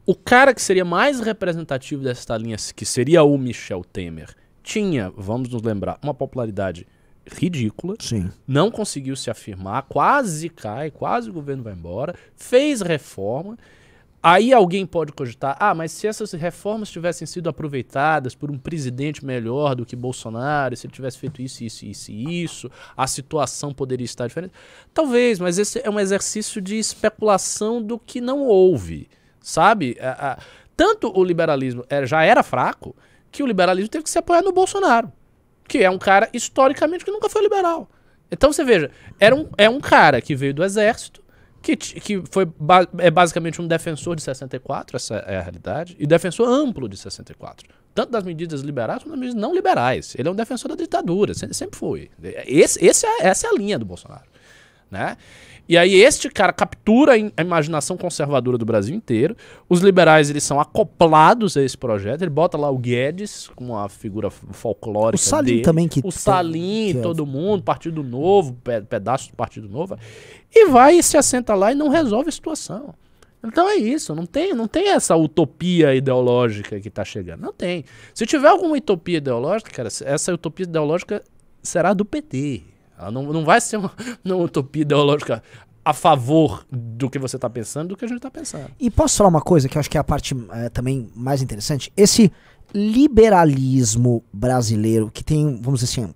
O 0.05 0.15
cara 0.15 0.53
que 0.53 0.61
seria 0.61 0.85
mais 0.85 1.19
representativo 1.19 2.03
dessa 2.03 2.37
linha, 2.37 2.57
que 2.75 2.85
seria 2.85 3.23
o 3.23 3.37
Michel 3.37 3.83
Temer, 3.83 4.33
tinha, 4.63 5.11
vamos 5.15 5.49
nos 5.49 5.61
lembrar, 5.61 5.97
uma 6.03 6.13
popularidade 6.13 6.85
ridícula, 7.31 7.95
Sim. 7.99 8.29
não 8.47 8.69
conseguiu 8.71 9.15
se 9.15 9.29
afirmar, 9.29 9.83
quase 9.83 10.49
cai, 10.49 10.89
quase 10.91 11.29
o 11.29 11.33
governo 11.33 11.63
vai 11.63 11.73
embora, 11.73 12.15
fez 12.35 12.81
reforma. 12.81 13.57
Aí 14.21 14.51
alguém 14.51 14.85
pode 14.85 15.13
cogitar, 15.13 15.55
ah, 15.59 15.73
mas 15.75 15.91
se 15.91 16.07
essas 16.07 16.31
reformas 16.33 16.89
tivessem 16.89 17.25
sido 17.25 17.47
aproveitadas 17.47 18.33
por 18.35 18.49
um 18.51 18.57
presidente 18.57 19.23
melhor 19.23 19.75
do 19.75 19.85
que 19.85 19.95
Bolsonaro, 19.95 20.75
se 20.75 20.85
ele 20.87 20.93
tivesse 20.93 21.17
feito 21.19 21.41
isso, 21.41 21.63
isso, 21.63 21.85
isso 21.85 22.11
e 22.11 22.43
isso, 22.43 22.69
a 22.97 23.05
situação 23.07 23.73
poderia 23.73 24.03
estar 24.03 24.27
diferente. 24.27 24.53
Talvez, 24.93 25.39
mas 25.39 25.57
esse 25.59 25.79
é 25.83 25.89
um 25.89 25.99
exercício 25.99 26.59
de 26.59 26.77
especulação 26.77 27.81
do 27.81 27.97
que 27.97 28.19
não 28.19 28.41
houve, 28.41 29.07
sabe? 29.39 29.95
A- 30.01 30.31
a- 30.33 30.37
tanto 30.75 31.11
o 31.17 31.23
liberalismo 31.23 31.85
era- 31.87 32.05
já 32.05 32.23
era 32.23 32.43
fraco, 32.43 32.95
que 33.31 33.43
o 33.43 33.47
liberalismo 33.47 33.89
teve 33.89 34.03
que 34.03 34.09
se 34.09 34.17
apoiar 34.17 34.41
no 34.41 34.51
Bolsonaro, 34.51 35.11
que 35.67 35.83
é 35.83 35.89
um 35.89 35.97
cara, 35.97 36.29
historicamente, 36.33 37.03
que 37.05 37.11
nunca 37.11 37.29
foi 37.29 37.41
liberal. 37.41 37.89
Então 38.31 38.51
você 38.51 38.63
veja, 38.63 38.91
era 39.19 39.35
um, 39.35 39.47
é 39.57 39.69
um 39.69 39.79
cara 39.79 40.21
que 40.21 40.35
veio 40.35 40.53
do 40.53 40.63
exército, 40.63 41.23
que, 41.61 41.75
que 41.75 42.21
foi 42.29 42.45
ba- 42.45 42.87
é 42.97 43.09
basicamente 43.09 43.61
um 43.61 43.67
defensor 43.67 44.15
de 44.15 44.21
64, 44.21 44.95
essa 44.95 45.15
é 45.15 45.37
a 45.37 45.41
realidade, 45.41 45.95
e 45.99 46.05
defensor 46.05 46.47
amplo 46.47 46.87
de 46.87 46.97
64. 46.97 47.67
Tanto 47.93 48.11
das 48.11 48.23
medidas 48.23 48.61
liberais 48.61 48.99
quanto 49.01 49.11
das 49.11 49.19
medidas 49.19 49.41
não 49.41 49.53
liberais. 49.53 50.13
Ele 50.17 50.27
é 50.27 50.31
um 50.31 50.35
defensor 50.35 50.69
da 50.69 50.75
ditadura, 50.75 51.33
se- 51.33 51.51
sempre 51.53 51.77
foi. 51.77 52.09
Esse, 52.45 52.85
esse 52.85 53.05
é, 53.05 53.27
essa 53.27 53.47
é 53.47 53.49
a 53.49 53.53
linha 53.53 53.79
do 53.79 53.85
Bolsonaro. 53.85 54.25
Né? 54.91 55.17
E 55.69 55.77
aí 55.77 55.95
este 55.95 56.29
cara 56.29 56.53
captura 56.53 57.13
a 57.13 57.17
im- 57.17 57.31
a 57.35 57.41
imaginação 57.41 57.97
conservadora 57.97 58.57
do 58.57 58.65
Brasil 58.65 58.95
inteiro. 58.95 59.35
Os 59.67 59.81
liberais 59.81 60.29
eles 60.29 60.43
são 60.43 60.59
acoplados 60.59 61.57
a 61.57 61.61
esse 61.63 61.77
projeto. 61.77 62.21
Ele 62.21 62.29
bota 62.29 62.57
lá 62.57 62.69
o 62.69 62.77
Guedes 62.77 63.49
como 63.55 63.75
a 63.77 63.89
figura 63.89 64.29
folclórica 64.29 65.21
O 65.21 65.25
Salim 65.25 65.45
dele. 65.51 65.61
também, 65.63 65.87
que 65.87 66.01
o 66.03 66.11
Salim, 66.11 66.91
que 66.93 66.99
é- 66.99 67.01
todo 67.01 67.25
mundo, 67.25 67.63
Partido 67.63 68.01
Novo, 68.03 68.53
pe 68.63 68.81
pedaço 68.81 69.29
do 69.31 69.35
Partido 69.35 69.67
Novo. 69.67 69.97
E 70.53 70.67
vai 70.67 70.97
e 70.97 71.03
se 71.03 71.17
assenta 71.17 71.53
lá 71.53 71.71
e 71.71 71.75
não 71.75 71.89
resolve 71.89 72.29
a 72.29 72.31
situação. 72.31 72.93
Então 73.45 73.69
é 73.69 73.75
isso, 73.75 74.15
não 74.15 74.25
tem, 74.25 74.53
não 74.53 74.67
tem 74.67 74.89
essa 74.89 75.15
utopia 75.15 75.93
ideológica 75.93 76.79
que 76.79 76.89
tá 76.89 77.05
chegando. 77.05 77.41
Não 77.41 77.53
tem. 77.53 77.85
Se 78.13 78.25
tiver 78.25 78.47
alguma 78.47 78.75
utopia 78.75 79.17
ideológica, 79.17 79.69
cara, 79.71 79.89
essa 80.05 80.33
utopia 80.33 80.63
ideológica 80.63 81.21
será 81.61 81.93
do 81.93 82.03
PT. 82.03 82.63
Ela 82.97 83.11
não, 83.11 83.23
não 83.31 83.45
vai 83.45 83.61
ser 83.61 83.77
uma, 83.77 83.91
uma 84.25 84.35
utopia 84.35 84.81
ideológica 84.81 85.43
a 85.87 85.93
favor 85.93 86.65
do 86.69 87.09
que 87.09 87.17
você 87.17 87.39
tá 87.39 87.49
pensando, 87.49 87.89
do 87.89 87.97
que 87.97 88.03
a 88.03 88.07
gente 88.07 88.19
tá 88.19 88.29
pensando. 88.29 88.69
E 88.77 88.91
posso 88.91 89.17
falar 89.17 89.29
uma 89.29 89.41
coisa 89.41 89.69
que 89.69 89.77
eu 89.77 89.79
acho 89.79 89.89
que 89.89 89.97
é 89.97 90.01
a 90.01 90.03
parte 90.03 90.35
eh, 90.51 90.67
também 90.67 91.09
mais 91.15 91.41
interessante? 91.41 91.93
Esse 91.95 92.29
liberalismo 92.73 94.21
brasileiro 94.33 95.09
que 95.09 95.23
tem, 95.23 95.61
vamos 95.61 95.79
dizer 95.79 96.01
assim, 96.01 96.13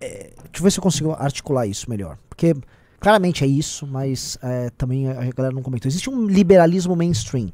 eh, 0.00 0.32
deixa 0.36 0.58
eu 0.58 0.62
ver 0.64 0.70
se 0.72 0.78
eu 0.80 0.82
consigo 0.82 1.12
articular 1.12 1.64
isso 1.64 1.88
melhor. 1.88 2.18
Porque 2.28 2.56
claramente 2.98 3.44
é 3.44 3.46
isso, 3.46 3.86
mas 3.86 4.36
eh, 4.42 4.70
também 4.76 5.08
a 5.08 5.30
galera 5.30 5.54
não 5.54 5.62
comentou. 5.62 5.88
Existe 5.88 6.10
um 6.10 6.26
liberalismo 6.26 6.96
mainstream, 6.96 7.50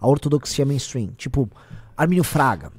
a 0.00 0.08
ortodoxia 0.08 0.66
mainstream, 0.66 1.10
tipo 1.16 1.48
Arminio 1.96 2.24
Fraga. 2.24 2.72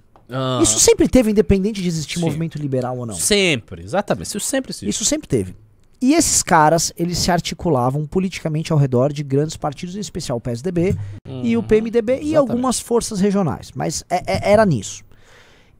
Isso 0.61 0.79
sempre 0.79 1.07
teve, 1.07 1.31
independente 1.31 1.81
de 1.81 1.87
existir 1.87 2.15
Sim. 2.15 2.21
movimento 2.25 2.57
liberal 2.57 2.97
ou 2.97 3.05
não. 3.05 3.15
Sempre, 3.15 3.83
exatamente. 3.83 4.27
Isso 4.27 4.39
sempre 4.39 4.71
existe. 4.71 4.89
Isso 4.89 5.05
sempre 5.05 5.27
teve. 5.27 5.55
E 6.01 6.13
esses 6.13 6.43
caras, 6.43 6.91
eles 6.97 7.17
se 7.17 7.31
articulavam 7.31 8.05
politicamente 8.05 8.71
ao 8.73 8.77
redor 8.77 9.13
de 9.13 9.23
grandes 9.23 9.55
partidos, 9.55 9.95
em 9.95 9.99
especial 9.99 10.37
o 10.37 10.41
PSDB 10.41 10.95
e 11.43 11.55
o 11.55 11.63
PMDB 11.63 12.13
e 12.13 12.15
exatamente. 12.15 12.35
algumas 12.37 12.79
forças 12.79 13.19
regionais. 13.19 13.71
Mas 13.73 14.03
é- 14.09 14.23
é- 14.25 14.51
era 14.51 14.65
nisso. 14.65 15.03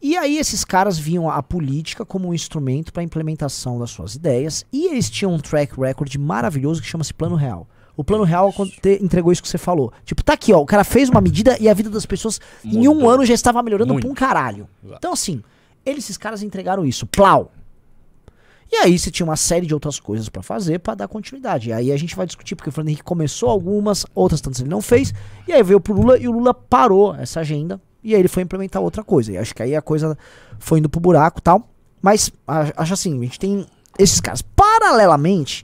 E 0.02 0.16
aí 0.16 0.38
esses 0.38 0.64
caras 0.64 0.98
viam 0.98 1.30
a 1.30 1.42
política 1.42 2.06
como 2.06 2.30
um 2.30 2.34
instrumento 2.34 2.94
para 2.94 3.02
a 3.02 3.04
implementação 3.04 3.80
das 3.80 3.90
suas 3.92 4.16
ideias 4.16 4.64
e 4.72 4.88
eles 4.88 5.10
tinham 5.10 5.34
um 5.34 5.40
track 5.40 5.80
record 5.80 6.16
maravilhoso 6.16 6.82
que 6.82 6.88
chama-se 6.88 7.14
Plano 7.14 7.36
Real. 7.36 7.68
O 7.98 8.04
Plano 8.04 8.24
Real 8.24 8.54
entregou 9.02 9.32
isso 9.32 9.42
que 9.42 9.48
você 9.48 9.58
falou. 9.58 9.92
Tipo, 10.04 10.24
tá 10.24 10.34
aqui, 10.34 10.52
ó, 10.54 10.60
o 10.60 10.66
cara 10.66 10.84
fez 10.84 11.10
uma 11.10 11.22
medida 11.22 11.58
e 11.60 11.70
a 11.70 11.74
vida 11.74 11.90
das 11.90 12.06
pessoas 12.06 12.40
em 12.64 12.88
um 12.88 12.96
Mudou. 12.96 13.10
ano 13.10 13.26
já 13.26 13.34
estava 13.34 13.62
melhorando 13.64 13.94
Muito. 13.94 14.04
pra 14.04 14.12
um 14.12 14.16
caralho. 14.16 14.68
Exato. 14.84 14.98
Então 15.00 15.14
assim, 15.14 15.42
eles, 15.86 16.04
esses 16.06 16.18
caras 16.18 16.44
entregaram 16.44 16.86
isso, 16.86 17.06
plau. 17.06 17.52
E 18.72 18.78
aí 18.78 18.98
você 18.98 19.12
tinha 19.12 19.26
uma 19.26 19.36
série 19.36 19.66
de 19.66 19.74
outras 19.74 20.00
coisas 20.00 20.28
pra 20.28 20.42
fazer 20.42 20.80
pra 20.80 20.96
dar 20.96 21.08
continuidade. 21.08 21.70
E 21.70 21.74
aí 21.74 21.92
a 21.92 21.98
gente 21.98 22.16
vai 22.16 22.26
discutir, 22.26 22.56
porque 22.56 22.70
o 22.70 22.72
Fernando 22.72 22.90
Henrique 22.90 23.04
começou 23.04 23.50
algumas, 23.50 24.06
outras 24.14 24.42
tantas 24.42 24.60
ele 24.60 24.70
não 24.70 24.82
fez. 24.82 25.14
E 25.48 25.54
aí 25.54 25.62
veio 25.64 25.80
pro 25.80 25.94
Lula 25.94 26.18
e 26.18 26.28
o 26.28 26.32
Lula 26.32 26.54
parou 26.54 27.16
essa 27.16 27.40
agenda. 27.40 27.80
E 28.04 28.14
aí 28.14 28.20
ele 28.20 28.28
foi 28.28 28.44
implementar 28.44 28.82
outra 28.82 29.04
coisa. 29.04 29.32
E 29.32 29.38
acho 29.38 29.54
que 29.54 29.62
aí 29.64 29.76
a 29.76 29.82
coisa 29.82 30.18
foi 30.60 30.80
indo 30.80 30.90
pro 30.90 31.00
buraco 31.00 31.40
e 31.40 31.42
tal. 31.42 31.70
Mas 32.02 32.32
acho 32.76 32.94
assim, 32.94 33.18
a 33.20 33.24
gente 33.24 33.40
tem 33.40 33.66
esses 33.98 34.20
caras. 34.20 34.42
Paralelamente, 34.42 35.64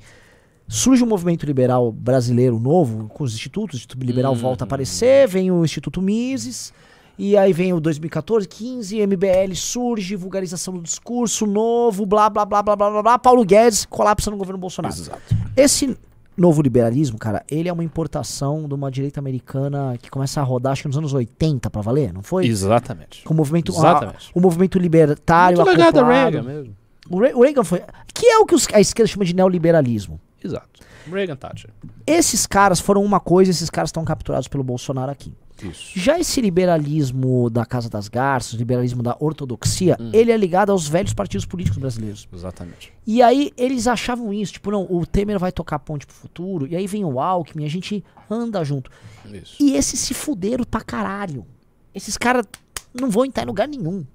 surge 0.73 1.03
um 1.03 1.07
movimento 1.07 1.45
liberal 1.45 1.91
brasileiro 1.91 2.57
novo, 2.59 3.09
com 3.09 3.23
os 3.25 3.33
institutos, 3.33 3.75
o 3.75 3.77
Instituto 3.77 4.05
Liberal 4.05 4.33
volta 4.35 4.63
a 4.63 4.65
aparecer, 4.65 5.27
vem 5.27 5.51
o 5.51 5.65
Instituto 5.65 6.01
Mises, 6.01 6.73
e 7.17 7.35
aí 7.35 7.51
vem 7.51 7.73
o 7.73 7.79
2014, 7.81 8.47
15, 8.47 9.05
MBL 9.05 9.53
surge, 9.53 10.15
vulgarização 10.15 10.73
do 10.73 10.81
discurso 10.81 11.45
novo, 11.45 12.05
blá 12.05 12.29
blá 12.29 12.45
blá 12.45 12.63
blá 12.63 12.75
blá 12.75 12.89
blá, 12.89 13.03
blá 13.03 13.19
Paulo 13.19 13.43
Guedes 13.43 13.85
colapsa 13.85 14.31
no 14.31 14.37
governo 14.37 14.57
Bolsonaro. 14.59 14.93
Exato. 14.95 15.21
Esse 15.57 15.97
novo 16.37 16.61
liberalismo, 16.61 17.17
cara, 17.19 17.43
ele 17.51 17.67
é 17.67 17.73
uma 17.73 17.83
importação 17.83 18.65
de 18.67 18.73
uma 18.73 18.89
direita 18.89 19.19
americana 19.19 19.97
que 20.01 20.09
começa 20.09 20.39
a 20.39 20.43
rodar, 20.43 20.71
acho 20.71 20.83
que 20.83 20.87
nos 20.87 20.97
anos 20.97 21.13
80 21.13 21.69
pra 21.69 21.81
valer, 21.81 22.13
não 22.13 22.23
foi? 22.23 22.47
Exatamente. 22.47 23.23
Com 23.25 23.33
o 23.33 23.37
movimento, 23.37 23.73
Exatamente. 23.73 24.31
a- 24.33 24.39
o 24.39 24.41
movimento 24.41 24.79
libertário 24.79 25.57
Muito 25.57 25.69
acoplado. 25.69 26.07
Reagan 26.07 26.41
mesmo. 26.43 26.75
O 27.09 27.19
Re- 27.19 27.33
o 27.33 27.41
Reagan 27.41 27.63
foi... 27.65 27.83
Que 28.13 28.25
é 28.25 28.37
o 28.39 28.45
que 28.45 28.55
os- 28.55 28.67
a 28.73 28.79
esquerda 28.79 29.11
chama 29.11 29.25
de 29.25 29.35
neoliberalismo. 29.35 30.19
Exato. 30.43 30.81
Reagan 31.09 31.35
Thatcher. 31.35 31.71
Esses 32.05 32.45
caras 32.45 32.79
foram 32.79 33.03
uma 33.03 33.19
coisa, 33.19 33.51
esses 33.51 33.69
caras 33.69 33.89
estão 33.89 34.03
capturados 34.03 34.47
pelo 34.47 34.63
Bolsonaro 34.63 35.11
aqui. 35.11 35.33
Isso. 35.63 35.91
Já 35.99 36.19
esse 36.19 36.41
liberalismo 36.41 37.49
da 37.49 37.65
Casa 37.65 37.89
das 37.89 38.07
Garças, 38.07 38.53
liberalismo 38.53 39.03
da 39.03 39.15
ortodoxia, 39.19 39.95
ele 40.11 40.31
é 40.31 40.37
ligado 40.37 40.71
aos 40.71 40.87
velhos 40.87 41.13
partidos 41.13 41.45
políticos 41.45 41.77
brasileiros. 41.77 42.27
Exatamente. 42.33 42.91
E 43.05 43.21
aí 43.21 43.51
eles 43.55 43.85
achavam 43.87 44.33
isso, 44.33 44.53
tipo, 44.53 44.71
não, 44.71 44.87
o 44.89 45.05
Temer 45.05 45.37
vai 45.37 45.51
tocar 45.51 45.77
ponte 45.79 46.07
pro 46.07 46.15
futuro, 46.15 46.67
e 46.67 46.75
aí 46.75 46.87
vem 46.87 47.05
o 47.05 47.19
Alckmin, 47.19 47.65
a 47.65 47.69
gente 47.69 48.03
anda 48.29 48.63
junto. 48.63 48.89
Isso. 49.31 49.57
E 49.59 49.75
esses 49.75 49.99
se 49.99 50.13
fuderam 50.13 50.63
pra 50.63 50.81
caralho. 50.81 51.45
Esses 51.93 52.17
caras 52.17 52.45
não 52.93 53.09
vão 53.09 53.25
entrar 53.25 53.43
em 53.43 53.47
lugar 53.47 53.67
nenhum. 53.67 54.05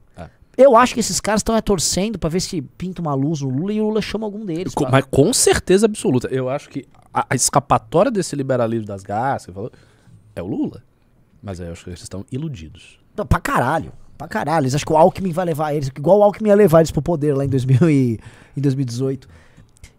Eu 0.57 0.75
acho 0.77 0.95
que 0.95 1.01
esses 1.01 1.21
caras 1.21 1.41
estão 1.41 1.55
é, 1.57 1.61
torcendo 1.61 2.19
pra 2.19 2.31
ver 2.31 2.41
se 2.41 2.63
pinta 2.63 3.03
uma 3.03 3.15
luz 3.15 3.43
no 3.43 3.49
Lula 3.51 3.73
e 3.73 3.81
o 3.81 3.85
Lula 3.89 4.01
chama 4.01 4.25
algum 4.27 4.45
deles. 4.45 4.75
Co- 4.75 4.85
pra- 4.85 4.93
Mas 4.93 5.05
com 5.11 5.33
certeza 5.33 5.85
absoluta. 5.87 6.29
Eu 6.29 6.49
acho 6.49 6.69
que 6.71 6.87
a, 7.13 7.27
a 7.31 7.35
escapatória 7.35 8.11
desse 8.11 8.35
liberalismo 8.35 8.87
das 8.87 9.03
garças 9.03 9.47
que 9.47 9.53
você 9.53 9.55
falou, 9.55 9.73
é 10.35 10.43
o 10.43 10.47
Lula. 10.47 10.83
Mas 11.43 11.61
eu 11.61 11.71
acho 11.71 11.85
que 11.85 11.91
eles 11.91 12.01
estão 12.03 12.25
iludidos. 12.33 12.99
Não, 13.17 13.27
Pra 13.27 13.39
caralho. 13.41 13.93
Pra 14.17 14.27
caralho. 14.27 14.65
Eles 14.65 14.75
acham 14.75 14.87
que 14.87 14.93
o 14.93 14.97
Alckmin 14.97 15.31
vai 15.33 15.45
levar 15.45 15.75
eles, 15.75 15.89
igual 15.95 16.19
o 16.21 16.23
Alckmin 16.23 16.49
ia 16.49 16.55
levar 16.57 16.81
eles 16.81 16.91
pro 16.91 17.03
poder 17.03 17.35
lá 17.37 17.45
em, 17.45 17.49
2000 17.49 17.91
e, 17.91 18.19
em 18.57 18.61
2018. 18.61 19.29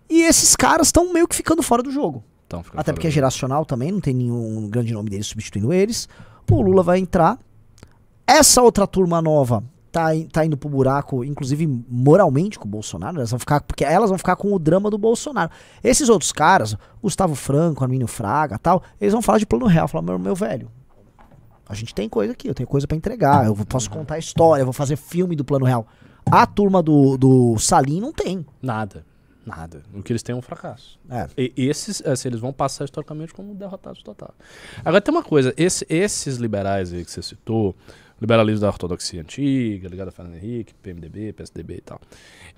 E 0.10 0.22
esses 0.24 0.55
caras 0.55 0.88
estão 0.88 1.14
meio 1.14 1.28
que 1.28 1.36
ficando 1.36 1.62
fora 1.62 1.84
do 1.84 1.91
jogo. 1.91 2.24
Até 2.80 2.91
porque 2.93 3.08
é 3.08 3.12
geracional 3.12 3.64
também, 3.66 3.91
não 3.91 3.99
tem 3.99 4.14
nenhum 4.16 4.68
grande 4.70 4.91
nome 4.93 5.10
deles 5.12 5.28
substituindo 5.28 5.72
eles. 5.72 6.10
O 6.49 6.62
Lula 6.62 6.82
vai 6.82 6.97
entrar. 6.97 7.38
Essa 8.26 8.62
outra 8.64 8.88
turma 8.88 9.22
nova 9.22 9.64
tá, 9.97 10.09
tá 10.31 10.45
indo 10.45 10.55
pro 10.55 10.69
buraco, 10.69 11.23
inclusive 11.23 11.65
moralmente 11.89 12.59
com 12.59 12.65
o 12.65 12.69
Bolsonaro. 12.69 13.17
Elas 13.17 13.31
vão 13.31 13.39
ficar, 13.39 13.61
porque 13.61 13.83
elas 13.83 14.09
vão 14.09 14.17
ficar 14.17 14.35
com 14.35 14.53
o 14.53 14.59
drama 14.59 14.89
do 14.91 14.97
Bolsonaro. 14.97 15.49
Esses 15.83 16.07
outros 16.09 16.31
caras, 16.31 16.75
Gustavo 17.01 17.33
Franco, 17.33 17.83
Arminio 17.83 18.07
Fraga 18.07 18.59
tal, 18.59 18.83
eles 19.01 19.13
vão 19.13 19.21
falar 19.21 19.39
de 19.39 19.45
plano 19.45 19.65
real. 19.65 19.87
Falar, 19.87 20.03
meu, 20.03 20.19
meu 20.19 20.35
velho, 20.35 20.69
a 21.67 21.73
gente 21.73 21.93
tem 21.95 22.07
coisa 22.07 22.33
aqui, 22.33 22.47
eu 22.47 22.53
tenho 22.53 22.67
coisa 22.67 22.87
pra 22.87 22.95
entregar, 22.95 23.45
eu 23.45 23.55
posso 23.65 23.89
contar 23.89 24.17
história, 24.19 24.61
eu 24.61 24.65
vou 24.65 24.73
fazer 24.73 24.95
filme 24.95 25.35
do 25.35 25.43
plano 25.43 25.65
real. 25.65 25.87
A 26.29 26.45
turma 26.45 26.83
do, 26.83 27.17
do 27.17 27.57
Salim 27.57 27.99
não 28.01 28.11
tem. 28.13 28.45
Nada. 28.61 29.05
Nada. 29.45 29.81
O 29.93 30.03
que 30.03 30.11
eles 30.11 30.21
têm 30.21 30.33
é 30.33 30.37
um 30.37 30.41
fracasso. 30.41 30.99
É. 31.09 31.25
E 31.37 31.53
esses, 31.69 32.05
assim, 32.05 32.27
eles 32.27 32.41
vão 32.41 32.51
passar 32.51 32.83
historicamente 32.83 33.33
como 33.33 33.55
derrotados 33.55 34.03
total. 34.03 34.33
Agora 34.83 34.99
tem 35.01 35.13
uma 35.13 35.23
coisa, 35.23 35.53
esse- 35.55 35.85
esses 35.89 36.35
liberais 36.35 36.91
aí 36.91 37.05
que 37.05 37.09
você 37.11 37.21
citou, 37.21 37.73
liberalismo 38.20 38.61
da 38.61 38.68
ortodoxia 38.68 39.22
antiga, 39.22 39.88
ligado 39.88 40.09
a 40.09 40.11
Fernando 40.11 40.36
Henrique, 40.36 40.74
PMDB, 40.76 41.34
PSDB 41.34 41.76
e 41.76 41.82
tal, 41.82 42.01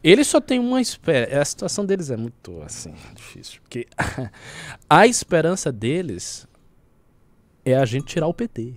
eles 0.04 0.28
só 0.28 0.40
têm 0.40 0.60
uma 0.60 0.82
espera. 0.82 1.42
A 1.42 1.46
situação 1.46 1.86
deles 1.86 2.10
é 2.10 2.18
muito 2.18 2.62
assim, 2.62 2.94
difícil. 3.16 3.62
Porque 3.62 3.88
a 4.90 5.06
esperança 5.06 5.72
deles 5.72 6.48
é 7.66 7.76
a 7.76 7.86
gente 7.86 8.06
tirar 8.06 8.28
o 8.28 8.34
PT. 8.34 8.74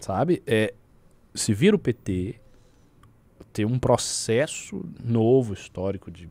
Sabe? 0.00 0.42
É, 0.46 0.74
se 1.34 1.54
vira 1.54 1.76
o 1.76 1.78
PT, 1.78 2.34
ter 3.52 3.64
um 3.64 3.78
processo 3.78 4.84
novo 5.02 5.54
histórico 5.54 6.10
de 6.10 6.28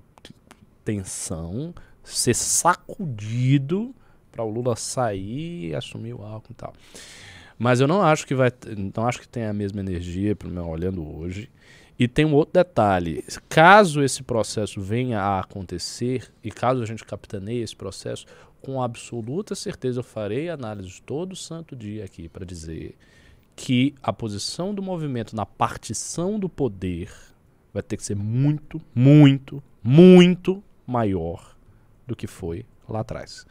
tensão, 0.83 1.73
ser 2.03 2.33
sacudido 2.33 3.95
para 4.31 4.43
o 4.43 4.49
Lula 4.49 4.75
sair 4.75 5.69
e 5.69 5.75
assumir 5.75 6.13
o 6.13 6.23
álcool 6.23 6.51
e 6.51 6.55
tal. 6.55 6.73
Mas 7.61 7.79
eu 7.79 7.87
não 7.87 8.01
acho 8.01 8.25
que 8.25 8.33
vai, 8.33 8.51
não 8.95 9.05
acho 9.05 9.21
que 9.21 9.27
tem 9.27 9.45
a 9.45 9.53
mesma 9.53 9.81
energia, 9.81 10.35
olhando 10.67 11.07
hoje. 11.07 11.47
E 11.99 12.07
tem 12.07 12.25
um 12.25 12.33
outro 12.33 12.53
detalhe: 12.53 13.23
caso 13.47 14.01
esse 14.01 14.23
processo 14.23 14.81
venha 14.81 15.21
a 15.21 15.41
acontecer 15.41 16.33
e 16.43 16.49
caso 16.49 16.81
a 16.81 16.87
gente 16.87 17.05
capitaneie 17.05 17.61
esse 17.61 17.75
processo, 17.75 18.25
com 18.63 18.81
absoluta 18.81 19.53
certeza 19.53 19.99
eu 19.99 20.03
farei 20.03 20.49
análises 20.49 20.99
todo 21.05 21.35
santo 21.35 21.75
dia 21.75 22.03
aqui 22.03 22.27
para 22.27 22.43
dizer 22.43 22.97
que 23.55 23.93
a 24.01 24.11
posição 24.11 24.73
do 24.73 24.81
movimento 24.81 25.35
na 25.35 25.45
partição 25.45 26.39
do 26.39 26.49
poder 26.49 27.13
vai 27.71 27.83
ter 27.83 27.95
que 27.95 28.03
ser 28.03 28.15
muito, 28.15 28.81
muito, 28.95 29.61
muito 29.83 30.63
maior 30.87 31.55
do 32.07 32.15
que 32.15 32.25
foi 32.25 32.65
lá 32.89 33.01
atrás. 33.01 33.45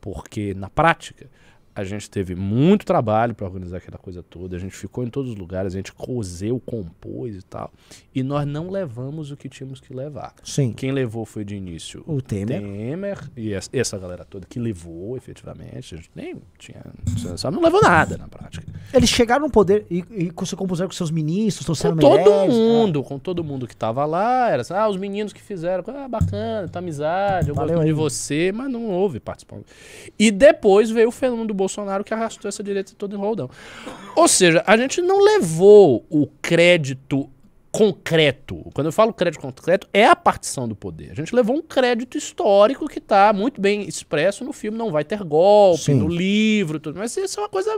Porque 0.00 0.52
na 0.52 0.68
prática 0.68 1.30
a 1.76 1.84
gente 1.84 2.08
teve 2.08 2.34
muito 2.34 2.86
trabalho 2.86 3.34
para 3.34 3.46
organizar 3.46 3.76
aquela 3.76 3.98
coisa 3.98 4.22
toda, 4.22 4.56
a 4.56 4.58
gente 4.58 4.74
ficou 4.74 5.04
em 5.04 5.10
todos 5.10 5.32
os 5.32 5.36
lugares, 5.36 5.74
a 5.74 5.76
gente 5.76 5.92
cozeu, 5.92 6.58
compôs 6.58 7.36
e 7.36 7.42
tal, 7.42 7.70
e 8.14 8.22
nós 8.22 8.46
não 8.46 8.70
levamos 8.70 9.30
o 9.30 9.36
que 9.36 9.46
tínhamos 9.46 9.78
que 9.78 9.92
levar. 9.92 10.34
Sim. 10.42 10.72
Quem 10.72 10.90
levou 10.90 11.26
foi 11.26 11.44
de 11.44 11.54
início 11.54 12.02
O 12.06 12.22
Temer. 12.22 12.62
Temer 12.62 13.30
e 13.36 13.52
essa, 13.52 13.98
galera 13.98 14.24
toda 14.24 14.46
que 14.46 14.58
levou 14.58 15.18
efetivamente. 15.18 15.94
A 15.94 15.98
gente 15.98 16.10
nem 16.14 16.36
tinha. 16.58 16.82
Só 17.36 17.50
não 17.50 17.60
levou 17.60 17.82
nada 17.82 18.16
na 18.16 18.26
prática. 18.26 18.66
Eles 18.94 19.10
chegaram 19.10 19.42
no 19.42 19.50
poder 19.50 19.84
e, 19.90 20.02
e 20.10 20.46
se 20.46 20.56
compuseram 20.56 20.88
com 20.88 20.94
seus 20.94 21.10
ministros, 21.10 21.66
trouxeram 21.66 21.94
Com 21.96 22.00
todo 22.00 22.16
Meirelles, 22.16 22.54
mundo, 22.54 23.02
com 23.02 23.18
todo 23.18 23.44
mundo 23.44 23.66
que 23.66 23.76
tava 23.76 24.06
lá, 24.06 24.48
era 24.48 24.62
assim, 24.62 24.72
ah, 24.72 24.88
os 24.88 24.96
meninos 24.96 25.32
que 25.32 25.42
fizeram, 25.42 25.84
ah, 25.88 26.08
bacana, 26.08 26.68
tá 26.68 26.78
amizade, 26.78 27.50
eu 27.50 27.54
Valeu 27.54 27.74
gosto 27.74 27.82
aí. 27.82 27.88
de 27.88 27.92
você, 27.92 28.52
mas 28.54 28.70
não 28.70 28.86
houve 28.86 29.20
participação. 29.20 29.64
E 30.18 30.30
depois 30.30 30.90
veio 30.90 31.08
o 31.08 31.12
fenômeno 31.12 31.48
do 31.48 31.54
Bolsonaro 31.54 31.65
que 32.04 32.14
arrastou 32.14 32.48
essa 32.48 32.62
direita 32.62 32.92
toda 32.96 33.14
em 33.14 33.18
roldão. 33.18 33.50
Ou 34.14 34.28
seja, 34.28 34.62
a 34.66 34.76
gente 34.76 35.00
não 35.00 35.20
levou 35.22 36.04
o 36.08 36.26
crédito 36.40 37.28
concreto. 37.76 38.70
Quando 38.72 38.86
eu 38.86 38.92
falo 38.92 39.12
crédito 39.12 39.40
concreto, 39.40 39.86
é 39.92 40.06
a 40.06 40.16
partição 40.16 40.66
do 40.66 40.74
poder. 40.74 41.10
A 41.10 41.14
gente 41.14 41.34
levou 41.34 41.56
um 41.56 41.60
crédito 41.60 42.16
histórico 42.16 42.88
que 42.88 42.98
está 42.98 43.34
muito 43.34 43.60
bem 43.60 43.86
expresso 43.86 44.44
no 44.44 44.52
filme 44.52 44.78
Não 44.78 44.90
Vai 44.90 45.04
Ter 45.04 45.22
Golpe, 45.22 45.82
Sim. 45.82 45.94
no 45.94 46.08
livro, 46.08 46.80
tudo. 46.80 46.98
Mas 46.98 47.14
isso 47.16 47.38
é 47.38 47.42
uma 47.42 47.50
coisa, 47.50 47.70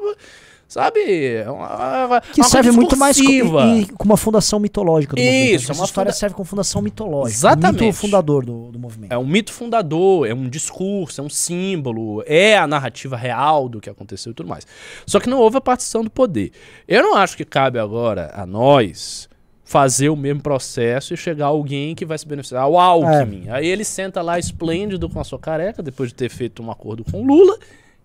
sabe? 0.68 1.00
É 1.36 1.50
uma, 1.50 2.20
Que 2.20 2.40
uma 2.40 2.48
serve 2.48 2.68
coisa 2.68 2.76
muito 2.78 2.96
mais 2.96 3.16
co- 3.16 3.22
discursiva. 3.26 3.64
e, 3.64 3.80
e 3.80 3.86
com 3.86 4.04
uma 4.04 4.16
fundação 4.16 4.60
mitológica 4.60 5.16
do 5.16 5.20
Isso, 5.20 5.28
movimento. 5.32 5.52
é 5.52 5.54
Essa 5.54 5.72
uma 5.72 5.84
história 5.86 6.12
funda- 6.12 6.18
serve 6.20 6.34
como 6.36 6.44
fundação 6.44 6.82
mitológica. 6.82 7.30
Exatamente. 7.38 7.82
O 7.82 7.86
mito 7.86 7.96
fundador 7.98 8.44
do, 8.44 8.70
do 8.70 8.78
movimento. 8.78 9.12
É 9.12 9.18
um 9.18 9.26
mito 9.26 9.52
fundador, 9.52 10.28
é 10.28 10.34
um 10.34 10.48
discurso, 10.48 11.20
é 11.20 11.24
um 11.24 11.30
símbolo, 11.30 12.22
é 12.26 12.56
a 12.58 12.66
narrativa 12.66 13.16
real 13.16 13.68
do 13.68 13.80
que 13.80 13.88
aconteceu 13.88 14.32
e 14.32 14.34
tudo 14.34 14.48
mais. 14.48 14.66
Só 15.06 15.18
que 15.18 15.28
não 15.28 15.38
houve 15.38 15.56
a 15.56 15.60
partição 15.60 16.04
do 16.04 16.10
poder. 16.10 16.52
Eu 16.86 17.02
não 17.02 17.16
acho 17.16 17.36
que 17.36 17.44
cabe 17.44 17.78
agora 17.78 18.30
a 18.34 18.44
nós 18.46 19.26
fazer 19.64 20.08
o 20.08 20.16
mesmo 20.16 20.40
processo 20.42 21.12
e 21.12 21.16
chegar 21.16 21.46
alguém 21.46 21.94
que 21.94 22.06
vai 22.06 22.16
se 22.16 22.26
beneficiar. 22.26 22.66
O 22.68 22.78
Alckmin. 22.78 23.50
Aí 23.50 23.66
ele 23.66 23.84
senta 23.84 24.22
lá 24.22 24.38
esplêndido 24.38 25.08
com 25.10 25.20
a 25.20 25.24
sua 25.24 25.38
careca, 25.38 25.82
depois 25.82 26.08
de 26.08 26.14
ter 26.14 26.30
feito 26.30 26.62
um 26.62 26.70
acordo 26.70 27.04
com 27.04 27.20
o 27.22 27.26
Lula, 27.26 27.58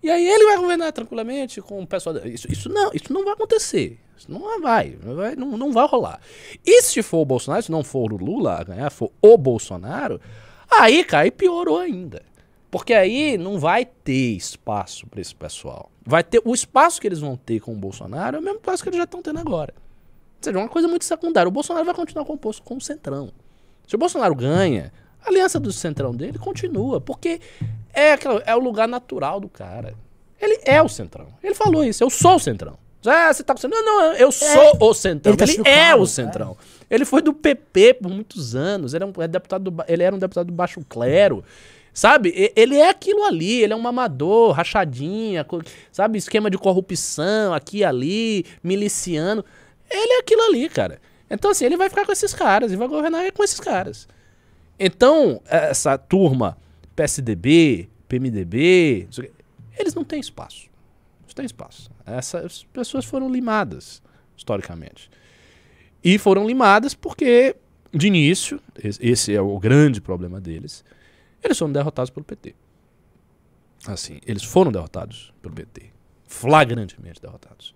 e 0.04 0.10
aí 0.10 0.26
ele 0.26 0.44
vai 0.44 0.56
governar 0.58 0.92
tranquilamente 0.92 1.60
com 1.60 1.82
o 1.82 1.86
pessoal. 1.86 2.16
Isso, 2.26 2.50
isso 2.50 2.68
não, 2.68 2.90
isso 2.92 3.12
não 3.12 3.24
vai 3.24 3.32
acontecer. 3.32 3.98
Isso 4.16 4.30
não 4.30 4.60
vai, 4.60 4.96
não 5.02 5.16
vai, 5.16 5.34
não, 5.34 5.56
não 5.56 5.72
vai 5.72 5.86
rolar. 5.86 6.20
E 6.64 6.82
se 6.82 7.02
for 7.02 7.18
o 7.18 7.24
Bolsonaro, 7.24 7.62
se 7.62 7.72
não 7.72 7.82
for 7.82 8.12
o 8.12 8.16
Lula 8.16 8.60
a 8.60 8.64
ganhar, 8.64 8.90
for 8.90 9.10
o 9.20 9.36
Bolsonaro, 9.36 10.20
Aí, 10.70 11.04
cara, 11.04 11.24
aí 11.24 11.30
piorou 11.30 11.78
ainda. 11.78 12.22
Porque 12.70 12.92
aí 12.92 13.38
não 13.38 13.58
vai 13.58 13.84
ter 13.84 14.36
espaço 14.36 15.06
para 15.06 15.20
esse 15.20 15.34
pessoal. 15.34 15.90
Vai 16.04 16.24
ter 16.24 16.42
o 16.44 16.52
espaço 16.52 17.00
que 17.00 17.06
eles 17.06 17.20
vão 17.20 17.36
ter 17.36 17.60
com 17.60 17.72
o 17.72 17.76
Bolsonaro 17.76 18.36
é 18.36 18.40
o 18.40 18.42
mesmo 18.42 18.58
espaço 18.58 18.82
que 18.82 18.88
eles 18.88 18.98
já 18.98 19.04
estão 19.04 19.22
tendo 19.22 19.38
agora. 19.38 19.72
Ou 19.76 20.42
seja, 20.42 20.58
uma 20.58 20.68
coisa 20.68 20.88
muito 20.88 21.04
secundária. 21.04 21.48
O 21.48 21.52
Bolsonaro 21.52 21.86
vai 21.86 21.94
continuar 21.94 22.24
composto 22.24 22.62
com 22.62 22.76
o 22.76 22.80
Centrão. 22.80 23.32
Se 23.86 23.94
o 23.94 23.98
Bolsonaro 23.98 24.34
ganha, 24.34 24.92
a 25.24 25.28
aliança 25.30 25.58
do 25.58 25.72
Centrão 25.72 26.14
dele 26.14 26.38
continua, 26.38 27.00
porque 27.00 27.40
é, 27.92 28.12
aquela- 28.12 28.42
é 28.46 28.54
o 28.54 28.58
lugar 28.58 28.86
natural 28.88 29.40
do 29.40 29.48
cara. 29.48 29.94
Ele 30.40 30.58
é 30.64 30.82
o 30.82 30.88
Centrão. 30.88 31.28
Ele 31.42 31.54
falou 31.54 31.84
isso, 31.84 32.02
eu 32.04 32.10
sou 32.10 32.36
o 32.36 32.38
Centrão. 32.38 32.76
Ah, 33.06 33.32
você 33.32 33.42
tá 33.42 33.52
com 33.54 33.58
o 33.58 33.60
Centrão? 33.60 33.84
Não, 33.84 34.00
não, 34.00 34.12
eu 34.14 34.32
sou 34.32 34.76
o 34.80 34.94
Centrão. 34.94 35.32
ele 35.32 35.36
tá 35.38 35.44
Ele, 35.44 35.60
é 35.68 35.86
claro, 35.88 36.02
o 36.02 36.06
Centrão. 36.06 36.56
Ele 36.90 37.04
foi 37.04 37.20
do 37.22 37.32
PP 37.34 37.94
por 37.94 38.10
muitos 38.10 38.54
anos. 38.54 38.94
Ele, 38.94 39.04
é 39.04 39.06
um, 39.06 39.12
é 39.22 39.28
deputado 39.28 39.70
do 39.70 39.84
ele 39.86 40.02
era 40.02 40.14
um 40.14 40.18
deputado 40.18 40.46
do 40.46 40.52
baixo 40.52 40.80
clero. 40.88 41.44
Sabe? 41.92 42.52
Ele 42.56 42.76
é 42.76 42.88
aquilo 42.88 43.22
ali. 43.24 43.62
Ele 43.62 43.72
é 43.72 43.76
um 43.76 43.86
amador, 43.86 44.52
rachadinha, 44.52 45.46
sabe? 45.92 46.18
Esquema 46.18 46.50
de 46.50 46.56
corrupção 46.58 47.52
aqui 47.54 47.78
e 47.78 47.84
ali, 47.84 48.44
miliciano. 48.62 49.44
Ele 49.90 50.14
é 50.14 50.18
aquilo 50.20 50.42
ali, 50.42 50.68
cara. 50.68 50.98
Então, 51.30 51.50
assim, 51.50 51.64
ele 51.66 51.76
vai 51.76 51.88
ficar 51.88 52.04
com 52.04 52.12
esses 52.12 52.32
caras 52.34 52.72
e 52.72 52.76
vai 52.76 52.88
governar 52.88 53.30
com 53.32 53.44
esses 53.44 53.60
caras. 53.60 54.08
Então, 54.78 55.40
essa 55.46 55.96
turma, 55.96 56.56
PSDB, 56.96 57.88
PMDB, 58.08 59.06
eles 59.78 59.94
não 59.94 60.04
têm 60.04 60.20
espaço. 60.20 60.68
Não 61.26 61.34
tem 61.34 61.44
espaço. 61.46 61.90
Essas 62.06 62.64
pessoas 62.64 63.04
foram 63.04 63.30
limadas, 63.30 64.02
historicamente. 64.36 65.10
E 66.02 66.18
foram 66.18 66.46
limadas 66.46 66.94
porque, 66.94 67.56
de 67.92 68.06
início, 68.08 68.60
es- 68.82 68.98
esse 69.00 69.34
é 69.34 69.40
o 69.40 69.58
grande 69.58 70.00
problema 70.00 70.40
deles, 70.40 70.84
eles 71.42 71.58
foram 71.58 71.72
derrotados 71.72 72.10
pelo 72.10 72.24
PT. 72.24 72.54
Assim, 73.86 74.18
eles 74.26 74.42
foram 74.42 74.70
derrotados 74.72 75.32
pelo 75.42 75.54
PT. 75.54 75.90
Flagrantemente 76.26 77.20
derrotados. 77.20 77.74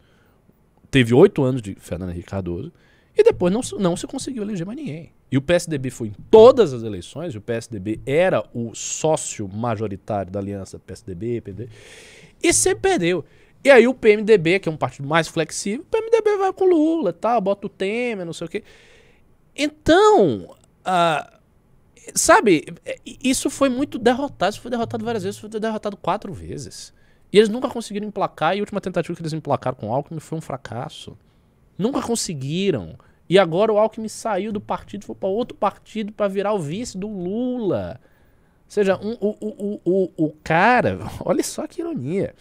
Teve 0.91 1.13
oito 1.15 1.43
anos 1.43 1.61
de 1.61 1.75
Fernando 1.75 2.11
Henrique 2.11 2.29
Cardoso 2.31 2.73
e 3.17 3.23
depois 3.23 3.53
não, 3.53 3.61
não 3.79 3.97
se 3.97 4.07
conseguiu 4.07 4.43
eleger 4.43 4.67
mais 4.67 4.79
ninguém. 4.79 5.13
E 5.31 5.37
o 5.37 5.43
PSDB 5.43 5.91
foi 5.91 6.09
em 6.09 6.15
todas 6.31 6.73
as 6.73 6.83
eleições, 6.83 7.35
o 7.35 7.41
PSDB 7.41 8.01
era 8.07 8.43
o 8.55 8.75
sócio 8.75 9.47
majoritário 9.47 10.33
da 10.33 10.39
aliança 10.39 10.79
PSDB, 10.79 11.41
PDB, 11.43 11.71
e 12.43 12.53
sempre 12.53 12.91
perdeu. 12.91 13.25
E 13.63 13.71
aí 13.71 13.87
o 13.87 13.93
PMDB, 13.93 14.61
que 14.61 14.69
é 14.69 14.73
um 14.73 14.77
partido 14.77 15.07
mais 15.07 15.29
flexível, 15.29 15.83
o 15.83 15.85
PMDB 15.85 16.37
vai 16.39 16.53
com 16.53 16.65
Lula, 16.65 17.13
tá, 17.13 17.39
bota 17.41 17.67
o 17.67 17.71
Temer, 17.71 18.25
não 18.25 18.33
sei 18.33 18.47
o 18.47 18.51
quê. 18.51 18.63
Então, 19.55 20.57
ah, 20.85 21.39
sabe, 22.15 22.65
é, 22.87 22.97
isso 23.05 23.51
foi 23.51 23.69
muito 23.69 23.99
derrotado, 23.99 24.53
isso 24.53 24.61
foi 24.63 24.71
derrotado 24.71 25.05
várias 25.05 25.25
vezes, 25.25 25.39
foi 25.39 25.51
derrotado 25.51 25.97
quatro 25.97 26.33
vezes. 26.33 26.95
E 27.33 27.37
eles 27.37 27.49
nunca 27.49 27.69
conseguiram 27.69 28.07
emplacar, 28.07 28.55
e 28.55 28.61
a 28.61 28.63
última 28.63 28.81
tentativa 28.81 29.15
que 29.15 29.21
eles 29.21 29.33
emplacaram 29.33 29.77
com 29.77 29.89
o 29.89 29.93
Alckmin 29.93 30.21
foi 30.21 30.39
um 30.39 30.41
fracasso. 30.41 31.19
Nunca 31.77 32.01
conseguiram. 32.01 32.97
E 33.29 33.39
agora 33.39 33.73
o 33.73 33.79
Alckmin 33.79 34.09
saiu 34.09 34.53
do 34.53 34.61
partido, 34.61 35.05
foi 35.05 35.15
para 35.15 35.29
outro 35.29 35.57
partido 35.57 36.13
para 36.13 36.29
virar 36.29 36.53
o 36.55 36.59
vice 36.59 36.97
do 36.97 37.09
Lula. 37.09 38.01
Ou 38.65 38.71
seja, 38.71 38.97
um- 39.03 39.17
o, 39.21 39.37
o, 39.41 39.81
o, 39.85 40.27
o, 40.27 40.33
cara, 40.43 40.99
olha 41.25 41.43
só 41.43 41.67
que 41.67 41.81
ironia. 41.81 42.35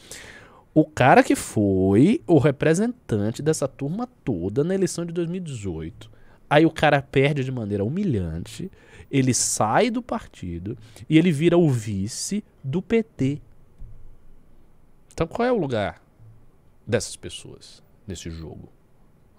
O 0.73 0.85
cara 0.85 1.23
que 1.23 1.35
foi 1.35 2.21
o 2.27 2.37
representante 2.37 3.41
dessa 3.41 3.67
turma 3.67 4.07
toda 4.23 4.63
na 4.63 4.75
eleição 4.75 5.05
de 5.05 5.11
2018. 5.11 6.09
Aí 6.49 6.65
o 6.65 6.71
cara 6.71 7.01
perde 7.01 7.43
de 7.43 7.51
maneira 7.51 7.83
humilhante, 7.83 8.71
ele 9.11 9.33
sai 9.33 9.89
do 9.89 10.01
partido 10.01 10.77
e 11.09 11.17
ele 11.17 11.31
vira 11.31 11.57
o 11.57 11.69
vice 11.69 12.43
do 12.63 12.81
PT. 12.81 13.41
Então 15.13 15.27
qual 15.27 15.47
é 15.47 15.51
o 15.51 15.57
lugar 15.57 16.01
dessas 16.85 17.15
pessoas 17.15 17.81
nesse 18.07 18.29
jogo? 18.29 18.69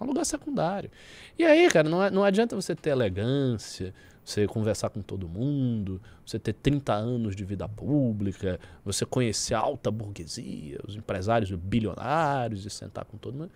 É 0.01 0.05
um 0.05 0.07
lugar 0.07 0.25
secundário. 0.25 0.91
E 1.39 1.45
aí, 1.45 1.69
cara, 1.69 1.89
não, 1.89 2.03
é- 2.03 2.11
não 2.11 2.25
adianta 2.25 2.55
você 2.55 2.75
ter 2.75 2.91
elegância, 2.91 3.93
você 4.25 4.47
conversar 4.47 4.91
com 4.91 5.01
todo 5.01 5.29
mundo, 5.29 6.01
você 6.25 6.39
ter 6.39 6.53
30 6.53 6.93
anos 6.93 7.35
de 7.35 7.45
vida 7.45 7.69
pública, 7.69 8.61
você 8.85 9.05
conhecer 9.07 9.55
a 9.55 9.59
alta 9.59 9.91
burguesia, 9.91 10.79
os 10.87 10.95
empresários 10.95 11.51
bilionários 11.51 12.65
e 12.65 12.71
sentar 12.71 13.05
com 13.05 13.17
todo 13.17 13.35
mundo. 13.37 13.51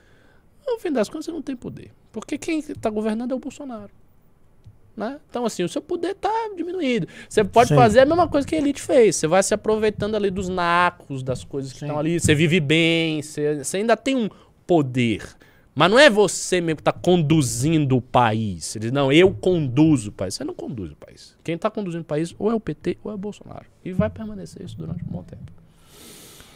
No 0.66 0.78
fim 0.78 0.92
das 0.92 1.08
contas, 1.08 1.26
você 1.26 1.32
não 1.32 1.42
tem 1.42 1.56
poder. 1.56 1.90
Porque 2.10 2.38
quem 2.38 2.58
está 2.60 2.88
governando 2.88 3.32
é 3.32 3.34
o 3.34 3.38
Bolsonaro. 3.38 3.90
Né? 4.96 5.18
Então, 5.28 5.46
assim, 5.46 5.62
o 5.62 5.68
seu 5.68 5.80
poder 5.80 6.10
está 6.10 6.30
diminuído. 6.54 7.08
Você 7.28 7.42
pode 7.42 7.70
Sim. 7.70 7.76
fazer 7.76 8.00
a 8.00 8.06
mesma 8.06 8.28
coisa 8.28 8.46
que 8.46 8.54
a 8.54 8.58
elite 8.58 8.80
fez. 8.80 9.16
Você 9.16 9.26
vai 9.26 9.42
se 9.42 9.54
aproveitando 9.54 10.14
ali 10.14 10.30
dos 10.30 10.48
nacos, 10.48 11.22
das 11.22 11.44
coisas 11.44 11.72
que 11.72 11.82
estão 11.82 11.98
ali. 11.98 12.20
Você 12.20 12.34
vive 12.34 12.60
bem, 12.60 13.22
você, 13.22 13.64
você 13.64 13.78
ainda 13.78 13.96
tem 13.96 14.16
um 14.16 14.28
poder. 14.66 15.26
Mas 15.74 15.90
não 15.90 15.98
é 15.98 16.10
você 16.10 16.60
mesmo 16.60 16.76
que 16.76 16.80
está 16.82 16.92
conduzindo 16.92 17.96
o 17.96 18.02
país. 18.02 18.66
Você 18.66 18.78
diz, 18.78 18.92
não, 18.92 19.10
eu 19.10 19.32
conduzo 19.32 20.10
o 20.10 20.12
país. 20.12 20.34
Você 20.34 20.44
não 20.44 20.52
conduz 20.54 20.92
o 20.92 20.96
país. 20.96 21.34
Quem 21.42 21.54
está 21.54 21.70
conduzindo 21.70 22.02
o 22.02 22.04
país 22.04 22.34
ou 22.38 22.50
é 22.50 22.54
o 22.54 22.60
PT 22.60 22.98
ou 23.02 23.10
é 23.10 23.14
o 23.14 23.18
Bolsonaro. 23.18 23.64
E 23.84 23.90
vai 23.92 24.10
permanecer 24.10 24.62
isso 24.62 24.76
durante 24.76 25.02
um 25.02 25.06
bom 25.08 25.22
tempo. 25.22 25.50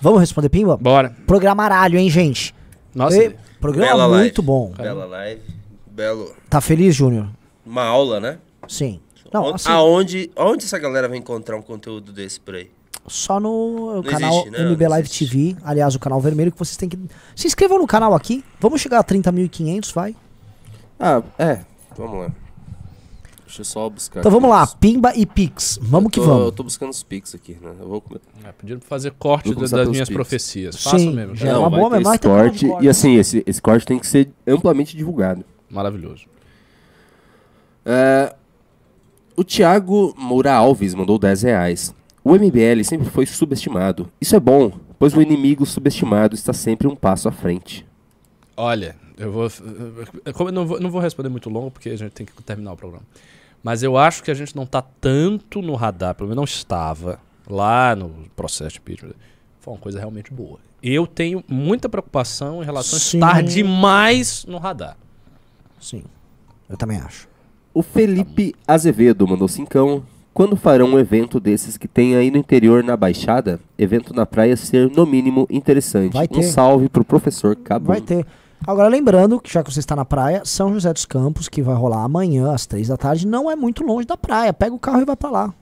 Vamos 0.01 0.21
responder, 0.21 0.51
Pimba? 0.51 0.77
Bora. 0.77 1.17
Programaralho, 1.27 1.99
hein, 1.99 2.11
gente? 2.11 2.55
Nossa, 2.95 3.17
E- 3.25 3.35
programa 3.61 3.87
Bela 3.93 4.07
live. 4.07 4.23
muito 4.25 4.43
bom. 4.43 4.73
Bela 4.77 5.07
live. 5.07 5.41
Belo. 5.87 6.35
Tá 6.51 6.61
feliz, 6.61 6.95
Júnior? 6.95 7.31
Uma 7.65 7.85
aula, 7.85 8.21
né? 8.21 8.39
Sim. 8.69 9.01
Não, 9.33 9.55
assim, 9.55 9.69
aonde, 9.71 10.31
aonde 10.37 10.65
essa 10.67 10.79
galera 10.79 11.09
vai 11.09 11.17
encontrar 11.19 11.57
um 11.57 11.63
conteúdo 11.63 12.13
desse 12.13 12.39
por 12.39 12.55
aí? 12.55 12.71
Só 13.09 13.39
no 13.41 13.97
Não 13.97 14.03
canal 14.03 14.33
existe, 14.33 14.51
né? 14.51 14.71
MB 14.71 14.83
Não 14.85 14.91
Live 14.91 15.09
existe. 15.09 15.27
TV, 15.29 15.57
aliás, 15.65 15.95
o 15.95 15.99
canal 15.99 16.21
vermelho 16.21 16.51
que 16.53 16.59
vocês 16.59 16.77
têm 16.77 16.89
que... 16.89 16.99
Se 17.35 17.47
inscrevam 17.47 17.79
no 17.79 17.87
canal 17.87 18.15
aqui, 18.15 18.45
vamos 18.61 18.81
chegar 18.81 18.99
a 19.01 19.05
30.500, 19.05 19.93
vai? 19.95 20.15
Ah, 20.99 21.23
é. 21.39 21.61
Vamos 21.97 22.19
lá. 22.21 22.33
Deixa 23.47 23.61
eu 23.61 23.65
só 23.65 23.89
buscar. 23.89 24.21
Então 24.21 24.31
aqui 24.33 24.41
vamos 24.41 24.51
lá, 24.55 24.65
os- 24.65 24.75
Pimba 24.75 25.13
e 25.15 25.25
Pix, 25.25 25.79
vamos 25.81 26.11
que 26.11 26.19
tô- 26.21 26.27
vamos. 26.27 26.45
Eu 26.47 26.53
tô 26.53 26.63
buscando 26.65 26.91
os 26.91 27.03
pics 27.03 27.35
aqui, 27.35 27.57
né? 27.63 27.73
Eu 27.81 27.87
vou. 27.89 28.03
É, 28.45 28.51
pediram 28.53 28.81
pra 28.81 28.89
fazer 28.89 29.13
corte 29.13 29.45
Vou 29.45 29.55
da- 29.55 29.57
começar 29.61 29.77
das 29.77 29.85
pelos 29.85 29.97
minhas 29.97 30.09
Pix. 30.09 30.17
profecias. 30.17 30.75
Sim, 30.75 30.91
Façam 30.91 31.13
mesmo. 31.13 31.37
já 31.37 31.49
é 31.49 31.53
Não, 31.53 31.61
uma 31.61 31.71
vai 31.71 31.79
boa, 31.81 31.91
ter 31.97 32.03
vai 32.03 32.17
esse 32.17 32.23
corte. 32.27 32.67
E 32.85 32.89
assim, 32.89 33.15
esse, 33.15 33.45
esse 33.47 33.63
corte 33.63 33.87
tem 33.87 33.99
que 34.01 34.07
ser 34.07 34.31
amplamente 34.47 34.97
divulgado. 34.97 35.45
Maravilhoso. 35.71 36.25
É, 37.85 38.35
o 39.37 39.45
Thiago 39.45 40.13
Moura 40.19 40.53
Alves 40.53 40.93
mandou 40.95 41.19
10 41.19 41.43
reais. 41.43 41.95
O 42.27 42.35
MBL 42.35 42.83
sempre 42.83 43.09
foi 43.09 43.25
subestimado. 43.25 44.11
Isso 44.21 44.35
é 44.35 44.41
bom, 44.41 44.73
pois 44.99 45.15
o 45.15 45.23
inimigo 45.23 45.65
subestimado 45.65 46.35
está 46.35 46.53
sempre 46.53 46.89
um 46.89 46.97
passo 46.97 47.29
à 47.29 47.31
frente. 47.31 47.87
Olha, 48.57 48.97
eu 49.17 49.31
vou. 49.31 49.49
Como 50.35 50.49
eu 50.49 50.53
não 50.53 50.67
vou, 50.67 50.81
não 50.81 50.91
vou 50.91 51.01
responder 51.01 51.29
muito 51.29 51.49
longo, 51.49 51.71
porque 51.71 51.89
a 51.89 51.97
gente 51.97 52.11
tem 52.11 52.27
que 52.27 52.33
terminar 52.43 52.73
o 52.73 52.77
programa. 52.77 53.05
Mas 53.63 53.85
eu 53.85 53.97
acho 53.97 54.25
que 54.25 54.33
a 54.33 54.35
gente 54.35 54.57
não 54.57 54.67
tá 54.67 54.83
tanto 54.83 55.63
no 55.63 55.77
radar, 55.77 56.17
pelo 56.17 56.29
menos 56.29 56.37
não 56.37 56.43
estava 56.43 57.21
lá 57.49 57.95
no 57.95 58.11
processo 58.35 58.73
de 58.73 58.81
impeachment. 58.81 59.15
Foi 59.61 59.75
uma 59.75 59.81
coisa 59.81 60.01
realmente 60.01 60.35
boa. 60.35 60.59
Eu 60.83 61.07
tenho 61.07 61.45
muita 61.47 61.89
preocupação 61.89 62.61
em 62.61 62.67
relação 62.67 62.99
Sim. 62.99 63.23
a 63.23 63.29
estar 63.29 63.43
demais 63.45 64.45
no 64.47 64.59
radar. 64.59 64.97
Sim, 65.81 66.03
eu 66.69 66.77
também 66.77 66.99
acho. 66.99 67.29
O 67.73 67.85
Felipe 67.85 68.53
Azevedo 68.67 69.29
mandou 69.29 69.47
cincão. 69.47 70.03
Quando 70.37 70.55
farão 70.55 70.89
um 70.89 70.99
evento 70.99 71.41
desses 71.41 71.79
que 71.79 71.89
tem 71.89 72.15
aí 72.15 72.31
no 72.31 72.37
interior 72.37 72.85
na 72.85 72.95
Baixada? 72.95 73.59
Evento 73.79 74.13
na 74.13 74.27
praia 74.27 74.55
ser, 74.55 74.91
no 74.91 75.07
mínimo, 75.07 75.47
interessante. 75.49 76.13
Vai 76.13 76.29
ter. 76.29 76.41
Um 76.41 76.43
salve 76.43 76.91
pro 76.91 77.03
professor 77.03 77.57
Cabo. 77.57 77.87
Vai 77.87 78.03
ter. 78.03 78.27
Agora, 78.67 78.87
lembrando 78.87 79.41
que 79.41 79.51
já 79.51 79.65
que 79.65 79.73
você 79.73 79.81
está 79.81 79.97
na 79.97 80.05
praia, 80.05 80.45
São 80.45 80.75
José 80.75 80.93
dos 80.93 81.07
Campos, 81.07 81.49
que 81.49 81.63
vai 81.63 81.75
rolar 81.75 82.05
amanhã 82.05 82.53
às 82.53 82.67
três 82.67 82.89
da 82.89 82.99
tarde, 82.99 83.27
não 83.27 83.51
é 83.51 83.57
muito 83.57 83.83
longe 83.83 84.07
da 84.07 84.15
praia. 84.15 84.53
Pega 84.53 84.75
o 84.75 84.79
carro 84.79 85.01
e 85.01 85.07
vai 85.07 85.17
pra 85.17 85.31
lá. 85.31 85.55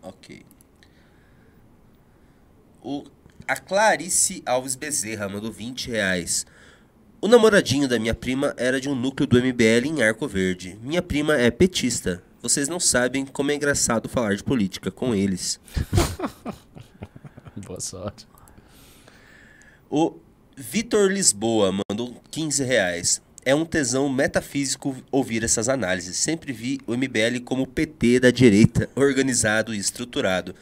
Ok. 0.00 0.46
O, 2.84 3.02
a 3.48 3.56
Clarice 3.56 4.44
Alves 4.46 4.76
Bezerra 4.76 5.28
mandou 5.28 5.50
20 5.50 5.90
reais. 5.90 6.46
O 7.20 7.26
namoradinho 7.26 7.88
da 7.88 7.98
minha 7.98 8.14
prima 8.14 8.54
era 8.56 8.80
de 8.80 8.88
um 8.88 8.94
núcleo 8.94 9.26
do 9.26 9.42
MBL 9.42 9.88
em 9.88 10.04
Arco 10.04 10.28
Verde. 10.28 10.78
Minha 10.80 11.02
prima 11.02 11.34
é 11.34 11.50
petista. 11.50 12.22
Vocês 12.44 12.68
não 12.68 12.78
sabem 12.78 13.24
como 13.24 13.50
é 13.50 13.54
engraçado 13.54 14.06
falar 14.06 14.36
de 14.36 14.44
política 14.44 14.90
com 14.90 15.14
eles. 15.14 15.58
Boa 17.56 17.80
sorte. 17.80 18.26
O 19.88 20.18
Vitor 20.54 21.10
Lisboa 21.10 21.72
mandou 21.88 22.22
15 22.30 22.62
reais. 22.62 23.22
É 23.46 23.54
um 23.54 23.64
tesão 23.64 24.10
metafísico 24.10 24.94
ouvir 25.10 25.42
essas 25.42 25.70
análises. 25.70 26.18
Sempre 26.18 26.52
vi 26.52 26.78
o 26.86 26.94
MBL 26.94 27.40
como 27.46 27.62
o 27.62 27.66
PT 27.66 28.20
da 28.20 28.30
direita, 28.30 28.90
organizado 28.94 29.74
e 29.74 29.78
estruturado. 29.78 30.54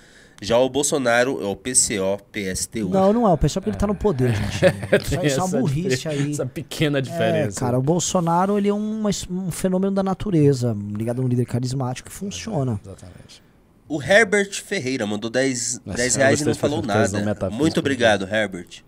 Já 0.44 0.59
o 0.59 0.69
Bolsonaro 0.69 1.40
é 1.40 1.47
o 1.47 1.55
PCO, 1.55 2.19
PSTU. 2.32 2.89
Não, 2.89 3.12
não 3.12 3.28
é. 3.28 3.32
O 3.32 3.39
pessoal 3.39 3.62
porque 3.62 3.70
ele 3.70 3.78
tá 3.78 3.86
no 3.86 3.94
poder, 3.94 4.35
gente. 4.35 4.56
Isso 4.56 5.10
Tem 5.16 5.27
é 5.27 5.28
só 5.28 5.44
essa 5.44 5.56
burrice 5.56 6.09
aí. 6.09 6.32
Essa 6.32 6.44
pequena 6.44 6.98
É, 6.98 7.01
diferença. 7.01 7.60
cara, 7.60 7.78
o 7.78 7.82
Bolsonaro 7.82 8.59
ele 8.59 8.69
é 8.69 8.74
um, 8.74 9.05
um 9.31 9.51
fenômeno 9.52 9.93
da 9.94 10.02
natureza, 10.02 10.77
ligado 10.97 11.23
a 11.23 11.24
um 11.24 11.28
líder 11.28 11.47
carismático 11.47 12.10
que 12.10 12.14
funciona. 12.14 12.81
Exatamente. 12.85 13.40
O 13.89 14.02
Herbert 14.02 14.51
Ferreira 14.64 15.06
mandou 15.06 15.31
10, 15.31 15.82
Nossa, 15.86 15.97
10 15.98 16.14
eu 16.16 16.20
reais 16.20 16.40
e 16.40 16.44
não 16.44 16.55
falou 16.56 16.82
nada. 16.82 17.51
Muito 17.51 17.78
obrigado, 17.78 18.27
Herbert. 18.27 18.82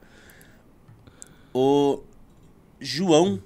O 1.52 2.00
João 2.80 3.38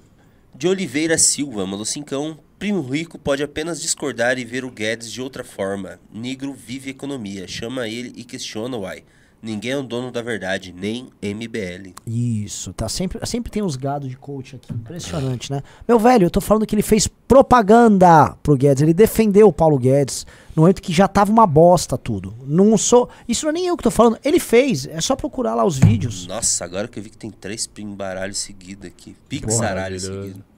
de 0.55 0.67
Oliveira 0.67 1.17
Silva 1.17 1.65
mandou 1.67 1.85
cincão. 1.85 2.39
Primo 2.59 2.81
rico 2.81 3.17
pode 3.17 3.41
apenas 3.41 3.81
discordar 3.81 4.37
e 4.37 4.43
ver 4.43 4.65
o 4.65 4.69
Guedes 4.69 5.09
de 5.09 5.21
outra 5.21 5.45
forma. 5.45 5.97
Negro 6.13 6.53
vive 6.53 6.89
economia. 6.89 7.47
Chama 7.47 7.87
ele 7.87 8.11
e 8.17 8.23
questiona 8.25 8.75
uai. 8.75 9.05
Ninguém 9.41 9.71
é 9.71 9.77
o 9.77 9.83
dono 9.83 10.11
da 10.11 10.21
verdade, 10.21 10.75
nem 10.77 11.07
MBL. 11.23 11.93
Isso, 12.05 12.73
tá 12.73 12.89
sempre, 12.89 13.25
sempre 13.25 13.49
tem 13.49 13.63
uns 13.63 13.77
gados 13.77 14.09
de 14.09 14.17
coach 14.17 14.57
aqui, 14.57 14.73
impressionante, 14.73 15.49
né? 15.49 15.63
Meu 15.87 15.97
velho, 15.97 16.25
eu 16.25 16.29
tô 16.29 16.41
falando 16.41 16.65
que 16.65 16.75
ele 16.75 16.81
fez 16.81 17.07
propaganda 17.07 18.35
pro 18.43 18.57
Guedes, 18.57 18.83
ele 18.83 18.93
defendeu 18.93 19.47
o 19.47 19.53
Paulo 19.53 19.79
Guedes 19.79 20.27
no 20.53 20.63
momento 20.63 20.81
que 20.81 20.91
já 20.91 21.07
tava 21.07 21.31
uma 21.31 21.47
bosta 21.47 21.97
tudo. 21.97 22.35
Não 22.45 22.77
sou, 22.77 23.07
isso 23.29 23.45
não 23.45 23.51
é 23.51 23.53
nem 23.53 23.67
eu 23.67 23.77
que 23.77 23.83
tô 23.83 23.91
falando, 23.91 24.19
ele 24.25 24.41
fez, 24.41 24.85
é 24.87 24.99
só 24.99 25.15
procurar 25.15 25.55
lá 25.55 25.63
os 25.63 25.77
vídeos. 25.77 26.27
Nossa, 26.27 26.65
agora 26.65 26.89
que 26.89 26.99
eu 26.99 27.03
vi 27.03 27.09
que 27.09 27.17
tem 27.17 27.31
três 27.31 27.65
pimbaralhos 27.65 28.39
seguidos 28.39 28.87
aqui. 28.87 29.15
Pix 29.29 29.45
Porra, 29.45 29.57
saralho 29.57 29.95
maravilhoso. 29.95 30.21
seguido. 30.27 30.48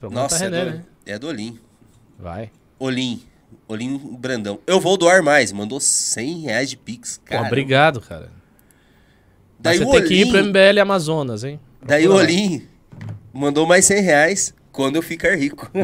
Pergunta 0.00 0.22
Nossa, 0.22 0.36
é 0.36 0.48
René, 0.48 0.64
do, 0.64 0.70
né? 0.70 0.82
é 1.06 1.18
do 1.18 1.28
Olim. 1.28 1.58
Vai. 2.18 2.50
Olim. 2.78 3.22
Olim 3.68 3.98
Brandão. 4.18 4.58
Eu 4.66 4.80
vou 4.80 4.96
doar 4.96 5.22
mais. 5.22 5.52
Mandou 5.52 5.78
100 5.78 6.40
reais 6.40 6.70
de 6.70 6.76
Pix. 6.76 7.18
Pô, 7.18 7.30
Cara. 7.30 7.46
obrigado, 7.46 8.00
cara. 8.00 8.30
Daí 9.58 9.78
Mas 9.78 9.86
o 9.86 9.90
você 9.90 9.98
tem 10.00 10.08
que 10.08 10.14
ir 10.14 10.28
pro 10.28 10.38
Olim, 10.38 10.48
MBL 10.48 10.80
Amazonas, 10.80 11.44
hein? 11.44 11.60
daí 11.84 12.08
o. 12.08 12.14
Olim 12.14 12.66
mandou 13.32 13.66
mais 13.66 13.84
100 13.84 14.00
reais 14.02 14.54
quando 14.72 14.96
eu 14.96 15.02
ficar 15.02 15.36
rico. 15.36 15.70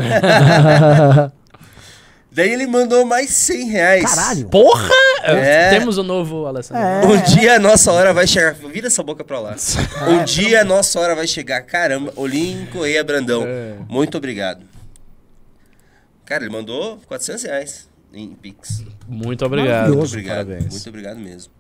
daí 2.32 2.50
ele 2.50 2.66
mandou 2.66 3.04
mais 3.04 3.30
100 3.30 3.68
reais. 3.68 4.14
Caralho. 4.14 4.48
Porra! 4.48 4.88
É. 5.32 5.70
Temos 5.70 5.98
o 5.98 6.02
novo 6.02 6.46
Alessandro. 6.46 6.82
É. 6.82 7.04
Um 7.04 7.22
dia 7.22 7.56
a 7.56 7.58
nossa 7.58 7.92
hora 7.92 8.12
vai 8.12 8.26
chegar. 8.26 8.54
Vira 8.54 8.86
essa 8.86 9.02
boca 9.02 9.24
pra 9.24 9.38
lá. 9.40 9.56
Um 10.08 10.24
dia 10.24 10.60
a 10.60 10.64
nossa 10.64 11.00
hora 11.00 11.14
vai 11.14 11.26
chegar. 11.26 11.62
Caramba, 11.62 12.12
Olim 12.16 12.66
Correia 12.72 13.02
Brandão. 13.02 13.44
É. 13.44 13.74
Muito 13.88 14.16
obrigado. 14.18 14.64
Cara, 16.24 16.44
ele 16.44 16.52
mandou 16.52 16.98
400 17.06 17.42
reais 17.44 17.88
em 18.12 18.30
Pix. 18.34 18.84
Muito 19.08 19.44
obrigado. 19.44 19.94
Muito 19.94 20.06
obrigado. 20.06 20.46
Parabéns. 20.46 20.72
Muito 20.72 20.88
obrigado 20.88 21.18
mesmo. 21.18 21.52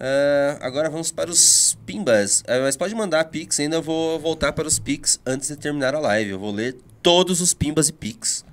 Ah, 0.00 0.58
agora 0.60 0.88
vamos 0.88 1.10
para 1.10 1.28
os 1.30 1.76
Pimbas. 1.84 2.44
Ah, 2.46 2.60
mas 2.60 2.76
pode 2.76 2.94
mandar 2.94 3.24
Pix, 3.24 3.58
ainda 3.58 3.80
vou 3.80 4.18
voltar 4.18 4.52
para 4.52 4.68
os 4.68 4.78
Pix 4.78 5.20
antes 5.26 5.48
de 5.48 5.56
terminar 5.56 5.94
a 5.94 5.98
live. 5.98 6.30
Eu 6.30 6.38
vou 6.38 6.52
ler 6.52 6.76
todos 7.02 7.40
os 7.40 7.52
Pimbas 7.52 7.88
e 7.88 7.92
Pix. 7.92 8.44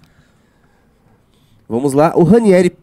Vamos 1.70 1.94
lá, 1.94 2.14
o 2.16 2.24
Ranieri. 2.24 2.76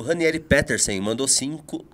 O 0.00 0.02
Ranieri 0.02 0.40
Petersen 0.40 0.98
mandou 0.98 1.28
5 1.28 1.84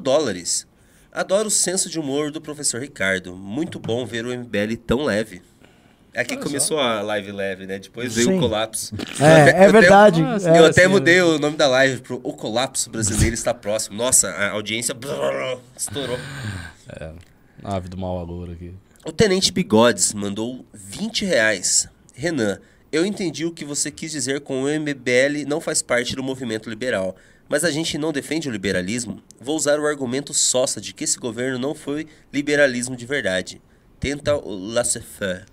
dólares. 0.00 0.66
Adoro 1.12 1.48
o 1.48 1.50
senso 1.50 1.90
de 1.90 2.00
humor 2.00 2.30
do 2.30 2.40
professor 2.40 2.80
Ricardo. 2.80 3.36
Muito 3.36 3.78
bom 3.78 4.06
ver 4.06 4.24
o 4.24 4.30
MBL 4.34 4.74
tão 4.86 5.04
leve. 5.04 5.42
Aqui 6.16 6.34
começou 6.38 6.80
a 6.80 7.02
live 7.02 7.30
leve, 7.32 7.66
né? 7.66 7.78
Depois 7.78 8.14
veio 8.14 8.28
Sim. 8.28 8.38
o 8.38 8.40
colapso. 8.40 8.94
É, 9.20 9.26
Eu 9.26 9.42
até- 9.42 9.64
é 9.64 9.66
eu 9.68 9.72
verdade. 9.72 10.22
Nossa, 10.22 10.48
É, 10.50 10.58
eu 10.60 10.64
até 10.64 10.84
assim, 10.84 10.90
mudei 10.92 11.20
o 11.20 11.38
nome 11.38 11.58
da 11.58 11.68
live 11.68 12.00
pro 12.00 12.18
O 12.24 12.32
Colapso 12.32 12.88
Brasileiro 12.88 13.34
está 13.34 13.52
próximo. 13.52 13.98
Nossa, 13.98 14.30
a 14.30 14.52
audiência 14.52 14.94
brrr, 14.94 15.58
estourou. 15.76 16.18
Ave 17.62 17.90
do 17.90 17.98
mau 17.98 18.18
agouro 18.18 18.52
aqui. 18.52 18.72
O 19.04 19.12
Tenente 19.12 19.52
Bigodes 19.52 20.14
mandou 20.14 20.64
20 20.72 21.26
reais. 21.26 21.86
Renan, 22.14 22.58
eu 22.92 23.04
entendi 23.04 23.44
o 23.44 23.52
que 23.52 23.64
você 23.64 23.90
quis 23.90 24.12
dizer 24.12 24.40
com 24.40 24.62
o 24.62 24.66
MBL 24.66 25.46
não 25.46 25.60
faz 25.60 25.82
parte 25.82 26.14
do 26.14 26.22
movimento 26.22 26.70
liberal. 26.70 27.16
Mas 27.48 27.62
a 27.62 27.70
gente 27.70 27.96
não 27.96 28.12
defende 28.12 28.48
o 28.48 28.52
liberalismo? 28.52 29.22
Vou 29.40 29.56
usar 29.56 29.78
o 29.78 29.86
argumento 29.86 30.34
sossa 30.34 30.80
de 30.80 30.92
que 30.92 31.04
esse 31.04 31.18
governo 31.18 31.58
não 31.58 31.74
foi 31.74 32.06
liberalismo 32.32 32.96
de 32.96 33.06
verdade. 33.06 33.62
Tenta 34.00 34.36
o 34.36 34.52
laissez-faire. 34.72 35.46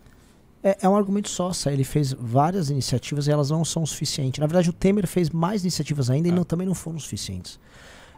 É, 0.63 0.77
é 0.81 0.89
um 0.89 0.95
argumento 0.95 1.29
só, 1.29 1.53
só. 1.53 1.69
Ele 1.69 1.83
fez 1.83 2.13
várias 2.13 2.69
iniciativas 2.69 3.27
e 3.27 3.31
elas 3.31 3.51
não 3.51 3.63
são 3.63 3.85
suficientes. 3.85 4.39
Na 4.39 4.47
verdade, 4.47 4.69
o 4.69 4.73
Temer 4.73 5.05
fez 5.05 5.29
mais 5.29 5.61
iniciativas 5.61 6.09
ainda 6.09 6.29
e 6.29 6.31
não, 6.31 6.43
também 6.43 6.65
não 6.65 6.73
foram 6.73 6.97
suficientes. 6.99 7.59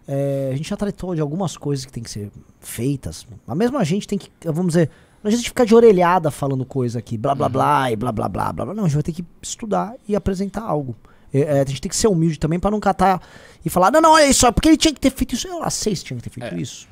É, 0.07 0.51
a 0.53 0.55
gente 0.55 0.69
já 0.69 0.77
tratou 0.77 1.15
de 1.15 1.21
algumas 1.21 1.57
coisas 1.57 1.85
que 1.85 1.91
tem 1.91 2.03
que 2.03 2.09
ser 2.09 2.31
feitas. 2.59 3.25
A 3.47 3.83
gente 3.83 4.07
tem 4.07 4.17
que, 4.17 4.29
vamos 4.45 4.67
dizer, 4.73 4.91
não 5.25 5.29
adianta 5.29 5.39
a 5.39 5.41
gente 5.41 5.49
ficar 5.49 5.65
de 5.65 5.73
orelhada 5.73 6.29
falando 6.29 6.63
coisa 6.63 6.99
aqui, 6.99 7.17
blá 7.17 7.33
blá 7.33 7.49
blá 7.49 7.91
e 7.91 7.95
blá 7.95 8.11
blá 8.11 8.29
blá 8.29 8.53
blá 8.53 8.65
blá. 8.65 8.75
Não, 8.75 8.83
a 8.83 8.87
gente 8.87 8.93
vai 8.93 9.03
ter 9.03 9.11
que 9.11 9.25
estudar 9.41 9.95
e 10.07 10.15
apresentar 10.15 10.61
algo. 10.61 10.95
É, 11.33 11.39
é, 11.39 11.61
a 11.61 11.65
gente 11.65 11.81
tem 11.81 11.89
que 11.89 11.95
ser 11.95 12.07
humilde 12.07 12.37
também 12.37 12.59
pra 12.59 12.69
não 12.69 12.79
catar 12.79 13.19
e 13.65 13.69
falar, 13.69 13.91
não, 13.91 13.99
não, 13.99 14.11
olha 14.11 14.27
isso, 14.27 14.45
é 14.45 14.51
porque 14.51 14.69
ele 14.69 14.77
tinha 14.77 14.93
que 14.93 14.99
ter 14.99 15.09
feito 15.11 15.33
isso. 15.33 15.47
Eu 15.47 15.57
lá 15.57 15.71
sei 15.71 15.95
se 15.95 16.03
tinha 16.03 16.15
que 16.15 16.23
ter 16.23 16.29
feito 16.29 16.53
É. 16.55 16.61
isso. 16.61 16.87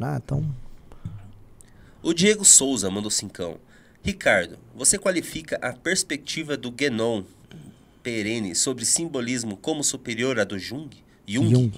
Ah, 0.00 0.20
então. 0.24 0.46
O 2.00 2.14
Diego 2.14 2.44
Souza 2.44 2.88
mandou 2.88 3.10
cincão. 3.10 3.56
Ricardo, 4.02 4.56
você 4.74 4.96
qualifica 4.96 5.58
a 5.60 5.72
perspectiva 5.72 6.56
do 6.56 6.70
Guénon 6.70 7.24
perene 8.02 8.54
sobre 8.54 8.84
simbolismo 8.84 9.56
como 9.56 9.82
superior 9.82 10.38
à 10.38 10.44
do 10.44 10.56
Jung? 10.56 10.88
Jung? 11.26 11.50
Jung. 11.50 11.72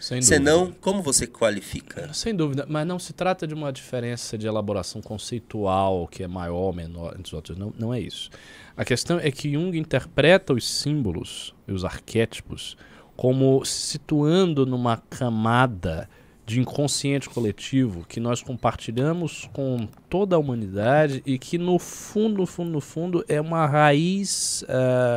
Sem 0.00 0.22
Se 0.22 0.38
dúvida. 0.38 0.50
não, 0.50 0.72
como 0.72 1.02
você 1.02 1.26
qualifica? 1.26 2.10
Sem 2.14 2.34
dúvida, 2.34 2.64
mas 2.66 2.86
não 2.86 2.98
se 2.98 3.12
trata 3.12 3.46
de 3.46 3.52
uma 3.52 3.70
diferença 3.70 4.38
de 4.38 4.46
elaboração 4.46 5.02
conceitual 5.02 6.08
que 6.08 6.22
é 6.22 6.26
maior 6.26 6.54
ou 6.68 6.72
menor 6.72 7.12
entre 7.12 7.24
os 7.24 7.32
outros. 7.34 7.58
Não, 7.58 7.72
não 7.78 7.92
é 7.92 8.00
isso. 8.00 8.30
A 8.74 8.84
questão 8.84 9.18
é 9.18 9.30
que 9.30 9.52
Jung 9.52 9.76
interpreta 9.78 10.54
os 10.54 10.66
símbolos 10.66 11.54
e 11.68 11.72
os 11.72 11.84
arquétipos 11.84 12.78
como 13.14 13.62
se 13.66 13.88
situando 13.88 14.64
numa 14.64 14.96
camada 14.96 16.08
de 16.50 16.58
inconsciente 16.58 17.30
coletivo 17.30 18.04
que 18.08 18.18
nós 18.18 18.42
compartilhamos 18.42 19.48
com 19.52 19.86
toda 20.08 20.34
a 20.34 20.38
humanidade 20.38 21.22
e 21.24 21.38
que 21.38 21.56
no 21.56 21.78
fundo, 21.78 22.38
no 22.38 22.46
fundo, 22.46 22.70
no 22.70 22.80
fundo 22.80 23.24
é 23.28 23.40
uma 23.40 23.66
raiz 23.66 24.64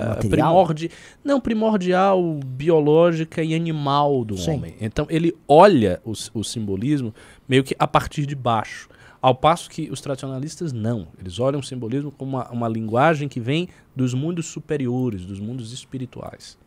Material? 0.09 0.29
primordi 0.29 0.91
não 1.23 1.41
primordial, 1.41 2.39
biológica 2.45 3.43
e 3.43 3.55
animal 3.55 4.23
do 4.23 4.37
Sim. 4.37 4.51
homem. 4.51 4.75
Então 4.79 5.07
ele 5.09 5.35
olha 5.47 5.99
o, 6.05 6.11
o 6.35 6.43
simbolismo 6.43 7.11
meio 7.49 7.63
que 7.63 7.75
a 7.79 7.87
partir 7.87 8.27
de 8.27 8.35
baixo. 8.35 8.87
Ao 9.19 9.33
passo 9.33 9.69
que 9.69 9.89
os 9.89 10.01
tradicionalistas 10.01 10.71
não. 10.71 11.07
Eles 11.17 11.39
olham 11.39 11.61
o 11.61 11.63
simbolismo 11.63 12.11
como 12.11 12.37
uma, 12.37 12.51
uma 12.51 12.67
linguagem 12.67 13.27
que 13.27 13.39
vem 13.39 13.69
dos 13.95 14.13
mundos 14.13 14.45
superiores, 14.47 15.25
dos 15.25 15.39
mundos 15.39 15.71
espirituais. 15.71 16.57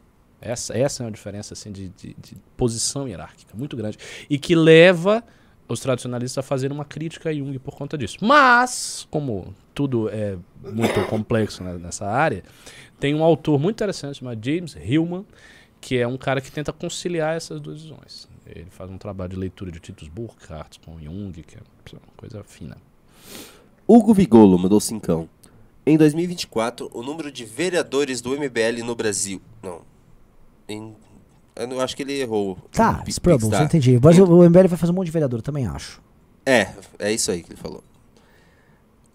Essa, 0.40 0.76
essa 0.76 1.02
é 1.02 1.06
uma 1.06 1.12
diferença 1.12 1.54
assim, 1.54 1.72
de, 1.72 1.88
de- 1.90 2.14
de 2.18 2.36
posição 2.56 3.08
hierárquica 3.08 3.54
muito 3.56 3.76
grande. 3.76 3.98
E 4.28 4.38
que 4.38 4.54
leva 4.54 5.24
os 5.68 5.80
tradicionalistas 5.80 6.38
a 6.38 6.46
fazer 6.46 6.70
uma 6.70 6.84
crítica 6.84 7.30
a 7.30 7.34
Jung 7.34 7.58
por 7.58 7.74
conta 7.74 7.98
disso. 7.98 8.18
Mas, 8.20 9.06
como 9.10 9.54
tudo 9.74 10.08
é 10.08 10.36
muito 10.62 11.04
complexo 11.10 11.64
nessa 11.64 12.06
área, 12.06 12.44
tem 13.00 13.14
um 13.14 13.24
autor 13.24 13.58
muito 13.58 13.76
interessante 13.76 14.18
chamado 14.18 14.38
James 14.44 14.76
Hillman, 14.76 15.26
que 15.80 15.96
é 15.98 16.06
um 16.06 16.16
cara 16.16 16.40
que 16.40 16.50
tenta 16.52 16.72
conciliar 16.72 17.36
essas 17.36 17.60
duas 17.60 17.82
visões. 17.82 18.28
Ele 18.46 18.66
faz 18.70 18.88
um 18.90 18.96
trabalho 18.98 19.30
de 19.30 19.36
leitura 19.36 19.72
de 19.72 19.80
Titus 19.80 20.06
Burkhardt 20.08 20.78
com 20.80 21.00
Jung, 21.00 21.32
que 21.42 21.56
é 21.56 21.60
uma 21.92 22.00
coisa 22.16 22.44
fina. 22.44 22.76
Hugo 23.88 24.14
Vigolo 24.14 24.56
mandou 24.58 24.80
cincão. 24.80 25.28
Em 25.84 25.96
2024, 25.96 26.90
o 26.92 27.02
número 27.02 27.30
de 27.30 27.44
vereadores 27.44 28.20
do 28.20 28.30
MBL 28.30 28.84
no 28.84 28.94
Brasil. 28.94 29.40
Não. 29.62 29.82
Em- 30.68 30.94
eu 31.54 31.66
não- 31.66 31.80
acho 31.80 31.96
que 31.96 32.02
ele 32.02 32.20
errou. 32.20 32.58
Tá, 32.72 32.98
O 33.00 33.04
Pix 33.04 33.14
Sprubble, 33.16 33.48
tá. 33.50 33.58
você 33.58 33.64
entendi. 33.64 33.98
Mas 34.02 34.18
o, 34.18 34.42
MBL 34.44 34.68
vai 34.68 34.78
fazer 34.78 34.92
um 34.92 34.94
monte 34.94 35.06
de 35.06 35.12
vereador, 35.12 35.40
também 35.42 35.66
acho. 35.66 36.00
É, 36.44 36.68
é 36.98 37.12
isso 37.12 37.30
aí 37.30 37.42
que 37.42 37.50
ele 37.52 37.60
falou. 37.60 37.82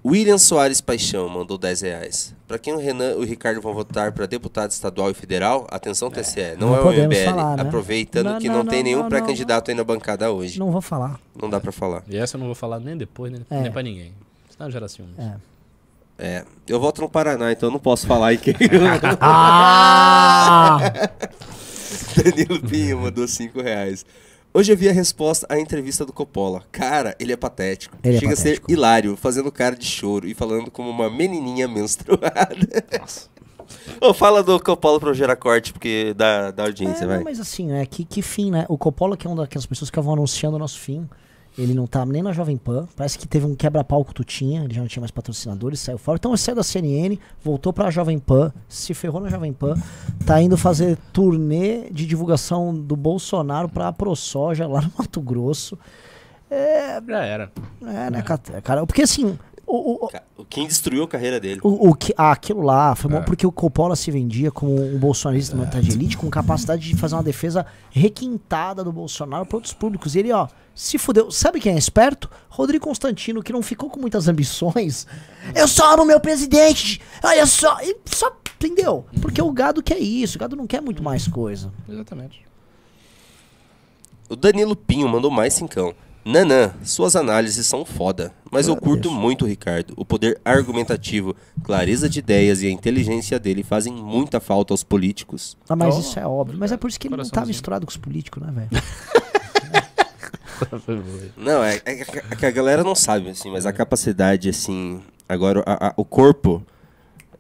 William 0.03 0.39
Soares 0.39 0.81
Paixão 0.81 1.29
mandou 1.29 1.59
10 1.59 1.81
reais. 1.81 2.33
Pra 2.47 2.57
quem 2.57 2.73
o 2.73 2.77
Renan 2.79 3.11
e 3.11 3.15
o 3.17 3.23
Ricardo 3.23 3.61
vão 3.61 3.71
votar 3.71 4.11
pra 4.11 4.25
deputado 4.25 4.71
estadual 4.71 5.11
e 5.11 5.13
federal, 5.13 5.67
atenção 5.69 6.09
TCE, 6.09 6.55
não, 6.59 6.69
não 6.69 6.75
é 6.75 6.81
o 6.81 6.91
MBL. 7.07 7.23
falar, 7.25 7.55
né? 7.57 7.61
Aproveitando 7.61 8.25
Não, 8.25 8.39
que 8.39 8.47
não, 8.49 8.55
não, 8.57 8.65
tem 8.65 8.79
não, 8.79 8.83
nenhum 8.85 9.01
não, 9.03 9.09
pré-candidato 9.09 9.69
aí 9.69 9.77
na 9.77 9.83
bancada 9.83 10.31
hoje. 10.31 10.57
Não, 10.57 10.65
Não 10.65 10.73
vou 10.73 10.81
falar. 10.81 11.19
dá 11.51 11.59
pra 11.59 11.71
falar. 11.71 12.03
E 12.09 12.17
essa 12.17 12.35
eu 12.35 12.39
não 12.39 12.47
vou 12.47 12.55
falar 12.55 12.79
nem 12.79 12.97
depois, 12.97 13.31
nem, 13.31 13.45
É. 13.51 13.61
nem 13.61 13.71
pra 13.71 13.83
ninguém. 13.83 14.11
Senão 14.49 14.71
gera 14.71 14.87
ciúmes. 14.89 15.19
É. 15.19 15.35
É. 16.22 16.45
Eu 16.68 16.80
voto 16.80 17.02
no 17.02 17.10
Paraná, 17.10 17.52
então 17.52 17.68
eu 17.68 17.73
não 17.73 17.80
posso 17.80 18.06
falar 18.06 18.27
aí 18.27 18.38
quem. 18.38 18.53
Ah! 19.19 20.80
Danilo 22.15 22.61
Pinho 22.61 22.99
mandou 22.99 23.27
5 23.27 23.61
reais. 23.61 24.06
Hoje 24.53 24.72
eu 24.72 24.77
vi 24.77 24.88
a 24.89 24.91
resposta 24.91 25.48
à 25.49 25.57
entrevista 25.57 26.06
do 26.06 26.11
Coppola. 26.11 26.61
Cara, 26.72 27.15
ele 27.19 27.31
é 27.31 27.38
patético. 27.38 27.98
Ele 28.03 28.18
é 28.18 28.19
Chega 28.19 28.35
patético. 28.35 28.65
a 28.65 28.68
ser 28.68 28.73
hilário, 28.73 29.15
fazendo 29.15 29.52
cara 29.52 29.76
de 29.76 29.85
choro 29.85 30.27
e 30.27 30.34
falando 30.34 30.69
como 30.69 30.89
uma 30.89 31.10
menininha 31.10 31.68
menstruada. 31.68 32.84
Ô, 34.02 34.14
fala 34.14 34.43
do 34.43 34.60
Coppola 34.60 34.99
pro 34.99 35.14
gerar 35.14 35.38
corte, 35.38 35.72
porque 35.72 36.14
dá, 36.18 36.52
dá 36.52 36.64
audiência, 36.64 37.06
É, 37.06 37.07
vai. 37.07 37.19
mas 37.23 37.39
assim, 37.39 37.68
né? 37.68 37.85
Que, 37.85 38.03
que 38.03 38.22
fim, 38.22 38.52
né? 38.52 38.65
O 38.68 38.77
Coppola, 38.77 39.15
que 39.15 39.26
é 39.26 39.30
uma 39.30 39.41
daquelas 39.41 39.65
pessoas 39.65 39.89
que 39.89 39.95
estavam 39.98 40.14
anunciando 40.14 40.57
o 40.57 40.60
nosso 40.60 40.77
fim. 40.80 41.10
Ele 41.57 41.73
não 41.73 41.85
tá 41.85 42.05
nem 42.05 42.21
na 42.21 42.31
Jovem 42.31 42.57
Pan. 42.57 42.87
Parece 42.95 43.19
que 43.19 43.27
teve 43.27 43.45
um 43.45 43.55
quebra-pau 43.55 44.03
com 44.05 44.11
o 44.11 44.13
Tutinha. 44.13 44.63
Ele 44.63 44.73
já 44.73 44.81
não 44.81 44.87
tinha 44.87 45.01
mais 45.01 45.11
patrocinadores, 45.11 45.79
saiu 45.79 45.97
fora. 45.97 46.17
Então 46.17 46.31
ele 46.31 46.37
saiu 46.37 46.55
da 46.55 46.63
CNN, 46.63 47.17
voltou 47.43 47.73
pra 47.73 47.91
Jovem 47.91 48.17
Pan, 48.17 48.53
se 48.69 48.93
ferrou 48.93 49.21
na 49.21 49.29
Jovem 49.29 49.51
Pan. 49.51 49.75
Tá 50.25 50.41
indo 50.41 50.57
fazer 50.57 50.97
turnê 51.11 51.89
de 51.89 52.05
divulgação 52.05 52.73
do 52.73 52.95
Bolsonaro 52.95 53.67
pra 53.67 53.91
ProSoja 53.91 54.67
lá 54.67 54.81
no 54.81 54.91
Mato 54.97 55.21
Grosso. 55.21 55.77
Já 57.07 57.23
era. 57.23 57.51
É, 57.81 58.09
né, 58.09 58.21
cara? 58.21 58.85
Porque 58.85 59.03
assim, 59.03 59.37
o, 59.76 60.06
o, 60.06 60.07
Ca- 60.10 60.23
Quem 60.49 60.68
destruiu 60.68 61.03
a 61.03 61.07
carreira 61.07 61.39
dele? 61.39 61.60
o, 61.64 61.89
o 61.89 61.95
que, 61.95 62.14
ah, 62.18 62.31
aquilo 62.31 62.61
lá 62.61 62.95
foi 62.95 63.10
bom 63.10 63.18
É. 63.18 63.22
porque 63.22 63.45
o 63.48 63.52
Coppola 63.52 63.95
se 63.95 64.11
vendia 64.11 64.52
como 64.52 64.73
um 64.76 64.98
bolsonarista 64.98 65.56
militar 65.56 65.81
de 65.81 65.91
elite 65.91 66.18
com 66.18 66.30
capacidade 66.30 66.88
de 66.88 66.95
fazer 66.95 67.15
uma 67.15 67.23
defesa 67.23 67.65
requintada 67.89 68.84
do 68.84 68.91
Bolsonaro 68.91 69.45
para 69.45 69.57
outros 69.57 69.73
públicos. 69.73 70.15
E 70.15 70.19
ele, 70.19 70.31
ó, 70.31 70.48
se 70.76 70.98
fudeu. 70.98 71.31
Sabe 71.31 71.60
quem 71.60 71.73
é 71.76 71.77
esperto? 71.77 72.30
Rodrigo 72.49 72.85
Constantino, 72.85 73.41
que 73.43 73.53
não 73.53 73.61
ficou 73.61 73.89
com 73.89 73.99
muitas 73.99 74.27
ambições. 74.27 75.07
Eu 75.56 75.68
só 75.68 75.93
amo 75.93 76.06
meu 76.06 76.19
presidente! 76.19 77.02
Olha 77.23 77.45
só! 77.45 77.77
E 77.81 77.98
só 78.06 78.31
entendeu? 78.56 79.06
Porque 79.22 79.41
o 79.41 79.52
gado 79.52 79.81
quer 79.81 79.98
isso, 79.99 80.38
o 80.38 80.39
gado 80.39 80.56
não 80.56 80.68
quer 80.68 80.81
muito 80.81 81.02
mais 81.02 81.27
coisa. 81.27 81.72
Exatamente. 81.89 82.41
O 84.30 84.35
Danilo 84.35 84.76
Pinho 84.76 85.10
mandou 85.10 85.30
mais 85.31 85.53
cincão. 85.53 85.93
Nanã, 86.23 86.72
suas 86.84 87.15
análises 87.15 87.65
são 87.65 87.84
foda, 87.84 88.31
mas 88.52 88.68
eu 88.68 88.76
curto 88.77 89.10
muito 89.10 89.43
o 89.43 89.48
Ricardo. 89.48 89.93
O 89.98 90.06
poder 90.06 90.39
argumentativo, 90.45 91.35
clareza 91.64 92.07
de 92.07 92.19
ideias 92.19 92.61
e 92.61 92.68
a 92.68 92.72
inteligência 92.72 93.39
dele 93.39 93.64
fazem 93.64 93.91
muita 93.91 94.39
falta 94.39 94.72
aos 94.73 94.84
políticos. 94.84 95.57
Ah, 95.68 95.76
mas 95.76 95.95
Oh, 95.95 95.99
isso 95.99 96.19
é 96.19 96.27
óbvio. 96.27 96.60
Mas 96.60 96.72
é 96.72 96.77
por 96.77 96.89
isso 96.89 96.99
que 96.99 97.07
ele 97.07 97.18
não 97.18 97.27
tá 97.27 97.43
misturado 97.43 97.88
com 97.88 97.89
os 97.89 97.98
políticos, 97.98 98.41
né, 98.43 98.52
velho? 98.52 98.69
Não, 101.35 101.64
é, 101.64 101.81
é 101.85 101.95
que- 102.06 102.19
é 102.19 102.35
que 102.35 102.45
a 102.45 102.52
galera 102.52 102.84
não 102.84 102.93
sabe, 102.93 103.30
assim, 103.30 103.49
mas 103.49 103.65
a 103.65 103.73
capacidade, 103.73 104.48
assim. 104.48 105.02
Agora, 105.27 105.64
a- 105.65 105.88
a- 105.88 105.93
o 105.98 106.06
corpo 106.06 106.61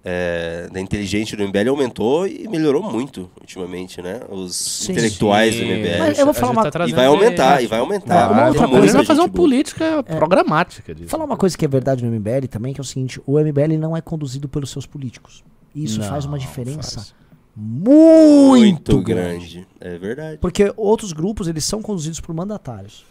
é, 0.03 0.67
da 0.71 0.79
inteligência 0.81 1.37
do 1.37 1.43
MBL 1.47 1.69
aumentou 1.69 2.25
e 2.27 2.47
melhorou 2.47 2.81
muito 2.81 3.29
ultimamente, 3.39 4.01
né? 4.01 4.19
Os 4.29 4.55
Sim. 4.55 4.93
intelectuais 4.93 5.55
do. 5.55 5.61
MBL. 5.63 5.99
Mas 5.99 6.17
eu 6.19 6.25
vou 6.25 6.33
falar 6.33 6.51
uma- 6.53 6.67
E 6.67 6.71
trazendo 6.71 6.95
vai 6.95 7.05
aumentar, 7.05 7.63
e 7.63 7.67
vai 7.67 7.79
Uma 7.79 7.85
aumentar. 7.85 8.29
outra 8.47 8.61
Tem 8.61 8.69
coisa- 8.71 8.85
Ele 8.87 8.93
vai 8.93 9.05
fazer 9.05 9.19
uma 9.21 9.27
boa. 9.27 9.35
política 9.35 10.01
programática 10.03 10.95
disso. 10.95 11.09
Falar 11.09 11.25
uma 11.25 11.37
coisa 11.37 11.55
que 11.57 11.63
é 11.63 11.67
verdade 11.67 12.03
no 12.03 12.09
MBL 12.11 12.47
também, 12.47 12.73
que 12.73 12.79
é 12.79 12.83
o 12.83 12.85
seguinte, 12.85 13.21
o 13.27 13.37
MBL 13.39 13.77
não 13.77 13.95
é 13.95 14.01
conduzido 14.01 14.49
pelos 14.49 14.71
seus 14.71 14.87
políticos. 14.87 15.43
Isso 15.75 15.99
Não, 15.99 16.07
faz 16.09 16.25
uma 16.25 16.39
diferença 16.39 16.95
faz. 16.99 17.13
muito, 17.55 18.91
Muito 18.93 19.01
grande. 19.01 19.55
grande. 19.55 19.67
É 19.79 19.97
verdade. 19.97 20.37
Porque 20.39 20.73
outros 20.75 21.13
grupos, 21.13 21.47
eles 21.47 21.63
são 21.63 21.81
conduzidos 21.81 22.19
por 22.19 22.33
mandatários. 22.33 23.05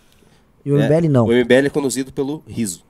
E 0.65 0.73
o 0.73 0.79
É, 0.79 0.83
MBL 0.87 1.09
não. 1.09 1.27
O 1.27 1.33
MBL 1.33 1.67
é 1.67 1.71
conduzido 1.71 2.12
pelo 2.12 2.43
riso. 2.47 2.83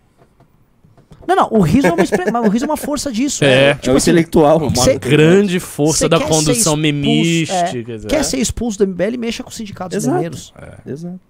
Não, 1.27 1.37
não, 1.37 1.49
o 1.53 1.61
riso 1.61 1.87
é 1.87 1.93
uma, 1.93 2.03
expre- 2.03 2.25
o 2.31 2.49
riso 2.49 2.65
é 2.65 2.69
uma 2.69 2.77
força 2.77 3.13
disso. 3.13 3.45
É. 3.45 3.75
Tipo 3.75 3.91
é 3.91 3.93
o 3.93 3.97
assim, 3.97 4.11
intelectual. 4.11 4.59
Uma 4.59 4.75
Cê- 4.85 4.99
grande 4.99 5.61
força 5.61 6.09
da 6.09 6.19
condução 6.19 6.53
expulso- 6.53 6.77
memística. 6.77 7.55
é, 7.57 7.99
quer 8.09 8.25
ser 8.25 8.39
expulso 8.39 8.79
do 8.79 8.87
MBL, 8.87 9.17
mexa 9.19 9.43
com 9.43 9.51
os 9.51 9.57
sindicatos 9.57 9.97
Exato. 9.97 10.15
mineiros. 10.15 10.53
Exato. 10.87 11.21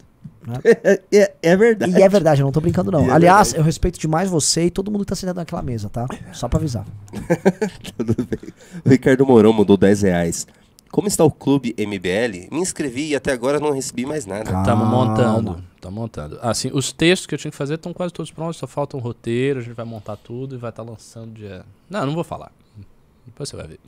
Né? 0.47 0.55
É, 0.65 1.01
é- 1.12 1.33
é 1.43 1.57
verdade. 1.57 1.93
E 1.99 2.03
é 2.03 2.09
verdade, 2.09 2.41
eu 2.41 2.45
não 2.47 2.53
tô 2.53 2.61
brincando 2.61 2.91
não. 2.91 3.07
É 3.07 3.11
Aliás, 3.11 3.49
verdade. 3.49 3.59
eu 3.59 3.65
respeito 3.65 3.99
demais 4.01 4.31
você 4.31 4.65
e 4.67 4.71
todo 4.71 4.91
mundo 4.91 5.01
que 5.01 5.09
tá 5.09 5.15
sentado 5.15 5.37
naquela 5.37 5.61
mesa, 5.62 5.89
tá? 5.91 6.07
Só 6.33 6.49
pra 6.49 6.59
avisar. 6.59 6.87
Tudo 7.99 8.15
bem. 8.25 8.39
O 8.85 8.89
Ricardo 8.89 9.27
Mourão 9.27 9.53
mandou 9.53 9.77
10 9.77 10.03
reais. 10.03 10.47
Como 10.91 11.07
está 11.07 11.25
o 11.25 11.31
clube 11.31 11.75
MBL? 11.79 12.49
Me 12.51 12.61
inscrevi 12.61 13.11
e 13.11 13.17
até 13.17 13.33
agora 13.33 13.61
não 13.61 13.71
recebi 13.71 14.05
mais 14.05 14.27
nada. 14.27 14.51
Estamos 14.59 14.89
montando. 14.89 15.62
Estamos 15.77 15.99
montando. 15.99 16.39
Assim, 16.43 16.71
os 16.73 16.93
textos 16.93 17.27
que 17.27 17.35
eu 17.35 17.39
tinha 17.39 17.51
que 17.51 17.57
fazer 17.57 17.75
estão 17.75 17.93
quase 17.93 18.12
todos 18.12 18.33
prontos, 18.33 18.57
só 18.57 18.67
falta 18.67 18.97
um 18.97 19.01
roteiro, 19.01 19.61
a 19.61 19.62
gente 19.62 19.75
vai 19.75 19.85
montar 19.85 20.17
tudo 20.17 20.57
e 20.57 20.59
vai 20.59 20.71
estar 20.71 20.83
lançando 20.83 21.33
dia. 21.33 21.65
Não, 21.89 22.05
não 22.07 22.15
vou 22.15 22.25
falar. 22.25 22.51
Depois 23.25 23.49
você 23.49 23.57
vai 23.57 23.69
ver. 23.69 23.81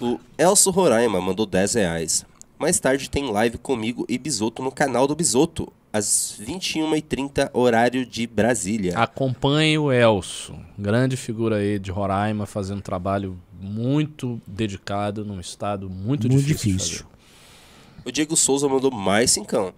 O 0.00 0.20
Elso 0.38 0.70
Roraima 0.70 1.20
mandou 1.20 1.46
10 1.46 1.74
reais. 1.74 2.24
Mais 2.58 2.78
tarde 2.78 3.10
tem 3.10 3.30
live 3.30 3.58
comigo 3.58 4.06
e 4.08 4.16
Bisoto 4.16 4.62
no 4.62 4.70
canal 4.70 5.06
do 5.06 5.16
Bisoto, 5.16 5.70
às 5.92 6.40
21h30, 6.40 7.50
horário 7.52 8.06
de 8.06 8.26
Brasília. 8.26 8.96
Acompanhe 8.96 9.78
o 9.78 9.92
Elso, 9.92 10.54
grande 10.78 11.16
figura 11.16 11.56
aí 11.56 11.78
de 11.78 11.90
Roraima, 11.90 12.46
fazendo 12.46 12.78
um 12.78 12.82
trabalho 12.82 13.36
muito 13.60 14.40
dedicado 14.46 15.24
num 15.24 15.40
estado 15.40 15.88
muito, 15.88 16.28
Muito 16.28 16.44
difícil. 16.46 16.78
difícil. 16.78 17.06
O 18.04 18.10
Diego 18.12 18.36
Souza 18.36 18.68
mandou 18.68 18.90
mais 18.90 19.30
cincão. 19.30 19.72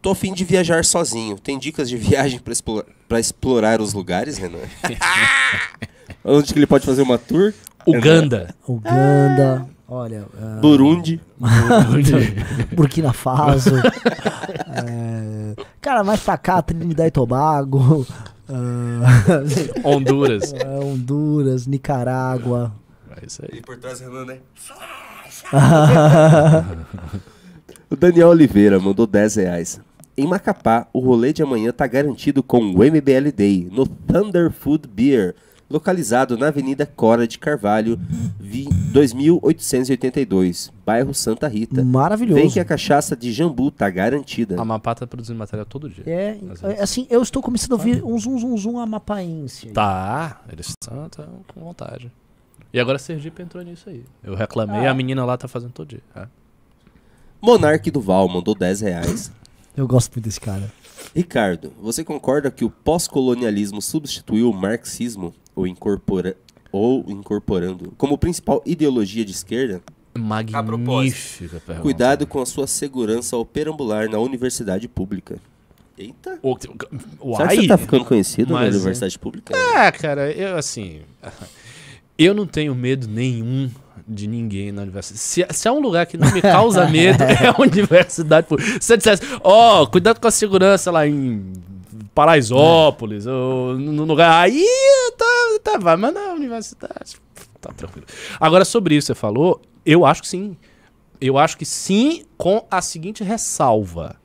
Tô 0.00 0.10
afim 0.10 0.32
de 0.32 0.44
viajar 0.44 0.84
sozinho. 0.84 1.38
Tem 1.38 1.58
dicas 1.58 1.88
de 1.88 1.96
viagem 1.98 2.40
pra 3.08 3.18
explorar 3.20 3.80
os 3.80 3.92
lugares, 3.92 4.38
Renan? 4.38 4.58
Onde 6.24 6.52
que 6.52 6.58
ele 6.58 6.66
pode 6.66 6.84
fazer 6.86 7.02
uma 7.02 7.18
tour? 7.18 7.52
Uganda. 7.86 8.54
Uganda, 8.66 9.68
olha, 9.86 10.26
ah, 10.40 10.58
Burundi. 10.60 11.20
Burkina 12.74 13.12
Faso. 13.12 13.76
é, 13.76 15.54
cara, 15.80 16.02
mais 16.02 16.20
pra 16.20 16.36
cá, 16.36 16.60
Trinidad 16.62 17.06
e 17.06 17.10
Tobago. 17.12 18.04
ah, 18.48 19.88
Honduras. 19.88 20.52
é, 20.52 20.66
Honduras, 20.80 21.66
Nicarágua. 21.66 22.72
É 23.20 23.26
isso 23.26 23.42
aí. 23.42 23.58
E 23.58 23.62
por 23.62 23.76
trás, 23.78 24.00
Renan, 24.00 24.24
né? 24.24 24.38
o 27.90 27.96
Daniel 27.96 28.28
Oliveira 28.28 28.78
mandou 28.80 29.06
10 29.06 29.36
reais. 29.36 29.80
Em 30.16 30.26
Macapá, 30.26 30.88
o 30.92 31.00
rolê 31.00 31.32
de 31.32 31.42
amanhã 31.42 31.70
tá 31.72 31.86
garantido 31.86 32.42
com 32.42 32.58
o 32.58 32.78
MBL 32.78 33.30
Day, 33.34 33.68
no 33.70 33.86
Thunder 33.86 34.50
Food 34.50 34.88
Beer, 34.88 35.34
localizado 35.68 36.38
na 36.38 36.46
Avenida 36.48 36.86
Cora 36.86 37.26
de 37.28 37.38
Carvalho, 37.38 38.00
vi- 38.40 38.66
2882, 38.92 40.72
bairro 40.86 41.12
Santa 41.12 41.46
Rita. 41.48 41.84
Maravilhoso. 41.84 42.40
Vem 42.40 42.50
que 42.50 42.58
a 42.58 42.64
cachaça 42.64 43.14
de 43.14 43.30
jambu 43.30 43.70
tá 43.70 43.90
garantida. 43.90 44.58
A 44.58 44.64
Mapá 44.64 44.94
tá 44.94 45.06
produzindo 45.06 45.38
material 45.38 45.66
todo 45.66 45.88
dia. 45.90 46.04
É, 46.06 46.38
é, 46.62 46.82
assim, 46.82 47.06
eu 47.10 47.20
estou 47.20 47.42
começando 47.42 47.72
a 47.72 47.74
ouvir 47.74 48.02
um 48.02 48.18
zum 48.18 48.38
zum 48.38 48.56
zum 48.56 48.78
amapaense. 48.78 49.66
Tá, 49.68 50.40
eles 50.50 50.68
estão 50.68 51.10
tão 51.10 51.26
com 51.52 51.60
vontade. 51.60 52.10
E 52.76 52.78
agora 52.78 52.98
Sergipe 52.98 53.40
entrou 53.40 53.64
nisso 53.64 53.88
aí. 53.88 54.04
Eu 54.22 54.34
reclamei, 54.34 54.86
Ah. 54.86 54.90
a 54.90 54.94
menina 54.94 55.24
lá 55.24 55.34
tá 55.38 55.48
fazendo 55.48 55.72
todo 55.72 55.88
dia. 55.88 56.02
É. 56.14 56.26
Monarque 57.40 57.90
Duval 57.90 58.28
mandou 58.28 58.54
10 58.54 58.82
reais. 58.82 59.32
Eu 59.74 59.88
gosto 59.88 60.12
muito 60.12 60.24
desse 60.26 60.38
cara. 60.38 60.70
Ricardo, 61.14 61.72
você 61.80 62.04
concorda 62.04 62.50
que 62.50 62.66
o 62.66 62.70
pós-colonialismo 62.70 63.80
substituiu 63.80 64.50
o 64.50 64.52
marxismo 64.52 65.32
ou, 65.54 65.66
incorpora, 65.66 66.36
ou 66.70 67.02
incorporando 67.08 67.94
como 67.96 68.18
principal 68.18 68.62
ideologia 68.66 69.24
de 69.24 69.32
esquerda? 69.32 69.80
Magnífica 70.14 71.58
pergunta. 71.60 71.80
Cuidado 71.80 72.26
com 72.26 72.42
a 72.42 72.46
sua 72.46 72.66
segurança 72.66 73.36
ao 73.36 73.46
perambular 73.46 74.10
na 74.10 74.18
universidade 74.18 74.86
pública. 74.86 75.38
Eita. 75.96 76.38
O, 76.42 76.54
Será 77.38 77.48
que 77.48 77.56
você 77.56 77.68
tá 77.68 77.78
ficando 77.78 78.04
conhecido 78.04 78.52
na 78.52 78.60
Mas, 78.60 78.74
é. 78.74 78.76
universidade 78.76 79.18
pública? 79.18 79.56
É, 79.56 79.90
cara, 79.92 80.30
eu 80.30 80.58
assim. 80.58 81.00
Eu 82.18 82.34
não 82.34 82.46
tenho 82.46 82.74
medo 82.74 83.06
nenhum 83.06 83.70
de 84.06 84.26
ninguém 84.26 84.70
na 84.72 84.82
universidade. 84.82 85.20
Se, 85.20 85.46
se 85.50 85.68
é 85.68 85.72
um 85.72 85.80
lugar 85.80 86.06
que 86.06 86.16
não 86.16 86.32
me 86.32 86.40
causa 86.40 86.86
medo, 86.88 87.22
é 87.24 87.48
a 87.48 87.60
universidade. 87.60 88.46
Se 88.48 88.80
você 88.80 88.96
dissesse, 88.96 89.22
ó, 89.42 89.84
cuidado 89.86 90.20
com 90.20 90.28
a 90.28 90.30
segurança 90.30 90.90
lá 90.90 91.06
em 91.06 91.52
Paraisópolis, 92.14 93.26
ou 93.26 93.78
no 93.78 94.04
lugar. 94.04 94.42
Aí 94.42 94.64
tá, 95.18 95.58
tá, 95.62 95.78
vai, 95.78 95.96
mas 95.96 96.14
na 96.14 96.32
universidade. 96.32 97.16
Tá 97.60 97.72
tranquilo. 97.72 98.06
Agora, 98.40 98.64
sobre 98.64 98.94
isso 98.94 99.06
que 99.08 99.14
você 99.14 99.20
falou, 99.20 99.60
eu 99.84 100.06
acho 100.06 100.22
que 100.22 100.28
sim. 100.28 100.56
Eu 101.20 101.38
acho 101.38 101.56
que 101.56 101.64
sim, 101.64 102.24
com 102.36 102.66
a 102.70 102.80
seguinte 102.80 103.24
ressalva: 103.24 104.16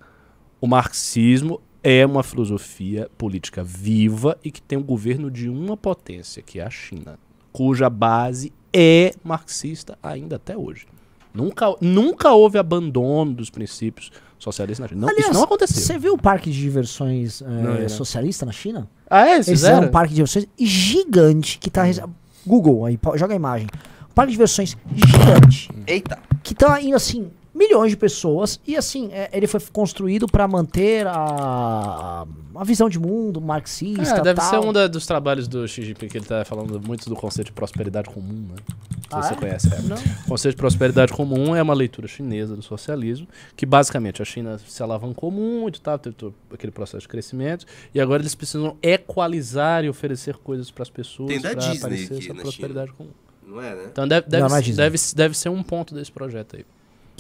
o 0.59 0.68
marxismo 0.68 1.61
é 1.84 2.05
uma 2.05 2.23
filosofia 2.23 3.09
política 3.18 3.63
viva 3.63 4.38
e 4.43 4.51
que 4.51 4.61
tem 4.61 4.77
um 4.77 4.84
governo 4.84 5.31
de 5.31 5.49
uma 5.49 5.76
potência, 5.76 6.41
que 6.41 6.59
é 6.59 6.63
a 6.63 6.69
China, 6.69 7.18
cuja 7.52 7.90
base 7.90 8.52
é 8.73 9.14
marxista 9.23 9.98
ainda 10.02 10.38
até 10.38 10.56
hoje. 10.57 10.86
Nunca, 11.34 11.73
nunca 11.80 12.32
houve 12.32 12.57
abandono 12.57 13.34
dos 13.34 13.49
princípios 13.49 14.11
socialistas 14.38 14.80
na 14.84 14.88
China. 14.90 15.07
Não, 15.07 15.18
isso 15.18 15.34
não 15.34 15.44
aconteceu. 15.44 15.82
Você 15.82 15.98
viu 15.98 16.14
o 16.14 16.18
parque 16.18 16.52
de 16.52 16.60
diversões 16.60 17.41
é, 17.41 17.45
Não, 17.48 17.76
é. 17.76 17.88
socialista 17.90 18.45
na 18.45 18.52
China? 18.52 18.90
Ah, 19.10 19.28
é? 19.28 19.36
Eles 19.36 19.48
fizeram 19.48 19.76
fizeram? 19.76 19.88
um 19.88 19.91
parque 19.91 20.10
de 20.10 20.15
diversões 20.15 20.45
gigante 20.57 21.57
que 21.60 21.69
tá. 21.69 21.84
rece- 21.84 22.03
Google 22.45 22.86
aí, 22.86 22.99
joga 23.15 23.34
a 23.34 23.36
imagem. 23.36 23.68
Um 24.10 24.14
parque 24.14 24.30
de 24.32 24.34
diversões 24.34 24.76
gigante. 24.94 25.69
Eita. 25.88 26.18
Que 26.44 26.53
tá 26.56 26.82
indo 26.82 26.95
assim. 26.95 27.30
Milhões 27.53 27.91
de 27.91 27.98
pessoas. 27.98 28.60
E 28.65 28.76
assim, 28.78 29.10
é, 29.11 29.30
ele 29.34 29.48
foi 29.48 29.60
construído 29.72 30.28
para 30.28 30.48
manter 30.48 31.06
a, 31.07 32.26
a 32.56 32.64
visão 32.64 32.88
de 32.90 32.98
mundo 32.99 33.41
marxista. 33.41 34.15
É, 34.18 34.22
deve 34.22 34.40
tal. 34.40 34.49
ser 34.49 34.60
um 34.60 34.72
da- 34.73 34.88
dos 34.88 35.06
trabalhos 35.06 35.48
do 35.48 35.68
Xi 35.68 35.84
Jinping 35.84 36.07
que 36.07 36.18
ele 36.18 36.26
tá 36.26 36.44
falando 36.45 36.80
muito 36.86 37.10
do 37.10 37.15
conceito 37.15 37.48
de 37.48 37.53
prosperidade 37.53 38.10
comum, 38.10 38.48
né? 38.49 38.56
Se 39.02 39.07
Ah, 39.11 39.22
você 39.23 39.34
é? 39.34 39.38
conhece. 39.38 39.73
É. 39.73 39.82
Não. 39.82 39.98
O 39.98 40.30
conceito 40.30 40.56
de 40.56 40.61
prosperidade 40.61 41.11
comum 41.11 41.53
é 41.56 41.61
uma 41.61 41.73
leitura 41.73 42.07
chinesa 42.07 42.56
do 42.56 42.61
socialismo, 42.61 43.28
que 43.57 43.65
basicamente 43.65 44.22
a 44.22 44.26
China 44.26 44.57
se 44.65 44.82
alavancou 44.82 45.30
muito, 45.30 45.82
tá? 45.82 45.98
teve 45.98 46.15
todo 46.15 46.34
aquele 46.53 46.72
processo 46.72 47.02
de 47.02 47.07
crescimento, 47.10 47.65
e 47.94 47.99
agora 47.99 48.22
eles 48.22 48.34
precisam 48.36 48.78
equalizar 48.82 49.84
e 49.84 49.90
oferecer 49.90 50.36
coisas 50.38 50.72
para 50.72 50.84
as 50.84 50.90
pessoas 50.90 51.41
para 51.41 51.52
aparecer 51.52 52.14
aqui 52.14 52.23
essa 52.26 52.34
na 52.34 52.41
prosperidade 52.41 52.91
comum. 52.94 53.10
Não 53.45 53.61
é, 53.61 53.76
né? 53.76 53.84
Então 53.91 54.07
deve, 54.07 54.30
deve, 54.30 54.48
Não, 54.48 54.56
é 54.56 54.61
Disney. 54.61 54.78
deve, 54.78 54.98
deve 55.14 55.38
ser 55.38 55.49
um 55.49 55.61
ponto 55.61 55.94
desse 55.94 56.10
projeto 56.11 56.56
aí. 56.56 56.65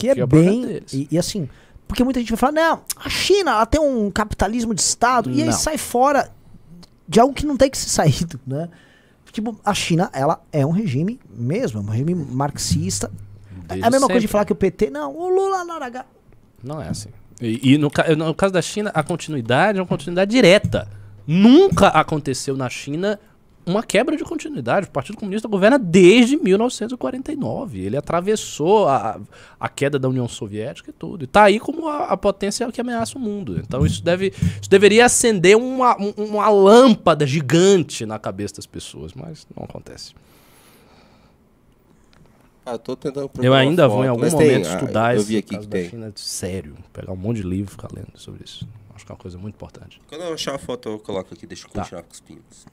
Que 0.01 0.19
é 0.19 0.23
é 0.23 0.25
bem. 0.25 0.81
E, 0.91 1.07
e 1.11 1.17
assim, 1.17 1.47
porque 1.87 2.03
muita 2.03 2.19
gente 2.19 2.29
vai 2.29 2.37
falar, 2.37 2.53
não, 2.53 2.81
a 2.95 3.09
China 3.09 3.51
ela 3.51 3.65
tem 3.65 3.79
um 3.81 4.09
capitalismo 4.09 4.73
de 4.73 4.81
Estado, 4.81 5.29
e 5.29 5.41
aí 5.41 5.47
Não. 5.47 5.53
sai 5.53 5.77
fora 5.77 6.31
de 7.07 7.19
algo 7.19 7.33
que 7.33 7.45
não 7.45 7.57
tem 7.57 7.69
que 7.69 7.77
ser 7.77 7.89
saído, 7.89 8.39
né? 8.47 8.69
Tipo, 9.31 9.57
a 9.63 9.73
China, 9.73 10.09
ela 10.11 10.41
é 10.51 10.65
um 10.65 10.71
regime 10.71 11.19
mesmo, 11.33 11.79
é 11.79 11.83
um 11.83 11.85
regime 11.85 12.13
marxista. 12.15 13.09
É 13.69 13.75
Desde 13.75 13.87
a 13.87 13.89
mesma 13.89 14.07
coisa 14.07 14.19
de 14.19 14.23
sempre. 14.23 14.31
falar 14.31 14.45
que 14.45 14.51
o 14.51 14.55
PT, 14.55 14.89
não, 14.89 15.15
o 15.15 15.29
Lula 15.29 15.63
não 15.63 15.75
era. 15.75 16.05
Não 16.61 16.81
é 16.81 16.89
assim. 16.89 17.09
E, 17.41 17.73
e 17.73 17.77
no, 17.77 17.89
no 18.17 18.35
caso 18.35 18.53
da 18.53 18.61
China, 18.61 18.91
a 18.93 19.01
continuidade 19.01 19.79
é 19.79 19.81
uma 19.81 19.87
continuidade 19.87 20.31
direta. 20.31 20.87
Nunca 21.25 21.87
aconteceu 21.87 22.57
na 22.57 22.69
China 22.69 23.17
uma 23.65 23.83
quebra 23.83 24.17
de 24.17 24.23
continuidade. 24.23 24.87
O 24.87 24.91
Partido 24.91 25.17
Comunista 25.17 25.47
governa 25.47 25.77
desde 25.77 26.35
1949. 26.37 27.79
Ele 27.79 27.95
atravessou 27.97 28.87
a, 28.87 29.19
a 29.59 29.69
queda 29.69 29.97
da 29.99 30.09
União 30.09 30.27
Soviética 30.27 30.89
e 30.89 30.93
tudo. 30.93 31.23
E 31.23 31.27
tá 31.27 31.43
aí 31.43 31.59
como 31.59 31.87
a, 31.87 32.05
a 32.05 32.17
potência 32.17 32.71
que 32.71 32.81
ameaça 32.81 33.17
o 33.17 33.21
mundo. 33.21 33.59
Então 33.59 33.85
isso, 33.85 34.03
deve, 34.03 34.33
isso 34.61 34.69
deveria 34.69 35.05
acender 35.05 35.55
uma, 35.57 35.95
um- 36.01 36.13
uma 36.17 36.49
lâmpada 36.49 37.25
gigante 37.27 38.05
na 38.05 38.17
cabeça 38.17 38.55
das 38.55 38.65
pessoas, 38.65 39.13
mas 39.13 39.45
não 39.55 39.63
acontece. 39.65 40.13
Ah, 42.65 42.73
eu 42.73 42.79
tô 42.79 42.95
tentando 42.95 43.29
Eu 43.41 43.53
ainda 43.53 43.87
vou 43.87 44.05
em 44.05 44.07
algum 44.07 44.21
mas 44.21 44.33
tem, 44.35 44.51
momento 44.51 44.67
ah, 44.69 44.73
estudar 44.75 45.15
Eu 45.15 45.19
esse 45.21 45.29
vi 45.29 45.37
aqui 45.37 45.55
caso 45.55 45.67
que 45.67 45.73
da 45.73 45.77
tem. 45.79 45.89
China 45.89 46.11
sério. 46.15 46.75
Pegar 46.93 47.11
um 47.11 47.15
monte 47.15 47.37
de 47.37 47.43
livro 47.43 47.69
e 47.69 47.71
ficar 47.71 47.89
lendo 47.91 48.11
sobre 48.15 48.43
isso. 48.43 48.67
Acho 48.93 49.03
que 49.05 49.11
é 49.11 49.15
uma 49.15 49.19
coisa 49.19 49.37
muito 49.37 49.55
importante. 49.55 49.99
Quando 50.07 50.21
eu 50.21 50.33
achar 50.33 50.53
a 50.55 50.59
foto, 50.59 50.89
eu 50.89 50.99
coloco 50.99 51.33
aqui, 51.33 51.47
deixa 51.47 51.65
eu 51.65 51.71
Tá. 51.71 51.81
continuar 51.81 52.03
com 52.03 52.11
os 52.13 52.19
pinos. 52.19 52.65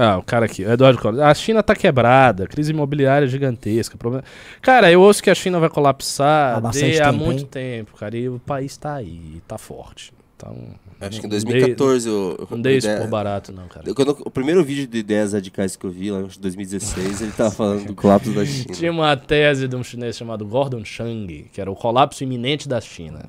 Ah, 0.00 0.16
o 0.18 0.22
cara 0.22 0.46
aqui, 0.46 0.64
o 0.64 0.70
Eduardo 0.70 1.00
Collins. 1.00 1.20
A 1.20 1.34
China 1.34 1.60
tá 1.60 1.74
quebrada, 1.74 2.46
crise 2.46 2.70
imobiliária 2.72 3.26
gigantesca. 3.26 3.98
Problema... 3.98 4.22
Cara, 4.62 4.90
eu 4.92 5.00
ouço 5.02 5.20
que 5.20 5.28
a 5.28 5.34
China 5.34 5.58
vai 5.58 5.68
colapsar 5.68 6.56
Há 6.56 6.60
bastante 6.60 6.92
de- 6.92 7.00
há 7.02 7.10
tempo, 7.10 7.24
muito 7.24 7.40
hein? 7.40 7.48
tempo, 7.50 7.96
cara. 7.96 8.16
E 8.16 8.28
o 8.28 8.38
país 8.38 8.76
tá 8.76 8.94
aí, 8.94 9.42
tá 9.48 9.58
forte. 9.58 10.12
Então, 10.36 10.56
Acho 11.00 11.10
que 11.20 11.26
em 11.26 11.30
não 11.30 11.30
2014 11.30 12.08
eu. 12.08 12.36
Dei, 12.38 12.46
não 12.52 12.62
dei 12.62 12.76
isso 12.76 12.86
ideia- 12.86 13.00
por 13.02 13.10
barato, 13.10 13.50
não, 13.50 13.66
cara. 13.66 13.88
eu- 13.88 13.94
quando- 13.94 14.16
o 14.24 14.30
primeiro 14.30 14.62
vídeo 14.62 14.86
de 14.86 14.98
ideias 14.98 15.32
radicais 15.32 15.74
que 15.74 15.84
eu 15.84 15.90
vi, 15.90 16.12
lá 16.12 16.20
em 16.20 16.28
2016, 16.38 17.20
ele 17.22 17.32
tava 17.32 17.50
falando 17.50 17.84
do 17.86 17.94
colapso 17.96 18.30
da 18.32 18.44
Tinha 18.46 18.72
China. 18.74 18.92
uma 18.92 19.16
tese 19.16 19.66
de 19.66 19.74
um 19.74 19.82
chinês 19.82 20.16
chamado 20.16 20.46
Gordon 20.46 20.84
Chang, 20.84 21.46
que 21.52 21.60
era 21.60 21.68
o 21.68 21.74
colapso 21.74 22.22
iminente 22.22 22.68
da 22.68 22.80
China. 22.80 23.24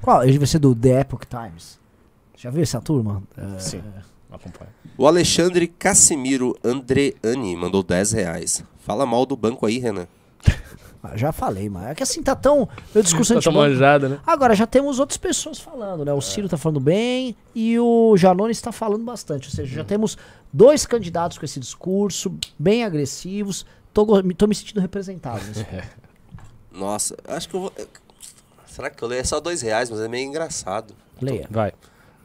Qual? 0.00 0.24
Ele 0.24 0.38
vai 0.38 0.46
ser 0.46 0.60
do 0.60 0.74
The 0.74 1.02
Epoch 1.02 1.26
Times. 1.26 1.78
Já 2.38 2.48
viu 2.48 2.62
essa 2.62 2.80
turma? 2.80 3.22
É, 3.36 3.58
O 4.96 5.06
Alexandre 5.06 5.66
Cassimiro 5.66 6.56
Andreani 6.64 7.56
mandou 7.56 7.82
10 7.82 8.12
reais. 8.12 8.64
Fala 8.80 9.04
mal 9.06 9.24
do 9.26 9.36
banco 9.36 9.66
aí, 9.66 9.78
Renan. 9.78 10.06
ah, 11.02 11.16
Já 11.16 11.32
falei, 11.32 11.68
mas 11.68 11.86
é 11.88 11.94
que 11.94 12.02
assim 12.02 12.22
tá 12.22 12.34
tão. 12.36 12.68
Meu 12.94 13.02
discurso 13.02 13.34
Tá 13.34 13.40
tão 13.40 13.50
antibanco- 13.52 13.70
manjada, 13.72 14.08
né? 14.08 14.18
Agora, 14.26 14.54
já 14.54 14.66
temos 14.66 14.98
outras 14.98 15.16
pessoas 15.16 15.58
falando, 15.58 16.04
né? 16.04 16.12
O 16.12 16.20
Ciro 16.20 16.48
tá 16.48 16.56
falando 16.56 16.80
bem 16.80 17.34
e 17.54 17.78
o 17.78 18.16
Janone 18.16 18.52
está 18.52 18.70
falando 18.72 19.04
bastante. 19.04 19.48
Ou 19.48 19.54
seja, 19.54 19.74
já 19.76 19.84
temos 19.84 20.16
dois 20.52 20.86
candidatos 20.86 21.38
com 21.38 21.44
esse 21.44 21.58
discurso, 21.58 22.34
bem 22.58 22.84
agressivos. 22.84 23.64
Tô, 23.92 24.04
tô 24.34 24.46
me 24.46 24.54
sentindo 24.54 24.80
representado. 24.80 25.40
Nossa, 26.72 27.16
acho 27.28 27.48
que 27.48 27.54
eu 27.54 27.60
vou. 27.60 27.72
Será 28.66 28.90
que 28.90 29.02
eu 29.02 29.08
leio? 29.08 29.20
É 29.20 29.24
só 29.24 29.38
dois 29.38 29.62
reais, 29.62 29.88
mas 29.88 30.00
é 30.00 30.08
meio 30.08 30.26
engraçado. 30.26 30.94
Leia. 31.20 31.46
Vai. 31.50 31.72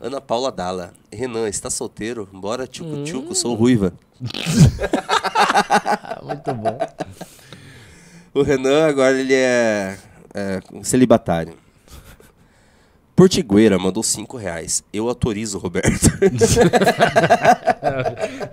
Ana 0.01 0.21
Paula 0.21 0.51
Dalla. 0.51 0.93
Renan, 1.11 1.47
está 1.49 1.69
solteiro? 1.69 2.27
Bora, 2.31 2.65
tchucu-tchucu, 2.67 3.31
Hum. 3.31 3.35
sou 3.35 3.53
ruiva. 3.55 3.93
Muito 6.23 6.53
bom. 6.53 6.77
O 8.33 8.41
Renan 8.43 8.85
agora 8.87 9.19
ele 9.19 9.33
é, 9.33 9.97
é 10.33 10.59
celibatário. 10.83 11.53
Portigueira 13.15 13.77
mandou 13.77 14.01
5 14.01 14.37
reais. 14.37 14.81
Eu 14.93 15.09
autorizo, 15.09 15.57
Roberto. 15.57 15.89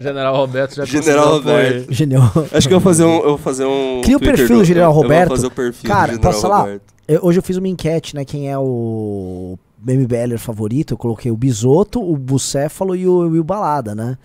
General 0.01 0.35
Roberto 0.37 0.75
já 0.75 0.85
General. 0.85 1.35
Roberto. 1.35 1.93
Genial. 1.93 2.33
Acho 2.53 2.67
que 2.67 2.75
eu 2.75 2.81
vou 2.81 2.93
fazer 2.93 3.05
um. 3.05 3.17
Eu 3.19 3.29
vou 3.29 3.39
fazer 3.39 3.65
um 3.65 4.01
Cria 4.03 4.17
o 4.17 4.19
Twitter 4.19 4.39
perfil 4.39 4.59
do 4.59 4.65
General 4.65 4.91
eu 4.91 4.95
vou 4.95 5.03
Roberto. 5.05 5.29
fazer 5.31 5.47
o 5.47 5.51
perfil 5.53 5.89
Cara, 5.89 6.09
do 6.09 6.15
General 6.17 6.33
posso 6.33 6.43
falar? 6.43 6.61
Roberto. 6.63 6.83
Eu- 7.07 7.21
hoje 7.23 7.39
eu 7.39 7.43
fiz 7.45 7.57
uma 7.57 7.69
enquete, 7.69 8.17
né? 8.17 8.25
Quem 8.25 8.51
é 8.51 8.59
o 8.59 9.57
MBLer 9.95 10.39
favorito. 10.39 10.95
Eu 10.95 10.99
coloquei 10.99 11.31
o 11.31 11.37
Bisoto, 11.37 12.01
o 12.01 12.17
Bucéfalo 12.17 12.97
e 12.97 13.07
o 13.07 13.19
Will 13.29 13.45
Balada, 13.45 13.95
né? 13.95 14.19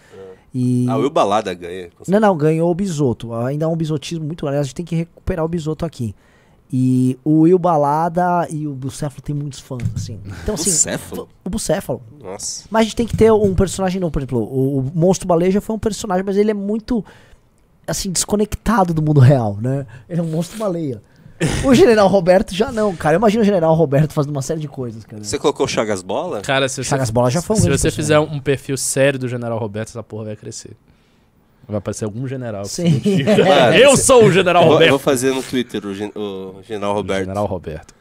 E... 0.53 0.85
Ah, 0.89 0.97
o 0.97 1.01
Will 1.01 1.09
Balada 1.09 1.53
ganha. 1.53 1.89
Não, 2.07 2.19
não, 2.19 2.35
ganhou 2.35 2.69
o 2.69 2.75
Bisoto. 2.75 3.33
Ainda 3.33 3.65
há 3.65 3.69
um 3.69 3.75
bisotismo 3.75 4.25
muito 4.25 4.45
grande. 4.45 4.59
A 4.59 4.63
gente 4.63 4.75
tem 4.75 4.85
que 4.85 4.95
recuperar 4.95 5.45
o 5.45 5.47
Bisoto 5.47 5.85
aqui. 5.85 6.13
E 6.73 7.19
o 7.23 7.41
Will 7.41 7.59
Balada 7.59 8.47
e 8.49 8.65
o 8.65 8.73
Bucéfalo 8.73 9.21
tem 9.21 9.35
muitos 9.35 9.59
fãs, 9.59 9.83
assim. 9.93 10.19
Então, 10.43 10.55
assim. 10.55 10.69
Bucéfalo? 10.69 11.29
O 11.43 11.49
Bucéfalo. 11.49 12.01
Nossa. 12.21 12.65
Mas 12.71 12.81
a 12.81 12.83
gente 12.83 12.95
tem 12.95 13.07
que 13.07 13.17
ter 13.17 13.31
um 13.31 13.53
personagem 13.53 13.99
novo. 13.99 14.11
Por 14.11 14.19
exemplo, 14.19 14.39
o, 14.39 14.79
o 14.79 14.91
Monstro 14.95 15.27
Baleia 15.27 15.51
já 15.51 15.59
foi 15.59 15.75
um 15.75 15.79
personagem, 15.79 16.23
mas 16.25 16.37
ele 16.37 16.51
é 16.51 16.53
muito, 16.53 17.03
assim, 17.85 18.09
desconectado 18.09 18.93
do 18.93 19.01
mundo 19.01 19.19
real, 19.19 19.57
né? 19.61 19.85
Ele 20.07 20.21
é 20.21 20.23
um 20.23 20.27
monstro 20.27 20.57
baleia. 20.57 21.01
O 21.65 21.73
General 21.73 22.07
Roberto 22.07 22.53
já 22.55 22.71
não, 22.71 22.95
cara. 22.95 23.15
Eu 23.15 23.19
imagino 23.19 23.41
o 23.41 23.45
General 23.45 23.73
Roberto 23.73 24.13
fazendo 24.13 24.31
uma 24.31 24.41
série 24.41 24.59
de 24.59 24.67
coisas, 24.67 25.03
cara. 25.05 25.23
Você 25.23 25.37
colocou 25.39 25.67
Chagas 25.67 26.01
Bola? 26.01 26.41
Cara, 26.41 26.67
se 26.69 26.75
você, 26.83 26.89
Chagas 26.89 27.09
Bola 27.09 27.29
já 27.31 27.41
foi 27.41 27.55
um 27.55 27.59
se 27.59 27.69
você 27.69 27.89
fizer 27.91 28.15
personagem. 28.15 28.37
um 28.37 28.39
perfil 28.41 28.77
sério 28.77 29.17
do 29.19 29.27
General 29.27 29.57
Roberto, 29.57 29.89
essa 29.89 30.03
porra 30.03 30.25
vai 30.25 30.35
crescer. 30.35 30.71
Vai 31.67 31.77
aparecer 31.77 32.05
algum 32.05 32.27
general. 32.27 32.65
Sim. 32.65 33.01
eu 33.81 33.91
você- 33.91 34.03
sou 34.03 34.25
o 34.25 34.31
General 34.31 34.63
Eu 34.63 34.67
vou, 34.69 34.73
eu 34.75 34.79
vou 34.79 34.97
Roberto. 34.97 35.03
fazer 35.03 35.31
no 35.33 35.41
Twitter 35.41 35.85
o, 35.85 35.93
gen- 35.93 36.11
o 36.15 36.55
General 36.67 36.93
Roberto. 36.93 37.19
General 37.21 37.45
Roberto. 37.45 37.93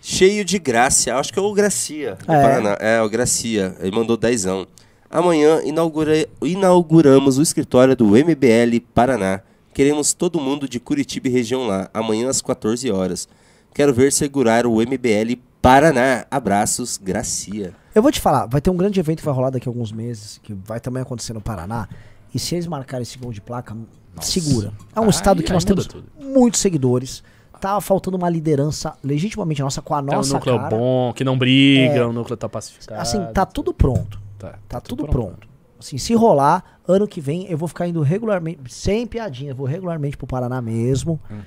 Cheio 0.00 0.44
de 0.44 0.58
graça. 0.58 1.14
Acho 1.16 1.32
que 1.32 1.38
é 1.38 1.42
o 1.42 1.52
Gracia. 1.52 2.16
do 2.26 2.32
É. 2.32 2.42
Paraná. 2.42 2.76
É, 2.80 3.00
o 3.02 3.08
Gracia. 3.08 3.76
Ele 3.80 3.94
mandou 3.94 4.16
dezão. 4.16 4.66
Amanhã 5.10 5.60
inaugura- 5.64 6.26
inauguramos 6.40 7.38
o 7.38 7.42
escritório 7.42 7.94
do 7.94 8.06
MBL 8.16 8.80
Paraná. 8.94 9.40
Queremos 9.72 10.12
todo 10.12 10.40
mundo 10.40 10.68
de 10.68 10.78
Curitiba 10.78 11.28
e 11.28 11.30
região 11.30 11.66
lá. 11.66 11.88
Amanhã 11.94 12.28
às 12.28 12.40
14 12.42 12.90
horas. 12.90 13.28
Quero 13.74 13.92
ver 13.94 14.12
segurar 14.12 14.66
o 14.66 14.76
MBL 14.80 15.38
Paraná. 15.62 16.26
Abraços, 16.30 16.98
Gracia. 16.98 17.72
Eu 17.94 18.02
vou 18.02 18.12
te 18.12 18.20
falar, 18.20 18.46
vai 18.46 18.60
ter 18.60 18.70
um 18.70 18.76
grande 18.76 18.98
evento 19.00 19.18
que 19.20 19.24
vai 19.24 19.34
rolar 19.34 19.50
daqui 19.50 19.68
a 19.68 19.70
alguns 19.70 19.92
meses, 19.92 20.38
que 20.42 20.52
vai 20.54 20.80
também 20.80 21.02
acontecer 21.02 21.32
no 21.32 21.40
Paraná. 21.40 21.88
E 22.34 22.38
se 22.38 22.54
eles 22.54 22.66
marcarem 22.66 23.02
esse 23.02 23.18
gol 23.18 23.32
de 23.32 23.40
placa, 23.40 23.76
segura. 24.20 24.72
É 24.94 25.00
um 25.00 25.08
estado 25.08 25.42
que 25.42 25.52
nós 25.52 25.64
temos 25.64 25.86
tudo. 25.86 26.04
muitos 26.20 26.60
seguidores. 26.60 27.22
Tá 27.60 27.80
faltando 27.80 28.16
uma 28.16 28.28
liderança 28.28 28.94
legitimamente 29.04 29.62
nossa 29.62 29.80
com 29.80 29.94
a 29.94 29.98
É 29.98 30.02
um 30.02 30.04
nossa 30.06 30.34
núcleo 30.34 30.56
cara. 30.58 30.68
bom, 30.76 31.12
que 31.12 31.22
não 31.22 31.38
briga, 31.38 31.94
É. 31.98 32.04
o 32.04 32.12
núcleo 32.12 32.36
tá 32.36 32.48
pacificado. 32.48 33.00
Assim, 33.00 33.24
tá 33.32 33.46
tudo 33.46 33.72
pronto. 33.72 34.20
Tá, 34.38 34.58
Tá 34.68 34.80
tudo 34.80 35.06
pronto. 35.06 35.46
Assim, 35.82 35.98
se 35.98 36.14
rolar, 36.14 36.78
ano 36.86 37.06
que 37.06 37.20
vem 37.20 37.46
eu 37.50 37.58
vou 37.58 37.68
ficar 37.68 37.86
indo 37.86 38.00
regularmente, 38.00 38.60
sem 38.72 39.06
piadinha, 39.06 39.50
eu 39.50 39.56
vou 39.56 39.66
regularmente 39.66 40.16
pro 40.16 40.26
Paraná 40.26 40.60
mesmo. 40.60 41.20
Uhum. 41.30 41.40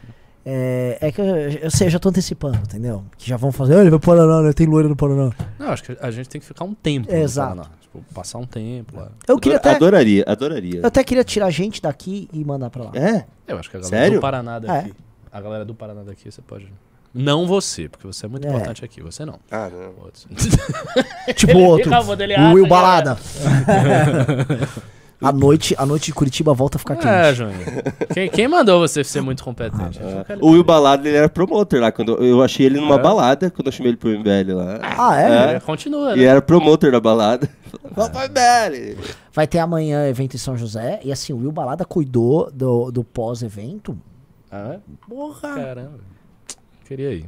É, 0.48 0.98
é 1.02 1.12
que 1.12 1.20
eu, 1.20 1.26
eu 1.26 1.72
sei, 1.72 1.88
eu 1.88 1.92
já 1.92 1.98
tô 1.98 2.10
antecipando, 2.10 2.58
entendeu? 2.58 3.04
Que 3.18 3.28
já 3.28 3.36
vão 3.36 3.52
fazer, 3.52 3.74
ele 3.80 3.90
vai 3.90 4.00
pro 4.00 4.12
Paraná, 4.12 4.42
né? 4.42 4.54
Tem 4.54 4.68
loira 4.68 4.88
no 4.88 4.96
Paraná. 4.96 5.32
Não, 5.58 5.70
acho 5.70 5.84
que 5.84 5.98
a 6.00 6.12
gente 6.12 6.30
tem 6.30 6.40
que 6.40 6.46
ficar 6.46 6.64
um 6.66 6.74
tempo. 6.76 7.12
no 7.12 7.18
Exato. 7.18 7.56
Paraná. 7.56 7.76
Tipo, 7.82 8.04
passar 8.14 8.38
um 8.38 8.46
tempo 8.46 8.96
lá. 8.96 9.10
Eu 9.28 9.40
queria 9.40 9.58
até, 9.58 9.72
Adoraria, 9.72 10.24
adoraria. 10.28 10.82
eu 10.82 10.86
até 10.86 11.04
queria 11.04 11.24
tirar 11.24 11.50
gente 11.50 11.82
daqui 11.82 12.30
e 12.32 12.46
mandar 12.46 12.70
pra 12.70 12.84
lá. 12.84 12.92
É? 12.94 13.26
Eu 13.48 13.58
acho 13.58 13.70
que 13.72 13.78
a 13.78 13.80
galera 13.80 13.98
Sério? 13.98 14.20
do 14.20 14.22
Paraná 14.22 14.60
daqui. 14.60 14.94
A 15.32 15.42
galera 15.42 15.66
do 15.66 15.74
Paraná 15.74 16.04
daqui 16.04 16.32
você 16.32 16.42
pode. 16.42 16.72
Não 17.18 17.48
você, 17.48 17.88
porque 17.88 18.06
você 18.06 18.26
é 18.26 18.30
muito 18.30 18.46
É. 18.46 18.50
importante 18.50 18.84
aqui. 18.84 19.02
Você 19.02 19.24
não. 19.24 19.40
Ah, 19.50 19.70
não. 19.72 20.04
Outros. 20.04 20.28
Tipo 21.36 21.58
o 21.58 21.64
outro, 21.64 22.16
dele 22.18 22.36
o 22.36 22.54
Will. 22.54 22.68
Balada. 22.68 23.18
a, 25.22 25.32
noite, 25.32 25.74
a 25.78 25.86
noite 25.86 26.08
de 26.08 26.14
Curitiba 26.14 26.54
volta 26.54 26.78
a 26.78 26.80
ficar 26.80 26.96
É, 26.96 26.98
quente. 27.28 27.36
Júnior. 27.38 27.84
Quem, 28.14 28.30
quem 28.30 28.48
mandou 28.50 28.80
você 28.80 29.02
ser 29.04 29.22
muito 29.22 29.44
competente? 29.44 30.00
O 30.42 30.52
Will 30.52 30.64
Balada, 30.64 31.08
ele 31.08 31.18
era 31.18 31.30
promotor 31.30 31.80
lá. 31.80 31.92
Quando 31.92 32.22
eu- 32.22 32.44
achei 32.44 32.66
ele 32.66 32.80
numa 32.80 32.96
É? 32.96 33.00
balada, 33.02 33.50
quando 33.50 33.68
eu 33.68 33.72
chamei 33.72 33.92
ele 33.92 33.98
pro 33.98 34.10
MBL 34.10 34.54
lá. 34.54 34.80
Ah, 34.82 35.22
é? 35.22 35.56
É, 35.56 35.60
continua, 35.62 36.14
E 36.16 36.20
né? 36.20 36.26
era 36.26 36.42
promotor 36.42 36.92
da 36.92 37.00
balada. 37.00 37.50
Vamos 37.96 38.12
pro 38.12 38.22
MBL. 38.22 38.98
Vai 39.34 39.48
ter 39.48 39.60
amanhã 39.60 40.08
evento 40.08 40.36
em 40.36 40.40
São 40.40 40.58
José. 40.58 41.00
E 41.04 41.12
assim, 41.12 41.32
o 41.34 41.38
Will 41.38 41.52
Balada 41.52 41.86
cuidou 41.86 42.52
do, 42.52 42.92
do 42.92 43.04
pós-evento. 43.04 43.98
Ah, 44.52 44.76
é? 44.76 44.80
Porra! 45.08 45.56
Caramba. 45.56 46.15
Queria 46.86 47.12
ir. 47.14 47.26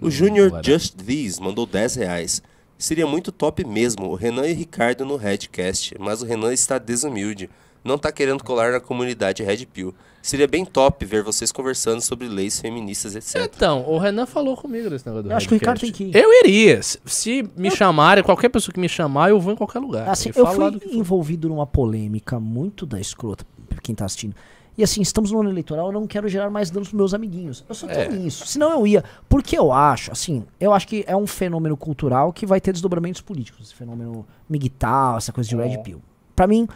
O 0.00 0.10
Junior 0.10 0.50
Just 0.64 0.96
These 0.96 1.40
mandou 1.40 1.66
10 1.66 1.94
reais. 1.96 2.42
Seria 2.76 3.06
muito 3.06 3.30
top 3.30 3.64
mesmo, 3.64 4.06
o 4.08 4.14
Renan 4.14 4.46
e 4.48 4.52
o 4.52 4.56
Ricardo 4.56 5.04
no 5.04 5.16
Redcast, 5.16 5.94
mas 5.98 6.20
o 6.22 6.26
Renan 6.26 6.52
está 6.52 6.78
desumilde. 6.78 7.48
Não 7.84 7.96
tá 7.98 8.10
querendo 8.10 8.42
colar 8.42 8.72
na 8.72 8.80
comunidade 8.80 9.42
Red 9.42 9.66
Pill. 9.66 9.94
Seria 10.22 10.48
bem 10.48 10.64
top 10.64 11.04
ver 11.04 11.22
vocês 11.22 11.52
conversando 11.52 12.00
sobre 12.00 12.26
leis 12.28 12.58
feministas, 12.58 13.14
etc. 13.14 13.42
Então, 13.54 13.84
o 13.86 13.98
Renan 13.98 14.24
falou 14.24 14.56
comigo 14.56 14.88
desse 14.88 15.04
negócio 15.06 15.24
do 15.24 15.30
Eu 15.30 15.36
acho 15.36 15.46
que 15.46 15.54
o. 15.54 15.58
Ricardo 15.58 15.80
tem 15.80 15.92
que 15.92 16.04
ir. 16.04 16.16
Eu 16.16 16.32
iria. 16.42 16.82
Se- 16.82 16.98
Se 17.04 17.48
me 17.54 17.70
chamarem, 17.70 18.24
qualquer 18.24 18.48
pessoa 18.48 18.72
que 18.72 18.80
me 18.80 18.88
chamar, 18.88 19.28
eu 19.28 19.38
vou 19.38 19.52
em 19.52 19.56
qualquer 19.56 19.80
lugar. 19.80 20.08
Assim, 20.08 20.30
eu 20.34 20.46
fui 20.46 20.80
envolvido 20.98 21.46
numa 21.50 21.66
polêmica 21.66 22.40
muito 22.40 22.86
da 22.86 22.98
escrota, 22.98 23.44
pra 23.68 23.78
quem 23.82 23.94
tá 23.94 24.06
assistindo. 24.06 24.34
E 24.76 24.82
assim, 24.82 25.00
estamos 25.02 25.30
no 25.30 25.40
ano 25.40 25.50
eleitoral, 25.50 25.86
eu 25.86 25.92
não 25.92 26.06
quero 26.06 26.28
gerar 26.28 26.50
mais 26.50 26.68
danos 26.70 26.88
pros 26.88 26.98
meus 26.98 27.14
amiguinhos. 27.14 27.64
Eu 27.68 27.74
só 27.74 27.88
É. 27.88 28.06
tenho 28.06 28.26
isso. 28.26 28.46
Senão 28.46 28.72
eu 28.72 28.86
ia. 28.86 29.04
Porque 29.28 29.56
eu 29.56 29.72
acho, 29.72 30.10
assim, 30.10 30.44
eu 30.58 30.72
acho 30.72 30.88
que 30.88 31.04
é 31.06 31.16
um 31.16 31.26
fenômeno 31.26 31.76
cultural 31.76 32.32
que 32.32 32.44
vai 32.44 32.60
ter 32.60 32.72
desdobramentos 32.72 33.20
políticos. 33.20 33.66
Esse 33.66 33.74
fenômeno 33.74 34.26
migtal, 34.50 35.16
essa 35.16 35.32
coisa 35.32 35.48
de 35.48 35.54
É. 35.60 35.64
red 35.64 35.78
pill. 35.82 36.02
Pra 36.34 36.46
mim, 36.48 36.66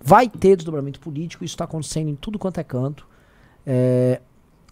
vai 0.00 0.28
ter 0.28 0.54
desdobramento 0.54 1.00
político, 1.00 1.44
isso 1.44 1.56
tá 1.56 1.64
acontecendo 1.64 2.08
em 2.08 2.14
tudo 2.14 2.38
quanto 2.38 2.60
é 2.60 2.62
canto. 2.64 3.04
É, 3.66 4.20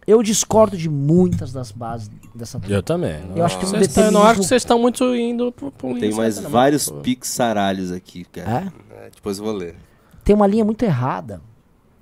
eu 0.06 0.22
discordo 0.22 0.76
de 0.76 0.88
muitas 0.88 1.52
das 1.52 1.72
bases 1.72 2.08
dessa 2.32 2.60
Eu 2.68 2.82
também. 2.84 3.20
Eu 3.34 3.44
acho 3.44 3.58
que 3.58 3.66
Vocês 3.66 3.72
eu 3.72 3.80
não 3.80 3.80
determinismo- 3.88 4.22
acho 4.26 4.40
que 4.40 4.46
vocês 4.46 4.62
estão 4.62 4.78
muito 4.78 5.04
indo 5.16 5.50
pro, 5.50 5.72
pro 5.72 5.98
Tem 5.98 6.14
mais 6.14 6.38
vários 6.38 6.88
pixaralhos 6.88 7.90
aqui, 7.90 8.24
cara. 8.26 8.72
É? 8.92 9.06
É, 9.06 9.10
depois 9.12 9.38
eu 9.38 9.44
vou 9.44 9.52
ler. 9.52 9.74
tem 10.22 10.36
uma 10.36 10.46
linha 10.46 10.64
muito 10.64 10.84
errada. 10.84 11.40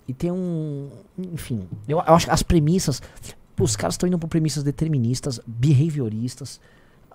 E 0.06 0.12
tem 0.12 0.30
um. 0.30 0.90
Enfim, 1.18 1.66
eu, 1.88 1.98
eu 1.98 2.14
acho 2.14 2.26
que 2.26 2.32
as 2.32 2.42
premissas. 2.42 3.00
Os 3.58 3.76
caras 3.76 3.94
estão 3.94 4.06
indo 4.08 4.18
por 4.18 4.28
premissas 4.28 4.62
deterministas, 4.64 5.40
behavioristas, 5.46 6.60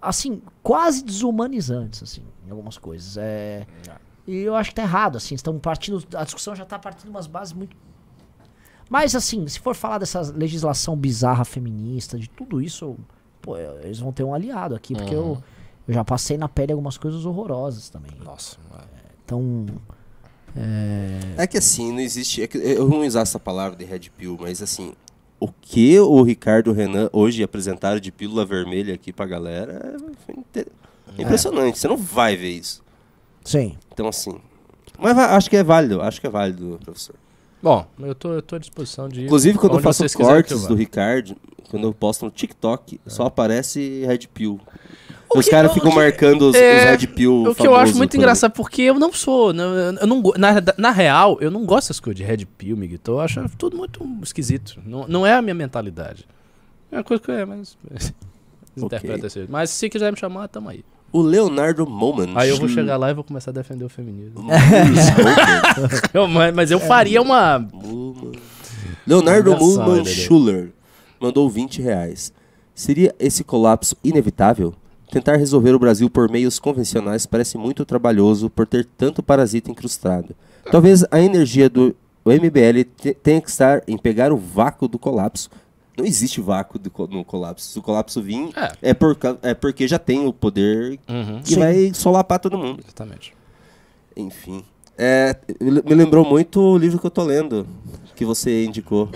assim, 0.01 0.41
quase 0.63 1.03
desumanizantes, 1.03 2.01
assim, 2.01 2.23
em 2.47 2.49
algumas 2.51 2.77
coisas. 2.77 3.17
É, 3.17 3.67
e 4.25 4.37
eu 4.37 4.55
acho 4.55 4.69
que 4.69 4.75
tá 4.75 4.83
errado, 4.83 5.17
assim, 5.17 5.35
estão 5.35 5.59
partindo. 5.59 6.01
A 6.15 6.23
discussão 6.23 6.55
já 6.55 6.63
tá 6.65 6.79
partindo 6.79 7.03
de 7.03 7.09
umas 7.09 7.27
bases 7.27 7.53
muito. 7.53 7.75
Mas, 8.89 9.13
assim, 9.15 9.47
se 9.47 9.59
for 9.59 9.75
falar 9.75 9.97
dessa 9.99 10.21
legislação 10.33 10.95
bizarra 10.95 11.45
feminista, 11.45 12.17
de 12.17 12.27
tudo 12.29 12.59
isso, 12.61 12.97
pô, 13.41 13.55
eu- 13.57 13.81
eles 13.81 13.99
vão 13.99 14.11
ter 14.11 14.23
um 14.23 14.33
aliado 14.33 14.73
aqui, 14.73 14.95
porque 14.95 15.13
eu, 15.13 15.43
eu 15.87 15.93
já 15.93 16.03
passei 16.03 16.37
na 16.37 16.49
pele 16.49 16.71
algumas 16.71 16.97
coisas 16.97 17.23
horrorosas 17.25 17.89
também. 17.89 18.11
Nossa, 18.23 18.57
mano. 18.71 18.83
Então. 19.25 19.65
É 21.37 21.47
que 21.47 21.57
assim, 21.57 21.91
não 21.91 21.99
existe. 21.99 22.41
é 22.43 22.47
que 22.47 22.57
eu 22.57 22.87
não 22.87 22.99
usar 23.05 23.21
essa 23.21 23.39
palavra 23.39 23.77
de 23.77 23.85
Red 23.85 24.09
Pill, 24.17 24.37
mas 24.39 24.61
assim, 24.61 24.93
o 25.39 25.47
que 25.61 25.99
o 25.99 26.21
Ricardo 26.21 26.71
Renan 26.73 27.09
hoje 27.13 27.41
apresentaram 27.43 27.99
de 27.99 28.11
pílula 28.11 28.45
vermelha 28.45 28.93
aqui 28.93 29.13
pra 29.13 29.25
galera 29.25 29.95
é- 29.95 30.15
foi 30.25 30.35
inte- 30.37 30.67
impressionante. 31.17 31.77
Você 31.79 31.87
não 31.87 31.97
vai 31.97 32.35
ver 32.35 32.49
isso. 32.51 32.81
Sim. 33.43 33.77
Então, 33.93 34.07
assim. 34.07 34.39
Mas 34.97 35.17
acho 35.17 35.49
que 35.49 35.55
é 35.55 35.63
válido, 35.63 36.01
acho 36.01 36.19
que 36.19 36.27
é 36.27 36.29
válido, 36.29 36.77
professor. 36.83 37.15
Bom, 37.61 37.85
eu 37.99 38.15
tô, 38.15 38.33
eu 38.33 38.41
tô 38.41 38.55
à 38.55 38.59
disposição 38.59 39.07
de. 39.09 39.25
Inclusive, 39.25 39.57
quando 39.57 39.73
eu 39.75 39.81
faço 39.81 40.03
cortes 40.17 40.65
do 40.67 40.75
Ricardo, 40.75 41.35
quando 41.69 41.83
eu 41.87 41.93
posto 41.93 42.25
no 42.25 42.31
TikTok, 42.31 42.99
só 43.05 43.25
aparece 43.25 44.03
Red 44.05 44.27
Pill. 44.33 44.59
O 45.33 45.39
Os 45.39 45.47
caras 45.47 45.71
o 45.71 45.73
ficam 45.73 45.91
marcando 45.91 46.49
os, 46.49 46.55
é, 46.55 46.77
os 46.77 47.01
Red 47.01 47.07
Pill. 47.07 47.43
O 47.43 47.55
que 47.55 47.67
eu 47.67 47.75
acho 47.75 47.95
muito 47.95 48.17
engraçado, 48.17 48.51
porque 48.51 48.81
eu 48.81 48.95
não 48.95 49.13
sou. 49.13 49.51
eu 49.51 50.07
não, 50.07 50.23
na, 50.37 50.55
na 50.77 50.91
real, 50.91 51.37
eu 51.39 51.51
não 51.51 51.65
gosto 51.65 51.87
dessas 51.87 51.99
coisas 51.99 52.17
de 52.17 52.23
Red 52.23 52.45
Pill, 52.57 52.75
Miguel. 52.75 52.99
Eu 53.07 53.19
acho 53.19 53.43
tudo 53.57 53.77
muito 53.77 54.03
esquisito. 54.23 54.79
Não, 54.85 55.07
não 55.07 55.25
é 55.25 55.33
a 55.33 55.41
minha 55.41 55.53
mentalidade. 55.53 56.25
É 56.91 56.97
uma 56.97 57.03
coisa 57.03 57.21
que 57.21 57.31
é, 57.31 57.45
mas. 57.45 57.77
Interpreta 58.75 59.27
assim. 59.27 59.45
Mas 59.49 59.69
se 59.69 59.89
quiser 59.89 60.11
me 60.11 60.17
chamar, 60.17 60.47
tamo 60.47 60.69
aí. 60.69 60.83
O 61.11 61.21
Leonardo 61.21 61.87
Moman. 61.87 62.33
Aí 62.35 62.49
eu 62.49 62.57
vou 62.57 62.69
chegar 62.69 62.97
lá 62.97 63.09
e 63.09 63.13
vou 63.13 63.23
começar 63.23 63.51
a 63.51 63.53
defender 63.53 63.83
o 63.83 63.89
feminismo. 63.89 64.47
Eu- 66.13 66.27
mas, 66.27 66.53
mas 66.53 66.71
eu 66.71 66.79
faria 66.79 67.21
uma. 67.21 67.67
Leonardo 69.07 69.51
né? 69.51 70.05
Schuller 70.05 70.71
mandou 71.19 71.49
20 71.49 71.81
reais. 71.81 72.31
Seria 72.73 73.13
esse 73.19 73.43
colapso 73.43 73.95
inevitável? 74.03 74.73
Tentar 75.11 75.37
resolver 75.37 75.73
o 75.73 75.79
Brasil 75.79 76.09
por 76.09 76.29
meios 76.29 76.59
convencionais 76.59 77.25
parece 77.25 77.57
muito 77.57 77.83
trabalhoso 77.85 78.49
por 78.49 78.67
ter 78.67 78.85
tanto 78.97 79.23
parasita 79.23 79.71
incrustado. 79.71 80.35
Talvez 80.71 81.03
a 81.09 81.19
energia 81.19 81.67
do 81.69 81.95
MBL 82.25 82.83
te- 82.95 83.13
tenha 83.15 83.41
que 83.41 83.49
estar 83.49 83.81
em 83.87 83.97
pegar 83.97 84.31
o 84.31 84.37
vácuo 84.37 84.87
do 84.87 84.99
colapso. 84.99 85.49
Não 85.97 86.05
existe 86.05 86.39
vácuo 86.39 86.77
do 86.77 86.91
no 87.09 87.25
colapso. 87.25 87.67
Se 87.71 87.79
o 87.79 87.81
colapso 87.81 88.21
vir, 88.21 88.49
É. 88.55 88.91
é, 88.91 88.93
por, 88.93 89.17
é 89.41 89.53
porque 89.53 89.87
já 89.87 89.97
tem 89.97 90.25
o 90.27 90.31
poder 90.31 90.99
Uhum, 91.09 91.41
que 91.41 91.55
Sim. 91.55 91.59
vai 91.59 91.91
solapar 91.93 92.39
todo 92.39 92.57
mundo. 92.57 92.79
exatamente. 92.83 93.33
Enfim. 94.15 94.63
É, 94.97 95.35
me 95.61 95.95
lembrou 95.95 96.23
muito 96.25 96.59
o 96.59 96.77
livro 96.77 96.99
que 96.99 97.05
eu 97.07 97.11
tô 97.11 97.23
lendo, 97.23 97.65
que 98.15 98.25
você 98.25 98.65
indicou. 98.65 99.09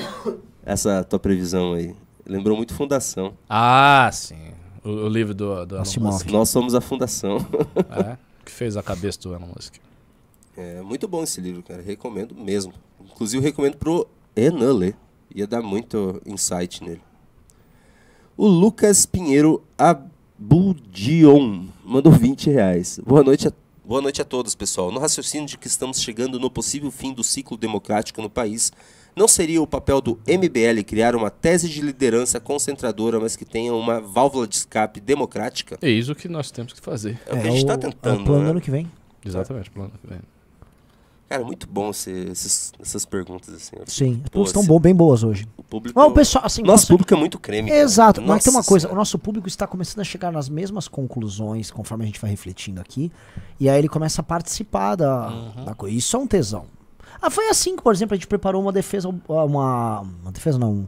Essa 0.66 1.04
tua 1.04 1.20
previsão 1.20 1.74
aí. 1.74 1.94
Lembrou 2.26 2.56
muito 2.56 2.74
Fundação. 2.74 3.34
Ah, 3.50 4.10
sim. 4.14 4.53
O, 4.84 4.90
o 4.90 5.08
livro 5.08 5.34
do, 5.34 5.66
do 5.66 5.76
Elon. 5.76 5.84
Musk. 6.00 6.28
Nós 6.28 6.50
somos 6.50 6.76
a 6.76 6.82
Fundação. 6.82 7.38
É, 7.90 8.18
que 8.44 8.52
fez 8.52 8.76
a 8.76 8.84
cabeça 8.84 9.20
do 9.22 9.34
Elon 9.34 9.48
Musk. 9.56 9.76
É 10.56 10.82
muito 10.82 11.08
bom 11.08 11.24
esse 11.24 11.40
livro, 11.40 11.64
cara. 11.64 11.82
Recomendo 11.82 12.36
mesmo. 12.36 12.74
Inclusive, 13.02 13.38
eu 13.38 13.44
recomendo 13.44 13.78
pro 13.78 14.08
Enan 14.36 14.74
ler. 14.74 14.96
Ia 15.34 15.48
dar 15.48 15.62
muito 15.62 16.22
insight 16.26 16.84
nele. 16.84 17.02
O 18.36 18.48
Lucas 18.48 19.06
Pinheiro 19.06 19.64
Abudion 19.78 21.68
mandou 21.84 22.12
20 22.12 22.50
reais. 22.50 23.00
Boa 23.06 23.24
noite, 23.24 23.48
a, 23.48 23.54
boa 23.86 24.02
noite 24.02 24.22
a 24.22 24.26
todos, 24.26 24.54
pessoal. 24.54 24.92
No 24.92 25.00
raciocínio 25.00 25.48
de 25.48 25.58
que 25.58 25.68
estamos 25.68 26.02
chegando 26.02 26.40
no 26.40 26.50
possível 26.50 26.92
fim 26.92 27.14
do 27.14 27.24
ciclo 27.24 27.58
democrático 27.58 28.22
no 28.22 28.30
país, 28.30 28.72
não 29.16 29.28
seria 29.28 29.62
o 29.62 29.68
papel 29.68 30.02
do 30.02 30.20
MBL 30.28 30.84
criar 30.86 31.16
uma 31.16 31.30
tese 31.30 31.70
de 31.70 31.82
liderança 31.82 32.40
concentradora, 32.40 33.20
mas 33.20 33.36
que 33.36 33.46
tenha 33.46 33.74
uma 33.74 34.00
válvula 34.02 34.48
de 34.48 34.56
escape 34.56 35.00
democrática? 35.00 35.78
É 35.82 35.90
isso 35.90 36.14
que 36.16 36.28
nós 36.28 36.50
temos 36.52 36.74
que 36.74 36.82
fazer. 36.82 37.20
É 37.28 37.34
o 37.36 37.42
que 37.42 37.48
a 37.48 37.52
gente 37.52 37.64
o, 37.64 37.68
tá 37.68 37.74
é 37.74 37.78
o 37.78 37.80
tentando, 37.80 38.24
plano 38.24 38.44
né? 38.44 38.50
ano 38.52 38.62
que 38.62 38.72
vem. 38.72 38.92
Exatamente, 39.26 39.70
plano 39.72 39.92
que 40.02 40.08
vem. 40.08 40.20
Cara, 41.30 41.44
muito 41.44 41.66
bom 41.66 41.90
esse- 41.90 42.12
esses- 42.12 42.74
essas 42.80 43.06
perguntas, 43.06 43.50
assim. 43.56 43.76
Sim, 43.88 44.22
as 44.24 44.30
perguntas 44.30 44.50
estão 44.50 44.64
bom, 44.66 44.80
bem 44.80 44.94
boas 44.94 45.24
hoje. 45.24 45.48
O 45.58 45.64
público... 45.64 45.98
Mas 45.98 46.08
o 46.08 46.12
pessoal, 46.14 46.46
assim, 46.46 46.62
Nosso 46.62 46.72
nossa- 46.74 46.88
público 46.88 47.12
é 47.14 47.18
muito 47.18 47.40
creme. 47.40 47.70
cara. 47.72 47.82
Exato, 47.82 48.22
mas 48.22 48.44
tem 48.44 48.52
uma 48.54 48.60
Nossa 48.60 48.70
coisa, 48.70 48.86
o 48.86 48.90
Senhora. 48.90 49.00
nosso 49.00 49.18
público 49.18 49.48
está 49.48 49.66
começando 49.66 50.02
a 50.02 50.04
chegar 50.04 50.32
nas 50.32 50.48
mesmas 50.48 50.88
conclusões 50.88 51.72
conforme 51.72 52.04
a 52.04 52.08
gente 52.08 52.20
vai 52.20 52.30
refletindo 52.30 52.80
aqui, 52.80 53.12
e 53.60 53.68
aí 53.68 53.80
ele 53.80 53.90
começa 53.90 54.22
a 54.22 54.24
participar 54.24 54.96
da, 54.96 55.30
Uhum. 55.30 55.66
da 55.66 55.74
coisa. 55.74 55.96
Isso 55.96 56.16
é 56.16 56.20
um 56.20 56.28
tesão. 56.28 56.66
Ah, 57.26 57.30
foi 57.30 57.48
assim 57.50 57.76
que, 57.78 57.82
por 57.82 57.94
exemplo, 57.94 58.14
a 58.14 58.18
gente 58.18 58.28
preparou 58.28 58.62
uma 58.62 58.72
defesa, 58.72 59.08
ao- 59.08 59.46
uma, 59.48 60.02
uma 60.02 60.32
defesa 60.32 60.60
não, 60.60 60.88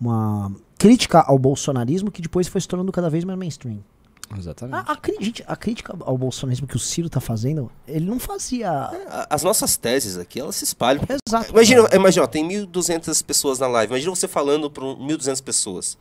uma 0.00 0.50
crítica 0.78 1.20
ao 1.20 1.38
bolsonarismo 1.38 2.10
que 2.10 2.22
depois 2.22 2.48
foi 2.48 2.60
se 2.60 2.66
tornando 2.68 2.90
cada 2.90 3.10
vez 3.10 3.24
mais 3.24 3.38
mainstream. 3.38 3.78
Exatamente. 4.36 4.88
A, 4.88 4.92
a, 4.92 4.96
cri- 4.96 5.16
gente, 5.20 5.44
a 5.46 5.54
crítica 5.54 5.94
ao 6.00 6.18
bolsonarismo 6.18 6.66
que 6.66 6.74
o 6.74 6.78
Ciro 6.80 7.08
tá 7.08 7.20
fazendo, 7.20 7.70
ele 7.86 8.06
não 8.06 8.18
fazia... 8.18 8.70
A- 8.72 9.26
As 9.30 9.42
nossas 9.44 9.76
teses 9.76 10.16
aqui, 10.18 10.40
elas 10.40 10.56
se 10.56 10.64
espalham. 10.64 11.02
Exato. 11.28 11.50
Imagina, 11.52 11.88
imagina 11.94 12.24
ó, 12.24 12.26
tem 12.26 12.46
1.200 12.48 13.22
pessoas 13.24 13.58
na 13.60 13.68
live. 13.68 13.92
Imagina 13.92 14.10
você 14.14 14.26
falando 14.26 14.68
para 14.70 14.82
1.200 14.82 15.42
pessoas 15.42 15.96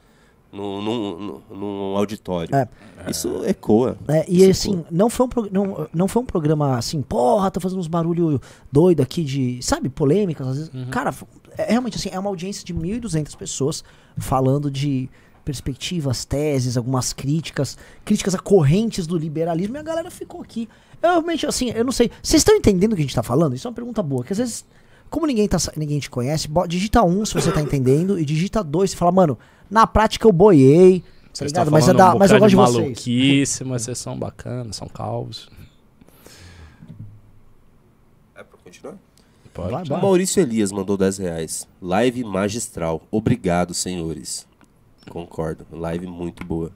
num, 0.51 0.81
num, 0.81 1.41
num- 1.51 1.97
auditório. 1.97 2.55
É. 2.55 2.67
Isso 3.09 3.43
ecoa. 3.45 3.97
É, 4.07 4.25
e 4.29 4.37
Isso, 4.49 4.69
assim, 4.71 4.85
não 4.89 5.09
foi, 5.09 5.25
um 5.25 5.29
não, 5.51 5.87
não 5.93 6.07
foi 6.07 6.21
um 6.21 6.25
programa 6.25 6.77
assim, 6.77 7.01
porra, 7.01 7.51
tô 7.51 7.59
fazendo 7.59 7.79
uns 7.79 7.87
barulho 7.87 8.39
doido 8.71 9.01
aqui 9.01 9.23
de, 9.23 9.59
sabe, 9.61 9.89
polêmicas, 9.89 10.47
às 10.47 10.57
vezes. 10.57 10.71
Cara, 10.89 11.11
f- 11.11 11.25
é 11.57 11.71
realmente 11.71 11.97
assim, 11.97 12.09
é 12.11 12.17
uma 12.19 12.29
audiência 12.29 12.63
de 12.65 12.73
1.200 12.73 13.35
pessoas 13.37 13.83
falando 14.17 14.71
de 14.71 15.09
perspectivas, 15.43 16.25
teses, 16.25 16.75
algumas 16.75 17.13
críticas, 17.13 17.77
críticas 18.03 18.33
a 18.33 18.39
correntes 18.39 19.05
do 19.05 19.17
liberalismo, 19.17 19.75
e 19.77 19.79
a 19.79 19.83
galera 19.83 20.09
ficou 20.09 20.41
aqui. 20.41 20.67
Eu 21.03 21.09
realmente, 21.11 21.45
assim, 21.45 21.69
eu 21.69 21.83
não 21.85 21.91
sei. 21.91 22.09
Vocês 22.23 22.39
estão 22.41 22.55
entendendo 22.55 22.93
o 22.93 22.95
que 22.95 23.01
a 23.01 23.05
gente 23.05 23.13
tá 23.15 23.21
falando? 23.21 23.55
Isso 23.55 23.67
é 23.67 23.69
uma 23.69 23.75
pergunta 23.75 24.01
boa, 24.01 24.23
que 24.23 24.33
às 24.33 24.39
vezes, 24.39 24.65
como 25.09 25.27
ninguém, 25.27 25.47
tá, 25.47 25.57
ninguém 25.77 25.99
te 25.99 26.09
conhece, 26.09 26.47
digita 26.67 27.03
um 27.03 27.23
se 27.23 27.33
você 27.35 27.51
tá 27.51 27.61
entendendo, 27.61 28.17
e 28.19 28.25
digita 28.25 28.63
dois 28.63 28.91
e 28.93 28.95
fala, 28.95 29.11
mano, 29.11 29.37
na 29.69 29.85
prática 29.87 30.27
eu 30.27 30.31
boiei. 30.31 31.01
Tá 31.01 31.05
Vocês 31.33 31.51
Mas, 31.69 31.87
é 31.89 31.93
da, 31.93 32.15
um 32.15 32.17
mas 32.17 32.31
eu 32.31 32.39
gosto 32.39 32.49
de 32.49 32.49
de 32.51 32.55
vocês. 32.55 32.75
maluquice, 32.83 33.63
mas 33.65 33.81
vocês 33.81 33.97
são 33.97 34.17
bacanas, 34.17 34.75
são 34.77 34.87
calvos. 34.87 35.49
É 38.35 38.43
pra 38.43 38.57
continuar? 38.63 38.95
Pode. 39.53 39.71
Vai, 39.71 39.83
O 39.83 39.85
vai. 39.87 40.01
Maurício 40.01 40.41
Elias 40.41 40.71
mandou 40.71 40.97
10 40.97 41.17
reais. 41.17 41.67
Live 41.81 42.23
magistral. 42.23 43.01
Obrigado, 43.11 43.73
senhores. 43.73 44.47
Concordo. 45.09 45.65
Live 45.71 46.07
muito 46.07 46.45
boa. 46.45 46.71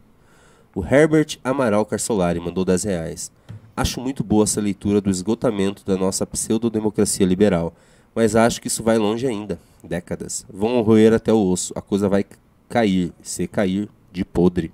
O 0.75 0.85
Herbert 0.85 1.37
Amaral 1.43 1.85
Carsolari 1.85 2.39
mandou 2.39 2.63
10 2.63 2.83
reais. 2.83 3.31
Acho 3.75 4.01
muito 4.01 4.23
boa 4.23 4.43
essa 4.43 4.59
leitura 4.61 4.99
do 5.01 5.09
esgotamento 5.09 5.85
da 5.85 5.95
nossa 5.95 6.25
pseudodemocracia 6.25 7.25
liberal, 7.25 7.73
mas 8.13 8.35
acho 8.35 8.61
que 8.61 8.67
isso 8.67 8.83
vai 8.83 8.97
longe 8.97 9.25
ainda. 9.25 9.57
Décadas. 9.81 10.45
Vão 10.51 10.81
roer 10.81 11.13
até 11.13 11.31
o 11.31 11.41
osso. 11.49 11.71
A 11.75 11.81
coisa 11.81 12.09
vai 12.09 12.25
cair. 12.69 13.11
Se 13.21 13.47
cair, 13.47 13.89
de 14.11 14.23
podre. 14.23 14.71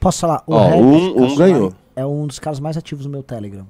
Posso 0.00 0.20
falar? 0.20 0.42
O 0.46 0.54
Ó, 0.54 0.68
Regis 0.68 0.82
um- 0.84 1.22
um 1.24 1.36
ganhou. 1.36 1.74
É 1.94 2.06
um 2.06 2.26
dos 2.26 2.38
caras 2.38 2.60
mais 2.60 2.76
ativos 2.76 3.04
no 3.04 3.10
meu 3.12 3.22
Telegram. 3.22 3.66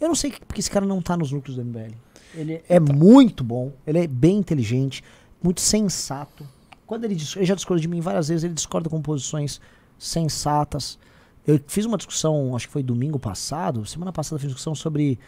Eu 0.00 0.08
não 0.08 0.14
sei 0.14 0.30
que- 0.30 0.40
porque 0.44 0.60
esse 0.60 0.70
cara 0.70 0.84
não 0.84 1.00
tá 1.00 1.16
nos 1.16 1.32
núcleos 1.32 1.56
do 1.56 1.62
MBL. 1.62 1.94
Ele 2.34 2.62
é 2.68 2.78
muito 2.80 3.42
bom, 3.44 3.72
ele 3.86 3.98
é 4.00 4.06
bem 4.06 4.38
inteligente, 4.38 5.02
muito 5.42 5.60
sensato. 5.60 6.46
Quando 6.86 7.04
ele, 7.04 7.14
dis- 7.14 7.34
ele 7.36 7.46
já 7.46 7.54
discorda 7.54 7.80
de 7.80 7.88
mim 7.88 8.00
várias 8.00 8.28
vezes, 8.28 8.44
ele 8.44 8.52
discorda 8.54 8.90
com 8.90 9.00
posições 9.00 9.60
sensatas. 9.98 10.98
Eu 11.46 11.58
fiz 11.66 11.86
uma 11.86 11.96
discussão, 11.96 12.54
acho 12.54 12.66
que 12.66 12.72
foi 12.72 12.82
domingo 12.82 13.18
passado, 13.18 13.86
semana 13.86 14.12
passada 14.12 14.38
fiz 14.38 14.48
discussão 14.48 14.74
sobre 14.74 15.18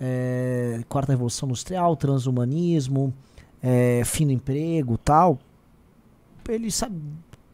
eh, 0.00 0.80
quarta 0.88 1.12
revolução 1.12 1.48
industrial, 1.48 1.94
transhumanismo, 1.96 3.14
eh, 3.62 4.02
fim 4.04 4.26
do 4.26 4.32
emprego, 4.32 4.98
tal. 4.98 5.38
Ele 6.48 6.70
sabe 6.70 7.00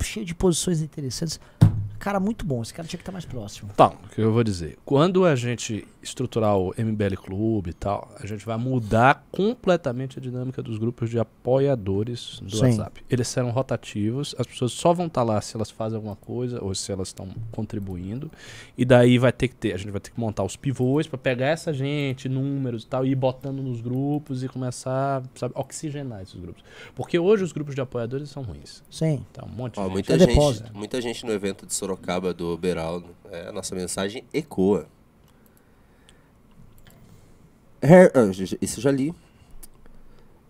cheio 0.03 0.25
de 0.25 0.35
posições 0.35 0.81
interessantes. 0.81 1.39
Cara, 1.99 2.19
muito 2.19 2.47
bom. 2.47 2.63
Esse 2.63 2.73
cara 2.73 2.89
tinha 2.89 2.97
que 2.99 3.03
estar 3.03 3.13
mais 3.13 3.27
próximo. 3.27 3.71
Tá, 3.77 3.89
o 3.89 4.09
que 4.15 4.21
eu 4.21 4.33
vou 4.33 4.43
dizer. 4.43 4.79
Quando 4.85 5.27
a 5.27 5.37
gente 5.37 5.87
estruturar 6.03 6.57
o 6.57 6.75
MBL 6.77 7.17
Clube 7.17 7.71
e 7.71 7.73
tal, 7.73 8.11
a 8.19 8.27
gente 8.27 8.45
vai 8.45 8.57
mudar 8.57 9.27
completamente 9.31 10.19
a 10.19 10.23
dinâmica 10.23 10.63
dos 10.63 10.79
grupos 10.79 11.11
de 11.11 11.19
apoiadores 11.19 12.41
do 12.43 12.57
Sim. 12.57 12.65
WhatsApp. 12.65 13.03
Eles 13.11 13.29
serão 13.29 13.51
rotativos, 13.51 14.35
as 14.39 14.47
pessoas 14.47 14.73
só 14.73 14.93
vão 14.93 15.07
estar 15.07 15.23
lá 15.23 15.41
se 15.41 15.57
elas 15.57 15.71
fazem 15.71 15.97
alguma 15.97 16.17
coisa 16.17 16.63
ou 16.63 16.75
se 16.75 16.91
elas 16.91 17.09
estão 17.09 17.29
contribuindo. 17.53 18.31
E 18.77 18.85
daí 18.85 19.19
vai 19.19 19.33
ter 19.33 19.49
que 19.49 19.55
ter, 19.55 19.75
a 19.75 19.77
gente 19.77 19.91
vai 19.91 20.01
ter 20.01 20.11
que 20.11 20.19
montar 20.21 20.43
os 20.45 20.57
pivôs 20.57 21.07
para 21.07 21.19
pegar 21.19 21.49
essa 21.49 21.73
gente, 21.73 22.29
números 22.29 22.85
e 22.85 22.87
tal, 22.87 23.05
e 23.05 23.11
ir 23.11 23.15
botando 23.15 23.63
nos 23.63 23.81
grupos 23.81 24.43
e 24.43 24.49
começar, 24.49 25.23
sabe, 25.35 25.55
oxigenar 25.57 26.23
esses 26.23 26.41
grupos. 26.41 26.63
Porque 26.95 27.19
hoje 27.19 27.45
os 27.45 27.53
grupos 27.53 27.75
de 27.75 27.81
apoiadores 27.81 28.31
são 28.31 28.43
ruins. 28.43 28.83
Sim. 28.91 29.25
Tá 29.33 29.45
um 29.45 29.49
monte 29.49 29.75
de 29.75 29.81
Ó, 29.81 29.85
gente. 29.85 29.93
muita, 29.93 30.15
É 30.15 30.19
gente, 30.19 30.73
muita 30.73 31.01
gente 31.01 31.27
no 31.27 31.33
evento 31.33 31.67
de 31.67 31.75
Sorocaba 31.75 32.33
do 32.33 32.57
Beraldo. 32.57 33.09
É, 33.31 33.49
a 33.49 33.53
nossa 33.53 33.75
mensagem 33.75 34.25
ecoa. 34.33 34.87
Her- 37.83 38.11
ah, 38.15 38.33
já- 38.33 38.45
já- 38.45 38.57
Isso 38.61 38.79
eu 38.79 38.83
já 38.83 38.91
li. 38.91 39.15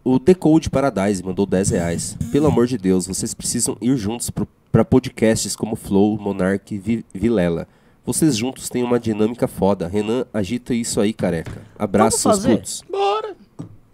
O 0.02 0.18
Decode 0.18 0.70
Paradise 0.70 1.22
mandou 1.22 1.44
10 1.46 1.70
reais. 1.70 2.16
Pelo 2.32 2.46
amor 2.46 2.66
de 2.66 2.78
Deus, 2.78 3.06
vocês 3.06 3.34
precisam 3.34 3.76
ir 3.80 3.96
juntos 3.96 4.30
pro, 4.30 4.48
pra 4.72 4.84
podcasts 4.84 5.54
como 5.54 5.76
Flow, 5.76 6.18
Monark 6.18 6.74
e 6.74 6.78
Vi- 6.78 7.04
Vilela. 7.12 7.68
Vocês 8.04 8.36
juntos 8.36 8.68
têm 8.70 8.82
uma 8.82 8.98
dinâmica 8.98 9.46
foda. 9.46 9.86
Renan, 9.86 10.24
agita 10.32 10.72
isso 10.74 11.00
aí, 11.00 11.12
careca. 11.12 11.62
Abraço, 11.78 12.18
Vamos 12.22 12.40
seus 12.40 12.44
fazer? 12.44 12.56
putos. 12.56 12.82
Bora! 12.90 13.29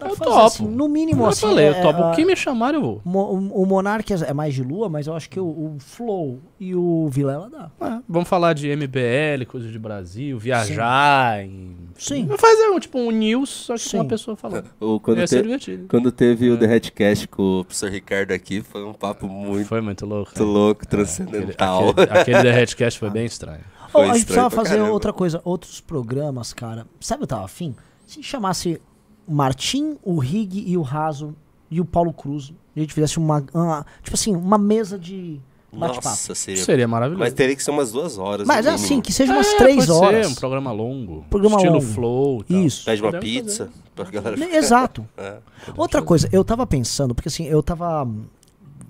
Dá 0.06 0.12
Eu 0.12 0.16
fazer 0.16 0.30
topo. 0.30 0.46
assim, 0.46 0.66
no 0.68 0.88
mínimo, 0.88 1.22
Eu 1.24 1.26
assim. 1.28 1.40
falei, 1.42 1.66
é- 1.66 1.70
eu 1.70 1.82
topo. 1.82 2.02
é, 2.02 2.10
O 2.12 2.14
que 2.14 2.24
me 2.24 2.36
chamarem, 2.36 2.80
eu 2.80 2.84
vou. 2.86 3.02
Mo- 3.04 3.24
O, 3.32 3.62
o 3.62 3.66
Monark 3.66 4.12
é 4.12 4.16
é 4.16 4.32
mais 4.32 4.54
de 4.54 4.62
lua, 4.62 4.88
mas 4.88 5.06
eu 5.06 5.14
acho 5.14 5.28
que 5.30 5.38
o, 5.40 5.44
o 5.46 5.76
Flow 5.78 6.40
e 6.58 6.74
o 6.74 7.08
Vilela 7.10 7.48
dá. 7.50 7.70
É, 7.86 8.00
vamos 8.08 8.28
falar 8.28 8.52
de 8.54 8.68
MBL, 8.68 9.44
coisas 9.46 9.70
de 9.70 9.78
Brasil, 9.78 10.38
viajar. 10.38 11.44
Em... 11.44 11.76
Sim. 11.98 12.28
Fazer 12.38 12.68
um, 12.70 12.78
tipo 12.80 12.98
um 12.98 13.10
news, 13.10 13.48
só 13.48 13.74
que 13.74 13.80
Sim. 13.80 13.90
com 13.90 13.96
uma 13.98 14.04
pessoa 14.08 14.36
falando. 14.36 14.66
O- 14.80 15.00
quando, 15.00 15.18
Ia 15.18 15.26
ser 15.26 15.38
te- 15.38 15.42
divertido. 15.42 15.86
quando 15.88 16.10
teve 16.12 16.48
É. 16.48 16.50
o 16.52 16.56
The 16.58 16.74
Hatcast 16.76 17.28
com 17.28 17.60
O 17.60 17.64
professor 17.64 17.90
Ricardo 17.90 18.32
aqui 18.32 18.62
foi 18.62 18.84
um 18.84 18.92
papo 18.92 19.26
muito 19.28 19.66
Foi 19.66 19.80
muito 19.80 20.04
louco. 20.06 20.30
louco, 20.42 20.82
Aquele, 20.82 20.90
transcendental. 21.04 21.90
aquele, 21.90 22.10
aquele 22.18 22.42
The 22.42 22.62
Hatcast 22.62 22.98
foi 23.00 23.10
bem 23.10 23.24
estranho. 23.26 23.60
Oh, 23.94 24.00
a 24.00 24.06
gente 24.08 24.24
precisava 24.26 24.50
fazer 24.50 24.70
caramba. 24.76 24.90
outra 24.92 25.12
coisa, 25.12 25.40
outros 25.44 25.80
programas, 25.80 26.52
cara. 26.52 26.86
Sabe 27.00 27.18
o 27.18 27.20
que 27.20 27.24
eu 27.24 27.36
tava 27.36 27.44
afim? 27.46 27.74
Se 28.06 28.22
chamasse 28.22 28.80
Martim, 29.28 29.96
o 30.02 30.18
Rig 30.18 30.64
e 30.66 30.76
o 30.76 30.82
Raso 30.82 31.34
e 31.70 31.80
o 31.80 31.84
Paulo 31.84 32.12
Cruz. 32.12 32.52
E 32.74 32.80
a 32.80 32.82
gente 32.82 32.92
fizesse 32.94 33.18
uma, 33.18 33.44
uma- 33.52 33.84
Tipo 34.02 34.14
assim, 34.14 34.34
uma 34.36 34.58
mesa 34.58 34.98
de 34.98 35.40
bate-papo. 35.72 36.06
Nossa, 36.08 36.34
seria. 36.34 36.62
Seria 36.64 36.88
maravilhoso. 36.88 37.20
Mas 37.24 37.32
teria 37.34 37.54
que 37.56 37.62
ser 37.62 37.70
umas 37.70 37.90
duas 37.92 38.18
horas. 38.18 38.46
Mas 38.46 38.66
assim, 38.66 39.00
que 39.00 39.12
seja 39.12 39.32
umas 39.32 39.46
É, 39.48 39.56
três 39.58 39.76
pode 39.86 39.90
horas. 39.92 40.26
Ser, 40.26 40.32
um 40.32 40.34
programa 40.36 40.72
longo. 40.72 41.24
Programa 41.28 41.56
estilo 41.56 41.74
longo. 41.74 41.86
flow. 41.86 42.44
tal. 42.44 42.56
Isso. 42.58 42.84
Pede 42.84 43.02
uma 43.02 43.10
Podemos 43.12 43.24
pizza 43.42 43.70
pra 43.94 44.04
galera. 44.10 44.36
Ne- 44.36 44.54
Exato. 44.56 45.06
É. 45.18 45.38
Outra 45.76 46.00
coisa, 46.02 46.28
eu 46.32 46.44
tava 46.44 46.66
pensando, 46.66 47.14
porque 47.14 47.28
assim, 47.28 47.44
eu 47.44 47.62
tava. 47.62 48.08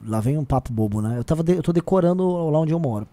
Lá 0.07 0.21
vem 0.21 0.39
um 0.39 0.45
papo 0.45 0.73
bobo, 0.73 1.01
né? 1.03 1.19
Eu, 1.19 1.25
tava 1.25 1.43
de- 1.43 1.55
eu 1.57 1.63
tô 1.63 1.73
decorando 1.73 2.25
lá 2.51 2.61
onde 2.61 2.73
eu 2.73 2.79
moro. 2.79 3.09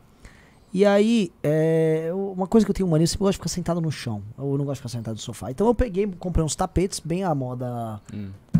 E 0.73 0.85
aí, 0.85 1.31
é, 1.43 2.09
uma 2.13 2.47
coisa 2.47 2.65
que 2.65 2.71
eu 2.71 2.73
tenho 2.73 2.89
mania, 2.89 3.03
eu 3.03 3.07
sempre 3.07 3.25
gosto 3.25 3.33
de 3.33 3.37
ficar 3.37 3.49
sentado 3.49 3.79
no 3.79 3.91
chão. 3.91 4.23
Eu 4.37 4.57
não 4.57 4.65
gosto 4.65 4.73
de 4.73 4.77
ficar 4.77 4.89
sentado 4.89 5.13
no 5.13 5.21
sofá. 5.21 5.51
Então 5.51 5.67
eu 5.67 5.75
peguei, 5.75 6.07
comprei 6.17 6.43
uns 6.43 6.55
tapetes, 6.55 6.99
bem 6.99 7.23
à 7.23 7.35
moda 7.35 8.01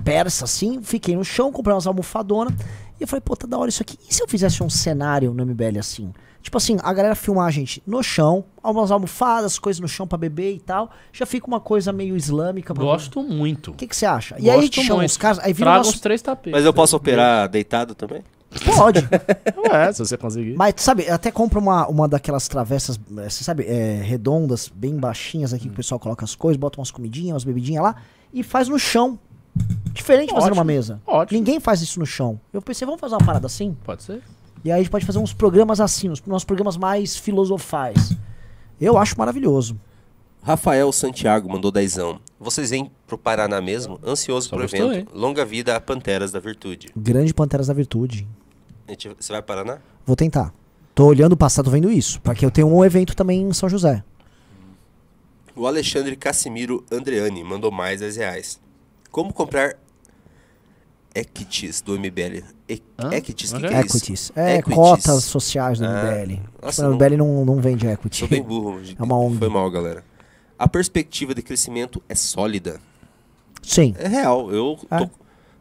persa, 0.04 0.46
assim. 0.46 0.82
Fiquei 0.84 1.16
no 1.16 1.26
chão, 1.26 1.52
comprei 1.52 1.74
umas 1.74 1.88
almofadonas. 1.88 2.54
E 3.00 3.04
eu 3.04 3.08
falei, 3.08 3.22
pô, 3.22 3.36
tá 3.36 3.48
da 3.48 3.58
hora 3.58 3.70
isso 3.70 3.82
aqui. 3.82 3.98
E 4.08 4.14
se 4.14 4.22
eu 4.22 4.28
fizesse 4.28 4.62
um 4.62 4.70
cenário 4.70 5.34
no 5.34 5.44
MBL 5.44 5.80
assim? 5.80 6.14
Tipo 6.44 6.58
assim, 6.58 6.78
a 6.84 6.94
galera 6.94 7.16
filmar 7.16 7.48
a 7.48 7.52
gente 7.52 7.82
no 7.88 8.04
chão, 8.04 8.44
umas 8.62 8.92
almofadas, 8.92 9.58
coisas 9.58 9.80
no 9.80 9.88
chão 9.88 10.06
pra 10.06 10.18
beber 10.18 10.54
e 10.54 10.60
tal. 10.60 10.92
Já 11.12 11.26
fica 11.26 11.48
uma 11.48 11.62
coisa 11.62 11.94
meio 11.94 12.18
islâmica. 12.18 12.74
Gosto 12.74 13.24
muito. 13.24 13.72
o 13.72 13.74
que, 13.74 13.88
você 13.88 14.06
acha? 14.06 14.36
E 14.38 14.50
aí 14.50 14.60
a 14.60 14.62
gente 14.62 14.76
Gosto 14.76 14.88
chama 14.88 15.00
muito. 15.00 15.10
os 15.10 15.18
caras, 15.18 15.40
aí 15.40 15.54
vira 15.54 15.66
Traga 15.66 15.78
nosso... 15.80 15.92
uns 15.92 16.00
três 16.02 16.22
tapetes. 16.22 16.52
Mas 16.52 16.66
eu 16.66 16.74
posso 16.74 16.98
operar 16.98 17.48
deitado 17.48 17.96
também? 17.96 18.22
Pode. 18.76 19.00
É, 19.72 19.92
se 19.92 20.00
você 20.00 20.18
conseguir. 20.18 20.56
Mas, 20.56 20.76
sabe, 20.78 21.10
até 21.10 21.32
compra 21.32 21.60
uma, 21.60 21.88
uma 21.88 22.08
daquelas 22.08 22.48
travessas, 22.48 23.00
eh, 23.18 23.30
você 23.30 23.44
sabe, 23.44 23.64
é, 23.64 24.02
redondas, 24.04 24.72
bem 24.74 24.96
baixinhas 24.96 25.54
aqui, 25.54 25.66
que 25.66 25.74
o 25.74 25.76
pessoal 25.76 26.00
coloca 26.00 26.24
as 26.24 26.36
coisas, 26.36 26.58
bota 26.58 26.80
umas 26.80 26.92
comidinhas, 26.92 27.34
umas 27.34 27.44
bebidinhas 27.44 27.84
lá, 27.84 27.96
e 28.34 28.44
faz 28.44 28.68
no 28.68 28.78
chão. 28.78 29.18
Diferente 29.92 30.30
de 30.30 30.34
fazer 30.34 30.48
Ótimo, 30.48 30.56
numa 30.56 30.64
mesa. 30.64 31.00
ótimo. 31.06 31.38
Ninguém 31.38 31.60
faz 31.60 31.82
isso 31.82 32.00
no 32.00 32.06
chão. 32.06 32.40
Eu 32.52 32.62
pensei, 32.62 32.86
vamos 32.86 33.00
fazer 33.00 33.14
uma 33.16 33.24
parada 33.26 33.46
assim? 33.46 33.78
Pode 33.84 34.02
ser. 34.02 34.22
E 34.64 34.72
aí 34.72 34.80
a 34.80 34.82
gente 34.82 34.90
pode 34.90 35.06
fazer 35.06 35.20
uns 35.20 35.34
programas 35.34 35.80
assim, 35.80 36.10
uns, 36.10 36.22
uns 36.26 36.44
programas 36.44 36.78
mais 36.78 37.16
filosofais. 37.16 38.16
Eu 38.82 38.98
acho 38.98 39.18
maravilhoso. 39.18 39.78
Rafael 40.42 40.92
Santiago 40.92 41.50
mandou 41.50 41.72
dezão. 41.72 42.20
Vocês 42.40 42.72
vêm 42.72 42.92
pro 43.08 43.18
Paraná 43.18 43.62
mesmo? 43.62 44.00
Ansioso 44.06 44.50
Só 44.50 44.56
pro 44.56 44.66
gostou, 44.66 44.92
evento. 44.92 45.12
Longa 45.18 45.46
vida 45.46 45.76
a 45.76 45.80
Panteras 45.82 46.32
da 46.32 46.40
Virtude. 46.40 46.90
Grande 46.96 47.34
Panteras 47.34 47.68
da 47.68 47.74
Virtude. 47.74 48.28
A 48.88 48.92
gente- 48.92 49.10
Você 49.20 49.32
vai 49.32 49.42
para 49.42 49.64
Paraná? 49.64 49.82
Vou 50.06 50.16
tentar. 50.16 50.54
Tô 50.94 51.06
olhando 51.06 51.34
o 51.34 51.38
passado 51.38 51.72
vendo 51.72 51.90
isso, 51.90 52.20
porque 52.22 52.46
eu 52.46 52.52
tenho 52.52 52.68
um 52.68 52.84
evento 52.84 53.16
também 53.16 53.42
em 53.42 53.54
São 53.54 53.70
José. 53.70 54.04
O 55.56 55.66
Alexandre 55.68 56.16
Cassimiro 56.16 56.84
Andreani 56.92 57.44
mandou 57.44 57.72
mais 57.72 58.00
10 58.02 58.18
reais. 58.18 58.60
Como 59.10 59.32
comprar 59.32 59.76
equities 61.16 61.82
do 61.82 61.94
MBL? 61.98 62.44
E 62.68 62.82
Hã? 63.00 63.14
equities? 63.14 63.52
O 63.54 63.58
que, 63.58 63.68
que 63.68 63.74
é 63.74 63.80
isso? 63.82 63.98
Equities. 63.98 64.32
É, 64.36 64.56
Equities. 64.58 64.76
cotas 64.76 65.24
sociais 65.24 65.80
do 65.80 65.86
Ah, 65.86 65.90
MBL. 66.24 66.42
nossa, 66.62 66.76
Tipo, 66.82 66.82
o 66.82 66.90
não- 66.90 66.96
MBL 66.98 67.18
não, 67.18 67.46
não 67.46 67.62
vende 67.62 67.88
equity. 67.88 68.18
Sou 68.20 68.28
bem 68.28 68.42
burro. 68.44 68.80
É 69.00 69.04
uma 69.04 69.18
ONG. 69.18 69.38
Foi 69.38 69.50
mal, 69.50 69.70
galera. 69.70 70.04
A 70.58 70.68
perspectiva 70.68 71.34
de 71.34 71.42
crescimento 71.42 72.02
é 72.08 72.16
sólida. 72.16 72.80
Sim. 73.62 73.96
É 73.98 74.08
real. 74.08 74.52
Eu 74.52 74.78
tô... 74.90 74.98
eu 74.98 75.12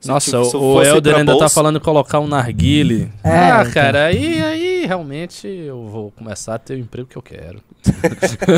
Nossa, 0.04 0.36
eu 0.36 0.42
o, 0.42 0.74
o 0.74 0.82
Helder 0.82 1.12
pra 1.12 1.20
ainda 1.20 1.32
tá 1.32 1.38
bolsa- 1.38 1.54
falando 1.54 1.80
colocar 1.80 2.20
um 2.20 2.26
narguile. 2.26 3.10
É, 3.22 3.30
ah, 3.30 3.60
então. 3.62 3.72
cara, 3.72 4.06
aí, 4.06 4.42
aí 4.42 4.86
realmente 4.86 5.46
eu 5.46 5.86
vou 5.86 6.10
começar 6.12 6.54
a 6.54 6.58
ter 6.58 6.74
o 6.74 6.78
emprego 6.78 7.08
que 7.08 7.16
eu 7.16 7.22
quero. 7.22 7.60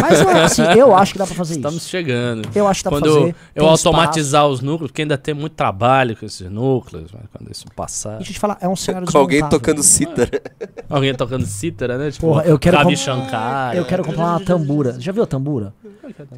Mas 0.03 0.21
eu, 0.21 0.29
assim, 0.31 0.63
eu 0.79 0.95
acho 0.95 1.13
que 1.13 1.19
dá 1.19 1.27
pra 1.27 1.35
fazer 1.35 1.57
Estamos 1.57 1.77
isso. 1.83 1.89
chegando. 1.89 2.49
Eu 2.55 2.67
acho 2.69 2.81
que 2.81 2.85
dá 2.85 2.91
pra 2.91 3.01
quando 3.01 3.15
fazer. 3.15 3.35
eu 3.55 3.63
Tem 3.63 3.69
automatizar 3.69 4.47
os 4.47 4.61
núcleos, 4.61 4.91
porque 4.91 5.03
ainda 5.03 5.17
tem 5.17 5.35
muito 5.35 5.53
trabalho 5.55 6.17
com 6.17 6.27
esses 6.27 6.51
núcleos, 6.51 7.11
mas 7.13 7.23
quando 7.33 7.51
isso 7.51 7.65
passar. 7.75 8.17
Deixa 8.17 8.31
eu 8.31 8.35
te 8.35 8.41
falar, 8.41 8.59
é 8.61 8.69
um 8.69 8.77
cenário 8.77 9.11
Com 9.11 9.19
alguém 9.19 9.47
tocando 9.49 9.83
cítara. 9.83 10.31
Alguém 10.89 11.15
tocando 11.15 11.47
cítara, 11.47 11.97
né? 11.97 12.11
Tipo, 12.11 12.27
Porra, 12.29 12.45
eu 12.45 12.59
quero 12.59 12.77
Ravi 12.77 12.97
Shankar. 12.97 13.75
Eu 13.75 13.85
quero 13.87 14.05
comprar 14.05 14.25
uma 14.27 14.41
tambura. 14.41 14.97
Já 15.01 15.13
viu 15.13 15.23
a 15.23 15.27
tambura? 15.27 15.73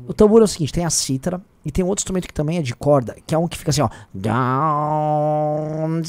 O 0.07 0.15
tambor 0.15 0.41
é 0.41 0.45
o 0.45 0.49
seguinte, 0.49 0.73
tem 0.73 0.85
a 0.85 0.91
cítara 0.91 1.41
e 1.65 1.71
tem 1.73 1.85
um 1.85 1.89
outro 1.89 2.03
instrumento 2.03 2.29
que 2.29 2.33
também 2.33 2.59
é 2.59 2.63
de 2.63 2.75
corda, 2.75 3.17
que 3.27 3.35
é 3.35 3.39
um 3.39 3.49
que 3.49 3.59
fica 3.59 3.71
assim, 3.71 3.83
ó. 3.83 3.89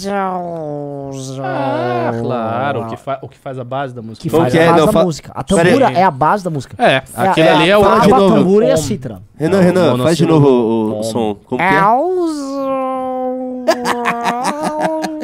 Down, 0.03 1.11
Ah, 1.43 2.11
claro, 2.21 2.81
o 2.81 2.87
que, 2.87 2.97
fa- 2.97 3.19
o 3.21 3.29
que 3.29 3.37
faz 3.37 3.57
a 3.59 3.63
base 3.63 3.93
da 3.93 4.01
música. 4.01 4.23
Que 4.23 4.29
faz 4.29 4.51
que 4.51 4.59
a 4.59 4.63
é? 4.63 4.65
base 4.67 4.79
Não, 4.79 4.85
da 4.87 4.91
fa- 4.91 5.03
música. 5.03 5.31
A 5.33 5.43
Pera 5.43 5.63
tambura 5.63 5.91
é 5.91 6.03
a 6.03 6.11
base 6.11 6.43
da 6.43 6.49
música. 6.49 6.75
É, 6.83 7.03
aquele 7.15 7.47
ali 7.49 7.69
é 7.69 7.77
o. 7.77 7.85
a, 7.87 7.99
de 7.99 8.09
novo. 8.09 8.33
a 8.33 8.37
tambura 8.37 8.65
e 8.65 8.71
a 8.71 8.77
cítara. 8.77 9.21
Renan, 9.37 9.59
É 9.59 9.61
Renan, 9.61 9.97
faz 10.03 10.17
de 10.17 10.25
novo 10.25 10.47
o, 10.47 10.89
o 10.91 10.97
Om. 10.99 11.03
som. 11.03 11.35
Como 11.45 11.59
que 11.59 11.63
é? 11.63 11.79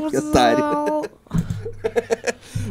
Que 0.09 0.17
otário. 0.17 0.63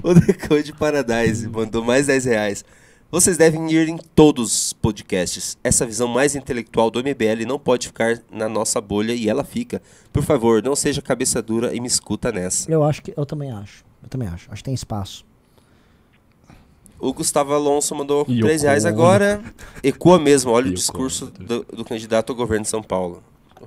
O 0.04 0.14
Decode 0.14 0.72
Paradise 0.72 1.48
mandou 1.48 1.84
mais 1.84 2.06
10 2.08 2.24
reais. 2.24 2.64
Vocês 3.12 3.36
devem 3.36 3.70
ir 3.70 3.90
em 3.90 3.98
todos 3.98 4.50
os 4.50 4.72
podcasts. 4.72 5.58
Essa 5.62 5.84
visão 5.84 6.08
mais 6.08 6.34
intelectual 6.34 6.90
do 6.90 6.98
MBL 6.98 7.46
não 7.46 7.58
pode 7.58 7.88
ficar 7.88 8.18
na 8.30 8.48
nossa 8.48 8.80
bolha 8.80 9.12
e 9.12 9.28
ela 9.28 9.44
fica. 9.44 9.82
Por 10.10 10.22
favor, 10.22 10.62
não 10.62 10.74
seja 10.74 11.02
cabeça 11.02 11.42
dura 11.42 11.76
e 11.76 11.80
me 11.80 11.86
escuta 11.86 12.32
nessa. 12.32 12.72
Eu 12.72 12.82
acho 12.82 13.02
que. 13.02 13.12
Eu 13.14 13.26
também 13.26 13.52
acho. 13.52 13.84
Eu 14.02 14.08
também 14.08 14.26
acho. 14.28 14.50
Acho 14.50 14.62
que 14.62 14.64
tem 14.64 14.72
espaço. 14.72 15.26
O 16.98 17.12
Gustavo 17.12 17.52
Alonso 17.52 17.94
mandou 17.94 18.24
E 18.26 18.42
o 18.42 18.46
3 18.46 18.62
reais 18.62 18.86
agora. 18.86 19.44
Ecoa 19.84 20.18
mesmo, 20.18 20.50
olha 20.50 20.68
E 20.68 20.70
o 20.70 20.74
discurso 20.74 21.26
do, 21.26 21.64
do 21.64 21.84
candidato 21.84 22.30
ao 22.30 22.36
governo 22.36 22.62
de 22.62 22.70
São 22.70 22.82
Paulo. 22.82 23.22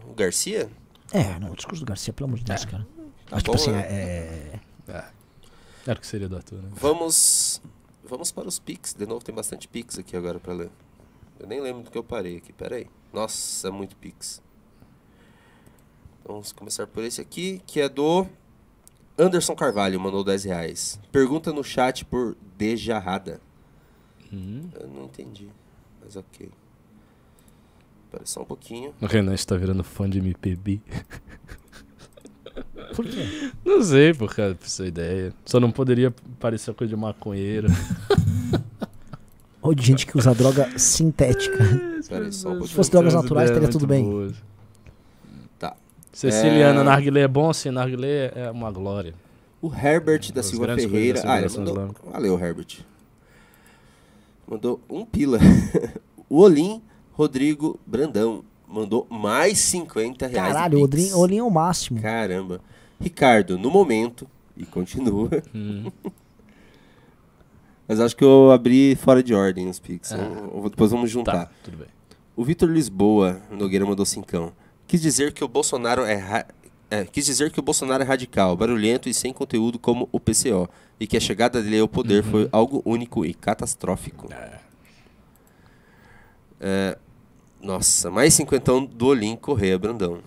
O 0.09 0.15
Garcia? 0.15 0.67
É, 1.13 1.37
não, 1.37 1.51
o 1.51 1.55
discurso 1.55 1.85
do 1.85 1.87
Garcia, 1.87 2.11
pelo 2.11 2.29
amor 2.29 2.39
de 2.39 2.45
Deus, 2.45 2.65
cara. 2.65 2.87
Mas, 3.29 3.43
tipo 3.43 3.55
bom, 3.55 3.61
assim, 3.61 3.71
né? 3.71 3.81
é. 3.81 4.59
Era 5.85 5.99
o 5.99 6.01
que 6.01 6.07
seria 6.07 6.27
do 6.27 6.35
Arthur, 6.35 6.63
né? 6.63 6.69
Vamos. 6.73 7.61
Vamos 8.07 8.31
para 8.31 8.47
os 8.47 8.59
Pix. 8.59 8.93
De 8.93 9.05
novo, 9.05 9.23
tem 9.23 9.33
bastante 9.33 9.67
Pix 9.67 9.97
aqui 9.97 10.15
agora 10.15 10.39
pra 10.39 10.53
ler. 10.53 10.69
Eu 11.39 11.47
nem 11.47 11.59
lembro 11.59 11.83
do 11.83 11.91
que 11.91 11.97
eu 11.97 12.03
parei 12.03 12.37
aqui. 12.37 12.53
Pera 12.53 12.75
aí. 12.75 12.87
Nossa, 13.11 13.71
muito 13.71 13.95
Pix. 13.95 14.41
Vamos 16.23 16.51
começar 16.51 16.87
por 16.87 17.03
esse 17.03 17.21
aqui, 17.21 17.61
que 17.67 17.79
é 17.79 17.87
do 17.87 18.25
Anderson 19.17 19.55
Carvalho, 19.55 19.99
mandou 19.99 20.23
10 20.23 20.43
reais. 20.45 20.99
Pergunta 21.11 21.53
no 21.53 21.63
chat 21.63 22.03
por 22.03 22.35
Dejarrada. 22.57 23.39
Hum. 24.33 24.69
Eu 24.73 24.87
não 24.87 25.05
entendi, 25.05 25.49
mas 26.03 26.15
ok. 26.15 26.49
Espera 28.05 28.25
só 28.25 28.41
um 28.41 28.45
pouquinho. 28.45 28.93
O 29.01 29.05
Renan 29.05 29.33
está 29.33 29.55
virando 29.55 29.83
fã 29.83 30.09
de 30.09 30.19
MPB. 30.19 30.81
Por 32.95 33.05
quê? 33.05 33.51
Não 33.65 33.81
sei, 33.83 34.13
por 34.13 34.33
causa 34.33 34.53
dessa 34.55 34.85
ideia. 34.85 35.33
Só 35.45 35.59
não 35.59 35.69
poderia 35.71 36.13
parecer 36.39 36.73
coisa 36.73 36.95
de 36.95 36.99
maconheiro. 36.99 37.67
Ou 39.61 39.73
de 39.73 39.83
gente 39.85 40.05
que 40.05 40.17
usa 40.17 40.33
droga 40.33 40.69
sintética. 40.77 41.63
Espera 41.99 42.25
aí 42.25 42.31
só 42.31 42.49
um 42.51 42.65
Se 42.67 42.73
fosse 42.73 42.91
drogas 42.91 43.13
naturais, 43.13 43.49
estaria 43.49 43.69
tudo 43.69 43.87
bem. 43.87 44.03
boas. 44.03 44.33
Tá. 45.57 45.75
Siciliana 46.13 46.81
É. 46.81 46.83
narguilé 46.83 47.21
é 47.21 47.27
bom, 47.27 47.51
sim, 47.51 47.71
narguilé 47.71 48.31
é 48.35 48.51
uma 48.51 48.71
glória. 48.71 49.13
O 49.61 49.73
Herbert 49.73 50.31
da 50.31 50.41
As 50.41 50.45
Silva 50.45 50.75
Ferreira. 50.75 51.21
da 51.23 51.33
Ah, 51.33 51.41
ele 51.41 51.49
mandou. 51.49 51.73
islâmica. 51.73 52.01
Valeu, 52.11 52.39
Herbert. 52.39 52.77
Mandou 54.47 54.79
um 54.87 55.03
pila. 55.03 55.39
o 56.29 56.37
Olim 56.41 56.81
Rodrigo 57.13 57.79
Brandão 57.87 58.43
mandou 58.67 59.07
mais 59.09 59.57
50 59.59 60.27
reais. 60.27 60.53
Caralho, 60.53 60.79
o 60.79 61.19
Olin 61.19 61.37
é 61.39 61.43
o 61.43 61.49
máximo. 61.49 61.99
Caramba. 62.01 62.61
Ricardo, 62.99 63.57
no 63.57 63.69
momento, 63.69 64.27
e 64.55 64.65
continua. 64.65 65.29
Hum. 65.53 65.91
Mas 67.87 67.99
acho 67.99 68.15
que 68.15 68.23
eu 68.23 68.51
abri 68.51 68.95
fora 68.95 69.21
de 69.21 69.33
ordem 69.33 69.69
os 69.69 69.77
Pix. 69.79 70.11
Ah. 70.11 70.17
Depois 70.69 70.89
vamos 70.89 71.09
juntar. 71.11 71.45
Tá, 71.45 71.51
tudo 71.63 71.77
bem. 71.77 71.87
O 72.35 72.43
Vitor 72.43 72.67
Lisboa 72.69 73.41
Nogueira 73.51 73.85
mandou 73.85 74.05
cincão. 74.05 74.51
Quis 74.87 75.01
dizer 75.01 75.31
que 75.33 75.43
o 75.43 75.47
Bolsonaro 75.47 76.03
é, 76.03 76.15
ra- 76.15 76.45
é, 76.89 77.05
quis 77.05 77.25
dizer 77.25 77.51
que 77.51 77.59
o 77.59 77.63
Bolsonaro 77.63 78.01
é 78.03 78.05
radical, 78.05 78.55
barulhento 78.57 79.07
e 79.07 79.13
sem 79.13 79.31
conteúdo 79.31 79.77
como 79.77 80.09
o 80.11 80.19
PCO, 80.19 80.67
e 80.99 81.05
que 81.07 81.15
a 81.15 81.19
chegada 81.19 81.61
dele 81.61 81.79
ao 81.79 81.87
poder 81.87 82.23
foi 82.23 82.49
algo 82.51 82.81
único 82.85 83.23
e 83.25 83.33
catastrófico. 83.33 84.27
É, 86.59 86.97
nossa, 87.61 88.09
mais 88.09 88.33
cinquentão 88.33 88.83
do 88.83 89.07
Olim 89.07 89.35
Correia 89.35 89.77
Brandão. 89.77 90.19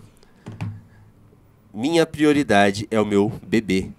Minha 1.73 2.05
prioridade 2.05 2.87
é 2.89 2.99
o 2.99 3.05
meu 3.05 3.31
bebê. 3.45 3.89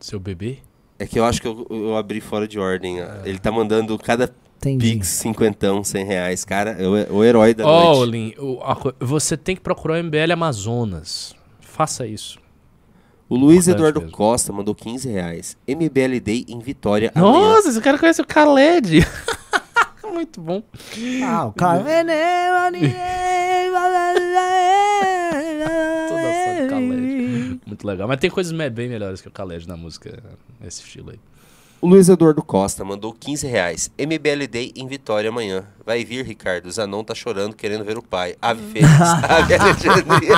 Seu 0.00 0.18
bebê? 0.20 0.58
É 0.98 1.06
que 1.06 1.18
eu 1.18 1.24
acho 1.24 1.40
que 1.40 1.48
eu, 1.48 1.66
eu 1.70 1.96
abri 1.96 2.20
fora 2.20 2.46
de 2.46 2.58
ordem. 2.58 2.98
Ele 3.24 3.38
tá 3.38 3.50
mandando 3.50 3.98
cada 3.98 4.32
Entendi. 4.58 4.92
Pix, 4.92 5.08
cinquentão, 5.08 5.82
cem 5.82 6.04
reais. 6.04 6.44
Cara, 6.44 6.72
é 6.78 6.86
o, 7.10 7.24
herói 7.24 7.52
da 7.52 7.66
Ó, 7.66 7.84
noite. 7.84 7.98
Olin, 8.00 8.34
o- 8.38 8.60
a 8.62 8.76
co- 8.76 8.94
você 9.00 9.36
tem 9.36 9.56
que 9.56 9.62
procurar 9.62 9.94
o 9.94 10.04
MBL 10.04 10.32
Amazonas. 10.34 11.34
Faça 11.60 12.06
isso. 12.06 12.38
O 13.28 13.34
Luiz 13.36 13.66
Importante 13.66 13.74
Eduardo 13.78 14.00
mesmo. 14.02 14.12
Costa 14.16 14.52
mandou 14.52 14.72
15 14.74 15.08
reais. 15.08 15.56
MBL 15.66 16.20
Day 16.22 16.44
em 16.48 16.60
Vitória 16.60 17.10
amanhã. 17.14 17.32
Nossa, 17.54 17.70
esse 17.70 17.80
cara 17.80 17.98
conhece 17.98 18.20
o 18.22 18.24
Khaled. 18.26 19.04
Muito 20.12 20.40
bom. 20.40 20.62
Ah, 21.24 21.46
o 21.46 21.52
cara. 21.52 21.82
Muito 27.82 27.86
legal. 27.86 28.08
Mas 28.08 28.18
tem 28.18 28.30
coisas 28.30 28.52
bem 28.70 28.88
melhores 28.88 29.20
que 29.20 29.28
o 29.28 29.30
Khaled 29.30 29.66
na 29.66 29.76
música, 29.76 30.22
nesse 30.60 30.82
estilo 30.82 31.10
aí. 31.10 31.18
O 31.80 31.88
Luiz 31.88 32.08
Eduardo 32.08 32.44
Costa 32.44 32.84
mandou 32.84 33.12
15 33.12 33.44
reais. 33.48 33.90
MBL 33.98 34.46
Day 34.48 34.72
em 34.76 34.86
Vitória 34.86 35.28
amanhã. 35.28 35.64
Vai 35.84 36.04
vir, 36.04 36.24
Ricardo. 36.24 36.66
O 36.66 36.70
Zanon 36.70 37.02
tá 37.02 37.12
chorando 37.12 37.56
querendo 37.56 37.84
ver 37.84 37.98
o 37.98 38.02
pai. 38.02 38.36
Ave 38.40 38.62
Fênix. 38.72 38.92
Ave. 39.02 40.28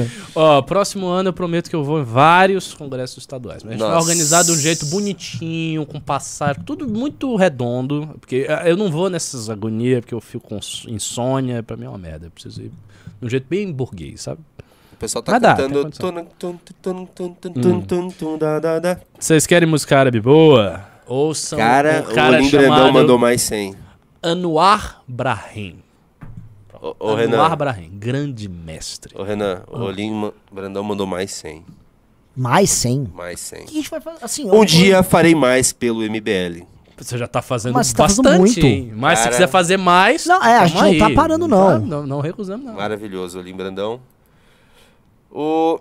Ó, 0.34 0.62
próximo 0.62 1.06
ano 1.06 1.28
eu 1.28 1.32
prometo 1.34 1.68
que 1.68 1.76
eu 1.76 1.84
vou 1.84 2.00
em 2.00 2.02
vários 2.02 2.72
congressos 2.72 3.18
estaduais. 3.18 3.62
Mas 3.62 3.72
a 3.72 3.76
gente 3.76 3.86
vai 3.86 3.98
organizar 3.98 4.42
de 4.42 4.52
um 4.52 4.56
jeito 4.56 4.86
bonitinho, 4.86 5.84
com 5.84 6.00
passagem, 6.00 6.62
tudo 6.64 6.88
muito 6.88 7.36
redondo. 7.36 8.08
Porque 8.18 8.46
ah, 8.48 8.66
eu 8.66 8.78
não 8.78 8.90
vou 8.90 9.10
nessas 9.10 9.50
agonias, 9.50 10.00
porque 10.00 10.14
eu 10.14 10.20
fico 10.22 10.48
com 10.48 10.58
insônia. 10.88 11.62
Pra 11.62 11.76
mim 11.76 11.84
é 11.84 11.88
uma 11.90 11.98
merda. 11.98 12.28
Eu 12.28 12.30
preciso 12.30 12.62
ir 12.62 12.72
de 13.20 13.26
um 13.26 13.28
jeito 13.28 13.46
bem 13.50 13.70
burguês, 13.70 14.22
sabe? 14.22 14.40
pessoal 15.04 15.22
tá 15.22 15.32
Mas 15.32 15.42
cantando. 15.42 15.90
Vocês 19.18 19.46
querem 19.46 19.68
música 19.68 19.98
árabe 19.98 20.20
boa? 20.20 20.84
Ouçam. 21.06 21.58
Cara, 21.58 22.06
um 22.08 22.14
cara 22.14 22.38
o 22.38 22.40
Lindredão 22.40 22.92
mandou 22.92 23.18
mais 23.18 23.42
100. 23.42 23.74
Anuar 24.22 25.02
Brahim. 25.06 25.80
O, 26.80 26.96
o 26.98 27.10
Anuar 27.10 27.50
Renan. 27.50 27.56
Brahim, 27.56 27.90
grande 27.92 28.48
mestre. 28.48 29.14
Ô, 29.16 29.22
Renan, 29.22 29.62
hum. 29.68 29.74
o 29.74 29.78
Rolim 29.78 30.32
Brandão 30.50 30.82
mandou 30.82 31.06
mais 31.06 31.32
100. 31.32 31.64
Mais 32.34 32.70
100? 32.70 33.12
Mais 33.14 33.40
100. 33.40 33.64
Que 33.66 33.70
a 33.70 33.74
gente 33.74 33.90
vai 33.90 34.00
fazer? 34.00 34.24
Assim, 34.24 34.50
um 34.50 34.54
eu... 34.54 34.64
dia 34.64 35.02
farei 35.02 35.34
mais 35.34 35.72
pelo 35.72 36.00
MBL. 36.00 36.64
Você 36.96 37.18
já 37.18 37.26
tá 37.26 37.42
fazendo 37.42 37.74
Mas 37.74 37.92
tá 37.92 38.04
bastante. 38.04 38.26
Fazendo 38.26 38.38
muito. 38.38 38.96
Mas 38.96 39.18
Cara... 39.18 39.32
se 39.32 39.36
quiser 39.36 39.48
fazer 39.48 39.76
mais. 39.76 40.24
Não, 40.24 40.42
é, 40.42 40.58
a 40.58 40.66
gente 40.66 40.82
aí. 40.82 40.98
não 40.98 41.08
tá 41.08 41.14
parando, 41.14 41.46
não. 41.46 41.78
Não, 41.78 41.86
não, 41.86 42.06
não 42.06 42.20
recusamos, 42.20 42.64
não. 42.64 42.74
Maravilhoso, 42.74 43.38
Olim 43.38 43.54
Brandão. 43.54 44.00
O... 45.34 45.80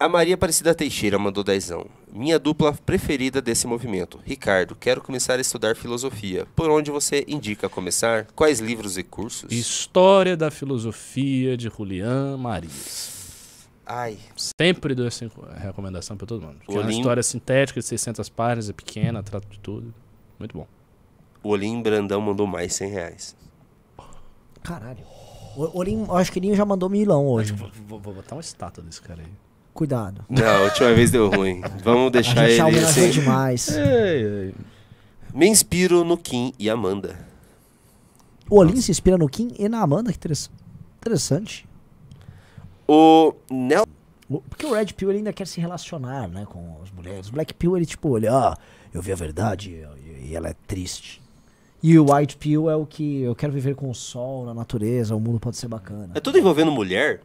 A 0.00 0.08
Maria 0.08 0.34
Aparecida 0.34 0.74
Teixeira 0.74 1.16
mandou 1.18 1.44
dezão. 1.44 1.86
Minha 2.12 2.38
dupla 2.38 2.72
preferida 2.72 3.40
desse 3.40 3.66
movimento. 3.68 4.18
Ricardo, 4.24 4.74
quero 4.74 5.00
começar 5.00 5.34
a 5.38 5.40
estudar 5.40 5.76
filosofia. 5.76 6.46
Por 6.56 6.70
onde 6.70 6.90
você 6.90 7.24
indica 7.28 7.68
começar? 7.68 8.26
Quais 8.34 8.58
livros 8.58 8.98
e 8.98 9.04
cursos? 9.04 9.52
História 9.52 10.36
da 10.36 10.50
filosofia 10.50 11.56
de 11.56 11.68
Julián 11.68 12.36
Marias. 12.36 13.68
Ai, 13.86 14.18
Sempre 14.36 14.94
dou 14.94 15.06
essa 15.06 15.28
recomendação 15.56 16.16
pra 16.16 16.26
todo 16.26 16.40
mundo. 16.42 16.56
Porque 16.64 16.76
é 16.78 16.80
uma 16.80 16.90
história 16.90 17.22
sintética 17.22 17.78
de 17.78 17.86
600 17.86 18.28
páginas, 18.30 18.70
é 18.70 18.72
pequena, 18.72 19.22
trata 19.22 19.46
de 19.48 19.58
tudo. 19.60 19.94
Muito 20.38 20.56
bom. 20.56 20.66
o 21.42 21.50
Olim 21.50 21.80
Brandão 21.82 22.20
mandou 22.20 22.46
mais 22.46 22.74
100 22.74 22.90
reais. 22.90 23.36
Caralho. 24.62 25.04
O 25.56 25.78
Olim, 25.78 26.04
eu 26.08 26.16
acho 26.16 26.32
que 26.32 26.38
ele 26.38 26.54
já 26.54 26.64
mandou 26.64 26.88
milão 26.88 27.26
hoje. 27.26 27.52
Vou, 27.52 27.70
vou- 27.86 27.98
vou 28.00 28.14
botar 28.14 28.34
uma 28.36 28.40
estátua 28.40 28.82
desse 28.82 29.00
cara 29.02 29.20
aí. 29.20 29.28
Cuidado. 29.74 30.24
Não, 30.28 30.46
a 30.46 30.60
última 30.64 30.92
vez 30.94 31.10
deu 31.10 31.30
ruim. 31.30 31.60
Vamos 31.82 32.08
A 32.08 32.10
deixar 32.10 32.48
ele 32.48 32.78
assim. 32.78 33.10
demais. 33.10 33.68
Me 35.34 35.46
inspiro 35.46 36.04
no 36.04 36.18
Kim 36.18 36.52
e 36.58 36.68
Amanda. 36.68 37.18
O 38.50 38.56
Olim 38.58 38.80
se 38.82 38.90
inspira 38.90 39.16
no 39.16 39.28
Kim 39.28 39.50
e 39.58 39.66
na 39.68 39.80
Amanda, 39.80 40.10
que 40.12 40.18
interess- 40.18 40.50
interessante. 41.00 41.66
O 42.86 43.32
Nel... 43.50 43.86
Porque 44.48 44.66
o 44.66 44.74
Red 44.74 44.86
Pill 44.86 45.08
ele 45.10 45.18
ainda 45.18 45.32
quer 45.32 45.46
se 45.46 45.60
relacionar, 45.60 46.28
né, 46.28 46.44
com 46.46 46.78
as 46.82 46.90
mulheres. 46.90 47.28
O 47.28 47.32
Black 47.32 47.54
Pill 47.54 47.76
ele 47.76 47.86
tipo, 47.86 48.10
olha, 48.10 48.30
ah, 48.34 48.58
eu 48.92 49.00
vi 49.00 49.12
a 49.12 49.16
verdade 49.16 49.86
e 50.22 50.34
ela 50.34 50.48
é 50.50 50.54
triste. 50.66 51.21
E 51.82 51.98
o 51.98 52.12
White 52.14 52.36
Pill 52.36 52.70
é 52.70 52.76
o 52.76 52.86
que 52.86 53.22
eu 53.22 53.34
quero 53.34 53.52
viver 53.52 53.74
com 53.74 53.90
o 53.90 53.94
sol, 53.94 54.46
na 54.46 54.54
natureza, 54.54 55.16
o 55.16 55.20
mundo 55.20 55.40
pode 55.40 55.56
ser 55.56 55.66
bacana. 55.68 56.10
É 56.14 56.20
tudo 56.20 56.38
envolvendo 56.38 56.70
mulher? 56.70 57.20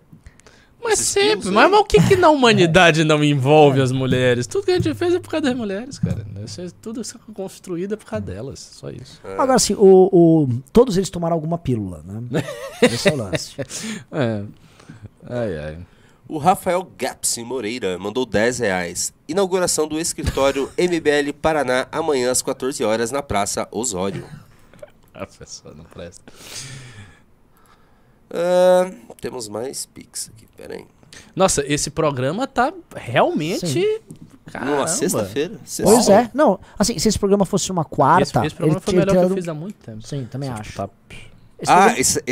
Mas 0.84 1.00
sempre, 1.00 1.50
mas, 1.52 1.66
aí. 1.66 1.72
mas 1.72 1.80
o 1.80 1.84
que, 1.84 2.02
que 2.02 2.16
na 2.16 2.30
humanidade 2.32 3.04
não 3.04 3.24
envolve 3.24 3.82
as 3.82 3.92
mulheres? 3.92 4.48
Tudo 4.48 4.66
que 4.66 4.72
a 4.72 4.76
gente 4.80 4.94
fez 4.94 5.14
é 5.14 5.20
por 5.20 5.30
causa 5.30 5.48
das 5.48 5.56
mulheres, 5.56 6.00
cara. 6.00 6.26
Isso 6.46 6.62
é 6.62 6.68
tudo 6.82 7.02
isso 7.02 7.18
é 7.18 7.34
construído 7.34 7.94
é 7.94 7.98
por 7.98 8.06
causa 8.06 8.26
delas, 8.26 8.60
só 8.60 8.90
isso. 8.90 9.20
Agora 9.24 9.56
assim, 9.56 9.74
o, 9.74 10.10
o- 10.12 10.50
todos 10.72 10.96
eles 10.98 11.10
tomaram 11.10 11.34
alguma 11.36 11.58
pílula, 11.58 12.04
né? 12.06 12.44
Esse 12.82 13.10
é 13.10 13.14
o 13.14 13.18
lance. 13.18 13.56
É. 14.12 14.44
Ai, 15.30 15.58
ai. 15.58 15.78
O 16.28 16.38
Rafael 16.38 16.90
Gapsi 16.98 17.44
Moreira 17.44 17.98
mandou 17.98 18.26
10 18.26 18.60
reais. 18.60 19.14
Inauguração 19.28 19.88
do 19.88 20.00
escritório 20.00 20.70
MBL 20.78 21.32
Paraná 21.42 21.88
amanhã 21.92 22.32
às 22.32 22.42
14 22.42 22.84
horas 22.84 23.12
na 23.12 23.24
Praça 23.24 23.68
Osório. 23.72 24.26
A 25.18 25.26
pessoa 25.26 25.74
não 25.76 25.84
presta. 25.84 26.24
Ah, 28.30 28.92
temos 29.22 29.48
mais 29.48 29.86
Pix 29.86 30.30
aqui, 30.36 30.46
peraí. 30.56 30.86
Nossa, 31.36 31.64
esse 31.66 31.90
programa 31.90 32.46
tá 32.46 32.72
realmente. 32.96 33.68
Sim. 33.68 34.00
Caramba. 34.52 34.72
Numa 34.72 34.88
sexta-feira? 34.88 35.56
Pois 35.60 35.70
Sexta- 36.06 36.14
é. 36.14 36.30
Não, 36.34 36.60
assim, 36.78 36.98
se 37.00 37.08
esse 37.10 37.20
programa 37.20 37.46
fosse 37.46 37.70
uma 37.72 37.84
quarta, 37.84 38.24
Esse, 38.40 38.48
esse 38.48 38.56
programa 38.56 38.78
ele 38.80 38.84
foi 38.86 38.94
o 38.94 38.98
melhor 38.98 39.26
que 39.28 39.32
eu 39.32 39.36
fiz 39.36 39.48
há 39.48 39.54
muito 39.54 39.76
tempo. 39.84 40.02
Sim, 40.06 40.28
também 40.30 40.50
acho. 40.50 40.74
Tá. 40.76 40.90
Esse 41.60 41.72
Ah, 41.72 41.76
programa- 41.76 42.00
esse, 42.00 42.24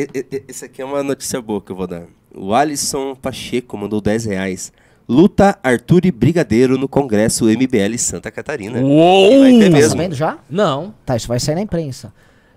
esse 0.48 0.66
aqui 0.66 0.82
é 0.82 0.86
uma 0.86 1.04
notícia 1.04 1.42
boa 1.42 1.60
que 1.62 1.72
eu 1.72 1.76
vou 1.76 1.88
dar. 1.88 2.04
O 2.34 2.54
Alisson 2.54 3.16
Pacheco 3.16 3.78
mandou 3.78 4.00
10 4.00 4.26
reais. 4.26 4.72
Luta 5.08 5.58
Arthur 5.62 6.06
e 6.06 6.12
Brigadeiro 6.12 6.78
no 6.78 6.88
Congresso 6.88 7.46
MBL 7.50 7.98
Santa 7.98 8.32
Catarina. 8.32 8.80
Uou! 8.82 9.40
Vai 9.42 9.52
ter 9.52 9.64
Tá 9.66 9.70
mesmo. 9.70 9.90
sabendo 9.92 10.16
já? 10.16 10.38
Não. 10.50 10.94
Tá, 11.06 11.16
isso 11.16 11.28
vai 11.28 11.40
sair 11.40 11.56
na 11.56 11.62
imprensa. 11.62 12.14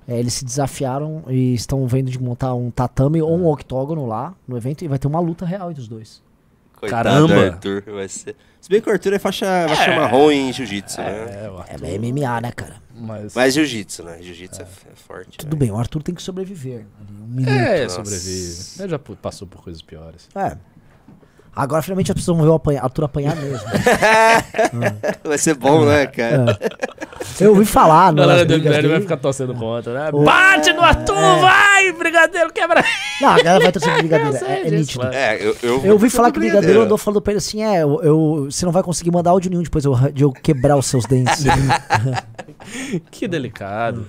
É, 0.09 0.19
eles 0.19 0.33
se 0.33 0.45
desafiaram 0.45 1.23
e 1.29 1.53
estão 1.55 1.87
vendo 1.87 2.11
de 2.11 2.19
montar 2.19 2.55
um 2.55 2.71
tatame 2.71 3.21
ou 3.21 3.37
um 3.39 3.47
octógono 3.47 4.07
lá 4.07 4.35
no 4.49 4.57
evento 4.57 4.83
e 4.83 4.89
vai 4.89 4.99
ter 4.99 5.07
uma 5.07 5.21
luta 5.21 5.45
real 5.45 5.71
entre 5.71 5.83
os 5.83 5.89
dois. 5.89 6.23
Coitado 6.75 7.09
Caramba. 7.11 7.35
do 7.35 7.41
Arthur, 7.41 7.83
vai 7.93 8.09
ser... 8.09 8.35
Se 8.61 8.71
bem 8.71 8.81
que 8.81 8.89
o 8.89 8.93
Arthur 8.93 9.13
é 9.13 9.19
faixa, 9.19 9.47
faixa 9.69 9.95
marrom 9.97 10.31
em 10.31 10.53
jiu-jitsu, 10.53 10.99
né? 11.01 11.45
É, 11.45 11.51
o 11.51 11.57
É 11.59 11.61
Arthur, 11.61 11.81
bem 11.81 11.99
MMA, 12.13 12.41
né, 12.41 12.53
cara? 12.53 12.77
mas... 12.95 13.35
Mas 13.35 13.53
jiu-jitsu, 13.55 14.03
né? 14.05 14.19
Jiu-jitsu 14.23 14.63
é. 14.63 14.65
é 14.65 14.95
forte. 14.95 15.39
Tudo 15.39 15.55
né? 15.55 15.59
bem, 15.61 15.71
o 15.71 15.77
Arthur 15.77 16.03
tem 16.03 16.15
que 16.15 16.23
sobreviver. 16.23 16.87
ali, 17.01 17.23
Um 17.23 17.27
minuto. 17.27 17.51
É, 17.53 17.89
sobrevive. 17.89 18.59
Ele 18.79 18.89
já 18.89 18.99
pu- 18.99 19.17
passou 19.17 19.47
por 19.47 19.63
coisas 19.63 19.83
piores. 19.83 20.29
É. 20.35 20.57
Agora 21.61 21.83
finalmente 21.83 22.13
as 22.13 22.15
pessoas 22.15 22.37
vão 22.37 22.47
ver 22.47 22.53
o 22.53 22.55
apanha- 22.55 22.81
Arthur 22.83 23.05
apanhar 23.05 23.35
mesmo. 23.35 23.67
Vai 25.25 25.37
ser 25.39 25.55
bom, 25.55 25.85
né, 25.85 26.07
cara? 26.07 26.57
Eu 27.41 27.51
ouvi 27.51 27.65
falar, 27.65 28.07
A 28.07 28.13
não 28.13 28.23
galera 28.23 28.45
do 28.45 28.55
MBL 28.57 28.89
vai 28.89 29.01
ficar 29.01 29.17
torcendo 29.17 29.53
contra, 29.57 29.93
né? 29.93 30.11
O- 30.13 30.23
Bate 30.23 30.73
no 30.73 30.83
Arthur, 30.83 31.15
vai! 31.41 31.93
Brigadeiro 31.93 32.53
quebra! 32.53 32.85
Não, 33.21 33.31
a 33.31 33.37
galera 33.43 33.61
vai 33.65 33.73
torcer 33.73 33.93
sei 34.39 34.49
É, 34.49 34.67
é 34.67 34.71
nítido. 34.71 35.07
É, 35.09 35.37
eu... 35.45 35.57
Eu, 35.61 35.85
Eu 35.85 35.93
ouvi 35.95 36.09
falar 36.11 36.31
que 36.31 36.39
o 36.39 36.41
brigadeiro 36.41 36.61
brigadeiro 36.61 36.83
andou 36.85 36.97
falando 36.97 37.21
pra 37.21 37.33
ele 37.33 37.39
assim: 37.39 37.61
é, 37.63 37.83
eu, 37.83 38.01
eu- 38.05 38.47
você 38.49 38.65
não 38.65 38.71
vai 38.73 38.85
conseguir 38.85 39.11
mandar 39.11 39.31
áudio 39.31 39.51
nenhum 39.51 39.63
depois 39.65 39.85
de 40.15 40.23
eu 40.23 40.33
quebrar 40.33 40.77
os 40.77 40.87
seus 40.87 41.05
dentes. 41.07 41.45
Que 43.11 43.27
delicado. 43.27 44.07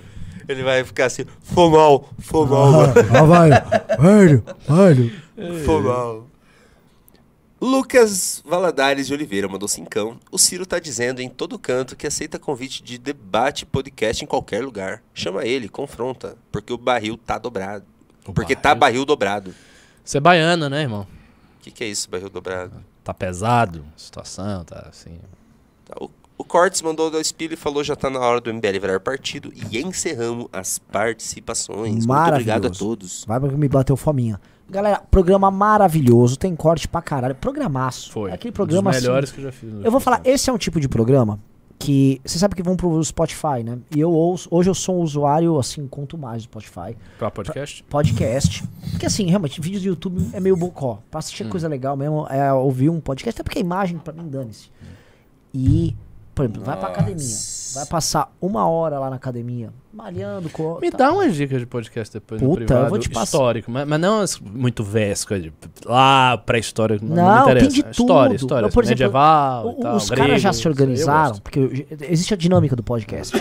Ele 0.48 0.62
vai 0.62 0.82
ficar 0.84 1.06
assim, 1.06 1.24
foi 1.42 1.70
mal, 1.70 2.08
foi 2.18 2.46
mal, 2.46 2.82
ah, 3.14 3.22
vai. 3.22 3.50
Velho, 3.98 4.44
velho. 4.68 5.12
Foi 5.64 5.80
mal. 5.82 6.26
Lucas 7.60 8.42
Valadares 8.42 9.06
de 9.06 9.12
Oliveira 9.12 9.46
mandou 9.46 9.68
cincão. 9.68 10.18
O 10.32 10.38
Ciro 10.38 10.64
tá 10.64 10.78
dizendo 10.78 11.20
em 11.20 11.28
todo 11.28 11.58
canto 11.58 11.94
que 11.94 12.06
aceita 12.06 12.38
convite 12.38 12.82
de 12.82 12.96
debate 12.96 13.66
podcast 13.66 14.24
em 14.24 14.26
qualquer 14.26 14.64
lugar. 14.64 15.02
Chama 15.12 15.44
ele, 15.44 15.68
confronta, 15.68 16.38
porque 16.50 16.72
o 16.72 16.78
barril 16.78 17.18
tá 17.18 17.36
dobrado. 17.36 17.84
O 18.26 18.32
porque 18.32 18.56
tá 18.56 18.74
barril? 18.74 18.80
barril 18.80 19.04
dobrado. 19.04 19.54
Você 20.02 20.16
é 20.16 20.20
baiano, 20.20 20.70
né, 20.70 20.80
irmão? 20.80 21.06
O 21.58 21.62
que, 21.62 21.70
que 21.70 21.84
é 21.84 21.88
isso, 21.88 22.08
barril 22.08 22.30
dobrado? 22.30 22.82
Tá 23.04 23.12
pesado 23.12 23.84
a 23.94 23.98
situação, 23.98 24.64
tá 24.64 24.86
assim. 24.88 25.18
Tá, 25.84 25.96
O, 26.00 26.10
o 26.38 26.44
Cortes 26.44 26.80
mandou 26.80 27.10
do 27.10 27.20
Espírito 27.20 27.58
e 27.58 27.60
falou 27.60 27.84
já 27.84 27.94
tá 27.94 28.08
na 28.08 28.20
hora 28.20 28.40
do 28.40 28.52
MBL 28.54 28.80
virar 28.80 29.00
partido. 29.00 29.52
E 29.54 29.78
encerramos 29.78 30.46
as 30.50 30.78
participações. 30.78 32.06
Muito 32.06 32.28
obrigado 32.28 32.68
a 32.68 32.70
todos. 32.70 33.26
Vai 33.26 33.38
porque 33.38 33.56
me 33.56 33.68
bateu 33.68 33.98
fominha. 33.98 34.40
Galera, 34.70 35.02
programa 35.10 35.50
maravilhoso, 35.50 36.36
tem 36.36 36.54
corte 36.54 36.86
pra 36.86 37.02
caralho. 37.02 37.34
Programaço. 37.34 38.12
Foi. 38.12 38.30
Aquele 38.30 38.52
programa 38.52 38.90
um 38.90 38.92
dos 38.92 38.98
assim. 38.98 39.06
melhores 39.06 39.32
que 39.32 39.38
eu 39.38 39.44
já 39.44 39.52
fiz. 39.52 39.72
Eu 39.84 39.90
vou 39.90 40.00
falar, 40.00 40.20
esse 40.24 40.48
é 40.48 40.52
um 40.52 40.58
tipo 40.58 40.80
de 40.80 40.88
programa 40.88 41.40
que. 41.78 42.20
Você 42.24 42.38
sabe 42.38 42.54
que 42.54 42.62
vão 42.62 42.76
pro 42.76 43.02
Spotify, 43.02 43.64
né? 43.64 43.78
E 43.94 43.98
eu 43.98 44.12
ouço. 44.12 44.48
Hoje 44.50 44.70
eu 44.70 44.74
sou 44.74 45.00
um 45.00 45.02
usuário, 45.02 45.58
assim, 45.58 45.88
conto 45.88 46.16
mais 46.16 46.42
do 46.42 46.44
Spotify. 46.44 46.96
Pra 47.18 47.30
podcast? 47.30 47.82
Podcast. 47.84 48.64
Porque 48.92 49.06
assim, 49.06 49.26
realmente, 49.26 49.60
vídeos 49.60 49.82
do 49.82 49.88
YouTube 49.88 50.30
é 50.32 50.38
meio 50.38 50.56
bocó. 50.56 51.00
Pra 51.10 51.18
assistir 51.18 51.48
coisa 51.48 51.66
legal 51.66 51.96
mesmo 51.96 52.26
é 52.28 52.52
ouvir 52.52 52.90
um 52.90 53.00
podcast, 53.00 53.40
até 53.40 53.42
porque 53.42 53.58
a 53.58 53.62
imagem, 53.62 53.98
pra 53.98 54.12
mim, 54.12 54.28
dane-se. 54.28 54.70
E, 55.52 55.96
por 56.34 56.44
exemplo, 56.44 56.62
vai 56.62 56.76
pra 56.76 56.88
academia. 56.88 57.36
Vai 57.74 57.86
passar 57.86 58.32
uma 58.40 58.68
hora 58.68 58.98
lá 58.98 59.08
na 59.10 59.16
academia, 59.16 59.72
malhando. 59.92 60.48
Co 60.50 60.78
Me 60.80 60.90
tá. 60.90 60.98
dá 60.98 61.12
umas 61.12 61.34
dicas 61.36 61.60
de 61.60 61.66
podcast 61.66 62.12
depois 62.12 62.40
no 62.42 62.48
Puta, 62.48 62.62
eu 62.62 62.66
privado. 62.66 62.88
vou 62.90 62.98
te 62.98 63.08
passar. 63.08 63.24
Histórico, 63.24 63.70
mas, 63.70 63.86
mas 63.86 64.00
não 64.00 64.24
muito 64.52 64.82
vesca, 64.82 65.38
de 65.38 65.52
lá, 65.86 66.36
pré-histórico. 66.38 67.04
Não, 67.04 67.14
Não, 67.14 67.22
não 67.24 67.30
me 67.30 67.36
tem 67.44 67.52
interessa. 67.52 67.68
de 67.70 67.82
tudo. 67.82 67.90
História, 67.92 68.34
história. 68.34 68.66
Eu, 68.66 68.70
por 68.72 68.82
exemplo, 68.82 69.04
medieval, 69.04 69.68
O- 69.68 69.74
tal, 69.74 69.96
os 69.96 70.10
grego, 70.10 70.26
caras 70.26 70.42
já 70.42 70.52
se 70.52 70.66
eu 70.66 70.70
organizaram, 70.72 71.38
porque 71.38 71.58
eu- 71.60 71.86
existe 72.08 72.34
a 72.34 72.36
dinâmica 72.36 72.74
do 72.74 72.82
podcast. 72.82 73.36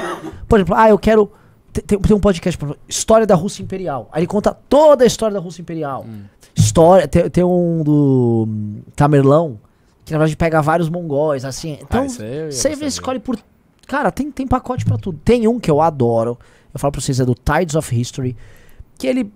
Por 0.48 0.60
exemplo, 0.60 0.76
ah, 0.76 0.90
eu 0.90 1.00
quero. 1.00 1.32
te- 1.74 1.82
Tem, 1.82 1.98
tem 2.00 2.16
um 2.16 2.20
podcast, 2.20 2.56
por 2.58 2.66
exemplo, 2.68 2.82
História 2.88 3.26
da 3.26 3.34
Rússia 3.36 3.64
Imperial. 3.64 4.10
Aí 4.12 4.20
ele 4.22 4.28
conta 4.28 4.56
toda 4.68 5.04
a 5.04 5.08
história 5.08 5.34
da 5.34 5.40
Rússia 5.40 5.62
Imperial. 5.62 6.06
Hum. 6.08 6.22
História. 6.56 7.08
Tem, 7.08 7.30
tem 7.32 7.44
um 7.44 7.82
do 7.84 8.48
Tamerlão, 8.96 9.60
que 10.10 10.14
na 10.14 10.18
verdade 10.18 10.36
pega 10.36 10.60
vários 10.60 10.90
mongóis, 10.90 11.46
assim. 11.46 11.78
Então, 11.80 12.02
Ah, 12.02 12.24
eu 12.24 12.46
ia 12.46 12.52
você 12.52 12.86
escolhe 12.86 13.20
por. 13.20 13.38
Cara, 13.88 14.12
tem, 14.12 14.32
tem 14.32 14.48
pacote 14.48 14.84
pra 14.84 14.98
tudo. 14.98 15.20
Tem 15.24 15.48
um 15.48 15.60
que 15.60 15.70
eu 15.70 15.80
adoro. 15.80 16.36
Eu 16.74 16.80
falo 16.80 16.92
pra 16.92 17.00
vocês, 17.00 17.20
é 17.20 17.26
do 17.26 17.36
Tides 17.36 17.76
of 17.76 17.96
History. 17.96 18.36
Que 18.98 19.06
ele 19.06 19.32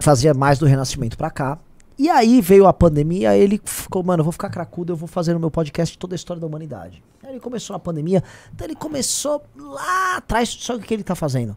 fazia 0.00 0.32
mais 0.32 0.58
do 0.58 0.64
Renascimento 0.64 1.16
pra 1.16 1.30
cá. 1.30 1.58
E 1.98 2.08
aí 2.08 2.40
veio 2.40 2.66
a 2.66 2.72
pandemia, 2.72 3.36
ele 3.36 3.60
ficou, 3.62 4.02
mano, 4.02 4.22
eu 4.22 4.24
vou 4.24 4.32
ficar 4.32 4.48
cracudo, 4.48 4.94
eu 4.94 4.96
vou 4.96 5.06
fazer 5.06 5.34
no 5.34 5.38
meu 5.38 5.50
podcast 5.50 5.96
toda 5.98 6.14
a 6.14 6.16
história 6.16 6.40
da 6.40 6.46
humanidade. 6.46 7.02
Aí 7.22 7.32
ele 7.32 7.40
começou 7.40 7.76
a 7.76 7.78
pandemia, 7.78 8.24
então 8.52 8.66
ele 8.66 8.74
começou 8.74 9.42
lá 9.54 10.16
atrás, 10.16 10.48
só 10.48 10.78
que 10.78 10.84
o 10.84 10.86
que 10.86 10.94
ele 10.94 11.04
tá 11.04 11.14
fazendo? 11.14 11.54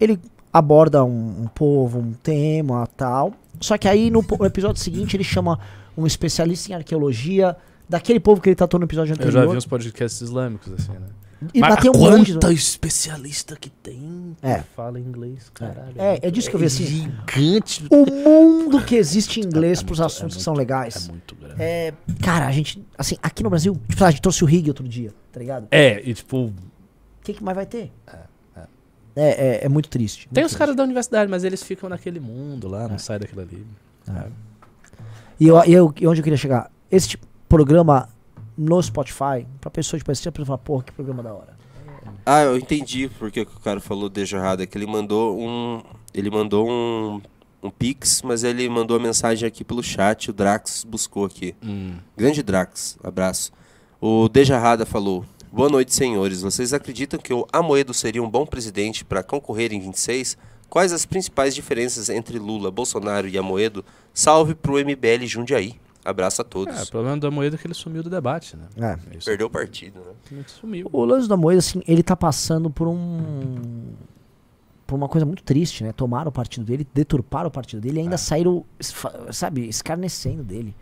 Ele 0.00 0.18
aborda 0.50 1.04
um, 1.04 1.42
um 1.42 1.46
povo, 1.54 1.98
um 1.98 2.12
tema, 2.14 2.88
tal. 2.96 3.34
Só 3.60 3.76
que 3.76 3.86
aí 3.86 4.10
no 4.10 4.24
episódio 4.46 4.82
seguinte 4.82 5.16
ele 5.16 5.22
chama 5.22 5.60
um 5.96 6.06
especialista 6.06 6.72
em 6.72 6.74
arqueologia 6.74 7.56
daquele 7.88 8.20
povo 8.20 8.40
que 8.40 8.48
ele 8.48 8.56
tratou 8.56 8.78
no 8.80 8.86
episódio 8.86 9.12
Eu 9.12 9.14
anterior. 9.14 9.32
já 9.44 9.50
vi 9.50 9.56
uns 9.56 9.66
podcasts 9.66 10.20
islâmicos, 10.20 10.72
assim, 10.72 10.92
né? 10.92 11.06
E 11.52 11.60
Mas 11.60 11.74
bateu 11.74 11.92
um 11.92 11.98
quanta 11.98 12.16
monte. 12.18 12.38
de- 12.38 12.54
especialista 12.54 13.54
que 13.56 13.68
tem 13.68 14.34
que 14.40 14.46
É. 14.46 14.62
fala 14.74 14.98
inglês, 14.98 15.50
caralho. 15.52 15.92
É, 15.96 16.18
é 16.22 16.30
disso 16.30 16.48
que 16.48 16.56
eu 16.56 16.60
vi 16.60 16.64
assim. 16.66 16.84
Gigante. 16.86 17.84
O 17.90 18.06
mundo 18.06 18.80
que 18.82 18.94
existe 18.94 19.40
em 19.40 19.44
inglês 19.44 19.80
É 19.80 19.84
pros 19.84 19.98
muito- 19.98 20.06
assuntos 20.10 20.36
é 20.36 20.38
que 20.38 20.42
são 20.42 20.54
muito- 20.54 20.60
legais. 20.66 21.06
É 21.06 21.10
muito 21.12 21.34
grande. 21.34 21.56
É, 21.62 21.92
cara, 22.22 22.46
a 22.46 22.52
gente, 22.52 22.82
assim, 22.96 23.16
aqui 23.22 23.42
no 23.42 23.50
Brasil, 23.50 23.78
tipo, 23.88 24.02
a 24.02 24.10
gente 24.10 24.22
trouxe 24.22 24.42
o 24.42 24.46
Rig 24.46 24.68
outro 24.68 24.88
dia, 24.88 25.12
tá 25.30 25.38
ligado? 25.40 25.66
É, 25.70 26.00
e 26.08 26.14
tipo, 26.14 26.46
O 26.46 26.52
que, 27.22 27.34
que 27.34 27.44
mais 27.44 27.56
vai 27.56 27.66
ter? 27.66 27.90
É, 29.16 29.60
é, 29.62 29.64
é 29.66 29.68
muito 29.68 29.88
triste. 29.90 30.28
tem 30.28 30.42
muito 30.42 30.46
os 30.46 30.50
triste. 30.52 30.58
caras 30.58 30.74
da 30.76 30.82
universidade, 30.82 31.30
mas 31.30 31.44
eles 31.44 31.62
ficam 31.62 31.88
naquele 31.90 32.20
mundo 32.20 32.68
lá, 32.68 32.84
É. 32.84 32.88
não 32.88 32.98
sai 32.98 33.18
daquilo 33.18 33.42
ali. 33.42 33.66
E, 35.38 35.46
eu, 35.48 35.62
e, 35.66 35.72
eu, 35.72 35.94
e 36.00 36.06
onde 36.06 36.20
eu 36.20 36.24
queria 36.24 36.36
chegar? 36.36 36.70
Esse 36.90 37.08
tipo, 37.10 37.26
programa 37.54 38.08
no 38.58 38.82
Spotify, 38.82 39.46
pra 39.60 39.70
pessoa, 39.70 39.96
tipo, 39.96 40.10
assim, 40.10 40.28
a 40.28 40.32
pessoa 40.32 40.46
fala, 40.46 40.58
porra, 40.58 40.82
que 40.82 40.92
programa 40.92 41.22
da 41.22 41.32
hora. 41.32 41.56
Ah, 42.26 42.42
eu 42.42 42.56
entendi 42.56 43.08
porque 43.08 43.44
que 43.44 43.56
o 43.56 43.60
cara 43.60 43.80
falou 43.80 44.08
deixa 44.08 44.36
errado. 44.36 44.62
É 44.62 44.66
que 44.66 44.76
ele 44.76 44.86
mandou 44.86 45.38
um. 45.38 45.80
Ele 46.12 46.30
mandou 46.30 46.68
um. 46.68 47.22
Um 47.62 47.70
Pix, 47.70 48.20
mas 48.22 48.44
ele 48.44 48.68
mandou 48.68 48.96
a 48.96 49.00
mensagem 49.00 49.46
aqui 49.46 49.64
pelo 49.64 49.82
chat. 49.82 50.30
O 50.30 50.32
Drax 50.32 50.84
buscou 50.84 51.24
aqui. 51.24 51.54
Hum. 51.64 51.94
Grande 52.16 52.42
Drax, 52.42 52.98
abraço. 53.02 53.52
O 54.00 54.28
Dejarrada 54.28 54.84
falou: 54.84 55.24
Boa 55.52 55.68
noite, 55.68 55.94
senhores. 55.94 56.42
Vocês 56.42 56.74
acreditam 56.74 57.20
que 57.20 57.32
o 57.32 57.46
Amoedo 57.52 57.94
seria 57.94 58.22
um 58.22 58.28
bom 58.28 58.44
presidente 58.44 59.04
para 59.04 59.22
concorrer 59.22 59.72
em 59.72 59.80
26? 59.80 60.36
Quais 60.68 60.92
as 60.92 61.06
principais 61.06 61.54
diferenças 61.54 62.10
entre 62.10 62.38
Lula, 62.38 62.70
Bolsonaro 62.70 63.28
e 63.28 63.38
Amoedo? 63.38 63.84
Salve 64.12 64.54
pro 64.54 64.74
MBL 64.74 65.24
Jundiaí. 65.24 65.83
Abraço 66.04 66.42
a 66.42 66.44
É, 66.44 66.48
todos. 66.48 66.82
o 66.82 66.90
problema 66.90 67.16
da 67.16 67.30
moeda 67.30 67.56
é 67.56 67.58
que 67.58 67.66
ele 67.66 67.72
sumiu 67.74 68.02
do 68.02 68.10
debate, 68.10 68.56
né? 68.56 68.64
É. 68.76 69.16
Isso 69.16 69.24
Perdeu 69.24 69.46
o 69.46 69.50
partido, 69.50 70.00
né? 70.00 70.44
sumiu. 70.46 70.88
O 70.92 71.04
lance 71.04 71.26
da 71.28 71.36
moeda, 71.36 71.60
assim, 71.60 71.82
ele 71.88 72.02
tá 72.02 72.14
passando 72.14 72.68
por 72.70 72.86
um. 72.88 73.84
Por 74.86 74.96
uma 74.96 75.08
coisa 75.08 75.24
muito 75.24 75.42
triste, 75.42 75.82
né? 75.82 75.92
Tomaram 75.92 76.28
o 76.28 76.32
partido 76.32 76.64
dele, 76.66 76.86
deturparam 76.92 77.48
o 77.48 77.50
partido 77.50 77.80
dele 77.80 78.00
e 78.00 78.02
ainda 78.02 78.18
saíram, 78.18 78.64
esfa- 78.78 79.32
sabe, 79.32 79.66
escarnecendo 79.66 80.42
dele. 80.42 80.76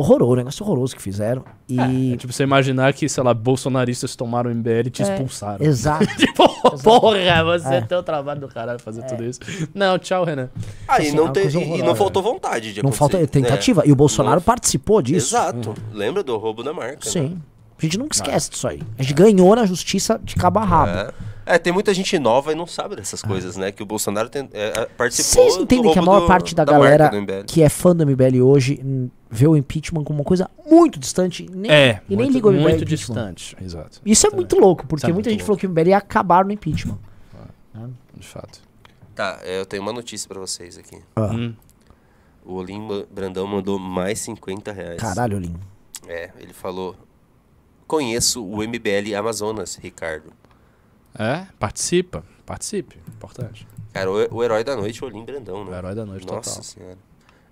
Horroroso, 0.00 0.32
um 0.32 0.36
negócio 0.36 0.64
horroroso 0.64 0.94
que 0.94 1.02
fizeram. 1.02 1.44
E. 1.68 2.12
É, 2.12 2.16
tipo, 2.16 2.32
você 2.32 2.44
imaginar 2.44 2.92
que, 2.92 3.08
sei 3.08 3.20
lá, 3.22 3.34
bolsonaristas 3.34 4.14
tomaram 4.14 4.48
o 4.48 4.54
MBL 4.54 4.86
e 4.86 4.90
te 4.90 5.02
É, 5.02 5.12
expulsaram. 5.12 5.64
Exato. 5.64 6.06
Tipo, 6.16 6.46
porra, 6.84 7.44
você 7.44 7.74
É. 7.74 7.80
tem 7.80 7.98
o 7.98 8.02
trabalho 8.04 8.40
do 8.40 8.46
caralho 8.48 8.78
fazer 8.78 9.02
tudo 9.02 9.24
isso. 9.24 9.40
Não, 9.74 9.98
tchau, 9.98 10.24
Renan. 10.24 10.50
Ah, 10.86 11.00
e 11.02 11.08
Assim, 11.08 11.16
não, 11.16 11.24
é 11.24 11.26
uma 11.26 11.32
te- 11.32 11.40
coisa 11.40 11.58
e- 11.58 11.64
não 11.66 11.72
horrorosa. 11.74 11.94
faltou 11.96 12.22
vontade 12.22 12.72
de 12.72 12.80
Não 12.82 12.90
acontecer. 12.90 12.98
falta 13.18 13.26
tentativa. 13.26 13.82
É. 13.84 13.88
E 13.88 13.92
o 13.92 13.96
Bolsonaro 13.96 14.36
Não- 14.36 14.42
participou 14.42 15.02
disso. 15.02 15.34
Exato. 15.34 15.74
Lembra 15.92 16.22
do 16.22 16.36
roubo 16.36 16.62
da 16.62 16.72
marca? 16.72 17.04
né? 17.04 17.10
Sim. 17.10 17.42
A 17.76 17.82
gente 17.82 17.98
nunca 17.98 18.14
esquece 18.14 18.50
disso 18.50 18.66
aí. 18.68 18.80
A 18.98 19.02
gente 19.02 19.14
ganhou 19.14 19.54
na 19.56 19.66
justiça 19.66 20.20
de 20.22 20.34
cabo 20.36 20.60
a 20.60 20.64
rabo. 20.64 20.92
É. 20.92 21.10
É, 21.54 21.58
tem 21.58 21.72
muita 21.72 21.92
gente 21.94 22.18
nova 22.18 22.52
e 22.52 22.54
não 22.54 22.66
sabe 22.66 22.96
dessas 22.96 23.22
coisas, 23.22 23.56
né? 23.56 23.72
Que 23.72 23.82
o 23.82 23.86
Bolsonaro 23.86 24.28
tem- 24.28 24.48
é, 24.52 24.80
é, 24.80 24.86
participou. 24.86 25.44
Vocês 25.44 25.56
entendem 25.62 25.92
que 25.92 25.98
a 25.98 26.02
maior 26.02 26.20
do- 26.20 26.26
parte 26.26 26.54
da, 26.54 26.64
marca 26.66 26.78
galera 26.78 27.44
que 27.44 27.62
é 27.62 27.68
fã 27.68 27.94
do 27.96 28.02
MBL 28.04 28.42
hoje 28.42 28.80
hum, 28.84 29.08
vê 29.30 29.46
o 29.46 29.56
impeachment 29.56 30.04
como 30.04 30.18
uma 30.20 30.24
coisa 30.24 30.50
muito 30.70 30.98
distante 30.98 31.44
e 31.44 31.50
nem, 31.50 31.70
É, 31.70 32.02
e 32.08 32.16
nem 32.16 32.18
muito, 32.26 32.32
liga 32.34 32.48
o 32.48 32.52
MBL 32.52 32.62
muito 32.68 32.84
distante. 32.84 33.56
Exato. 33.60 34.00
Isso 34.04 34.26
é 34.26 34.30
muito 34.30 34.58
louco, 34.58 34.86
porque 34.86 35.06
é 35.06 35.12
muita 35.12 35.30
gente 35.30 35.42
falou 35.42 35.56
que 35.58 35.66
o 35.66 35.70
MBL 35.70 35.88
ia 35.90 35.96
acabar 35.98 36.44
no 36.44 36.52
impeachment. 36.52 36.98
De 38.14 38.26
fato. 38.26 38.60
Tá, 39.14 39.38
é, 39.42 39.60
eu 39.60 39.66
tenho 39.66 39.82
uma 39.82 39.92
notícia 39.92 40.28
pra 40.28 40.38
vocês 40.40 40.76
aqui. 40.78 40.98
Ah. 41.16 41.30
Hum. 41.32 41.54
O 42.44 42.54
Olim 42.54 42.86
Brandão 43.10 43.46
mandou 43.46 43.78
mais 43.78 44.18
50 44.20 44.72
reais. 44.72 45.00
Caralho, 45.00 45.38
Lin. 45.38 45.54
É, 46.06 46.30
ele 46.38 46.52
falou: 46.52 46.96
Conheço 47.86 48.44
o 48.44 48.62
MBL 48.62 49.14
Amazonas, 49.16 49.76
Ricardo. 49.76 50.32
É, 51.18 51.46
participa. 51.58 52.24
Participe. 52.46 52.96
Importante. 53.08 53.66
Cara, 53.92 54.10
o, 54.10 54.36
o 54.36 54.44
herói 54.44 54.62
da 54.62 54.76
noite, 54.76 55.02
o 55.02 55.06
Olim 55.06 55.24
Brandão, 55.24 55.64
né? 55.64 55.72
O 55.72 55.74
herói 55.74 55.94
da 55.94 56.06
noite 56.06 56.26
Nossa 56.26 56.50
total. 56.50 56.62
senhora. 56.62 56.98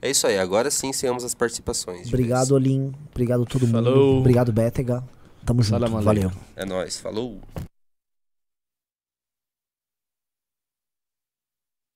É 0.00 0.10
isso 0.10 0.26
aí, 0.26 0.38
agora 0.38 0.70
sim 0.70 0.88
encerramos 0.88 1.24
as 1.24 1.34
participações. 1.34 2.06
Obrigado, 2.08 2.52
Olin. 2.52 2.92
Obrigado 3.10 3.44
todo 3.44 3.66
mundo. 3.66 3.84
Falou. 3.84 4.18
Obrigado, 4.20 4.52
Bétega. 4.52 5.02
Tamo 5.44 5.62
junto. 5.62 5.88
Valeu. 6.02 6.30
É 6.54 6.64
nóis, 6.64 6.98
falou. 6.98 7.40